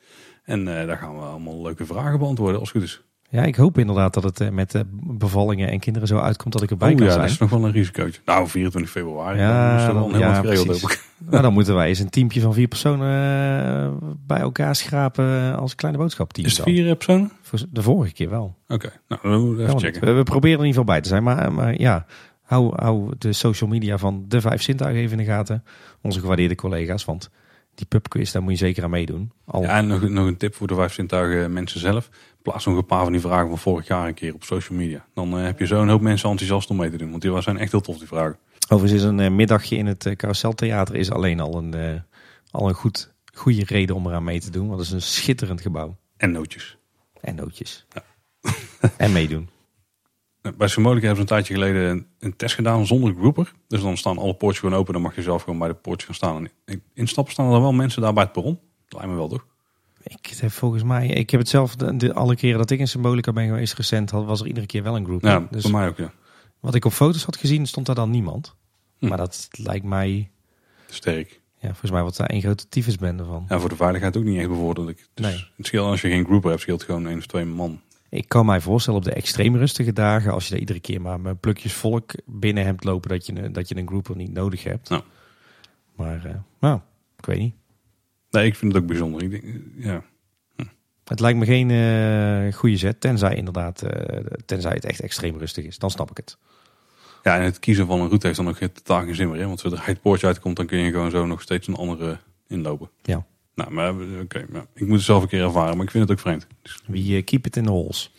En 0.44 0.80
eh, 0.80 0.88
daar 0.88 0.98
gaan 0.98 1.16
we 1.16 1.22
allemaal 1.22 1.62
leuke 1.62 1.86
vragen 1.86 2.20
beantwoorden 2.20 2.60
als 2.60 2.74
het 2.74 2.78
goed 2.78 2.88
is. 2.88 3.02
Ja, 3.30 3.44
ik 3.44 3.56
hoop 3.56 3.78
inderdaad 3.78 4.14
dat 4.14 4.24
het 4.24 4.52
met 4.52 4.84
bevallingen 4.92 5.70
en 5.70 5.80
kinderen 5.80 6.08
zo 6.08 6.18
uitkomt 6.18 6.54
dat 6.54 6.64
ik 6.64 6.70
erbij 6.70 6.92
oh 6.92 6.96
kan 6.98 7.06
ja, 7.06 7.12
zijn. 7.12 7.24
dat 7.24 7.32
is 7.32 7.38
nog 7.38 7.50
wel 7.50 7.66
een 7.66 7.72
risicootje. 7.72 8.22
Nou, 8.26 8.48
24 8.48 8.92
februari. 8.92 9.40
Ja, 9.40 9.88
dan 9.88 9.96
dan- 9.96 10.12
heel 10.12 10.20
ja, 10.20 10.34
geregeld. 10.34 11.00
Nou, 11.30 11.42
dan 11.42 11.54
moeten 11.54 11.76
wij 11.76 11.88
eens 11.88 12.00
een 12.00 12.10
teampje 12.10 12.42
van 12.42 12.54
vier 12.54 12.68
personen 12.68 13.08
bij 14.28 14.40
elkaar 14.40 14.76
schrapen 14.76 15.56
als 15.56 15.76
kleine 15.76 16.00
boodschapteam. 16.00 16.46
Is 16.48 16.58
het 16.58 16.66
dan. 16.66 16.76
vier 16.76 16.96
personen? 16.96 17.32
Voor 17.42 17.60
De 17.70 17.82
vorige 17.82 18.14
keer 18.14 18.30
wel. 18.30 18.56
Oké, 18.68 18.92
nou 19.08 19.22
dan 19.22 19.56
we 19.56 19.64
even 19.64 19.80
checken. 19.80 20.06
We, 20.06 20.12
we 20.12 20.24
proberen 20.24 20.60
er 20.60 20.66
in 20.66 20.68
ieder 20.68 20.82
geval 20.82 20.94
bij 20.94 21.02
te 21.02 21.10
zijn. 21.10 21.24
Maar, 21.24 21.52
maar 21.54 21.80
ja, 21.80 22.06
hou, 22.48 22.74
hou 22.76 23.14
de 23.18 23.34
social 23.34 23.70
media 23.70 23.98
van 23.98 24.26
de 24.28 24.42
Vijf 24.42 24.62
Zintuigen 24.62 25.02
even 25.02 25.20
in 25.20 25.26
de 25.26 25.32
gaten. 25.32 25.64
Onze 26.02 26.20
gewaardeerde 26.20 26.56
collega's. 26.56 27.06
Want 27.06 27.30
die 27.76 27.86
pubquiz, 27.86 28.32
daar 28.32 28.42
moet 28.42 28.52
je 28.52 28.58
zeker 28.58 28.84
aan 28.84 28.90
meedoen. 28.90 29.32
Al, 29.46 29.62
Ja, 29.62 29.78
en 29.78 29.88
nog, 29.88 30.10
nog 30.10 30.28
een 30.28 30.38
tip 30.38 30.56
voor 30.56 30.68
de 30.68 30.76
vijf 30.76 30.94
zintuigen 30.94 31.54
mensen 31.54 31.80
zelf. 31.80 32.10
Plaats 32.42 32.66
nog 32.66 32.78
een 32.78 32.86
paar 32.86 33.04
van 33.04 33.12
die 33.12 33.22
vragen 33.22 33.48
van 33.48 33.58
vorig 33.58 33.88
jaar 33.88 34.08
een 34.08 34.14
keer 34.14 34.34
op 34.34 34.44
social 34.44 34.78
media. 34.78 35.06
Dan 35.14 35.38
eh, 35.38 35.44
heb 35.44 35.60
je 35.60 35.66
zo 35.66 35.82
een 35.82 35.90
hoop 35.90 36.02
mensen 36.02 36.30
enthousiast 36.30 36.70
om 36.70 36.78
mee 36.78 36.90
te 36.90 36.98
doen. 36.98 37.10
Want 37.10 37.22
die 37.22 37.42
zijn 37.42 37.58
echt 37.58 37.72
heel 37.72 37.82
tof, 37.82 37.98
die 37.98 38.08
vragen. 38.08 38.38
Overigens 38.70 39.02
is 39.02 39.08
een 39.08 39.20
eh, 39.20 39.32
middagje 39.32 39.78
in 39.78 39.86
het 39.86 40.06
uh, 40.06 40.16
Carouseltheater 40.16 40.96
is 40.96 41.12
alleen 41.12 41.40
al 41.40 41.58
een, 41.58 42.04
al 42.52 42.68
een 42.68 42.74
goed, 42.74 43.14
goede 43.34 43.64
reden 43.66 43.96
om 43.96 44.08
eraan 44.08 44.24
mee 44.24 44.40
te 44.40 44.52
doen. 44.52 44.68
Want 44.68 44.80
het 44.80 44.88
is 44.88 44.94
een 44.94 45.02
schitterend 45.02 45.62
gebouw. 45.62 45.98
En 46.18 46.32
nootjes. 46.32 46.78
En 47.22 47.36
nootjes. 47.36 47.86
en 48.98 49.12
meedoen. 49.12 49.50
Bij 50.58 50.68
Symbolica 50.68 51.06
hebben 51.06 51.28
ze 51.28 51.34
een 51.34 51.44
tijdje 51.44 51.54
geleden 51.54 51.90
een, 51.90 52.06
een 52.20 52.36
test 52.36 52.56
gedaan 52.56 52.86
zonder 52.86 53.14
grouper. 53.14 53.52
Dus 53.68 53.82
dan 53.82 53.98
staan 53.98 54.18
alle 54.18 54.34
poortjes 54.34 54.60
gewoon 54.64 54.80
open. 54.80 54.94
Dan 54.94 55.02
mag 55.02 55.16
je 55.16 55.22
zelf 55.22 55.44
gewoon 55.44 55.60
bij 55.60 55.68
de 55.68 55.74
poortjes 55.74 56.06
gaan 56.06 56.16
staan. 56.16 56.48
En 56.66 56.82
instappen 56.94 57.34
staan 57.34 57.46
er 57.46 57.52
dan 57.52 57.62
wel 57.62 57.74
mensen 57.74 58.02
daar 58.02 58.14
bij 58.14 58.24
het 58.24 58.32
perron. 58.32 58.60
Dat 58.88 59.00
lijkt 59.00 59.10
me 59.14 59.18
wel 59.20 59.28
toch? 59.28 59.46
Ik 60.04 60.34
heb 60.40 60.52
volgens 60.52 60.84
mij, 60.84 61.08
ik 61.08 61.30
heb 61.30 61.40
het 61.40 61.50
zelf 61.50 61.76
de, 61.76 61.96
de- 61.98 62.14
alle 62.14 62.36
keren 62.36 62.58
dat 62.58 62.70
ik 62.70 62.80
in 62.80 62.88
Symbolica 62.88 63.34
ben 63.34 63.46
geweest 63.48 63.74
recent, 63.74 64.10
had, 64.12 64.26
was 64.26 64.42
er 64.42 64.48
iedere 64.48 64.66
keer 64.66 64.84
wel 64.84 64.96
een 64.96 65.06
groep. 65.06 65.22
Ja, 65.24 65.48
dus 65.52 65.62
voor 65.62 65.72
mij 65.72 65.88
ook 65.88 65.98
ja. 65.98 66.12
wat 66.60 66.76
ik 66.76 66.86
op 66.86 66.92
foto's 66.92 67.24
had 67.24 67.38
gezien, 67.38 67.66
stond 67.66 67.86
daar 67.86 67.96
dan 67.96 68.10
niemand. 68.10 68.56
Hm. 68.98 69.08
Maar 69.08 69.18
dat 69.18 69.48
lijkt 69.52 69.86
mij, 69.86 70.30
Sterk. 70.90 71.42
ja, 71.60 71.68
volgens 71.68 71.92
mij 71.92 72.02
wordt 72.02 72.18
daar 72.18 72.28
één 72.30 72.42
grote 72.42 72.68
tyfusbende 72.70 73.24
van. 73.24 73.46
Ja, 73.50 73.60
voor 73.60 73.70
de 73.70 73.76
veiligheid 73.76 74.18
ook 74.18 74.24
niet 74.24 74.40
echt 74.40 74.48
bevorderlijk. 74.50 75.08
Dus 75.14 75.26
Nee. 75.26 75.46
Het 75.58 75.66
scheelt 75.66 75.88
als 75.88 76.02
je 76.02 76.10
geen 76.10 76.26
grouper 76.26 76.50
hebt, 76.50 76.62
scheelt 76.62 76.84
gewoon 76.84 77.08
één 77.08 77.18
of 77.18 77.26
twee 77.26 77.46
man. 77.46 77.82
Ik 78.10 78.28
kan 78.28 78.46
mij 78.46 78.62
voorstellen 78.62 79.00
op 79.00 79.06
de 79.06 79.14
extreem 79.14 79.56
rustige 79.56 79.94
dagen, 79.94 80.32
als 80.32 80.44
je 80.44 80.50
daar 80.50 80.60
iedere 80.60 80.80
keer 80.80 81.02
maar 81.02 81.20
met 81.20 81.40
plukjes 81.40 81.74
volk 81.74 82.14
binnen 82.26 82.66
hebt 82.66 82.84
lopen, 82.84 83.10
dat 83.10 83.26
je, 83.26 83.52
dat 83.52 83.70
je 83.70 83.78
een 83.78 83.88
grouper 83.88 84.16
niet 84.16 84.34
nodig 84.34 84.64
hebt. 84.64 84.90
Ja. 84.90 85.02
Maar, 85.96 86.26
eh, 86.26 86.36
nou, 86.60 86.80
ik 87.18 87.26
weet 87.26 87.40
niet. 87.40 87.56
Nee, 88.30 88.46
ik 88.46 88.56
vind 88.56 88.74
het 88.74 88.82
ook 88.82 88.88
bijzonder. 88.88 89.24
Ik 89.24 89.32
denk, 89.32 89.44
ja. 89.76 90.04
Het 91.04 91.20
lijkt 91.20 91.40
me 91.40 91.46
geen 91.46 91.72
eh, 91.72 92.54
goede 92.54 92.78
zet, 92.78 93.02
tenzij 93.02 93.36
inderdaad, 93.36 93.82
eh, 93.82 94.26
tenzij 94.46 94.72
het 94.74 94.86
echt 94.86 95.00
extreem 95.00 95.38
rustig 95.38 95.66
is. 95.66 95.78
Dan 95.78 95.92
snap 95.92 96.12
ik 96.12 96.18
het. 96.18 96.38
ja, 97.24 97.38
en 97.38 97.44
het 97.44 97.60
kiezen 97.60 97.88
van 97.88 98.00
een 98.00 98.08
route 98.08 98.26
heeft 98.26 98.40
dan 98.40 98.50
ook 98.50 98.58
totaal 98.58 99.04
geen 99.04 99.16
zin 99.16 99.30
meer. 99.30 99.40
Hè? 99.40 99.48
Want 99.48 99.60
zodra 99.60 99.82
je 99.86 99.92
het 99.92 100.02
poortje 100.02 100.28
uitkomt, 100.28 100.56
dan 100.56 100.66
kun 100.66 100.78
je 100.78 100.92
gewoon 100.92 101.12
zo 101.12 101.26
nog 101.26 101.42
steeds 101.42 101.68
een 101.68 101.76
andere 101.76 102.20
inlopen. 102.48 102.90
Ja. 103.02 103.26
Nou, 103.58 103.72
maar 103.72 103.90
eh, 103.90 104.20
oké, 104.24 104.46
ik 104.74 104.88
moet 104.88 104.96
het 104.96 105.06
zelf 105.06 105.22
een 105.22 105.28
keer 105.28 105.44
ervaren, 105.44 105.76
maar 105.76 105.86
ik 105.86 105.92
vind 105.92 106.04
het 106.04 106.12
ook 106.12 106.20
vreemd. 106.20 106.48
Dus 106.62 106.80
Wie 106.88 107.18
eh, 107.18 107.24
keep 107.24 107.46
it 107.46 107.56
in 107.56 107.64
the 107.64 107.70
halls. 107.70 108.14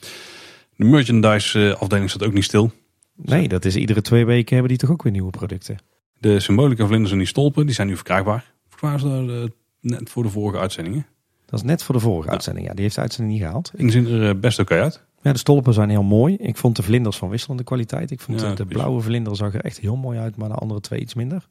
de 0.76 0.84
merchandise 0.84 1.68
eh, 1.70 1.80
afdeling 1.80 2.10
staat 2.10 2.24
ook 2.24 2.32
niet 2.32 2.44
stil. 2.44 2.70
Nee, 3.14 3.48
dat 3.48 3.64
is 3.64 3.76
iedere 3.76 4.00
twee 4.02 4.24
weken 4.24 4.52
hebben 4.52 4.68
die 4.68 4.78
toch 4.86 4.90
ook 4.90 5.02
weer 5.02 5.12
nieuwe 5.12 5.30
producten. 5.30 5.78
De 6.18 6.40
symbolica 6.40 6.86
vlinders 6.86 7.12
en 7.12 7.18
die 7.18 7.26
stolpen, 7.26 7.66
die 7.66 7.74
zijn 7.74 7.88
nu 7.88 7.94
verkrijgbaar. 7.94 8.52
Volgens 8.68 9.02
mij 9.02 9.26
dat 9.26 9.50
net 9.80 10.10
voor 10.10 10.22
de 10.22 10.28
vorige 10.28 10.58
uitzendingen. 10.58 11.06
Dat 11.46 11.60
is 11.60 11.66
net 11.66 11.82
voor 11.82 11.94
de 11.94 12.00
vorige 12.00 12.26
Ja. 12.26 12.32
uitzending. 12.32 12.66
Ja, 12.66 12.72
die 12.72 12.82
heeft 12.82 12.94
de 12.94 13.00
uitzending 13.00 13.36
niet 13.36 13.46
gehaald. 13.46 13.70
En 13.76 13.82
die 13.82 13.90
zien 13.90 14.06
er 14.06 14.38
best 14.38 14.58
oké 14.58 14.80
uit. 14.80 15.04
Ja, 15.22 15.32
de 15.32 15.38
stolpen 15.38 15.72
zijn 15.74 15.90
heel 15.90 16.02
mooi. 16.02 16.34
Ik 16.34 16.56
vond 16.56 16.76
de 16.76 16.82
vlinders 16.82 17.16
van 17.16 17.28
wisselende 17.28 17.64
kwaliteit. 17.64 18.10
Ik 18.10 18.20
vond 18.20 18.40
Ja, 18.40 18.54
de, 18.54 18.66
blauwe 18.66 19.00
vlinder 19.00 19.36
zag 19.36 19.54
er 19.54 19.60
echt 19.64 19.78
heel 19.80 19.96
mooi 19.96 20.18
uit, 20.18 20.36
maar 20.36 20.48
de 20.48 20.54
andere 20.54 20.80
twee 20.80 21.00
iets 21.00 21.14
minder. 21.14 21.46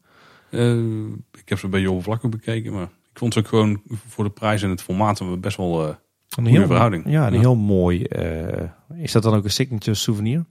Ik 1.31 1.49
heb 1.49 1.57
ze 1.59 1.65
een 1.65 1.71
beetje 1.71 1.89
oppervlakkig 1.89 2.29
bekeken, 2.29 2.73
maar 2.73 2.89
ik 3.17 3.23
vond 3.23 3.33
ze 3.33 3.39
ook 3.39 3.47
gewoon 3.47 3.81
voor 4.07 4.23
de 4.23 4.29
prijs 4.29 4.61
en 4.63 4.69
het 4.69 4.81
formaat 4.81 5.41
best 5.41 5.57
wel... 5.57 5.87
eh, 5.87 5.95
Een 6.35 6.45
heel, 6.45 6.65
verhouding. 6.65 7.03
Ja, 7.05 7.27
een 7.27 7.33
Ja. 7.33 7.39
heel 7.39 7.55
mooi. 7.55 8.03
eh, 8.03 8.63
is 8.95 9.11
dat 9.11 9.23
dan 9.23 9.33
ook 9.35 9.43
een 9.43 9.51
signature 9.51 9.95
souvenir? 9.95 10.45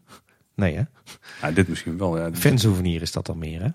Nee, 0.54 0.74
hè? 0.74 0.82
ja, 1.46 1.52
dit 1.52 1.68
misschien 1.68 1.98
wel. 1.98 2.18
Ja. 2.18 2.24
Het 2.24 2.38
Fan 2.38 2.58
souvenir 2.58 3.02
is 3.02 3.12
dat 3.12 3.26
dan 3.26 3.38
meer, 3.38 3.62
hè? 3.62 3.68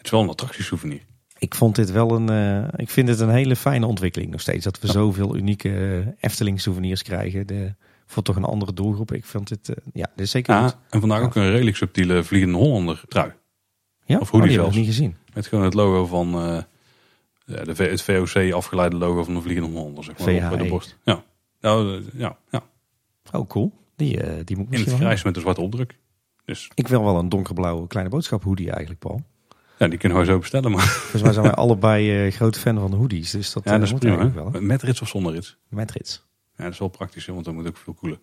is 0.00 0.10
wel 0.10 0.20
een 0.22 0.28
attractiesouvenir. 0.28 1.00
Ik 1.38 1.54
vond 1.54 1.74
dit 1.76 1.90
wel 1.90 2.10
een. 2.16 2.28
eh, 2.28 2.68
ik 2.80 2.90
vind 2.90 3.08
het 3.08 3.20
een 3.20 3.28
hele 3.30 3.56
fijne 3.56 3.86
ontwikkeling 3.86 4.30
nog 4.30 4.40
steeds. 4.40 4.64
Dat 4.64 4.80
we 4.80 4.86
Ja. 4.86 4.92
zoveel 4.92 5.36
unieke 5.36 6.14
Efteling 6.20 6.60
souvenirs 6.60 7.02
krijgen. 7.02 7.46
De, 7.46 7.74
voor 8.06 8.22
toch 8.22 8.36
een 8.36 8.44
andere 8.44 8.72
doelgroep. 8.72 9.12
Ik 9.12 9.24
vond 9.24 9.48
dit. 9.48 9.68
ja, 9.92 10.06
dit 10.14 10.24
is 10.24 10.30
zeker 10.30 10.54
Ja, 10.54 10.62
goed. 10.68 10.76
en 10.90 11.00
vandaag 11.00 11.22
ook 11.22 11.34
een 11.34 11.50
redelijk 11.50 11.76
subtiele 11.76 12.24
Vliegende 12.24 12.58
Hollander 12.58 13.02
trui. 13.08 13.32
Ja, 14.04 14.18
of 14.18 14.26
oh, 14.26 14.30
die 14.32 14.40
heb 14.40 14.50
ik 14.50 14.56
zelfs. 14.56 14.76
niet 14.76 14.86
gezien. 14.86 15.16
Met 15.34 15.46
gewoon 15.46 15.64
het 15.64 15.74
logo 15.74 16.06
van 16.06 16.34
ja, 17.46 17.64
de, 17.64 17.84
het 17.84 18.02
VOC 18.02 18.52
afgeleide 18.52 18.96
logo 18.96 19.24
van 19.24 19.34
de 19.34 19.40
Vliegende 19.40 19.70
Hollander. 19.76 20.04
Zeg 20.04 20.18
maar, 20.18 20.34
op 20.34 20.40
bij 20.40 20.50
de 20.50 20.56
VHE. 20.58 20.68
borst. 20.68 20.98
Ja. 21.04 21.24
Nou, 21.60 21.96
eh, 21.96 22.02
ja, 22.20 22.36
ja. 22.50 22.62
Oh, 23.32 23.48
cool. 23.48 23.72
Die, 23.96 24.20
eh, 24.22 24.44
die 24.44 24.56
moet 24.56 24.66
ik 24.66 24.78
In 24.78 24.84
het 24.84 24.94
grijs 24.94 25.22
met 25.22 25.34
een 25.36 25.40
zwarte 25.42 25.60
opdruk. 25.60 25.98
Dus 26.44 26.70
Ik 26.74 26.88
wil 26.88 27.04
wel 27.04 27.18
een 27.18 27.28
donkerblauwe 27.28 27.86
kleine 27.86 28.10
boodschap 28.10 28.42
hoodie 28.42 28.70
eigenlijk, 28.70 29.00
Paul. 29.00 29.22
ja, 29.78 29.88
die 29.88 29.98
kunnen 29.98 30.18
we 30.18 30.24
zo 30.24 30.38
bestellen. 30.38 30.70
Maar 30.70 30.80
Volgens 30.86 31.22
mij 31.22 31.32
zijn 31.32 31.44
wij 31.44 31.54
allebei 31.54 32.26
eh, 32.26 32.32
grote 32.32 32.58
fan 32.60 32.78
van 32.78 32.90
de 32.90 32.96
hoodies. 32.96 33.30
Dus 33.30 33.52
dat, 33.52 33.64
ja, 33.64 33.72
dat 33.72 33.82
is 33.82 33.90
moet 33.90 34.00
prima. 34.00 34.32
wel. 34.32 34.52
hè? 34.52 34.60
Met 34.60 34.82
rits 34.82 35.00
of 35.02 35.08
zonder 35.08 35.32
rits. 35.32 35.56
Met 35.68 35.90
rits. 35.90 36.24
Ja, 36.56 36.64
dat 36.64 36.72
is 36.72 36.78
wel 36.78 36.88
praktisch, 36.88 37.26
want 37.26 37.44
dan 37.44 37.54
moet 37.54 37.66
ook 37.66 37.76
veel 37.76 37.94
koelen. 37.94 38.20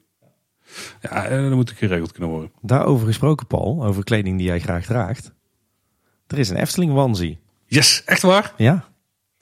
Ja, 1.01 1.29
dat 1.29 1.51
moet 1.51 1.69
ook 1.71 1.77
geregeld 1.77 2.11
kunnen 2.11 2.29
worden. 2.29 2.51
Daarover 2.61 3.07
gesproken, 3.07 3.47
Paul. 3.47 3.85
Over 3.85 4.03
kleding 4.03 4.37
die 4.37 4.47
jij 4.47 4.59
graag 4.59 4.85
draagt. 4.85 5.33
Er 6.27 6.37
is 6.39 6.49
een 6.49 6.55
Efteling 6.55 6.91
onesie. 6.97 7.39
Yes, 7.65 8.03
echt 8.05 8.21
waar? 8.21 8.53
Ja, 8.57 8.91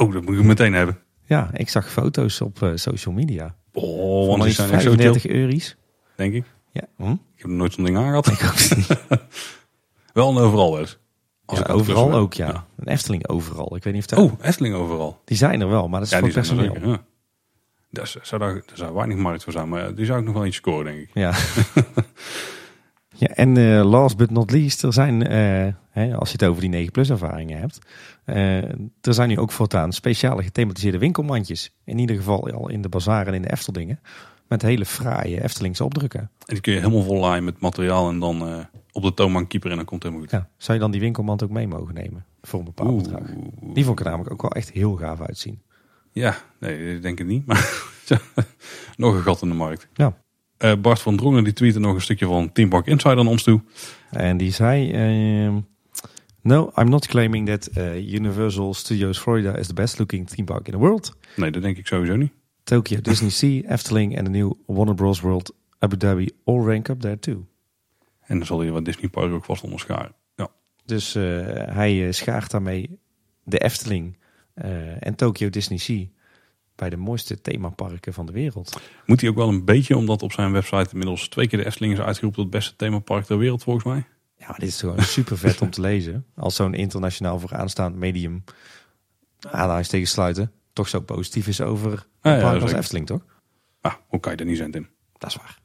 Oh, 0.02 0.14
dat 0.14 0.26
moet 0.26 0.38
ik 0.38 0.44
meteen 0.44 0.74
hebben. 0.74 0.98
ja 1.26 1.50
ik 1.54 1.70
zag 1.70 1.92
foto's 1.92 2.42
op 2.42 2.62
eh, 2.64 2.72
social 2.76 3.14
media. 3.14 3.56
Oh, 3.74 4.28
want 4.28 4.44
die 4.44 4.52
zijn 4.52 4.72
echt 4.72 4.82
zo 4.82 4.90
chill, 4.90 4.98
35 4.98 5.32
euro's. 5.32 5.76
denk 6.16 6.34
ik. 6.34 6.46
Ja, 6.72 6.82
hm? 6.98 7.12
Ik 7.12 7.18
heb 7.42 7.48
nooit 7.52 7.74
zo'n 7.74 7.84
ding 7.84 7.98
aangehad. 7.98 8.28
Wel 10.14 10.30
en 10.30 10.38
overal 10.38 10.72
wel 10.72 10.80
eens. 10.80 10.98
Als 11.46 11.60
Ja, 11.60 11.66
overal 11.66 12.14
ook, 12.14 12.34
ja. 12.34 12.66
Een 12.78 12.88
Efteling 12.88 13.28
overal. 13.28 13.76
Ik 13.76 13.84
weet 13.84 13.94
niet 13.94 14.02
of 14.02 14.08
dat... 14.08 14.20
Oh, 14.20 14.32
Efteling 14.42 14.76
overal. 14.76 15.22
Die 15.26 15.38
zijn 15.38 15.62
er 15.62 15.70
wel, 15.70 15.88
maar 15.88 16.00
dat 16.00 16.08
is 16.08 16.14
Ja, 16.14 16.20
voor 16.20 16.28
er 16.28 16.34
personeel. 16.34 16.78
Ja. 16.90 17.02
Daar 17.90 18.16
zou 18.22 18.42
daar, 18.42 18.54
daar 18.54 18.78
zou 18.78 18.94
weinig 18.94 19.18
markt 19.18 19.44
voor 19.44 19.54
zijn, 19.54 19.70
maar 19.70 19.96
die 19.96 20.06
zou 20.06 20.20
ik 20.20 20.26
nog 20.26 20.34
wel 20.34 20.46
iets 20.46 20.56
scoren, 20.56 20.86
denk 20.86 20.98
ik. 21.00 21.10
Ja. 21.14 21.34
ja, 23.22 23.28
en 23.28 23.58
eh, 23.58 23.90
last 23.90 24.18
but 24.18 24.30
not 24.30 24.52
least, 24.52 24.84
er 24.84 24.94
zijn, 24.94 25.28
eh, 25.28 25.74
hè, 25.90 26.16
als 26.16 26.32
je 26.32 26.38
het 26.40 26.44
over 26.44 26.62
die 26.62 26.70
9 26.70 26.92
plus 26.92 27.10
ervaringen 27.10 27.60
hebt, 27.60 27.80
eh, 28.26 28.64
er 29.02 29.14
zijn 29.14 29.30
nu 29.30 29.38
ook 29.38 29.52
voortaan 29.52 29.94
speciale 29.94 30.44
gethematiseerde 30.44 30.98
winkelmandjes. 30.98 31.74
In 31.84 31.98
ieder 31.98 32.16
geval 32.16 32.52
al 32.52 32.70
in 32.70 32.82
de 32.82 32.90
bazaar 32.90 33.28
en 33.28 33.34
in 33.34 33.42
de 33.42 33.52
Efteldingen. 33.52 34.00
Met 34.48 34.62
hele 34.62 34.86
fraaie 34.86 35.44
Eftelingse 35.44 35.84
opdrukken. 35.84 36.20
En 36.20 36.30
die 36.46 36.62
kun 36.62 36.74
je 36.74 36.80
helemaal 36.80 37.04
vol 37.04 37.20
laaien 37.20 37.44
met 37.44 37.60
materiaal 37.60 38.10
en 38.10 38.20
dan 38.20 38.66
op 38.92 39.04
de 39.04 39.14
toonbank 39.14 39.50
keeper 39.50 39.70
en 39.70 39.76
dan 39.76 39.86
komt 39.86 40.04
het 40.04 40.12
helemaal 40.14 40.32
goed. 40.32 40.42
Ja. 40.42 40.50
Zou 40.58 40.78
je 40.78 40.84
dan 40.84 40.92
die 40.92 41.02
winkelmand 41.02 41.44
ook 41.44 41.50
mee 41.50 41.68
mogen 41.68 41.94
nemen? 41.94 42.26
Voor 42.42 42.60
een 42.60 42.66
bepaald 42.66 43.04
bedrag. 43.04 43.22
Oeh. 43.22 43.74
Die 43.74 43.86
vond 43.86 44.00
ik 44.00 44.06
er 44.06 44.12
namelijk 44.12 44.34
ook 44.34 44.42
wel 44.42 44.52
echt 44.52 44.72
heel 44.72 44.96
gaaf 44.96 45.22
uitzien. 45.22 45.62
Ja, 46.12 46.38
nee, 46.60 46.96
ik 46.96 47.02
denk 47.02 47.18
het 47.18 47.28
niet. 47.28 47.46
Maar 47.46 47.84
nog 48.98 49.16
een 49.16 49.22
gat 49.22 49.42
in 49.42 49.50
de 49.50 49.56
markt. 49.56 49.88
Ja. 49.94 50.18
Eh, 50.62 50.74
Bart 50.82 51.02
van 51.02 51.18
Drongen 51.18 51.44
die 51.44 51.54
tweette 51.54 51.80
nog 51.80 51.96
een 51.96 52.02
stukje 52.02 52.26
van 52.26 52.52
Team 52.52 52.70
Park 52.70 52.88
Insider 52.88 53.18
aan 53.18 53.28
ons 53.28 53.44
toe. 53.44 53.62
En 54.10 54.38
die 54.38 54.52
zei... 54.52 54.92
ehm, 54.92 55.60
no, 56.42 56.72
I'm 56.76 56.90
not 56.90 57.08
claiming 57.08 57.48
that 57.48 57.68
eh, 57.68 58.14
Universal 58.14 58.74
Studios 58.74 59.20
Florida 59.20 59.56
is 59.56 59.68
the 59.68 59.74
best 59.74 59.98
looking 60.00 60.28
theme 60.28 60.44
park 60.44 60.66
in 60.66 60.72
the 60.72 60.80
world. 60.80 61.18
Nee, 61.36 61.52
dat 61.52 61.62
denk 61.62 61.78
ik 61.78 61.88
sowieso 61.88 62.16
niet. 62.16 62.32
Tokyo 62.64 63.02
Disney 63.02 63.30
Sea, 63.30 63.62
Efteling 63.62 64.16
en 64.16 64.24
de 64.24 64.30
nieuwe 64.30 64.56
Warner 64.66 64.96
Bros. 64.96 65.20
World 65.20 65.56
Abu 65.80 65.98
Dhabi 65.98 66.30
all 66.46 66.60
rank 66.60 66.88
up 66.88 67.00
there 67.00 67.20
too. 67.20 67.46
En 68.22 68.38
dan 68.38 68.46
zal 68.46 68.60
hij 68.60 68.72
wat 68.72 68.86
Disney 68.86 69.10
Park 69.10 69.32
ook 69.32 69.46
vast 69.46 69.64
onderscharen. 69.64 70.14
Ja. 70.36 70.50
Dus 70.86 71.16
uh, 71.16 71.24
hij 71.54 71.96
uh, 71.96 72.12
schaart 72.12 72.52
daarmee 72.52 73.00
de 73.44 73.58
Efteling 73.58 74.18
uh, 74.56 75.06
en 75.06 75.16
Tokyo 75.16 75.50
Disney 75.50 75.78
Sea 75.78 76.08
bij 76.82 76.90
de 76.90 76.98
mooiste 76.98 77.42
themaparken 77.42 78.14
van 78.14 78.26
de 78.26 78.32
wereld. 78.32 78.82
Moet 79.06 79.22
hij 79.22 79.30
ook 79.30 79.36
wel 79.36 79.48
een 79.48 79.66
beetje, 79.66 79.98
omdat 79.98 80.22
op 80.22 80.32
zijn 80.32 80.52
website 80.52 80.90
inmiddels 80.92 81.28
twee 81.28 81.48
keer 81.48 81.60
de 81.60 81.66
Efteling 81.66 81.94
is 81.94 82.00
uitgeroepen 82.00 82.44
tot 82.44 82.52
het 82.52 82.62
beste 82.62 82.76
themapark 82.76 83.26
ter 83.26 83.38
wereld 83.38 83.64
volgens 83.64 83.86
mij. 83.86 84.04
Ja, 84.38 84.54
dit 84.58 84.68
is 84.68 84.80
gewoon 84.80 85.02
super 85.02 85.38
vet 85.38 85.62
om 85.62 85.70
te 85.70 85.82
lezen. 85.92 86.26
Als 86.36 86.56
zo'n 86.56 86.74
internationaal 86.74 87.40
vooraanstaand 87.40 87.96
medium 87.96 88.44
aanhalingstekens 89.40 90.12
sluiten, 90.12 90.52
toch 90.74 90.88
zo 90.88 91.00
positief 91.00 91.48
is 91.48 91.62
over 91.62 92.08
een 92.22 92.32
ja, 92.32 92.42
park 92.42 92.62
als 92.62 92.72
Efteling, 92.72 93.06
toch? 93.06 93.22
Ah, 93.82 93.94
hoe 94.08 94.20
kan 94.20 94.32
je 94.32 94.38
dat 94.38 94.48
niet 94.48 94.58
zijn, 94.58 94.72
Tim? 94.72 94.90
Dat 95.18 95.30
is 95.30 95.36
waar. 95.36 95.60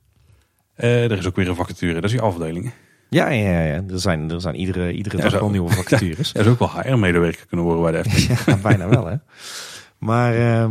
Uh, 0.77 1.05
er 1.05 1.19
is 1.19 1.27
ook 1.27 1.37
weer 1.37 1.49
een 1.49 1.55
vacature, 1.55 1.95
dat 1.95 2.05
is 2.05 2.11
die 2.11 2.21
afdeling. 2.21 2.73
Ja, 3.09 3.29
ja, 3.29 3.63
ja. 3.63 3.83
Er, 3.89 4.01
zijn, 4.01 4.31
er 4.31 4.41
zijn 4.41 4.55
iedere, 4.55 4.93
iedere 4.93 5.17
dag 5.17 5.33
wel 5.33 5.51
nieuwe 5.51 5.71
vacatures. 5.83 6.35
Er 6.35 6.41
is 6.41 6.47
ook 6.47 6.59
wel 6.59 6.71
HR-medewerker 6.71 7.47
kunnen 7.47 7.67
worden 7.67 7.83
bij 7.83 7.93
de 7.93 8.09
Efteling. 8.09 8.41
ja, 8.47 8.57
bijna 8.57 8.89
wel, 8.89 9.07
hè. 9.07 9.17
Maar 9.99 10.37
uh, 10.39 10.71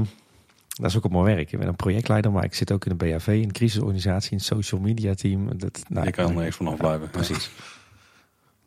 dat 0.75 0.89
is 0.89 0.97
ook 0.97 1.03
op 1.03 1.11
mijn 1.11 1.23
werk. 1.23 1.51
Ik 1.51 1.59
ben 1.59 1.67
een 1.67 1.75
projectleider, 1.75 2.31
maar 2.31 2.43
ik 2.43 2.53
zit 2.53 2.71
ook 2.71 2.85
in 2.85 2.91
een 2.91 2.97
BHV, 2.97 3.27
een 3.27 3.51
crisisorganisatie, 3.51 4.33
een 4.33 4.39
social 4.39 4.81
media 4.81 5.13
team. 5.13 5.57
Dat, 5.57 5.83
nou, 5.87 6.05
je 6.05 6.11
kan 6.11 6.29
er 6.29 6.43
niks 6.43 6.55
vanaf 6.55 6.77
blijven. 6.77 7.09
Precies. 7.09 7.51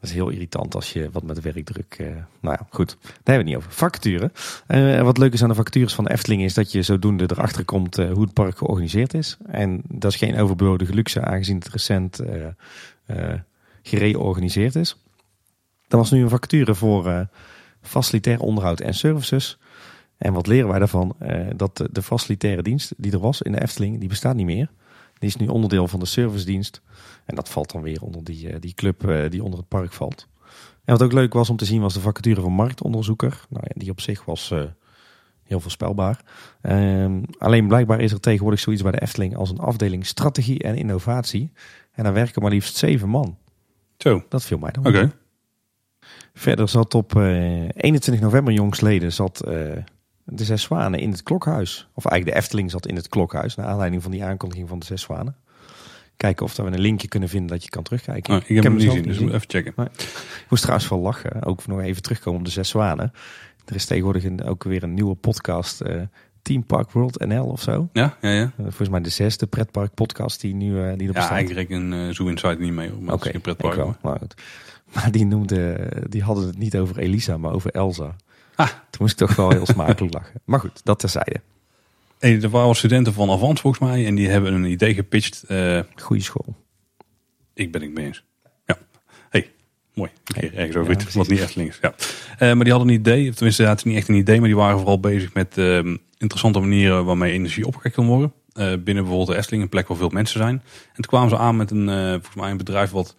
Dat 0.01 0.11
is 0.11 0.17
heel 0.17 0.29
irritant 0.29 0.75
als 0.75 0.93
je 0.93 1.11
wat 1.13 1.23
met 1.23 1.41
werkdruk. 1.41 1.97
Uh, 2.01 2.07
nou 2.41 2.57
ja, 2.59 2.67
goed. 2.71 2.97
Daar 3.01 3.11
hebben 3.13 3.23
we 3.25 3.33
het 3.33 3.45
niet 3.45 3.57
over. 3.57 3.73
Vacature. 3.73 4.31
Uh, 4.69 5.03
wat 5.03 5.19
leuk 5.19 5.33
is 5.33 5.43
aan 5.43 5.49
de 5.49 5.55
vacatures 5.55 5.95
van 5.95 6.05
de 6.05 6.11
Efteling 6.11 6.43
is 6.43 6.55
dat 6.55 6.73
je 6.73 6.83
zodoende 6.83 7.29
erachter 7.31 7.65
komt 7.65 7.99
uh, 7.99 8.13
hoe 8.13 8.23
het 8.23 8.33
park 8.33 8.59
georganiseerd 8.59 9.15
is. 9.15 9.37
En 9.47 9.83
dat 9.89 10.13
is 10.13 10.19
geen 10.19 10.39
overbodige 10.39 10.95
luxe 10.95 11.21
aangezien 11.21 11.57
het 11.57 11.69
recent 11.69 12.21
gereorganiseerd 13.83 14.75
is. 14.75 14.97
Dat 15.89 16.01
was 16.01 16.11
nu 16.11 16.23
een 16.23 16.29
vacature 16.29 16.75
voor 16.75 17.29
facilitair 17.83 18.41
onderhoud 18.41 18.81
en 18.81 18.95
services. 18.95 19.59
En 20.19 20.33
wat 20.33 20.47
leren 20.47 20.69
wij 20.69 20.79
daarvan? 20.79 21.17
dat 21.57 21.89
de, 21.93 22.03
facilitaire 22.03 22.63
dienst 22.63 22.95
die 22.97 23.13
er 23.13 23.19
was 23.19 23.43
in 23.43 23.53
de 23.53 23.63
Efteling, 23.63 23.99
die 24.01 24.09
bestaat 24.09 24.37
niet 24.37 24.47
meer. 24.47 24.71
Die 25.19 25.29
is 25.29 25.37
nu 25.37 25.47
onderdeel 25.47 25.89
van 25.89 26.01
de 26.01 26.07
servicedienst. 26.07 26.83
En 27.25 27.35
dat 27.35 27.49
valt 27.49 27.73
dan 27.73 27.83
weer 27.83 28.03
onder 28.03 28.25
die, 28.25 28.59
die 28.59 28.75
club 28.75 29.29
die 29.31 29.43
onder 29.43 29.59
het 29.59 29.69
park 29.69 29.93
valt. 29.93 30.29
En 30.89 30.95
wat 30.95 31.03
ook 31.03 31.13
leuk 31.13 31.33
was 31.33 31.51
om 31.51 31.57
te 31.57 31.65
zien 31.65 31.81
was 31.81 31.95
de 31.95 32.01
vacature 32.01 32.41
van 32.41 32.53
marktonderzoeker. 32.53 33.47
Nou 33.49 33.65
ja, 33.67 33.81
die 33.81 33.91
op 33.91 34.01
zich 34.01 34.25
was 34.25 34.51
uh, 34.51 34.63
heel 35.43 35.61
voorspelbaar. 35.61 36.21
Um, 36.63 37.25
alleen 37.39 37.69
blijkbaar 37.69 38.01
is 38.01 38.13
er 38.13 38.21
tegenwoordig 38.21 38.61
zoiets 38.61 38.83
bij 38.83 38.93
de 38.93 39.01
Efteling 39.01 39.37
als 39.37 39.51
een 39.51 39.59
afdeling 39.59 40.07
strategie 40.07 40.63
en 40.63 40.77
innovatie. 40.77 41.53
En 41.93 42.05
daar 42.05 42.13
werken 42.13 42.43
maar 42.43 42.51
liefst 42.51 42.77
zeven 42.77 43.09
man. 43.09 43.39
Zo. 43.99 44.25
Dat 44.29 44.45
viel 44.45 44.59
mij 44.59 44.71
dan. 44.71 44.87
Oké. 44.87 44.97
Okay. 44.97 45.11
Verder 46.35 46.69
zat 46.69 46.95
op 46.95 47.15
uh, 47.15 47.69
21 47.75 48.21
november 48.21 48.53
jongsleden 48.53 49.13
zat 49.13 49.45
uh, 49.49 49.77
de 50.31 50.45
Zes 50.45 50.63
Zwanen 50.63 51.01
in 51.01 51.11
het 51.11 51.23
klokhuis. 51.23 51.89
Of 51.95 52.05
eigenlijk 52.05 52.37
de 52.37 52.43
Efteling 52.43 52.71
zat 52.71 52.87
in 52.87 52.97
het 52.97 53.09
klokhuis. 53.09 53.55
Naar 53.55 53.67
aanleiding 53.67 54.03
van 54.03 54.11
die 54.11 54.25
aankondiging 54.25 54.69
van 54.69 54.79
de 54.79 54.85
Zes 54.85 55.03
Zwanen. 55.03 55.37
Kijken 56.17 56.45
of 56.45 56.57
we 56.57 56.63
een 56.63 56.81
linkje 56.81 57.09
kunnen 57.09 57.29
vinden 57.29 57.51
dat 57.51 57.65
je 57.65 57.71
kan 57.71 57.83
terugkijken. 57.83 58.35
Oh, 58.35 58.41
ik 58.41 58.47
heb, 58.47 58.57
ik 58.57 58.63
heb 58.63 58.73
hem 58.73 58.83
niet 58.83 58.89
gezien, 58.89 59.27
dus 59.27 59.35
even 59.35 59.51
checken. 59.51 59.73
Maar, 59.77 59.87
ik 59.97 60.47
moest 60.49 60.63
trouwens 60.63 60.89
wel 60.89 60.99
lachen. 60.99 61.45
Ook 61.45 61.67
nog 61.67 61.81
even 61.81 62.03
terugkomen 62.03 62.39
op 62.39 62.45
de 62.45 62.53
Zes 62.53 62.69
Zwanen. 62.69 63.13
Er 63.65 63.75
is 63.75 63.85
tegenwoordig 63.85 64.25
een, 64.25 64.45
ook 64.45 64.65
weer 64.65 64.83
een 64.83 64.95
nieuwe 64.95 65.15
podcast. 65.15 65.83
Uh, 65.83 66.03
Team 66.43 66.65
Park 66.65 66.91
World 66.91 67.27
NL 67.27 67.45
of 67.45 67.63
zo. 67.63 67.89
Ja, 67.93 68.17
ja, 68.21 68.31
ja. 68.31 68.43
Uh, 68.43 68.51
volgens 68.57 68.89
mij 68.89 69.01
de 69.01 69.09
zesde 69.09 69.47
pretpark 69.47 69.95
podcast 69.95 70.41
die 70.41 70.55
nu 70.55 70.73
uh, 70.73 70.93
die 70.97 71.09
er 71.09 71.13
bestaat. 71.13 71.31
Ja, 71.31 71.37
ik 71.37 71.51
reken 71.51 71.93
uh, 71.93 72.15
Zoo 72.15 72.27
Inside 72.27 72.57
niet 72.59 72.73
mee. 72.73 72.93
Oké, 72.95 73.13
okay, 73.13 73.39
pretpark. 73.39 74.03
Maar, 74.03 74.21
maar 74.95 75.11
die 75.11 75.27
noemde, 75.27 75.91
die 76.09 76.23
hadden 76.23 76.47
het 76.47 76.59
niet 76.59 76.77
over 76.77 76.99
Elisa, 76.99 77.37
maar 77.37 77.53
over 77.53 77.71
Elsa. 77.71 78.17
Ah. 78.59 78.69
Toen 78.69 79.01
moest 79.01 79.21
ik 79.21 79.27
toch 79.27 79.37
wel 79.37 79.51
heel 79.51 79.67
smakelijk 79.67 80.15
lachen. 80.15 80.41
Maar 80.45 80.61
goed, 80.61 80.81
dat 80.85 80.99
terzijde. 80.99 81.41
Hey, 82.19 82.43
er 82.43 82.49
waren 82.49 82.75
studenten 82.75 83.13
van 83.13 83.31
Avant 83.31 83.61
volgens 83.61 83.91
mij 83.91 84.07
en 84.07 84.15
die 84.15 84.29
hebben 84.29 84.55
een 84.55 84.65
idee 84.65 84.95
gepitcht. 84.95 85.45
Uh, 85.49 85.81
Goeie 85.95 86.23
school. 86.23 86.57
Ik 87.55 87.73
ben 87.73 87.83
het 87.83 87.95
mee 87.95 88.07
eens. 88.07 88.25
Ja. 88.67 88.79
Hey, 89.31 89.51
mooi. 89.95 90.11
Een 90.25 90.41
keer 90.41 90.55
ergens 90.55 90.77
over 90.77 90.93
ja, 90.93 91.01
iets 91.01 91.15
wat 91.15 91.29
niet 91.29 91.41
echt 91.41 91.57
links. 91.57 91.79
Ja. 91.83 91.95
Uh, 92.33 92.39
maar 92.39 92.65
die 92.65 92.73
hadden 92.73 92.89
een 92.89 93.01
idee, 93.01 93.29
of 93.29 93.35
tenminste, 93.35 93.63
het 93.63 93.79
is 93.79 93.85
niet 93.85 93.97
echt 93.97 94.09
een 94.09 94.15
idee, 94.15 94.39
maar 94.39 94.49
die 94.49 94.57
waren 94.57 94.79
vooral 94.79 95.01
bezig 95.01 95.35
met 95.35 95.57
uh, 95.59 95.77
interessante 96.17 96.61
manieren 96.61 97.05
waarmee 97.05 97.33
energie 97.33 97.67
opgewekt 97.67 97.95
kan 97.95 98.07
worden. 98.07 98.33
Uh, 98.55 98.65
binnen 98.65 99.05
bijvoorbeeld 99.05 99.27
de 99.29 99.37
Efteling, 99.37 99.63
een 99.63 99.69
plek 99.69 99.89
waar 99.89 99.97
veel 99.97 100.09
mensen 100.09 100.39
zijn. 100.41 100.63
En 100.89 100.95
toen 100.95 101.05
kwamen 101.05 101.29
ze 101.29 101.39
aan 101.39 101.57
met 101.57 101.71
een, 101.71 101.89
volgens 102.11 102.35
mij 102.35 102.51
een 102.51 102.57
bedrijf 102.57 102.91
wat 102.91 103.17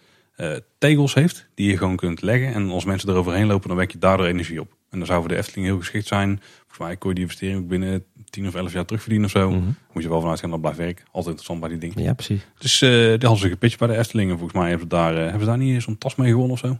tegels 0.77 1.13
heeft, 1.13 1.47
die 1.55 1.71
je 1.71 1.77
gewoon 1.77 1.95
kunt 1.95 2.21
leggen. 2.21 2.53
En 2.53 2.69
als 2.69 2.85
mensen 2.85 3.09
eroverheen 3.09 3.47
lopen, 3.47 3.67
dan 3.67 3.77
wek 3.77 3.91
je 3.91 3.97
daardoor 3.97 4.25
energie 4.25 4.61
op. 4.61 4.77
En 4.89 4.97
dan 4.97 5.07
zou 5.07 5.19
voor 5.19 5.29
de 5.29 5.37
Efteling 5.37 5.65
heel 5.65 5.77
geschikt 5.77 6.07
zijn. 6.07 6.41
Volgens 6.57 6.77
mij 6.79 6.97
kon 6.97 7.09
je 7.09 7.15
die 7.15 7.23
investering 7.23 7.67
binnen 7.67 8.03
10 8.29 8.47
of 8.47 8.55
11 8.55 8.73
jaar 8.73 8.85
terugverdienen 8.85 9.27
of 9.27 9.31
zo. 9.31 9.49
Mm 9.49 9.57
-hmm. 9.57 9.75
Moet 9.93 10.03
je 10.03 10.09
wel 10.09 10.21
vanuit 10.21 10.39
gaan 10.39 10.49
dat 10.49 10.61
blijft 10.61 10.77
werken. 10.77 11.05
Altijd 11.05 11.25
interessant 11.25 11.59
bij 11.59 11.69
die 11.69 11.77
dingen. 11.77 12.03
Ja, 12.03 12.13
precies. 12.13 12.47
Dus 12.57 12.81
uh, 12.81 12.89
die 12.89 13.09
hadden 13.09 13.37
ze 13.37 13.49
gepitcht 13.49 13.79
bij 13.79 13.87
de 13.87 13.97
Efteling. 13.97 14.31
En 14.31 14.37
volgens 14.37 14.59
mij 14.59 14.69
hebben 14.69 14.87
ze 14.89 14.95
daar, 14.95 15.13
uh, 15.13 15.19
hebben 15.19 15.39
ze 15.39 15.45
daar 15.45 15.57
niet 15.57 15.81
zo'n 15.81 15.97
tas 15.97 16.15
mee 16.15 16.29
gewonnen 16.29 16.51
of 16.51 16.59
zo. 16.59 16.77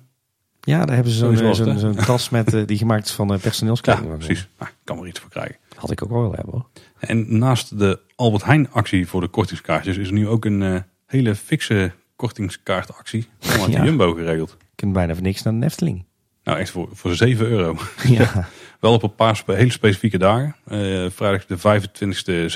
Ja, 0.62 0.86
daar 0.86 0.96
hebben 0.96 1.14
ze 1.14 1.18
zo'n 1.18 1.38
zo 1.38 1.54
zo 1.54 1.78
zo 1.78 1.94
tas 1.94 2.30
met, 2.30 2.54
uh, 2.54 2.66
die 2.66 2.78
gemaakt 2.78 3.06
is 3.06 3.12
van 3.12 3.40
personeelskleding. 3.40 4.08
Ja, 4.08 4.16
precies. 4.16 4.48
Nou, 4.60 4.72
kan 4.84 5.00
er 5.00 5.08
iets 5.08 5.20
voor 5.20 5.30
krijgen. 5.30 5.56
Had 5.76 5.92
ik 5.92 6.04
ook 6.04 6.10
wel 6.10 6.34
hebben 6.34 6.54
hoor. 6.54 6.66
En 7.00 7.38
naast 7.38 7.80
de 7.80 8.00
Albert 8.16 8.44
Heijn 8.44 8.72
actie 8.72 9.08
voor 9.08 9.22
de 9.22 9.28
kortingskaartjes 9.28 9.98
is 9.98 10.08
er 10.08 10.14
nu 10.14 10.28
ook 10.28 10.46
een 10.46 10.84
hele 11.06 11.36
fikse 11.36 11.92
kortingskaartactie 12.16 13.28
van 13.40 13.72
ja. 13.72 13.84
Jumbo 13.84 14.14
geregeld. 14.14 14.50
Je 14.60 14.76
kunt 14.76 14.94
bijna 14.94 15.14
voor 15.14 15.24
niks 15.24 15.44
naar 15.44 15.60
de 15.60 15.66
Efteling. 15.66 16.06
Nou, 16.50 16.62
echt 16.62 16.72
voor, 16.72 16.90
voor 16.92 17.16
7 17.16 17.48
euro. 17.48 17.78
Ja. 18.08 18.48
Wel 18.80 18.94
op 18.94 19.04
een 19.04 19.16
paar 19.16 19.44
hele 19.46 19.72
specifieke 19.72 20.18
dagen. 20.18 20.56
Uh, 20.72 21.10
vrijdag 21.10 21.46
de 21.46 21.58
25e, 21.58 22.52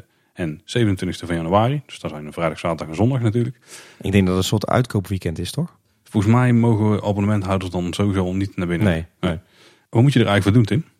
26e 0.00 0.04
en 0.32 0.60
27e 0.60 1.26
van 1.26 1.36
januari. 1.36 1.82
Dus 1.86 1.98
dat 1.98 2.10
zijn 2.10 2.26
een 2.26 2.32
vrijdag, 2.32 2.58
zaterdag 2.58 2.88
en 2.88 2.94
zondag 2.94 3.20
natuurlijk. 3.20 3.56
Ik 4.00 4.12
denk 4.12 4.26
dat 4.26 4.34
het 4.34 4.42
een 4.42 4.48
soort 4.48 4.66
uitkoopweekend 4.66 5.38
is, 5.38 5.50
toch? 5.50 5.78
Volgens 6.04 6.32
mij 6.32 6.52
mogen 6.52 7.02
abonnementhouders 7.02 7.70
dan 7.70 7.92
sowieso 7.92 8.32
niet 8.32 8.56
naar 8.56 8.66
binnen. 8.66 8.88
Nee. 8.88 9.06
nee. 9.20 9.38
Wat 9.90 10.02
moet 10.02 10.12
je 10.12 10.20
er 10.20 10.26
eigenlijk 10.26 10.56
voor 10.56 10.66
doen, 10.66 10.82
Tim? 10.82 10.90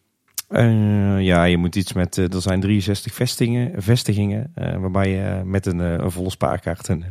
Uh, 0.51 1.21
ja, 1.21 1.45
je 1.45 1.57
moet 1.57 1.77
iets 1.77 1.93
met. 1.93 2.17
Uh, 2.17 2.33
er 2.33 2.43
zijn 2.43 2.61
63 2.61 3.15
vestigingen, 3.15 3.83
vestigingen 3.83 4.53
uh, 4.59 4.77
waarbij 4.77 5.11
je 5.11 5.45
met 5.45 5.67
een, 5.67 5.79
een 5.79 6.11
volle 6.11 6.31
spaarkaart 6.31 6.89
een, 6.89 7.05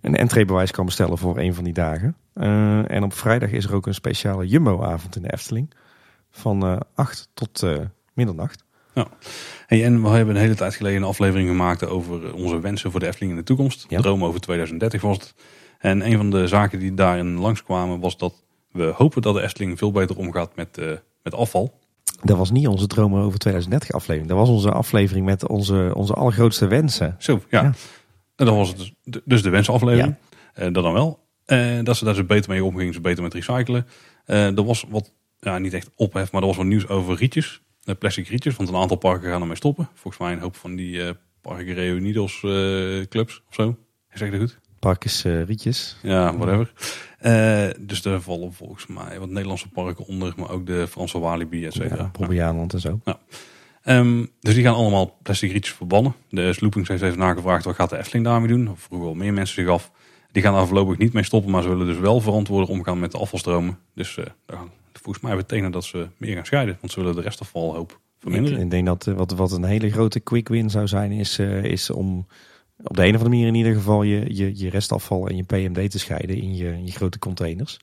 een 0.00 0.16
entreebewijs 0.16 0.70
kan 0.70 0.84
bestellen 0.84 1.18
voor 1.18 1.38
een 1.38 1.54
van 1.54 1.64
die 1.64 1.72
dagen. 1.72 2.16
en 2.88 3.02
op 3.02 3.12
vrijdag 3.12 3.50
is 3.50 3.64
er 3.64 3.74
ook 3.74 3.86
een 3.86 3.94
speciale 3.94 4.46
Jumbo-avond 4.46 5.16
in 5.16 5.22
de 5.22 5.32
Efteling 5.32 5.74
van 6.30 6.82
8 6.94 7.28
tot 7.34 7.66
middernacht. 8.14 8.64
Ja. 8.94 9.06
Hey, 9.66 9.84
en 9.84 10.02
we 10.02 10.08
hebben 10.08 10.34
een 10.34 10.40
hele 10.40 10.54
tijd 10.54 10.74
geleden 10.74 11.02
een 11.02 11.08
aflevering 11.08 11.48
gemaakt 11.48 11.86
over 11.86 12.34
onze 12.34 12.60
wensen 12.60 12.90
voor 12.90 13.00
de 13.00 13.06
Efteling 13.06 13.32
in 13.32 13.38
de 13.38 13.44
toekomst. 13.44 13.84
Ja. 13.88 14.00
Droom 14.00 14.24
over 14.24 14.40
2030 14.40 15.02
was 15.02 15.16
het. 15.16 15.34
En 15.78 16.06
een 16.06 16.16
van 16.16 16.30
de 16.30 16.46
zaken 16.46 16.78
die 16.78 16.94
daarin 16.94 17.38
langskwamen 17.38 18.00
was 18.00 18.16
dat 18.16 18.44
we 18.72 18.92
hopen 18.96 19.22
dat 19.22 19.34
de 19.34 19.42
Efteling 19.42 19.78
veel 19.78 19.92
beter 19.92 20.16
omgaat 20.16 20.56
met, 20.56 20.80
met 21.22 21.34
afval. 21.34 21.78
Dat 22.22 22.36
was 22.36 22.50
niet 22.50 22.68
onze 22.68 22.86
dromen 22.86 23.22
over 23.22 23.38
2030 23.38 23.92
aflevering. 23.92 24.28
Dat 24.28 24.38
was 24.38 24.48
onze 24.48 24.70
aflevering 24.70 25.26
met 25.26 25.48
onze, 25.48 25.90
onze 25.94 26.14
allergrootste 26.14 26.66
wensen. 26.66 27.16
Zo, 27.18 27.40
ja. 27.48 27.62
ja. 27.62 27.72
En 28.38 28.46
dan 28.46 28.56
was 28.56 28.68
het 28.68 28.92
dus, 29.04 29.20
dus 29.24 29.42
de 29.42 29.50
wensenaflevering. 29.50 30.16
Ja. 30.54 30.66
Uh, 30.66 30.72
dat 30.72 30.82
dan 30.82 30.92
wel. 30.92 31.26
Uh, 31.46 31.78
dat 31.82 31.96
ze 31.96 32.04
daar 32.04 32.14
ze 32.14 32.24
beter 32.24 32.50
mee 32.50 32.64
omgingen, 32.64 32.94
ze 32.94 33.00
beter 33.00 33.22
met 33.22 33.34
recyclen. 33.34 33.86
Uh, 34.26 34.56
er 34.56 34.64
was 34.64 34.84
wat, 34.88 35.12
ja, 35.40 35.58
niet 35.58 35.74
echt 35.74 35.90
ophef, 35.94 36.32
maar 36.32 36.40
er 36.40 36.46
was 36.46 36.56
wat 36.56 36.66
nieuws 36.66 36.88
over 36.88 37.16
rietjes. 37.16 37.60
plastic 37.98 38.28
rietjes, 38.28 38.56
want 38.56 38.68
een 38.68 38.76
aantal 38.76 38.96
parken 38.96 39.30
gaan 39.30 39.40
ermee 39.40 39.56
stoppen. 39.56 39.88
Volgens 39.94 40.22
mij 40.22 40.32
een 40.32 40.40
hoop 40.40 40.56
van 40.56 40.76
die 40.76 41.14
Parken 41.40 41.74
Reunidos 41.74 42.40
clubs 43.08 43.42
of 43.48 43.54
zo. 43.54 43.76
Zeg 44.12 44.30
dat 44.30 44.40
goed? 44.40 44.58
Parkjes 44.78 45.22
rietjes. 45.22 45.96
Ja, 46.02 46.36
whatever. 46.36 46.72
Uh, 47.22 47.86
dus 47.86 48.02
daar 48.02 48.20
vallen 48.20 48.52
volgens 48.52 48.86
mij 48.86 49.18
wat 49.18 49.28
Nederlandse 49.28 49.68
parken 49.68 50.06
onder, 50.06 50.32
maar 50.36 50.50
ook 50.50 50.66
de 50.66 50.86
Franse 50.88 51.18
Walibi, 51.18 51.66
et 51.66 51.72
cetera. 51.72 52.10
Ja, 52.28 52.54
en 52.68 52.80
zo. 52.80 53.00
Ja. 53.04 53.18
Um, 53.88 54.30
dus 54.40 54.54
die 54.54 54.64
gaan 54.64 54.74
allemaal 54.74 55.18
plastic 55.22 55.52
rietjes 55.52 55.74
verbannen. 55.74 56.14
De 56.28 56.52
Sloopings 56.52 56.88
heeft 56.88 57.02
even 57.02 57.18
nagevraagd 57.18 57.64
wat 57.64 57.74
gaat 57.74 57.90
de 57.90 57.98
Efteling 57.98 58.24
daarmee 58.24 58.48
doen. 58.48 58.68
Of 58.68 58.80
vroegen 58.80 59.06
wel 59.06 59.16
meer 59.16 59.32
mensen 59.32 59.54
zich 59.54 59.72
af. 59.72 59.90
Die 60.32 60.42
gaan 60.42 60.52
daar 60.54 60.66
voorlopig 60.66 60.98
niet 60.98 61.12
mee 61.12 61.22
stoppen, 61.22 61.50
maar 61.50 61.62
ze 61.62 61.68
willen 61.68 61.86
dus 61.86 61.98
wel 61.98 62.20
verantwoordelijk 62.20 62.78
omgaan 62.78 62.98
met 62.98 63.12
de 63.12 63.18
afvalstromen. 63.18 63.78
Dus 63.94 64.16
uh, 64.16 64.24
volgens 64.92 65.24
mij 65.24 65.36
betekent 65.36 65.72
dat 65.72 65.84
ze 65.84 66.08
meer 66.16 66.34
gaan 66.34 66.46
scheiden, 66.46 66.76
want 66.80 66.92
ze 66.92 67.00
willen 67.00 67.14
de 67.14 67.22
restafvalhoop 67.22 68.00
verminderen. 68.18 68.60
Ik 68.60 68.70
denk 68.70 68.86
dat 68.86 69.06
uh, 69.06 69.14
wat, 69.14 69.32
wat 69.32 69.52
een 69.52 69.64
hele 69.64 69.90
grote 69.90 70.20
quick 70.20 70.48
win 70.48 70.70
zou 70.70 70.86
zijn, 70.86 71.12
is, 71.12 71.38
uh, 71.38 71.64
is 71.64 71.90
om 71.90 72.26
op 72.82 72.96
de 72.96 73.02
een 73.02 73.14
of 73.14 73.22
andere 73.22 73.28
manier 73.28 73.46
in 73.46 73.54
ieder 73.54 73.74
geval 73.74 74.02
je, 74.02 74.34
je, 74.34 74.58
je 74.58 74.70
restafval 74.70 75.28
en 75.28 75.36
je 75.36 75.42
PMD 75.42 75.90
te 75.90 75.98
scheiden 75.98 76.36
in 76.36 76.56
je, 76.56 76.68
in 76.72 76.86
je 76.86 76.92
grote 76.92 77.18
containers. 77.18 77.78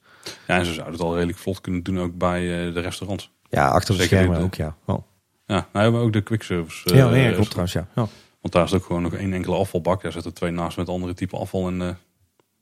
Ja, 0.48 0.58
en 0.58 0.66
ze 0.66 0.74
zouden 0.74 0.94
het 0.94 1.04
al 1.04 1.14
redelijk 1.14 1.38
vlot 1.38 1.62
kunnen 1.62 1.84
doen 1.84 2.00
ook 2.00 2.18
bij 2.18 2.42
de 2.72 2.80
restaurants. 2.80 3.32
Ja, 3.50 3.68
achter 3.68 3.98
de 3.98 4.04
schermen 4.04 4.40
ook, 4.40 4.56
ja. 4.56 4.78
Ja, 5.46 5.56
nou 5.72 5.84
hebben 5.84 6.00
we 6.02 6.06
ook 6.08 6.14
de 6.14 6.22
quick 6.22 6.44
service. 6.44 6.90
Uh, 6.92 6.98
ja, 6.98 7.10
nee, 7.10 7.32
klopt 7.34 7.46
trouwens, 7.50 7.74
ja. 7.74 7.88
ja. 7.96 8.08
Want 8.42 8.54
daar 8.54 8.64
is 8.64 8.74
ook 8.74 8.86
gewoon 8.86 9.02
nog 9.02 9.14
één 9.14 9.34
enkele 9.34 9.56
afvalbak. 9.56 10.02
Daar 10.02 10.12
zitten 10.12 10.34
twee 10.34 10.52
naast 10.52 10.78
met 10.78 10.90
andere 10.90 11.14
type 11.14 11.38
afval 11.38 11.68
en 11.68 11.82
uh, 11.82 11.90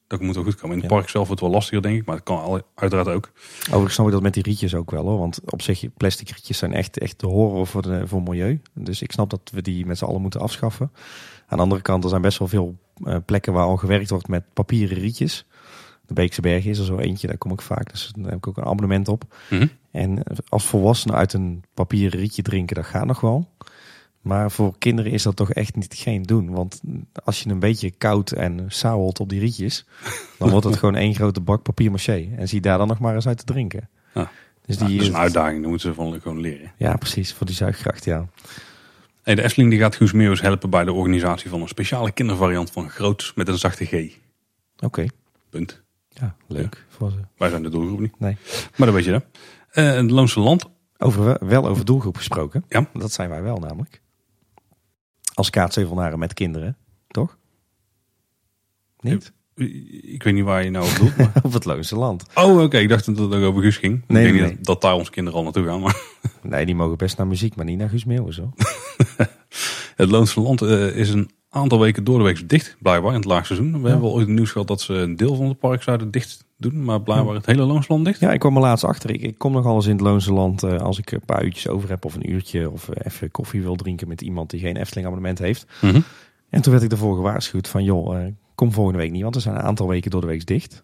Dat 0.08 0.22
moet 0.22 0.36
wel 0.36 0.44
goed 0.44 0.56
komen. 0.56 0.76
In 0.76 0.82
het 0.82 0.92
Ja. 0.92 0.98
park 0.98 1.10
zelf 1.10 1.28
wordt 1.28 1.42
het 1.42 1.50
wel 1.50 1.60
lastiger, 1.60 1.82
denk 1.82 2.00
ik. 2.00 2.06
Maar 2.06 2.16
dat 2.16 2.24
kan 2.26 2.64
uiteraard 2.76 3.08
ook. 3.08 3.32
Overigens 3.68 3.94
snap 3.94 4.06
ik 4.06 4.12
dat 4.14 4.22
met 4.22 4.34
die 4.34 4.44
rietjes 4.44 4.76
ook 4.76 4.92
wel 4.92 5.06
hoor. 5.06 5.18
Want 5.20 5.40
op 5.46 5.62
zich, 5.62 5.84
plastic 5.98 6.30
rietjes 6.30 6.58
zijn 6.58 6.74
echt, 6.74 6.98
echt 6.98 7.20
de 7.20 7.28
horror 7.28 7.68
voor, 7.68 7.82
de, 7.82 8.08
voor 8.08 8.22
milieu. 8.24 8.62
Dus 8.74 9.02
ik 9.02 9.12
snap 9.12 9.30
dat 9.30 9.52
we 9.54 9.62
die 9.62 9.86
met 9.86 9.98
z'n 9.98 10.06
allen 10.06 10.22
moeten 10.22 10.40
afschaffen. 10.40 10.92
Aan 11.48 11.58
de 11.58 11.64
andere 11.64 11.82
kant, 11.82 12.04
er 12.04 12.10
zijn 12.10 12.22
best 12.22 12.38
wel 12.40 12.48
veel 12.48 12.78
eh, 13.06 13.18
plekken 13.26 13.54
waar 13.54 13.66
al 13.66 13.78
gewerkt 13.78 14.10
wordt 14.10 14.28
met 14.28 14.44
papieren 14.54 14.98
rietjes. 14.98 15.46
De 16.06 16.14
Beekse 16.14 16.42
Berg 16.42 16.66
is 16.66 16.78
er 16.80 16.86
zo 16.86 16.98
eentje, 16.98 17.28
daar 17.28 17.38
kom 17.38 17.52
ik 17.52 17.62
vaak. 17.62 17.92
Dus 17.92 18.12
daar 18.16 18.26
heb 18.30 18.38
ik 18.38 18.48
ook 18.48 18.58
een 18.58 18.64
abonnement 18.66 19.08
op. 19.08 19.24
Mhm. 19.50 19.68
En 19.94 20.24
als 20.50 20.66
volwassenen 20.66 21.16
uit 21.16 21.34
een 21.34 21.64
papieren 21.74 22.20
rietje 22.20 22.42
drinken, 22.42 22.76
dat 22.76 22.86
gaat 22.86 23.06
nog 23.06 23.20
wel. 23.20 23.50
Maar 24.22 24.52
voor 24.52 24.78
kinderen 24.78 25.12
is 25.12 25.24
dat 25.24 25.36
toch 25.36 25.52
echt 25.52 25.76
niet 25.76 25.94
geen 25.94 26.24
doen. 26.24 26.52
Want 26.52 26.82
als 27.24 27.42
je 27.42 27.50
een 27.50 27.60
beetje 27.60 27.92
koud 27.92 28.32
en 28.32 28.66
sauwelt 28.68 29.20
op 29.20 29.30
die 29.30 29.40
rietjes, 29.40 29.86
dan 30.38 30.50
wordt 30.50 30.66
het 30.66 30.78
gewoon 30.78 30.96
één 30.96 31.16
grote 31.16 31.42
bak 31.42 31.64
papier 31.64 31.92
maché. 31.92 32.30
En 32.38 32.48
zie 32.48 32.62
daar 32.62 32.78
dan 32.78 32.88
nog 32.88 33.00
maar 33.00 33.16
eens 33.16 33.28
uit 33.28 33.38
te 33.38 33.44
drinken. 33.44 33.90
Ja. 34.14 34.32
Dus 34.66 34.78
Ja, 34.78 34.86
die, 34.86 34.96
dat 34.98 35.06
is 35.06 35.14
een 35.14 35.20
uitdaging. 35.20 35.60
Daar 35.62 35.70
moeten 35.70 35.90
ze 35.90 35.96
van 35.96 36.22
gewoon 36.22 36.40
leren. 36.40 36.72
Ja, 36.78 36.96
precies. 36.96 37.34
Voor 37.34 37.46
die 37.46 37.56
zuigkracht, 37.56 38.06
ja. 38.06 38.28
Hey, 39.24 39.36
de 39.36 39.44
Efteling 39.44 39.72
die 39.72 39.80
gaat 39.80 39.96
Guus 39.96 40.12
Meeuwis 40.12 40.42
helpen 40.42 40.70
bij 40.70 40.84
de 40.84 40.94
organisatie 40.94 41.50
van 41.50 41.62
een 41.62 41.68
speciale 41.68 42.12
kindervariant 42.12 42.72
van 42.72 42.90
Groots 42.90 43.34
met 43.34 43.48
een 43.48 43.58
zachte 43.58 43.86
G. 43.86 44.18
Oké. 44.80 45.06
Punt. 45.50 45.82
Ja, 46.10 46.36
leuk. 46.48 46.86
Voor 46.90 47.12
ze. 47.12 47.18
Wij 47.38 47.50
zijn 47.50 47.64
de 47.64 47.70
doelgroep 47.70 48.00
niet. 48.00 48.20
Nee. 48.20 48.38
Maar 48.76 48.88
dat 48.88 48.96
weet 48.96 49.06
je 49.06 49.12
dan. 49.12 49.24
Eh 49.74 49.96
het 49.96 50.12
Loonse 50.12 50.40
Land. 50.40 50.70
Over, 50.98 51.48
wel 51.48 51.68
over 51.68 51.86
doelgroep 51.86 52.18
gesproken. 52.18 52.66
Ja. 52.68 52.90
Dat 52.94 53.12
zijn 53.12 53.30
wij 53.30 53.42
wel 53.42 53.58
namelijk. 53.58 54.02
Als 55.34 55.50
kaatsheuvelnaren 55.50 56.20
met 56.20 56.34
kinderen, 56.34 56.78
toch? 57.08 57.38
Niet? 59.00 59.34
Ik 60.02 60.24
weet 60.24 60.34
niet 60.34 60.44
waar 60.44 60.64
je 60.64 60.70
nou 60.70 60.86
op 60.90 60.96
doet. 60.96 61.18
Maar... 61.18 61.32
Op 61.44 61.54
het 61.54 61.66
Loonse 61.66 61.96
Land. 61.96 62.26
Oh, 62.36 62.62
oké. 62.62 62.78
Ik 62.78 62.90
dacht 62.90 63.06
dat 63.06 63.18
het 63.18 63.34
ook 63.34 63.44
over 63.44 63.62
Guus 63.62 63.78
ging. 63.78 64.04
Nee, 64.08 64.26
ik 64.26 64.32
denk 64.32 64.42
nee, 64.42 64.50
niet 64.50 64.58
dat, 64.58 64.66
dat 64.66 64.82
daar 64.82 64.94
onze 64.94 65.12
kinderen 65.12 65.40
al 65.40 65.44
naartoe 65.44 65.66
gaan. 65.66 65.82
Maar 65.82 66.02
Nee, 66.42 66.66
die 66.66 66.76
mogen 66.76 66.98
best 66.98 67.18
naar 67.18 67.28
muziek, 67.28 67.56
maar 67.56 67.66
niet 67.66 67.78
naar 67.78 67.90
Guus 67.90 68.06
Meeuwis 68.06 68.38
hoor. 68.38 68.54
het 69.96 70.10
Loonse 70.10 70.42
Land 70.42 70.62
eh, 70.62 70.96
is 70.96 71.10
een 71.10 71.30
aantal 71.54 71.80
weken 71.80 72.04
door 72.04 72.18
de 72.18 72.24
week 72.24 72.50
dicht, 72.50 72.76
blijkbaar, 72.80 73.10
in 73.12 73.18
het 73.18 73.26
laagseizoen. 73.26 73.72
We 73.72 73.78
Ja. 73.78 73.84
hebben 73.84 74.02
wel 74.02 74.14
ooit 74.14 74.28
nieuws 74.28 74.52
gehad 74.52 74.68
dat 74.68 74.82
ze 74.82 74.94
een 74.94 75.16
deel 75.16 75.36
van 75.36 75.46
het 75.48 75.60
park 75.60 75.84
zouden 75.84 76.12
dicht 76.12 76.46
doen. 76.58 76.84
Maar 76.84 77.02
blijkbaar 77.02 77.36
het 77.36 77.46
hele 77.46 77.64
Loonse 77.64 77.92
Land 77.94 78.06
dicht. 78.06 78.20
Ja, 78.20 78.32
ik 78.32 78.40
kwam 78.40 78.56
er 78.56 78.62
laatst 78.62 78.84
achter. 78.86 79.10
Ik, 79.10 79.22
ik 79.22 79.38
kom 79.38 79.52
nogal 79.52 79.76
eens 79.76 79.86
in 79.86 79.92
het 79.92 80.02
Loonse 80.02 80.34
Land 80.34 80.64
eh, 80.64 80.78
als 80.78 80.98
ik 80.98 81.12
een 81.12 81.26
paar 81.26 81.44
uurtjes 81.44 81.68
over 81.68 81.90
heb 81.90 82.06
of 82.06 82.16
een 82.16 82.32
uurtje 82.32 82.70
of 82.70 82.90
eh, 82.90 83.06
even 83.12 83.32
koffie 83.32 83.62
wil 83.62 83.76
drinken 83.76 84.08
met 84.08 84.22
iemand 84.22 84.50
die 84.50 84.60
geen 84.60 84.78
Efteling 84.78 85.06
abonnement 85.08 85.40
heeft. 85.40 85.66
Mhm. 85.82 86.02
En 86.50 86.62
toen 86.62 86.72
werd 86.72 86.84
ik 86.86 86.92
ervoor 86.92 87.16
gewaarschuwd 87.16 87.68
van 87.68 87.84
joh, 87.84 88.18
eh, 88.22 88.32
kom 88.56 88.72
volgende 88.72 89.00
week 89.00 89.12
niet, 89.12 89.24
want 89.24 89.36
er 89.36 89.42
zijn 89.42 89.56
een 89.56 89.62
aantal 89.62 89.88
weken 89.88 90.12
door 90.12 90.22
de 90.22 90.28
week 90.28 90.46
dicht. 90.46 90.84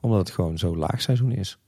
Omdat 0.00 0.18
het 0.18 0.30
gewoon 0.30 0.58
zo 0.58 0.76
laag 0.76 1.00
seizoen 1.02 1.32
is. 1.32 1.58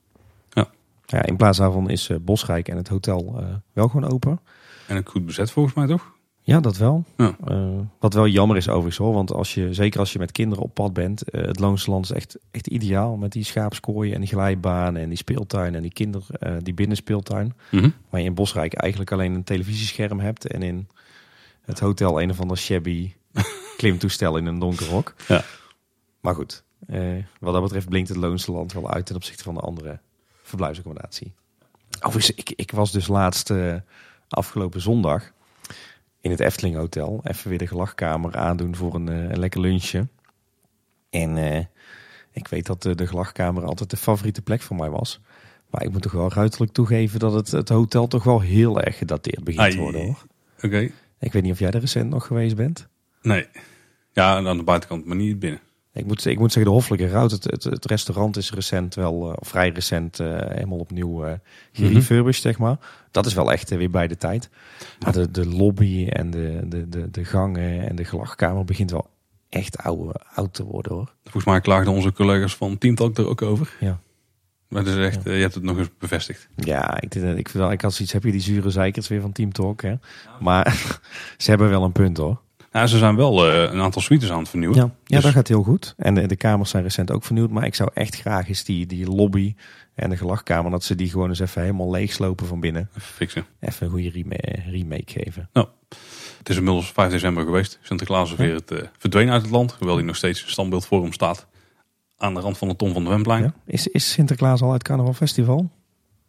Ja. 0.51 0.69
Ja, 1.07 1.23
in 1.25 1.37
plaats 1.37 1.59
daarvan 1.59 1.91
is 1.91 2.11
Bosrijk 2.21 2.69
en 2.69 2.77
het 2.77 2.89
hotel 2.89 3.45
wel 3.73 3.89
gewoon 3.89 4.11
open. 4.13 4.41
En 4.87 4.97
ook 4.99 5.09
goed 5.09 5.27
bezet 5.27 5.51
volgens 5.51 5.75
mij 5.75 5.87
toch? 5.87 6.13
Ja, 6.43 6.61
dat 6.61 6.77
wel. 6.77 7.05
Ja. 7.17 7.37
Eh, 7.45 7.79
wat 7.99 8.15
wel 8.15 8.27
jammer 8.27 8.57
is 8.57 8.69
overigens 8.69 8.97
hoor, 8.97 9.13
want 9.13 9.33
als 9.33 9.55
je, 9.55 9.75
zeker 9.75 10.01
als 10.01 10.13
je 10.13 10.19
met 10.19 10.33
kinderen 10.33 10.65
op 10.65 10.75
pad 10.75 10.93
bent, 10.93 11.31
eh, 11.31 11.47
het 11.47 11.59
Loonse 11.59 11.91
Land 11.91 12.05
is 12.05 12.11
echt, 12.11 12.39
echt 12.51 12.67
ideaal 12.67 13.17
met 13.17 13.33
die 13.33 13.45
schaapskooien 13.45 14.15
en 14.15 14.21
die 14.21 14.29
glijbanen 14.29 15.03
en 15.03 15.09
die 15.09 15.19
speeltuin 15.19 15.75
en 15.75 15.83
die 15.83 15.93
kinder, 15.93 16.23
eh, 16.31 16.57
die 16.63 16.75
binnenspeeltuin. 16.75 17.55
Mhm. 17.71 17.91
Waar 18.09 18.21
je 18.21 18.27
in 18.27 18.35
Bosrijk 18.35 18.75
eigenlijk 18.75 19.13
alleen 19.13 19.35
een 19.35 19.45
televisiescherm 19.45 20.21
hebt 20.21 20.47
en 20.47 20.63
in 20.63 20.89
het 21.61 21.81
hotel 21.81 22.23
een 22.23 22.31
of 22.31 22.41
ander 22.41 22.59
shabby 22.59 23.13
klimtoestel 23.77 24.37
in 24.37 24.47
een 24.47 24.59
donker 24.59 24.87
hok. 24.87 25.15
Ja. 25.29 25.45
Maar 26.21 26.35
goed, 26.35 26.65
wat 27.41 27.53
dat 27.53 27.63
betreft 27.63 27.89
blinkt 27.89 28.09
het 28.09 28.19
Loonse 28.19 28.53
Land 28.53 28.73
wel 28.73 28.91
uit 28.91 29.07
ten 29.07 29.17
opzichte 29.17 29.43
van 29.43 29.55
de 29.55 29.61
andere 29.61 30.01
verblijfsaccommodatie. 30.43 31.33
Overigens, 32.01 32.37
ik, 32.37 32.53
ik 32.57 32.71
was 32.71 32.93
dus 32.93 33.07
laatst 33.07 33.53
afgelopen 34.29 34.81
zondag 34.81 35.33
in 36.21 36.31
het 36.31 36.41
Efteling 36.41 36.77
Hotel. 36.77 37.21
Even 37.25 37.49
weer 37.49 37.59
de 37.59 37.67
gelachkamer 37.67 38.37
aandoen 38.37 38.77
voor 38.77 38.95
een, 38.95 39.09
eh, 39.09 39.31
een 39.31 39.39
lekker 39.39 39.61
lunchje. 39.61 40.09
En 41.11 41.37
eh, 41.37 41.65
ik 42.33 42.49
weet 42.49 42.67
dat 42.67 42.83
de, 42.83 42.95
de 42.95 43.07
gelachkamer 43.07 43.65
altijd 43.65 43.91
de 43.91 43.97
favoriete 43.97 44.43
plek 44.43 44.63
voor 44.63 44.77
mij 44.77 44.91
was. 44.91 45.21
Maar 45.71 45.83
ik 45.83 45.93
moet 45.93 46.03
toch 46.03 46.13
wel 46.13 46.33
ruiterlijk 46.33 46.73
toegeven 46.73 47.19
dat 47.19 47.33
het, 47.33 47.51
het 47.51 47.69
hotel 47.69 48.07
toch 48.07 48.25
wel 48.25 48.41
heel 48.41 48.81
erg 48.81 48.99
gedateerd 48.99 49.45
begint 49.45 49.71
te 49.71 49.79
worden 49.79 50.05
hoor. 50.05 50.27
Oké. 50.63 50.91
Ik 51.19 51.33
weet 51.33 51.43
niet 51.43 51.53
of 51.53 51.59
jij 51.59 51.71
er 51.71 51.81
recent 51.81 52.11
nog 52.11 52.27
geweest 52.27 52.57
bent. 52.57 52.89
Nee. 53.23 53.47
Ja, 54.13 54.47
aan 54.47 54.57
de 54.57 54.63
buitenkant, 54.63 55.05
maar 55.05 55.17
niet 55.17 55.39
binnen. 55.39 55.61
Ik 55.93 56.07
moet, 56.07 56.25
ik 56.27 56.39
moet 56.39 56.53
zeggen, 56.53 56.73
de 56.73 56.79
Hoffelijke 56.79 57.09
Route, 57.09 57.35
het, 57.35 57.45
het, 57.45 57.65
het 57.65 57.85
restaurant 57.85 58.37
is 58.37 58.53
recent 58.53 58.95
wel, 58.95 59.31
eh, 59.31 59.37
vrij 59.41 59.69
recent, 59.71 60.21
eh, 60.21 60.27
helemaal 60.39 60.79
opnieuw 60.79 61.25
eh 61.25 61.33
gerefurbished, 61.73 62.43
zeg 62.43 62.59
maar. 62.59 62.77
Dat 63.11 63.27
is 63.27 63.35
wel 63.35 63.53
echt 63.53 63.71
weer 63.71 63.91
bij 63.91 64.07
de 64.07 64.17
tijd. 64.17 64.49
Maar 65.05 65.13
de, 65.13 65.31
de 65.31 65.47
lobby 65.47 66.07
en 66.09 66.31
de, 66.31 66.61
de, 66.67 66.89
de, 66.89 67.11
de 67.11 67.25
gangen 67.25 67.89
en 67.89 67.97
de 67.97 68.05
gelachkamer 68.05 68.65
begint 68.65 68.91
wel 68.91 69.11
echt 69.49 69.79
oude, 69.79 70.21
oud 70.35 70.55
te 70.55 70.65
worden 70.65 70.93
hoor. 70.93 71.15
Volgens 71.23 71.45
mij 71.45 71.61
klaagden 71.61 71.93
onze 71.93 72.13
collega's 72.13 72.57
van 72.57 72.79
Team 72.79 72.95
Talk 72.95 73.19
er 73.19 73.29
ook 73.29 73.43
over. 73.43 73.77
Ja. 73.81 74.01
Maar 74.69 74.87
is 74.87 74.97
echt, 74.97 75.25
je 75.25 75.31
hebt 75.31 75.55
het 75.55 75.63
nog 75.63 75.79
eens 75.79 75.89
bevestigd. 75.99 76.49
Ja, 76.57 77.01
ik, 77.01 77.15
ik, 77.15 77.49
wel- 77.49 77.73
ik 77.73 77.81
had 77.81 77.93
zoiets, 77.93 78.13
heb 78.13 78.23
je 78.25 78.31
die 78.33 78.41
zure 78.41 78.71
zeikers 78.71 79.09
weer 79.09 79.21
van 79.21 79.33
Team 79.33 79.53
Talk, 79.53 79.83
hè? 79.83 79.95
Maar 80.41 81.01
ze 81.37 81.51
hebben 81.51 81.69
wel 81.69 81.85
een 81.85 81.93
punt 81.93 82.17
hoor. 82.17 82.41
Ja, 82.73 82.87
ze 82.87 82.99
zijn 82.99 83.17
wel 83.17 83.47
eh, 83.51 83.73
een 83.73 83.81
aantal 83.81 84.03
suites 84.03 84.31
aan 84.31 84.39
het 84.39 84.49
vernieuwen. 84.49 84.77
Ja, 84.79 84.83
ja 85.05 85.15
Dus- 85.17 85.23
dat 85.25 85.33
gaat 85.33 85.49
heel 85.49 85.63
goed. 85.63 85.95
En 85.97 86.15
de, 86.15 86.27
de 86.27 86.37
kamers 86.37 86.71
zijn 86.71 86.83
recent 86.83 87.11
ook 87.11 87.25
vernieuwd. 87.25 87.51
Maar 87.51 87.65
ik 87.67 87.75
zou 87.75 87.91
echt 87.95 88.17
graag 88.21 88.49
eens 88.49 88.65
die, 88.65 88.87
die 88.87 89.07
lobby 89.07 89.55
en 89.95 90.11
de 90.11 90.17
gelachkamer, 90.17 90.71
dat 90.71 90.85
ze 90.85 90.95
die 90.95 91.11
gewoon 91.11 91.29
eens 91.29 91.39
even 91.41 91.61
helemaal 91.63 91.91
leegslopen 91.91 92.47
van 92.47 92.61
binnen. 92.61 92.89
Even 92.97 93.13
fixen. 93.15 93.45
Even 93.61 93.87
een 93.87 93.93
goede 93.93 94.11
rema- 94.11 94.71
remake 94.71 95.03
geven. 95.21 95.49
Het 96.39 96.49
is 96.49 96.57
inmiddels 96.57 96.93
5 96.93 97.11
december 97.11 97.45
geweest. 97.45 97.79
Sinterklaas 97.83 98.31
is 98.31 98.37
weer 98.37 98.55
het, 98.55 98.71
eh, 98.71 98.79
verdwenen 98.99 99.33
uit 99.33 99.43
het 99.43 99.51
land. 99.51 99.73
Hoewel 99.79 99.97
hij 99.97 100.05
nog 100.05 100.17
steeds 100.17 100.43
in 100.45 100.51
standbeeldvorm 100.51 101.13
staat. 101.13 101.47
Aan 102.17 102.35
de 102.35 102.41
rand 102.41 102.59
van 102.59 102.69
de 102.69 102.77
Tom 102.77 102.93
van 102.93 103.05
de 103.05 103.11
Wemplein. 103.11 103.43
Ja. 103.43 103.55
Is, 103.67 103.87
is 103.87 104.11
Sinterklaas 104.13 104.63
al 104.63 104.73
uit 104.73 104.83
Carnaval 104.83 105.13
Festival? 105.15 105.71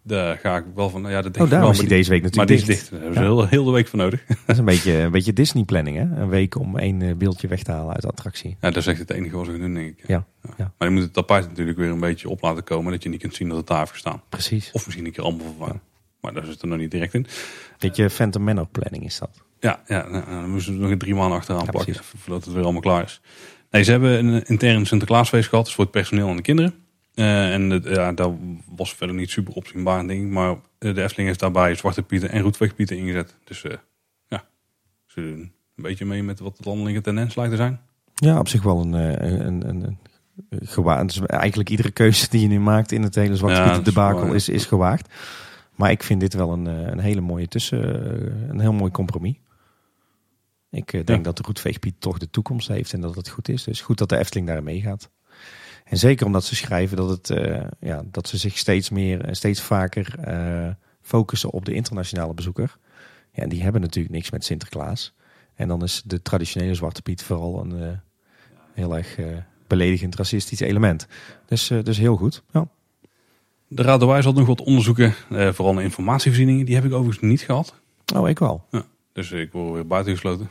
Daar 0.04 0.38
ga 0.38 0.58
ik 0.58 0.66
wel 0.76 0.90
van. 0.90 1.02
Ja, 1.02 1.22
dat 1.22 1.24
denk 1.24 1.38
Oh, 1.38 1.44
ik 1.44 1.50
daarom 1.50 1.62
wel. 1.62 1.70
is 1.72 1.78
hij 1.78 1.88
maar 1.88 1.98
deze 1.98 2.10
week 2.10 2.22
die, 2.22 2.36
maar 2.36 2.46
natuurlijk 2.46 2.68
die 2.68 2.76
is 2.76 2.90
dicht. 2.90 2.92
Daar 2.92 3.24
hebben 3.24 3.44
ze 3.44 3.50
heel, 3.50 3.64
de 3.64 3.72
week 3.72 3.88
voor 3.88 4.00
nodig. 4.00 4.24
Dat 4.28 4.38
is 4.46 4.58
een 4.58 4.66
beetje, 4.66 4.94
een 4.94 5.12
beetje 5.12 5.34
Disney 5.34 5.64
planning, 5.64 5.98
hè? 5.98 6.22
Een 6.22 6.30
week 6.30 6.56
om 6.60 6.78
één 6.78 7.02
eh, 7.02 7.16
beeldje 7.16 7.48
weg 7.48 7.64
te 7.64 7.72
halen 7.72 7.94
uit 7.94 8.02
de 8.02 8.08
attractie. 8.08 8.50
Ja, 8.50 8.68
dat 8.68 8.76
is 8.78 8.88
echt 8.88 9.00
het 9.00 9.10
enige 9.12 9.36
wat 9.36 9.46
ze 9.46 9.52
gaan 9.52 9.62
doen, 9.62 9.74
denk 9.74 9.88
ik. 10.00 10.08
Ja, 10.08 10.26
ja. 10.58 10.74
Maar 10.78 10.88
je 10.88 10.94
moet 10.94 11.04
het 11.04 11.14
tapijt 11.14 11.48
natuurlijk 11.48 11.78
weer 11.78 11.90
een 11.90 12.00
beetje 12.00 12.30
op 12.30 12.42
laten 12.42 12.64
komen. 12.64 12.92
Dat 12.92 13.04
je 13.04 13.10
niet 13.10 13.22
kunt 13.22 13.36
zien 13.36 13.48
dat 13.48 13.58
het 13.58 13.68
daar 13.68 13.80
heeft 13.80 13.92
gestaan. 13.92 14.22
Precies. 14.30 14.70
Of 14.72 14.86
misschien 14.86 15.06
een 15.06 15.12
keer 15.12 15.24
allemaal 15.24 15.46
vervangen. 15.46 15.82
Maar 16.22 16.34
daar 16.34 16.46
zit 16.46 16.62
er 16.62 16.68
nog 16.68 16.78
niet 16.78 16.92
direct 16.92 17.14
in. 17.14 17.28
Beetje 17.80 18.10
Phantom 18.10 18.44
Manor 18.44 18.68
planning 18.68 19.04
is 19.06 19.20
dat. 19.20 19.42
Ja, 19.60 19.82
ja 19.86 20.08
nou, 20.10 20.26
dan 20.26 20.50
moesten 20.50 20.80
we 20.80 20.88
nog 20.88 20.98
drie 20.98 21.16
maanden 21.16 21.38
achteraan 21.38 21.64
Ja, 21.66 21.72
precies. 21.72 22.00
Voordat 22.18 22.46
het 22.46 22.54
weer 22.54 22.64
allemaal 22.64 22.82
klaar 22.82 23.04
is. 23.04 23.22
Nee, 23.72 23.84
ze 23.84 23.92
hebben 23.92 24.26
een 24.26 24.44
intern 24.44 24.86
Sinterklaasfeest 24.86 25.50
gehad. 25.50 25.66
Dus 25.66 25.74
voor 25.74 25.84
het 25.84 25.94
personeel 25.94 26.30
en 26.30 26.36
de 26.36 26.42
kinderen. 26.42 26.74
Eh, 27.22 27.54
en 27.54 27.82
ja, 27.84 28.12
daar 28.12 28.32
was 28.76 28.94
verder 28.94 29.16
niet 29.16 29.30
super 29.30 29.54
opzienbaar 29.54 30.08
ding. 30.08 30.32
Maar 30.32 30.50
eh, 30.52 30.94
de 30.96 31.04
Efteling 31.04 31.28
heeft 31.28 31.40
daarbij 31.40 31.76
Zwarte 31.76 32.04
Pieten 32.04 32.30
en 32.30 32.42
Roetveegpieten 32.42 32.98
ingezet. 32.98 33.36
Dus 33.44 33.64
eh, 33.64 33.78
ja, 34.28 34.44
ze 35.06 35.22
doen 35.22 35.40
een 35.76 35.84
beetje 35.84 36.06
mee 36.06 36.24
met 36.24 36.40
wat 36.40 36.58
de 36.58 36.64
landelijke 36.70 37.02
tendens 37.02 37.36
lijkt 37.36 37.52
te 37.52 37.58
zijn. 37.58 37.80
Ja, 38.14 38.40
op 38.40 38.48
zich 38.48 38.64
wel 38.64 38.82
een, 38.82 38.94
een, 38.94 39.70
een, 39.70 39.84
een 39.84 39.98
gewaagd. 40.68 41.08
Dus 41.08 41.20
eigenlijk 41.26 41.70
iedere 41.70 41.92
keuze 41.92 42.30
die 42.30 42.42
je 42.42 42.48
nu 42.48 42.60
maakt 42.60 42.92
in 42.92 43.04
het 43.04 43.16
hele 43.16 43.36
Zwarte 43.36 43.58
Ja, 43.58 43.64
Piet 43.64 43.76
dat 43.76 43.88
is 43.88 43.94
debakel 43.94 44.34
is, 44.34 44.50
is 44.50 44.66
gewaagd. 44.66 45.14
Maar 45.76 45.92
ik 45.92 46.04
vind 46.04 46.20
dit 46.20 46.34
wel 46.34 46.52
een, 46.52 46.66
een 46.66 47.00
hele 47.00 47.22
mooie 47.22 47.48
tussen, 47.48 48.50
een 48.50 48.60
heel 48.60 48.74
mooi 48.74 48.92
compromis. 48.92 49.36
Ik 50.72 50.92
denk 50.92 51.08
Ja. 51.10 51.18
dat 51.18 51.38
de 51.38 51.44
Roetveegpiet 51.46 51.96
toch 52.00 52.18
de 52.18 52.30
toekomst 52.30 52.68
heeft 52.68 52.94
en 52.94 53.02
dat 53.02 53.16
het 53.16 53.30
goed 53.30 53.50
is. 53.50 53.64
Dus 53.64 53.82
goed 53.82 53.98
dat 53.98 54.10
de 54.10 54.18
Efteling 54.18 54.48
daarin 54.48 54.66
meegaat. 54.66 55.10
En 55.92 55.98
zeker 55.98 56.26
omdat 56.26 56.44
ze 56.44 56.56
schrijven 56.56 56.98
dat, 56.98 57.10
het, 57.10 57.30
eh, 57.30 57.64
ja, 57.80 58.04
dat 58.06 58.28
ze 58.28 58.38
zich 58.38 58.58
steeds 58.58 58.90
meer 58.90 59.26
en 59.26 59.36
steeds 59.36 59.62
vaker 59.62 60.20
eh, 60.20 60.70
focussen 61.02 61.50
op 61.50 61.66
de 61.66 61.74
internationale 61.74 62.34
bezoeker. 62.34 62.78
Ja, 63.32 63.44
en 63.44 63.50
die 63.50 63.64
hebben 63.64 63.82
natuurlijk 63.82 64.14
niks 64.14 64.32
met 64.32 64.46
Sinterklaas. 64.46 65.14
En 65.56 65.68
dan 65.68 65.84
is 65.84 66.02
de 66.06 66.22
traditionele 66.22 66.76
Zwarte 66.76 67.02
Piet 67.02 67.24
vooral 67.24 67.62
een 67.62 67.82
eh, 67.82 67.90
heel 68.74 68.98
erg 68.98 69.18
beledigend 69.68 70.16
racistisch 70.16 70.60
element. 70.60 71.08
Dus, 71.46 71.68
dus 71.68 71.98
heel 71.98 72.16
goed. 72.16 72.44
Ja. 72.52 72.68
De 73.68 73.82
Raad 73.82 74.00
de 74.00 74.06
Wijs 74.06 74.26
had 74.26 74.36
nog 74.36 74.48
wat 74.48 74.62
onderzoeken. 74.62 75.14
vooral 75.30 75.74
naar 75.74 75.84
informatievoorzieningen. 75.84 76.66
Die 76.66 76.76
heb 76.76 76.86
ik 76.86 76.94
overigens 76.94 77.30
niet 77.30 77.42
gehad. 77.42 77.74
Oh, 78.16 78.30
ik 78.30 78.40
wel. 78.40 78.66
Dus 79.14 79.32
ik 79.32 79.52
word 79.52 79.74
weer 79.74 79.88
buitengesloten. 79.88 80.50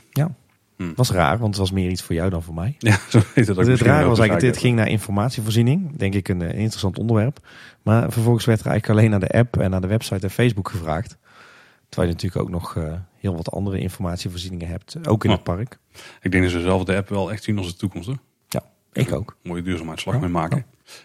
Was 0.95 1.11
raar, 1.11 1.37
want 1.37 1.49
het 1.49 1.57
was 1.57 1.71
meer 1.71 1.89
iets 1.89 2.01
voor 2.01 2.15
jou 2.15 2.29
dan 2.29 2.43
voor 2.43 2.53
mij. 2.53 2.75
Ja, 2.79 2.97
zo 3.09 3.19
weet 3.35 3.47
het 3.47 3.57
ook. 3.59 3.65
Het 3.65 3.81
rare 3.81 4.03
ook 4.03 4.09
was 4.09 4.19
eigenlijk, 4.19 4.53
dit 4.53 4.61
ging 4.61 4.75
naar 4.75 4.87
informatievoorziening. 4.87 5.97
Denk 5.97 6.13
ik 6.13 6.27
een, 6.29 6.41
eh, 6.41 6.57
interessant 6.59 6.99
onderwerp. 6.99 7.39
Maar 7.81 8.11
vervolgens 8.11 8.45
werd 8.45 8.59
er 8.59 8.65
eigenlijk 8.67 8.99
alleen 8.99 9.11
naar 9.19 9.29
de 9.29 9.37
app 9.37 9.57
en 9.57 9.69
naar 9.69 9.81
de 9.81 9.87
website 9.87 10.25
en 10.25 10.29
Facebook 10.31 10.69
gevraagd. 10.69 11.17
Terwijl 11.89 12.07
je 12.11 12.13
natuurlijk 12.17 12.41
ook 12.41 12.49
nog 12.49 12.75
eh, 12.75 12.93
heel 13.17 13.35
wat 13.35 13.51
andere 13.51 13.79
informatievoorzieningen 13.79 14.67
hebt. 14.67 15.07
Ook 15.07 15.23
in 15.23 15.29
Oh. 15.29 15.35
het 15.35 15.45
park. 15.45 15.77
Ik 16.21 16.31
denk 16.31 16.43
dat 16.43 16.51
ze 16.51 16.61
zelf 16.61 16.83
de 16.83 16.95
app 16.95 17.09
wel 17.09 17.31
echt 17.31 17.43
zien 17.43 17.57
als 17.57 17.67
de 17.67 17.75
toekomst. 17.75 18.07
Hoor. 18.07 18.17
Ik 18.93 19.11
ook. 19.13 19.35
Mooie 19.43 19.61
duurzaamheidsslag 19.61 20.15
Ja, 20.15 20.21
mee 20.21 20.29
maken. 20.29 20.57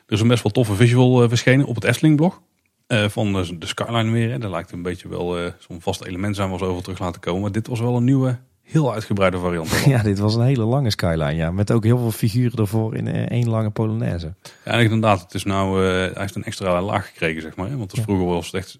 Er 0.07 0.13
is 0.13 0.21
een 0.21 0.29
best 0.29 0.43
wel 0.43 0.53
toffe 0.53 0.75
visual 0.75 1.23
eh, 1.23 1.29
verschenen 1.29 1.67
op 1.67 1.75
het 1.75 1.85
Efteling 1.85 2.17
blog. 2.17 2.43
eh, 2.87 3.09
van 3.09 3.33
de, 3.33 3.57
skyline 3.67 4.11
weer. 4.11 4.31
Hè. 4.31 4.39
Dat 4.39 4.51
lijkt 4.51 4.73
een 4.73 4.83
beetje 4.83 5.09
wel 5.09 5.53
zo'n 5.59 5.81
vast 5.81 6.05
element 6.05 6.37
zijn 6.37 6.59
ze 6.59 6.65
over 6.65 6.83
terug 6.83 6.99
laten 6.99 7.21
komen. 7.21 7.41
Maar 7.43 7.53
dit 7.53 7.67
was 7.67 7.81
wel 7.81 7.97
een 7.97 8.05
nieuwe, 8.05 8.39
heel 8.67 8.93
uitgebreide 8.93 9.39
variant. 9.39 9.71
Ja, 9.87 10.03
dit 10.03 10.19
was 10.19 10.35
een 10.35 10.43
hele 10.45 10.65
lange 10.65 10.91
skyline, 10.91 11.35
ja. 11.35 11.51
Met 11.51 11.73
ook 11.73 11.85
heel 11.85 11.99
veel 11.99 12.11
figuren 12.11 12.59
ervoor 12.59 12.97
in 12.97 13.07
eh, 13.07 13.31
één 13.31 13.49
lange 13.49 13.71
Polonaise. 13.71 14.35
Ja, 14.65 14.73
en 14.73 14.81
inderdaad, 14.81 15.21
het 15.21 15.35
is 15.35 15.45
nou, 15.45 15.85
eh, 15.85 15.91
hij 15.91 16.13
heeft 16.15 16.35
een 16.35 16.45
extra 16.45 16.83
laag 16.83 17.07
gekregen, 17.07 17.43
zeg 17.43 17.57
maar. 17.57 17.69
Hè? 17.69 17.77
Want 17.77 17.97
Ja. 17.97 18.03
vroeger 18.03 18.27
was 18.27 18.47
het 18.47 18.55
echt 18.55 18.79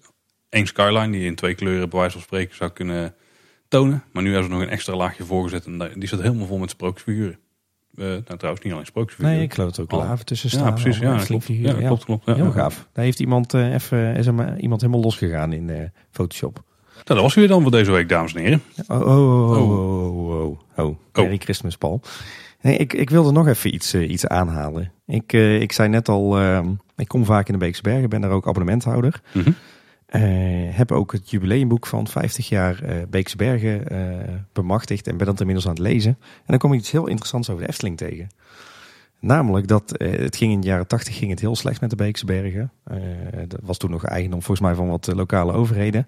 één 0.49 0.67
skyline 0.67 1.09
die 1.11 1.21
je 1.21 1.27
in 1.27 1.35
twee 1.35 1.55
kleuren, 1.55 1.89
bij 1.89 1.99
wijze 1.99 2.13
van 2.13 2.21
spreken, 2.23 2.55
zou 2.55 2.71
kunnen 2.71 3.13
tonen. 3.67 4.03
Maar 4.11 4.23
nu 4.23 4.31
hebben 4.31 4.49
ze 4.49 4.55
nog 4.55 4.63
een 4.65 4.71
extra 4.73 4.95
laagje 4.95 5.23
voorgezet 5.23 5.65
en 5.65 5.91
die 5.95 6.07
zit 6.07 6.21
helemaal 6.21 6.47
vol 6.47 6.57
met 6.57 6.69
sprookjesfiguren. 6.69 7.39
Eh 7.95 8.05
nou, 8.05 8.37
trouwens, 8.37 8.63
niet 8.63 8.73
alleen 8.73 8.85
sprookjesfiguren. 8.85 9.35
Nee, 9.37 9.45
ik 9.45 9.53
geloof 9.53 9.75
er 9.75 9.81
ook 9.81 9.91
laven 9.91 10.25
tussen 10.25 10.49
ja, 10.51 10.57
staan. 10.57 10.73
precies. 10.73 11.01
allemaal 11.01 11.19
Ja, 11.19 11.25
klopt. 11.25 11.47
Ja, 11.47 11.53
figuren, 11.53 11.79
ja. 11.81 11.87
klopt, 11.87 12.05
klopt. 12.05 12.25
Ja, 12.25 12.33
Heel 12.35 12.45
ja. 12.45 12.51
gaaf. 12.51 12.87
Daar 12.93 13.03
heeft 13.05 13.19
iemand 13.19 13.53
even 13.53 14.15
is 14.15 14.25
er 14.27 14.33
maar 14.33 14.59
iemand 14.59 14.81
helemaal 14.81 15.01
losgegaan 15.03 15.53
in 15.53 15.91
Photoshop. 16.11 16.63
Nou, 17.07 17.19
dat 17.19 17.21
was 17.21 17.33
weer 17.33 17.47
dan 17.47 17.61
voor 17.61 17.71
deze 17.71 17.91
week, 17.91 18.09
dames 18.09 18.33
en 18.33 18.41
heren. 18.41 18.61
Oh, 18.87 19.01
oh, 19.01 19.51
oh, 19.51 19.71
oh, 19.71 20.29
oh, 20.29 20.59
oh, 20.75 20.85
oh. 20.85 20.97
Merry 21.13 21.37
Christmas, 21.37 21.77
Paul. 21.77 22.01
Nee, 22.61 22.77
ik, 22.77 22.93
ik 22.93 23.09
wilde 23.09 23.31
nog 23.31 23.47
even 23.47 23.73
iets, 23.73 23.93
eh, 23.93 24.09
iets 24.09 24.27
aanhalen. 24.27 24.91
Ik, 25.05 25.33
eh, 25.33 25.61
ik 25.61 25.71
zei 25.71 25.89
net 25.89 26.09
al, 26.09 26.37
eh, 26.39 26.59
ik 26.95 27.07
kom 27.07 27.25
vaak 27.25 27.47
in 27.47 27.53
de 27.53 27.59
Beekse 27.59 27.81
Bergen, 27.81 28.09
ben 28.09 28.21
daar 28.21 28.31
ook 28.31 28.47
abonnementhouder. 28.47 29.21
Mhm. 29.33 29.51
Eh, 30.07 30.21
heb 30.69 30.91
ook 30.91 31.11
het 31.11 31.29
jubileumboek 31.29 31.87
van 31.87 32.07
50 32.07 32.49
jaar 32.49 32.83
eh 32.83 32.95
Beekse 33.09 33.37
Bergen 33.37 33.87
eh, 33.87 34.33
bemachtigd 34.53 35.07
en 35.07 35.17
ben 35.17 35.25
dat 35.25 35.39
inmiddels 35.39 35.67
aan 35.67 35.73
het 35.73 35.81
lezen. 35.81 36.17
En 36.19 36.45
dan 36.45 36.57
kom 36.57 36.73
ik 36.73 36.79
iets 36.79 36.91
heel 36.91 37.07
interessants 37.07 37.49
over 37.49 37.63
de 37.63 37.69
Efteling 37.69 37.97
tegen. 37.97 38.29
Namelijk 39.19 39.67
dat 39.67 39.91
eh, 39.91 40.19
het 40.19 40.35
ging 40.35 40.51
in 40.51 40.61
de 40.61 40.67
jaren 40.67 40.87
80 40.87 41.17
ging 41.17 41.31
het 41.31 41.39
heel 41.39 41.55
slecht 41.55 41.81
met 41.81 41.89
de 41.89 41.95
Beekse 41.95 42.25
Bergen. 42.25 42.71
Eh, 42.83 42.97
dat 43.47 43.59
was 43.63 43.77
toen 43.77 43.91
nog 43.91 44.05
eigendom 44.05 44.41
volgens 44.41 44.67
mij 44.67 44.75
van 44.75 44.87
wat 44.87 45.07
eh, 45.07 45.15
lokale 45.15 45.53
overheden. 45.53 46.07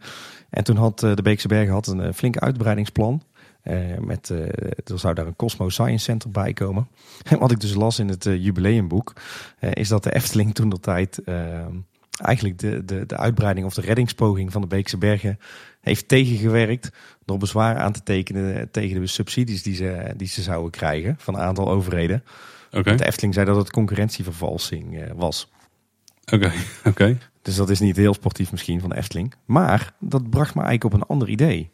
En 0.49 0.63
toen 0.63 0.75
had 0.75 0.99
de 0.99 1.21
Beekse 1.23 1.47
Bergen 1.47 1.73
had 1.73 1.87
een 1.87 2.13
flinke 2.13 2.39
uitbreidingsplan. 2.39 3.21
Met, 3.99 4.29
er 4.29 4.99
zou 4.99 5.13
daar 5.13 5.27
een 5.27 5.35
Cosmo 5.35 5.69
Science 5.69 6.03
Center 6.03 6.31
bij 6.31 6.53
komen. 6.53 6.87
En 7.29 7.39
wat 7.39 7.51
ik 7.51 7.59
dus 7.59 7.73
las 7.73 7.99
in 7.99 8.07
het 8.07 8.23
jubileumboek, 8.23 9.13
is 9.59 9.87
dat 9.87 10.03
de 10.03 10.13
Efteling 10.13 10.55
toen 10.55 10.69
de 10.69 10.79
tijd 10.79 11.21
eigenlijk 12.21 12.59
de, 12.59 12.85
de, 12.85 13.05
de 13.05 13.17
uitbreiding 13.17 13.65
of 13.65 13.73
de 13.73 13.81
reddingspoging 13.81 14.51
van 14.51 14.61
de 14.61 14.67
Beekse 14.67 14.97
Bergen 14.97 15.39
heeft 15.81 16.07
tegengewerkt 16.07 16.91
door 17.25 17.37
bezwaar 17.37 17.77
aan 17.77 17.91
te 17.91 18.03
tekenen 18.03 18.71
tegen 18.71 19.01
de 19.01 19.07
subsidies 19.07 19.63
die 19.63 19.75
ze, 19.75 20.13
die 20.17 20.27
ze 20.27 20.41
zouden 20.41 20.71
krijgen 20.71 21.15
van 21.17 21.33
een 21.33 21.41
aantal 21.41 21.69
overheden. 21.69 22.23
De 22.69 23.05
Efteling 23.05 23.33
zei 23.33 23.45
dat 23.45 23.55
het 23.55 23.71
concurrentievervalsing 23.71 24.99
eh, 24.99 25.11
was. 25.15 25.51
oké, 26.33 26.51
oké. 26.89 27.17
Dus 27.41 27.55
dat 27.55 27.69
is 27.69 27.79
niet 27.79 27.95
heel 27.95 28.13
sportief 28.13 28.51
misschien 28.51 28.79
van 28.79 28.89
de 28.89 28.95
Efteling. 28.95 29.33
Maar 29.45 29.93
dat 29.99 30.29
bracht 30.29 30.55
me 30.55 30.61
eigenlijk 30.61 30.93
op 30.93 31.01
een 31.01 31.07
ander 31.07 31.29
idee. 31.29 31.71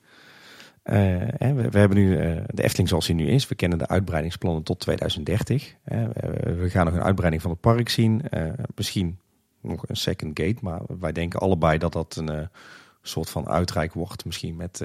Eh, 0.84 0.95
we, 1.38 1.69
we 1.69 1.80
hebben 1.80 1.97
nu 1.97 2.17
eh, 2.17 2.43
de 2.47 2.63
Efteling 2.63 2.89
zoals 2.89 3.05
die 3.05 3.15
nu 3.15 3.27
is. 3.27 3.47
We 3.47 3.55
kennen 3.55 3.77
de 3.77 3.88
uitbreidingsplannen 3.88 4.63
tot 4.63 4.80
2030. 4.80 5.76
hè. 5.84 6.07
we, 6.55 6.69
gaan 6.69 6.85
nog 6.85 6.93
een 6.93 7.03
uitbreiding 7.03 7.41
van 7.41 7.51
het 7.51 7.59
park 7.59 7.89
zien. 7.89 8.22
Misschien 8.76 9.19
nog 9.61 9.89
een 9.89 9.95
second 9.95 10.39
gate. 10.39 10.57
Maar 10.61 10.81
wij 10.99 11.11
denken 11.11 11.39
allebei 11.39 11.77
dat 11.77 11.93
dat 11.93 12.15
een 12.15 12.49
soort 13.01 13.30
van 13.30 13.47
uitrijk 13.47 13.93
wordt. 13.93 14.26
Misschien 14.26 14.55
met 14.55 14.81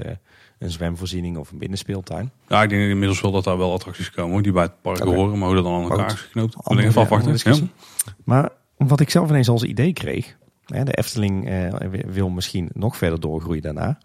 een 0.61 0.71
zwemvoorziening 0.71 1.37
of 1.37 1.51
een 1.51 1.59
binnenspeeltuin. 1.59 2.31
Ja, 2.49 2.63
ik 2.63 2.69
denk 2.69 2.91
inmiddels 2.91 3.21
wel 3.21 3.31
dat 3.31 3.45
daar 3.45 3.59
wel 3.59 3.73
attracties 3.73 4.11
komen 4.11 4.33
hoor, 4.33 4.43
die 4.43 4.53
bij 4.53 4.63
het 4.63 4.81
park 4.83 4.99
horen. 4.99 5.39
Maar 5.39 5.47
hoe 5.47 5.55
dat 5.57 5.65
dan 5.65 5.75
aan 5.75 5.91
elkaar 5.91 6.13
is 6.13 6.21
geknoopt, 6.21 6.55
even 6.55 6.87
afwachten. 6.87 7.11
andere 7.17 7.33
discussie. 7.33 7.71
Maar 8.25 8.51
wat 8.77 9.01
ik 9.01 9.11
zelf 9.11 9.29
ineens 9.29 9.49
als 9.49 9.63
idee 9.63 9.93
kreeg. 9.93 10.37
Hè, 10.65 10.85
de 10.85 10.93
Efteling 10.93 11.49
eh, 11.49 11.69
wil 12.07 12.29
misschien 12.29 12.71
nog 12.73 12.97
verder 12.97 13.21
doorgroeien 13.21 13.63
daarna. 13.63 13.99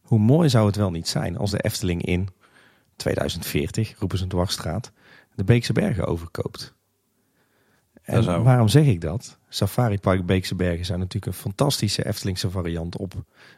Hoe 0.00 0.18
mooi 0.18 0.48
zou 0.48 0.66
het 0.66 0.76
wel 0.76 0.90
niet 0.90 1.08
zijn 1.08 1.36
als 1.38 1.50
de 1.50 1.58
Efteling 1.60 2.02
in 2.04 2.28
2040, 2.96 3.98
roepen 3.98 4.16
ze 4.18 4.22
een 4.24 4.30
dwarsstraat, 4.30 4.92
de 5.34 5.44
Beekse 5.44 5.72
Bergen 5.72 6.06
overkoopt. 6.06 6.74
En 8.02 8.22
zou- 8.22 8.42
waarom 8.42 8.68
zeg 8.68 8.86
ik 8.86 9.00
dat? 9.00 9.38
Safari 9.48 9.98
Park 9.98 10.26
Beekse 10.26 10.54
Bergen 10.54 10.84
zou 10.84 10.98
natuurlijk 10.98 11.26
een 11.26 11.38
fantastische 11.40 12.06
Eftelingse 12.06 12.50
variant 12.50 12.96
op 12.96 13.14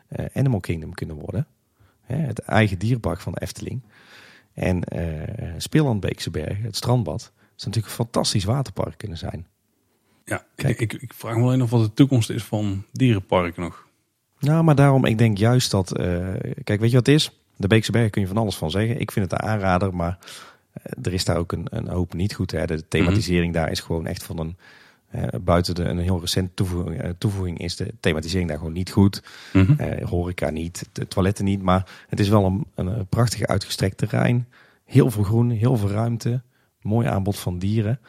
eh, 0.08 0.24
Animal 0.34 0.60
Kingdom 0.60 0.94
kunnen 0.94 1.16
worden. 1.16 1.46
Het 2.20 2.38
eigen 2.38 2.78
dierpark 2.78 3.20
van 3.20 3.32
de 3.32 3.40
Efteling. 3.40 3.82
En 4.54 4.84
eh 4.84 5.54
Speelland 5.56 6.00
Beekse 6.00 6.30
Bergen, 6.30 6.64
het 6.64 6.76
strandbad, 6.76 7.20
zou 7.20 7.34
natuurlijk 7.54 7.86
een 7.86 8.04
fantastisch 8.04 8.44
waterpark 8.44 8.98
kunnen 8.98 9.18
zijn. 9.18 9.46
Ja, 10.24 10.44
Kijk. 10.54 10.80
ik, 10.80 10.92
ik, 10.92 11.12
vraag 11.14 11.36
me 11.36 11.42
alleen 11.42 11.62
af 11.62 11.70
wat 11.70 11.82
de 11.82 11.94
toekomst 11.94 12.30
is 12.30 12.44
van 12.44 12.84
dierenparken 12.92 13.62
nog. 13.62 13.86
Nou, 14.38 14.64
maar 14.64 14.74
daarom, 14.74 15.04
ik 15.04 15.18
denk 15.18 15.38
juist 15.38 15.70
dat... 15.70 15.96
eh, 15.96 16.28
kijk, 16.64 16.80
weet 16.80 16.90
je 16.90 16.96
wat 16.96 17.06
het 17.06 17.14
is? 17.14 17.40
De 17.56 17.66
Beekse 17.66 17.92
Bergen 17.92 18.10
kun 18.10 18.22
je 18.22 18.28
van 18.28 18.36
alles 18.36 18.56
van 18.56 18.70
zeggen. 18.70 19.00
Ik 19.00 19.10
vind 19.10 19.30
het 19.30 19.40
een 19.40 19.48
aanrader, 19.48 19.94
maar 19.94 20.18
eh, 20.72 20.92
er 21.02 21.12
is 21.12 21.24
daar 21.24 21.36
ook 21.36 21.52
een, 21.52 21.66
een 21.70 21.88
hoop 21.88 22.14
niet 22.14 22.34
goed. 22.34 22.50
Hè? 22.50 22.66
De 22.66 22.88
thematisering 22.88 23.54
daar 23.54 23.70
is 23.70 23.80
gewoon 23.80 24.06
echt 24.06 24.22
van 24.22 24.38
een... 24.38 24.56
eh, 25.12 25.40
buiten 25.40 25.74
de, 25.74 25.84
een 25.84 25.98
heel 25.98 26.20
recent 26.20 26.56
toevoeging, 26.56 27.00
eh, 27.00 27.10
toevoeging 27.18 27.58
is 27.58 27.76
de 27.76 27.94
thematisering 28.00 28.48
daar 28.48 28.58
gewoon 28.58 28.72
niet 28.72 28.90
goed. 28.90 29.22
Mhm. 29.52 29.72
Eh, 29.80 30.08
horeca 30.08 30.50
niet, 30.50 30.88
de 30.92 31.08
toiletten 31.08 31.44
niet. 31.44 31.62
Maar 31.62 32.04
het 32.08 32.20
is 32.20 32.28
wel 32.28 32.44
een, 32.44 32.66
een, 32.74 33.06
prachtig 33.06 33.42
uitgestrekt 33.42 33.96
terrein. 33.96 34.48
Heel 34.84 35.10
veel 35.10 35.22
groen, 35.22 35.50
heel 35.50 35.76
veel 35.76 35.90
ruimte. 35.90 36.42
Mooi 36.80 37.06
aanbod 37.06 37.38
van 37.38 37.58
dieren. 37.58 38.00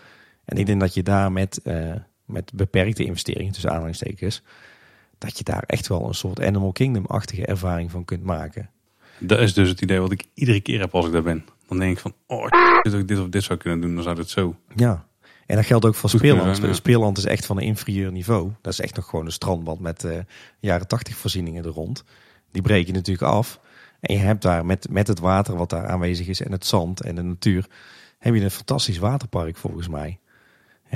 En 0.45 0.57
ik 0.57 0.65
denk 0.65 0.79
dat 0.79 0.93
je 0.93 1.03
daar 1.03 1.31
met, 1.31 1.61
met 2.25 2.51
beperkte 2.53 3.03
investeringen, 3.03 3.53
tussen 3.53 3.71
aanhalingstekens, 3.71 4.41
dat 5.17 5.37
je 5.37 5.43
daar 5.43 5.63
echt 5.65 5.87
wel 5.87 6.07
een 6.07 6.13
soort 6.13 6.41
Animal 6.41 6.71
Kingdom-achtige 6.71 7.45
ervaring 7.45 7.91
van 7.91 8.05
kunt 8.05 8.23
maken. 8.23 8.69
Dat 9.19 9.39
is 9.39 9.53
dus 9.53 9.69
het 9.69 9.81
idee 9.81 9.99
wat 9.99 10.11
ik 10.11 10.25
iedere 10.33 10.61
keer 10.61 10.79
heb 10.79 10.95
als 10.95 11.05
ik 11.05 11.11
daar 11.11 11.23
ben. 11.23 11.45
Dan 11.67 11.79
denk 11.79 11.91
ik 11.91 11.99
van, 11.99 12.13
oh, 12.27 12.47
dit, 12.81 12.93
ik 12.93 13.07
dit 13.07 13.19
of 13.19 13.29
dit 13.29 13.43
zou 13.43 13.59
kunnen 13.59 13.81
doen, 13.81 13.95
dan 13.95 14.03
zou 14.03 14.15
dit 14.15 14.29
zo. 14.29 14.55
Ja. 14.75 15.05
En 15.45 15.55
dat 15.55 15.65
geldt 15.65 15.85
ook 15.85 15.95
voor 15.95 16.09
zijn, 16.09 16.35
ja. 16.35 17.11
Is 17.15 17.25
echt 17.25 17.45
van 17.45 17.57
een 17.57 17.63
inferieur 17.63 18.11
niveau. 18.11 18.51
Dat 18.61 18.73
is 18.73 18.79
echt 18.79 18.95
nog 18.95 19.05
gewoon 19.05 19.25
een 19.25 19.31
strandbad 19.31 19.79
met 19.79 20.03
eh, 20.03 20.17
jaren 20.59 20.87
tachtig 20.87 21.15
voorzieningen 21.15 21.63
er 21.63 21.69
rond. 21.69 22.03
Die 22.51 22.61
breek 22.61 22.87
je 22.87 22.93
natuurlijk 22.93 23.31
af. 23.31 23.59
En 23.99 24.15
je 24.15 24.21
hebt 24.21 24.41
daar 24.41 24.65
met, 24.65 24.87
met 24.89 25.07
het 25.07 25.19
water 25.19 25.55
wat 25.55 25.69
daar 25.69 25.87
aanwezig 25.87 26.27
is 26.27 26.41
en 26.41 26.51
het 26.51 26.65
zand 26.65 27.01
en 27.01 27.15
de 27.15 27.21
natuur, 27.21 27.69
heb 28.19 28.33
je 28.33 28.41
een 28.41 28.51
fantastisch 28.51 28.97
waterpark 28.97 29.57
volgens 29.57 29.87
mij. 29.87 30.19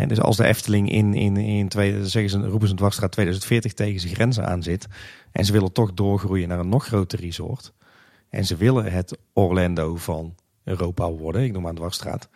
Dus 0.07 0.21
als 0.21 0.37
de 0.37 0.45
Efteling 0.45 0.91
in, 0.91 1.13
in, 1.13 1.37
in 1.37 1.67
twee, 1.67 2.05
zeggen 2.05 2.29
ze, 2.29 2.47
roepen 2.47 2.67
ze 2.67 2.73
een 2.73 2.79
dwarsstraat 2.79 3.11
2040 3.11 3.73
tegen 3.73 3.99
zijn 3.99 4.13
grenzen 4.13 4.47
aan 4.47 4.63
zit. 4.63 4.87
En 5.31 5.45
ze 5.45 5.51
willen 5.51 5.71
toch 5.71 5.93
doorgroeien 5.93 6.47
naar 6.47 6.59
een 6.59 6.69
nog 6.69 6.85
groter 6.85 7.19
resort. 7.19 7.73
En 8.29 8.45
ze 8.45 8.55
willen 8.55 8.91
het 8.91 9.17
Orlando 9.33 9.95
van 9.95 10.35
Europa 10.63 11.11
worden, 11.11 11.43
ik 11.43 11.51
noem 11.51 11.61
maar 11.61 11.71
een 11.71 11.77
dwarsstraat 11.77 12.29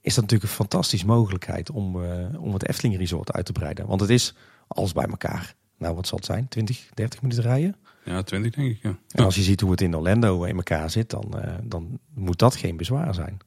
is 0.00 0.14
dat 0.14 0.24
natuurlijk 0.24 0.50
een 0.50 0.56
fantastische 0.56 1.06
mogelijkheid 1.06 1.70
om, 1.70 2.04
eh, 2.04 2.42
om 2.42 2.52
het 2.52 2.68
Efteling 2.68 2.96
Resort 2.96 3.32
uit 3.32 3.44
te 3.44 3.52
breiden. 3.52 3.86
Want 3.86 4.00
het 4.00 4.10
is 4.10 4.34
alles 4.68 4.92
bij 4.92 5.04
elkaar. 5.04 5.54
Nou, 5.78 5.94
wat 5.94 6.06
zal 6.06 6.18
het 6.18 6.26
zijn? 6.26 6.48
20, 6.48 6.88
30 6.94 7.22
minuten 7.22 7.42
rijden? 7.42 7.76
Ja, 8.04 8.22
20 8.22 8.54
denk 8.54 8.70
ik, 8.70 8.82
ja. 8.82 8.98
En 9.10 9.24
als 9.24 9.34
je 9.34 9.42
ziet 9.42 9.60
hoe 9.60 9.70
het 9.70 9.80
in 9.80 9.96
Orlando 9.96 10.44
in 10.44 10.56
elkaar 10.56 10.90
zit, 10.90 11.10
dan, 11.10 11.40
eh, 11.40 11.54
dan 11.62 11.98
moet 12.14 12.38
dat 12.38 12.56
geen 12.56 12.76
bezwaar 12.76 13.14
zijn. 13.14 13.38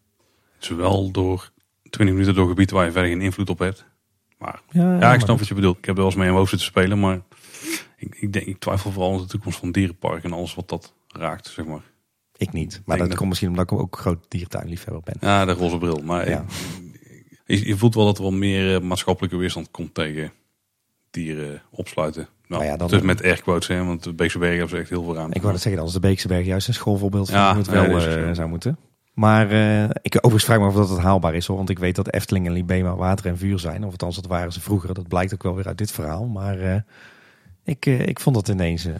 Het 0.55 0.63
is 0.63 0.69
wel 0.69 1.11
door 1.11 1.51
20 1.89 2.15
minuten 2.15 2.35
door 2.35 2.47
gebied 2.47 2.71
waar 2.71 2.85
je 2.85 2.91
verder 2.91 3.09
geen 3.09 3.21
invloed 3.21 3.49
op 3.49 3.59
hebt. 3.59 3.85
Maar 4.37 4.61
Ja, 4.69 4.99
ja, 4.99 5.13
ik 5.13 5.19
snap 5.19 5.37
wat 5.37 5.47
je 5.47 5.53
bedoelt. 5.53 5.77
Ik 5.77 5.85
heb 5.85 5.95
er 5.95 6.01
wel 6.01 6.05
eens 6.05 6.15
mee 6.15 6.25
in 6.25 6.33
mijn 6.33 6.45
hoofd 6.45 6.59
zitten 6.59 6.67
spelen, 6.67 6.99
maar 6.99 7.21
ik, 7.97 8.15
ik, 8.15 8.33
denk, 8.33 8.45
ik 8.45 8.59
twijfel 8.59 8.91
vooral 8.91 9.13
aan 9.13 9.21
de 9.21 9.25
toekomst 9.25 9.59
van 9.59 9.71
dierenpark 9.71 10.23
en 10.23 10.33
alles 10.33 10.55
wat 10.55 10.69
dat 10.69 10.93
raakt, 11.07 11.47
zeg 11.47 11.65
maar. 11.65 11.83
Ik 12.41 12.53
niet. 12.53 12.81
Maar 12.85 12.97
dat 12.97 13.07
dat- 13.07 13.17
komt 13.17 13.29
misschien 13.29 13.49
omdat 13.49 13.71
ik 13.71 13.77
ook 13.79 13.97
groot 13.97 14.25
dierentuinliefhebber 14.27 15.01
ben. 15.03 15.15
Ja, 15.19 15.45
de 15.45 15.51
roze 15.51 15.77
bril. 15.77 16.01
Maar 16.03 16.29
Ja. 16.29 16.45
je, 17.45 17.67
je 17.67 17.77
voelt 17.77 17.95
wel 17.95 18.05
dat 18.05 18.17
er 18.17 18.23
wel 18.23 18.31
meer 18.31 18.75
eh, 18.75 18.81
maatschappelijke 18.81 19.37
weerstand 19.37 19.71
komt 19.71 19.93
tegen 19.93 20.31
dieren 21.11 21.61
opsluiten. 21.71 22.27
Nou, 22.47 22.63
ja, 22.63 22.77
dan- 22.77 22.87
dus 22.87 23.01
met 23.01 23.23
airquotes, 23.23 23.67
hè, 23.67 23.83
want 23.85 24.03
de 24.03 24.13
Beekse 24.13 24.37
Bergen 24.37 24.57
hebben 24.57 24.75
ze 24.75 24.81
echt 24.81 24.89
heel 24.91 25.03
veel 25.03 25.15
ruimte. 25.15 25.35
Ik 25.35 25.41
wou 25.41 25.53
dat 25.53 25.61
zeggen, 25.61 25.83
is 25.85 25.91
de 25.93 25.99
Beekse 25.99 26.27
Berg 26.27 26.45
juist 26.45 26.67
een 26.67 26.73
schoolvoorbeeld 26.73 27.29
van 27.29 27.39
Ja, 27.39 27.49
hoe 27.49 27.57
het 27.57 27.67
wel 27.71 27.83
eh, 27.83 27.99
zo. 28.27 28.33
zou 28.33 28.49
moeten. 28.49 28.77
Maar 29.13 29.51
eh, 29.51 29.83
ik 29.83 30.15
overigens 30.15 30.43
vraag 30.43 30.59
me 30.59 30.65
of 30.67 30.73
dat 30.73 30.89
het 30.89 30.99
haalbaar 30.99 31.35
is 31.35 31.45
hoor. 31.45 31.57
Want 31.57 31.69
ik 31.69 31.79
weet 31.79 31.95
dat 31.95 32.13
Efteling 32.13 32.45
en 32.45 32.51
Libema 32.51 32.95
water 32.95 33.25
en 33.25 33.37
vuur 33.37 33.59
zijn. 33.59 33.83
Of 33.83 33.91
althans, 33.91 34.15
dat 34.15 34.25
waren 34.27 34.53
ze 34.53 34.61
vroeger. 34.61 34.93
Dat 34.93 35.07
blijkt 35.07 35.33
ook 35.33 35.43
wel 35.43 35.55
weer 35.55 35.67
uit 35.67 35.77
dit 35.77 35.91
verhaal. 35.91 36.25
Maar 36.25 36.85
ik, 37.63 37.85
ik 37.85 38.19
vond 38.19 38.35
dat 38.35 38.47
ineens 38.47 38.83
een 38.83 38.95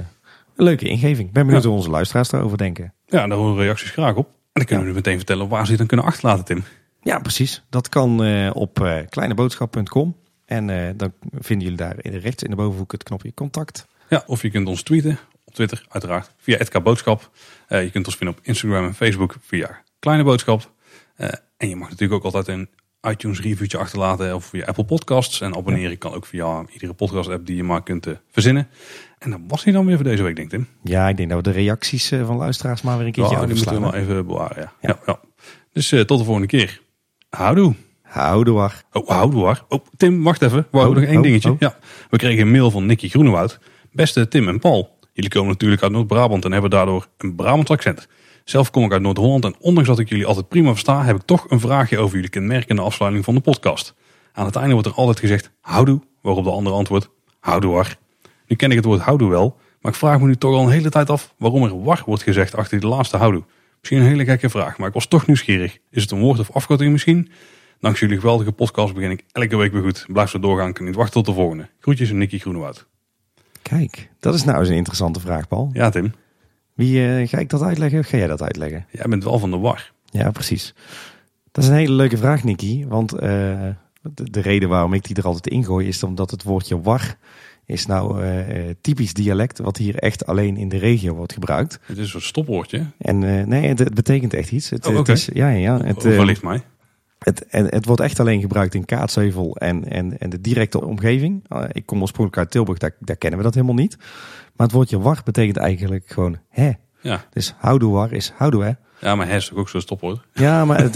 leuke 0.56 0.88
ingeving. 0.88 1.28
Ik 1.28 1.34
ben 1.34 1.46
benieuwd 1.46 1.64
hoe 1.64 1.74
onze 1.76 1.90
luisteraars 1.90 2.30
daarover 2.30 2.58
denken. 2.58 2.94
Ja, 3.06 3.28
daar 3.28 3.38
horen 3.38 3.64
reacties 3.64 3.90
graag 3.90 4.16
op. 4.16 4.26
En 4.28 4.34
dan 4.54 4.66
kunnen 4.66 4.84
we 4.86 4.90
nu 4.92 4.96
meteen 4.96 5.18
vertellen 5.18 5.48
waar 5.48 5.64
ze 5.64 5.70
het 5.70 5.78
dan 5.78 5.88
kunnen 5.88 6.06
achterlaten, 6.06 6.46
Tim. 6.46 6.64
Ja, 7.02 7.20
precies. 7.20 7.64
Dat 7.70 7.90
kan 7.90 8.24
eh, 8.24 8.50
op 8.54 8.82
eh, 8.82 8.98
kleineboodschap.com. 9.10 10.16
En 10.46 10.70
eh, 10.70 10.90
dan 10.96 11.14
vinden 11.32 11.68
jullie 11.68 11.78
daar 11.84 11.96
in- 12.02 12.18
rechts 12.20 12.44
in 12.44 12.50
de 12.50 12.56
bovenhoek 12.56 12.92
het 12.92 13.04
knopje 13.04 13.34
contact. 13.34 13.88
Ja, 14.10 14.24
of 14.26 14.42
je 14.42 14.50
kunt 14.50 14.68
ons 14.68 14.82
tweeten 14.84 15.20
op 15.46 15.54
Twitter, 15.54 15.86
uiteraard, 15.90 16.32
via 16.38 16.58
@kboodschap. 16.58 16.84
Boodschap. 16.84 17.30
Je 17.70 17.90
kunt 17.92 18.06
ons 18.06 18.16
vinden 18.16 18.36
op 18.38 18.42
Instagram 18.46 18.86
en 18.86 18.94
Facebook 18.94 19.36
via 19.42 19.82
Kleine 20.00 20.24
Boodschap. 20.24 20.72
En 21.58 21.70
je 21.70 21.76
mag 21.76 21.90
natuurlijk 21.90 22.26
ook 22.26 22.34
altijd 22.34 22.48
een 22.58 22.70
iTunes 23.12 23.42
reviewtje 23.42 23.78
achterlaten 23.78 24.36
of 24.36 24.46
via 24.46 24.66
Apple 24.66 24.86
Podcasts. 24.86 25.42
En 25.42 25.56
abonneren 25.56 25.98
kan 25.98 26.14
ook 26.14 26.26
via 26.26 26.66
iedere 26.74 26.94
podcast 26.94 27.30
app 27.30 27.46
die 27.46 27.56
je 27.56 27.64
maar 27.64 27.84
kunt 27.84 28.08
verzinnen. 28.32 28.68
En 29.22 29.30
dat 29.30 29.40
was 29.48 29.64
hij 29.64 29.74
dan 29.74 29.86
weer 29.86 29.96
voor 29.96 30.04
deze 30.04 30.24
week, 30.24 30.36
denk 30.36 30.52
ik 30.52 30.60
Tim. 30.60 30.68
Ja, 30.84 31.10
ik 31.10 31.18
denk 31.18 31.30
dat 31.30 31.38
we 31.46 31.52
de 31.52 31.58
reacties 31.60 32.12
eh, 32.12 32.26
van 32.26 32.36
luisteraars 32.36 32.82
maar 32.82 32.98
weer 32.98 33.06
een 33.06 33.12
keertje 33.12 33.36
Ja, 33.36 33.46
die 33.46 33.56
moeten 33.56 33.74
we 33.74 33.80
maar 33.80 33.94
even 33.94 34.26
bewaren. 34.28 34.62
Ja. 34.62 34.72
Ja. 34.82 35.00
Ja. 35.06 35.20
Dus 35.74 35.92
eh, 35.92 36.00
tot 36.00 36.18
de 36.18 36.24
volgende 36.24 36.48
keer. 36.48 36.82
Houdoe. 37.30 37.74
Houdoe. 38.02 38.70
Oh, 38.92 39.08
houdoe. 39.10 39.56
Oh, 39.68 39.86
Tim, 39.98 40.24
wacht 40.24 40.42
even. 40.42 40.68
We 40.72 40.78
Oh, 40.78 40.86
nog 40.86 41.04
één 41.04 41.18
oh, 41.18 41.24
dingetje. 41.24 41.52
oh. 41.52 41.56
Ja, 41.60 41.78
we 42.10 42.18
kregen 42.18 42.42
een 42.42 42.52
mail 42.52 42.72
van 42.72 42.86
Nicky 42.86 43.10
Groenewoud. 43.10 43.60
Beste 43.92 44.28
Tim 44.28 44.48
en 44.48 44.60
Paul. 44.60 44.98
Jullie 45.14 45.30
komen 45.30 45.50
natuurlijk 45.50 45.82
uit 45.84 45.92
Noord-Brabant 45.92 46.46
en 46.46 46.52
hebben 46.52 46.70
daardoor 46.70 47.08
een 47.18 47.36
Brabants 47.36 47.72
accent. 47.72 48.08
Zelf 48.44 48.72
kom 48.72 48.84
ik 48.84 48.92
uit 48.92 49.02
Noord-Holland 49.02 49.46
en 49.46 49.56
ondanks 49.60 49.90
dat 49.90 50.00
ik 50.00 50.10
jullie 50.10 50.26
altijd 50.26 50.48
prima 50.48 50.70
versta, 50.70 51.04
heb 51.04 51.16
ik 51.16 51.22
toch 51.22 51.46
een 51.50 51.60
vraagje 51.60 51.98
over 51.98 52.16
jullie 52.16 52.30
kenmerkende 52.30 52.82
afsluiting 52.82 53.26
van 53.26 53.34
de 53.36 53.42
podcast. 53.42 53.96
Aan 54.34 54.46
het 54.46 54.56
einde 54.56 54.74
wordt 54.74 54.88
er 54.88 54.94
altijd 54.94 55.20
gezegd 55.20 55.52
houdoe, 55.62 56.02
waarop 56.22 56.44
de 56.44 56.52
andere 56.52 56.76
antwoordt 56.76 57.10
houdoe. 57.40 57.86
Nu 58.52 58.58
ken 58.58 58.70
ik 58.70 58.76
het 58.76 58.86
woord 58.86 59.02
houdoe 59.02 59.30
wel, 59.30 59.58
maar 59.82 59.92
ik 59.92 59.98
vraag 59.98 60.20
me 60.20 60.28
nu 60.28 60.36
toch 60.36 60.54
al 60.56 60.64
een 60.64 60.72
hele 60.72 60.90
tijd 60.90 61.10
af 61.10 61.34
waarom 61.38 61.64
er 61.64 61.84
war 61.84 62.04
wordt 62.06 62.24
gezegd 62.24 62.56
achter 62.56 62.80
de 62.80 62.88
laatste 62.88 63.18
houdoe. 63.18 63.44
Misschien 63.80 64.00
een 64.00 64.06
hele 64.06 64.26
gekke 64.26 64.50
vraag, 64.50 64.78
maar 64.78 64.88
ik 64.88 64.94
was 64.94 65.08
toch 65.08 65.26
nieuwsgierig. 65.26 65.78
Is 65.90 66.02
het 66.02 66.12
een 66.12 66.20
woord 66.20 66.40
of 66.40 66.52
afkorting 66.52 66.92
misschien? 66.92 67.32
Dankzij 67.80 68.08
jullie 68.08 68.22
geweldige 68.22 68.52
podcast 68.52 68.94
begin 68.94 69.12
ik 69.12 69.24
elke 69.32 69.58
week 69.58 69.72
weer 69.72 69.82
goed. 69.82 70.06
Blijf 70.08 70.30
zo 70.30 70.40
doorgaan, 70.40 70.68
ik 70.68 70.74
kan 70.74 70.86
niet 70.86 70.96
wachten 70.96 71.14
tot 71.14 71.26
de 71.26 71.34
volgende. 71.34 71.70
Groetjes 71.80 72.10
en 72.10 72.18
Nicky 72.18 72.40
Groenewoud. 72.40 72.88
Kijk, 73.62 74.10
dat 74.20 74.34
is 74.34 74.44
nou 74.44 74.60
eens 74.60 74.70
een 74.70 74.76
interessante 74.76 75.20
vraag, 75.20 75.48
Paul. 75.48 75.70
Ja 75.74 75.90
Tim, 75.90 76.14
Wie 76.74 77.08
eh, 77.08 77.28
ga 77.28 77.38
ik 77.38 77.50
dat 77.50 77.62
uitleggen 77.62 78.00
of 78.00 78.08
ga 78.08 78.18
jij 78.18 78.28
dat 78.28 78.42
uitleggen? 78.42 78.86
jij 78.92 79.06
bent 79.10 79.24
wel 79.24 79.40
van 79.40 79.52
de 79.52 79.58
war. 79.58 79.92
Ja, 80.06 80.32
precies. 80.32 80.74
Dat 81.52 81.64
is 81.64 81.70
een 81.70 81.76
hele 81.76 81.94
leuke 81.94 82.18
vraag, 82.18 82.44
Nicky. 82.44 82.86
Want 82.88 83.14
eh, 83.14 83.20
de, 84.02 84.30
de 84.32 84.42
reden 84.42 84.70
waarom 84.70 84.94
ik 84.94 85.04
die 85.04 85.16
er 85.16 85.26
altijd 85.26 85.48
ingooi 85.48 85.88
is 85.88 86.04
omdat 86.04 86.32
het 86.32 86.44
woordje 86.44 86.82
war 86.82 87.18
is 87.66 87.86
nou 87.86 88.22
eh, 88.22 88.70
eh, 88.70 88.76
typisch 88.82 89.14
dialect 89.14 89.60
wat 89.60 89.78
hier 89.78 89.96
echt 89.96 90.26
alleen 90.26 90.58
in 90.58 90.70
de 90.70 90.78
regio 90.78 91.14
wordt 91.16 91.34
gebruikt. 91.34 91.80
Het 91.84 91.98
is 91.98 92.14
een 92.14 92.22
stopwoordje. 92.22 92.86
En 92.98 93.24
eh, 93.24 93.46
nee, 93.46 93.68
het, 93.68 93.80
het 93.80 93.94
betekent 93.94 94.34
echt 94.34 94.52
iets. 94.52 94.70
Het, 94.70 94.88
Oh, 94.88 94.98
het 94.98 95.10
is, 95.10 95.30
ja, 95.34 95.50
ja. 95.50 95.84
Het, 95.84 96.06
Overlicht 96.06 96.44
mij. 96.44 96.62
het, 97.20 97.46
het 97.50 97.86
wordt 97.86 98.02
echt 98.02 98.20
alleen 98.20 98.42
gebruikt 98.42 98.74
in 98.74 98.86
Kaatsheuvel 98.86 99.56
en, 99.56 99.86
en, 99.90 100.18
en 100.20 100.30
de 100.30 100.42
directe 100.42 100.86
omgeving. 100.86 101.44
Uh, 101.50 101.64
ik 101.72 101.86
kom 101.86 102.02
oorspronkelijk 102.02 102.42
uit 102.44 102.52
Tilburg, 102.52 102.78
daar, 102.78 102.96
daar 103.00 103.16
kennen 103.16 103.40
we 103.40 103.46
dat 103.46 103.54
helemaal 103.54 103.76
niet. 103.76 103.98
Maar 104.56 104.68
het 104.68 104.76
woordje 104.76 105.00
war 105.00 105.22
betekent 105.24 105.58
eigenlijk 105.58 106.04
gewoon 106.08 106.38
hè. 106.50 106.72
Ja. 107.02 107.26
Dus 107.30 107.54
houdoe 107.58 107.92
war 107.92 108.12
is 108.12 108.34
houdoe 108.36 108.64
hè. 108.64 108.72
Ja, 109.02 109.16
maar 109.16 109.28
hij 109.28 109.36
is 109.36 109.54
ook 109.54 109.70
zo'n 109.70 109.82
stopwoord. 109.82 110.20
Ja, 110.34 110.66
maar 110.66 110.82
het- 110.82 110.94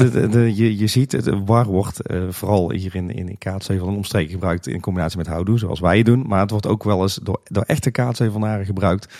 je, 0.57 0.77
je 0.77 0.88
ziet, 0.88 1.11
het 1.11 1.30
war 1.45 1.65
wordt 1.65 2.02
eh, 2.02 2.22
vooral 2.30 2.72
hier 2.72 2.95
in, 2.95 3.10
in 3.10 3.38
Kaatsheuvel 3.38 3.88
en 3.88 3.94
omstreken 3.95 4.32
gebruikt 4.32 4.68
in 4.68 4.80
combinatie 4.82 5.18
met 5.18 5.27
houdoe, 5.27 5.57
zoals 5.60 5.80
wij 5.80 5.98
het 5.98 6.06
doen. 6.06 6.23
Maar 6.27 6.41
het 6.41 6.52
wordt 6.52 6.68
ook 6.68 6.84
wel 6.84 7.02
eens 7.02 7.19
door, 7.23 7.41
door 7.44 7.64
echte 7.64 7.91
Kaatsheuvelnaren 7.91 8.65
gebruikt 8.65 9.14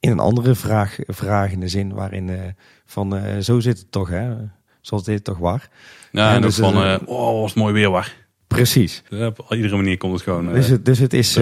in 0.00 0.10
een 0.10 0.18
andere 0.18 0.54
vraag, 0.54 0.98
vragende 1.06 1.68
zin, 1.68 1.92
waarin 1.94 2.28
eh, 2.28 2.40
van 2.84 3.16
eh, 3.16 3.38
zo 3.38 3.60
zit 3.60 3.78
het 3.78 3.92
toch 3.92 4.08
hè, 4.08 4.34
zoals 4.80 5.04
dit 5.04 5.24
toch 5.24 5.38
war. 5.38 5.68
Ja, 6.12 6.34
en 6.34 6.42
dus, 6.42 6.60
ook 6.62 6.72
van, 6.72 6.84
eh, 6.84 6.98
oh, 7.04 7.40
was 7.40 7.54
mooi 7.54 7.72
weer 7.72 7.90
war. 7.90 8.14
Precies. 8.46 9.02
Dus 9.08 9.26
op 9.26 9.46
iedere 9.52 9.76
manier 9.76 9.96
komt 9.96 10.12
het 10.12 10.22
gewoon. 10.22 10.52
Dus 10.52 10.68
het, 10.68 10.84
dus 10.84 10.98
het 10.98 11.12
is 11.12 11.38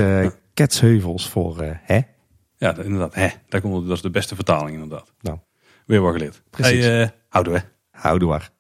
Ketsheuvels 0.55 1.29
voor 1.29 1.57
hè? 1.83 2.01
Ja, 2.57 2.77
inderdaad. 2.77 3.15
Hè, 3.15 3.29
daar 3.49 3.61
komt 3.61 3.75
het, 3.77 3.87
dat 3.87 3.97
is 3.97 4.03
de 4.03 4.11
beste 4.11 4.35
vertaling 4.35 4.71
inderdaad. 4.83 5.13
Nou, 5.21 5.39
Weer 5.91 6.01
wat 6.01 6.13
geleerd. 6.13 6.43
Precies. 6.51 6.85
Hey, 6.85 7.15
houdoe 7.29 7.55
hè. 7.55 7.61
houdoe 7.91 8.29
waar. 8.29 8.51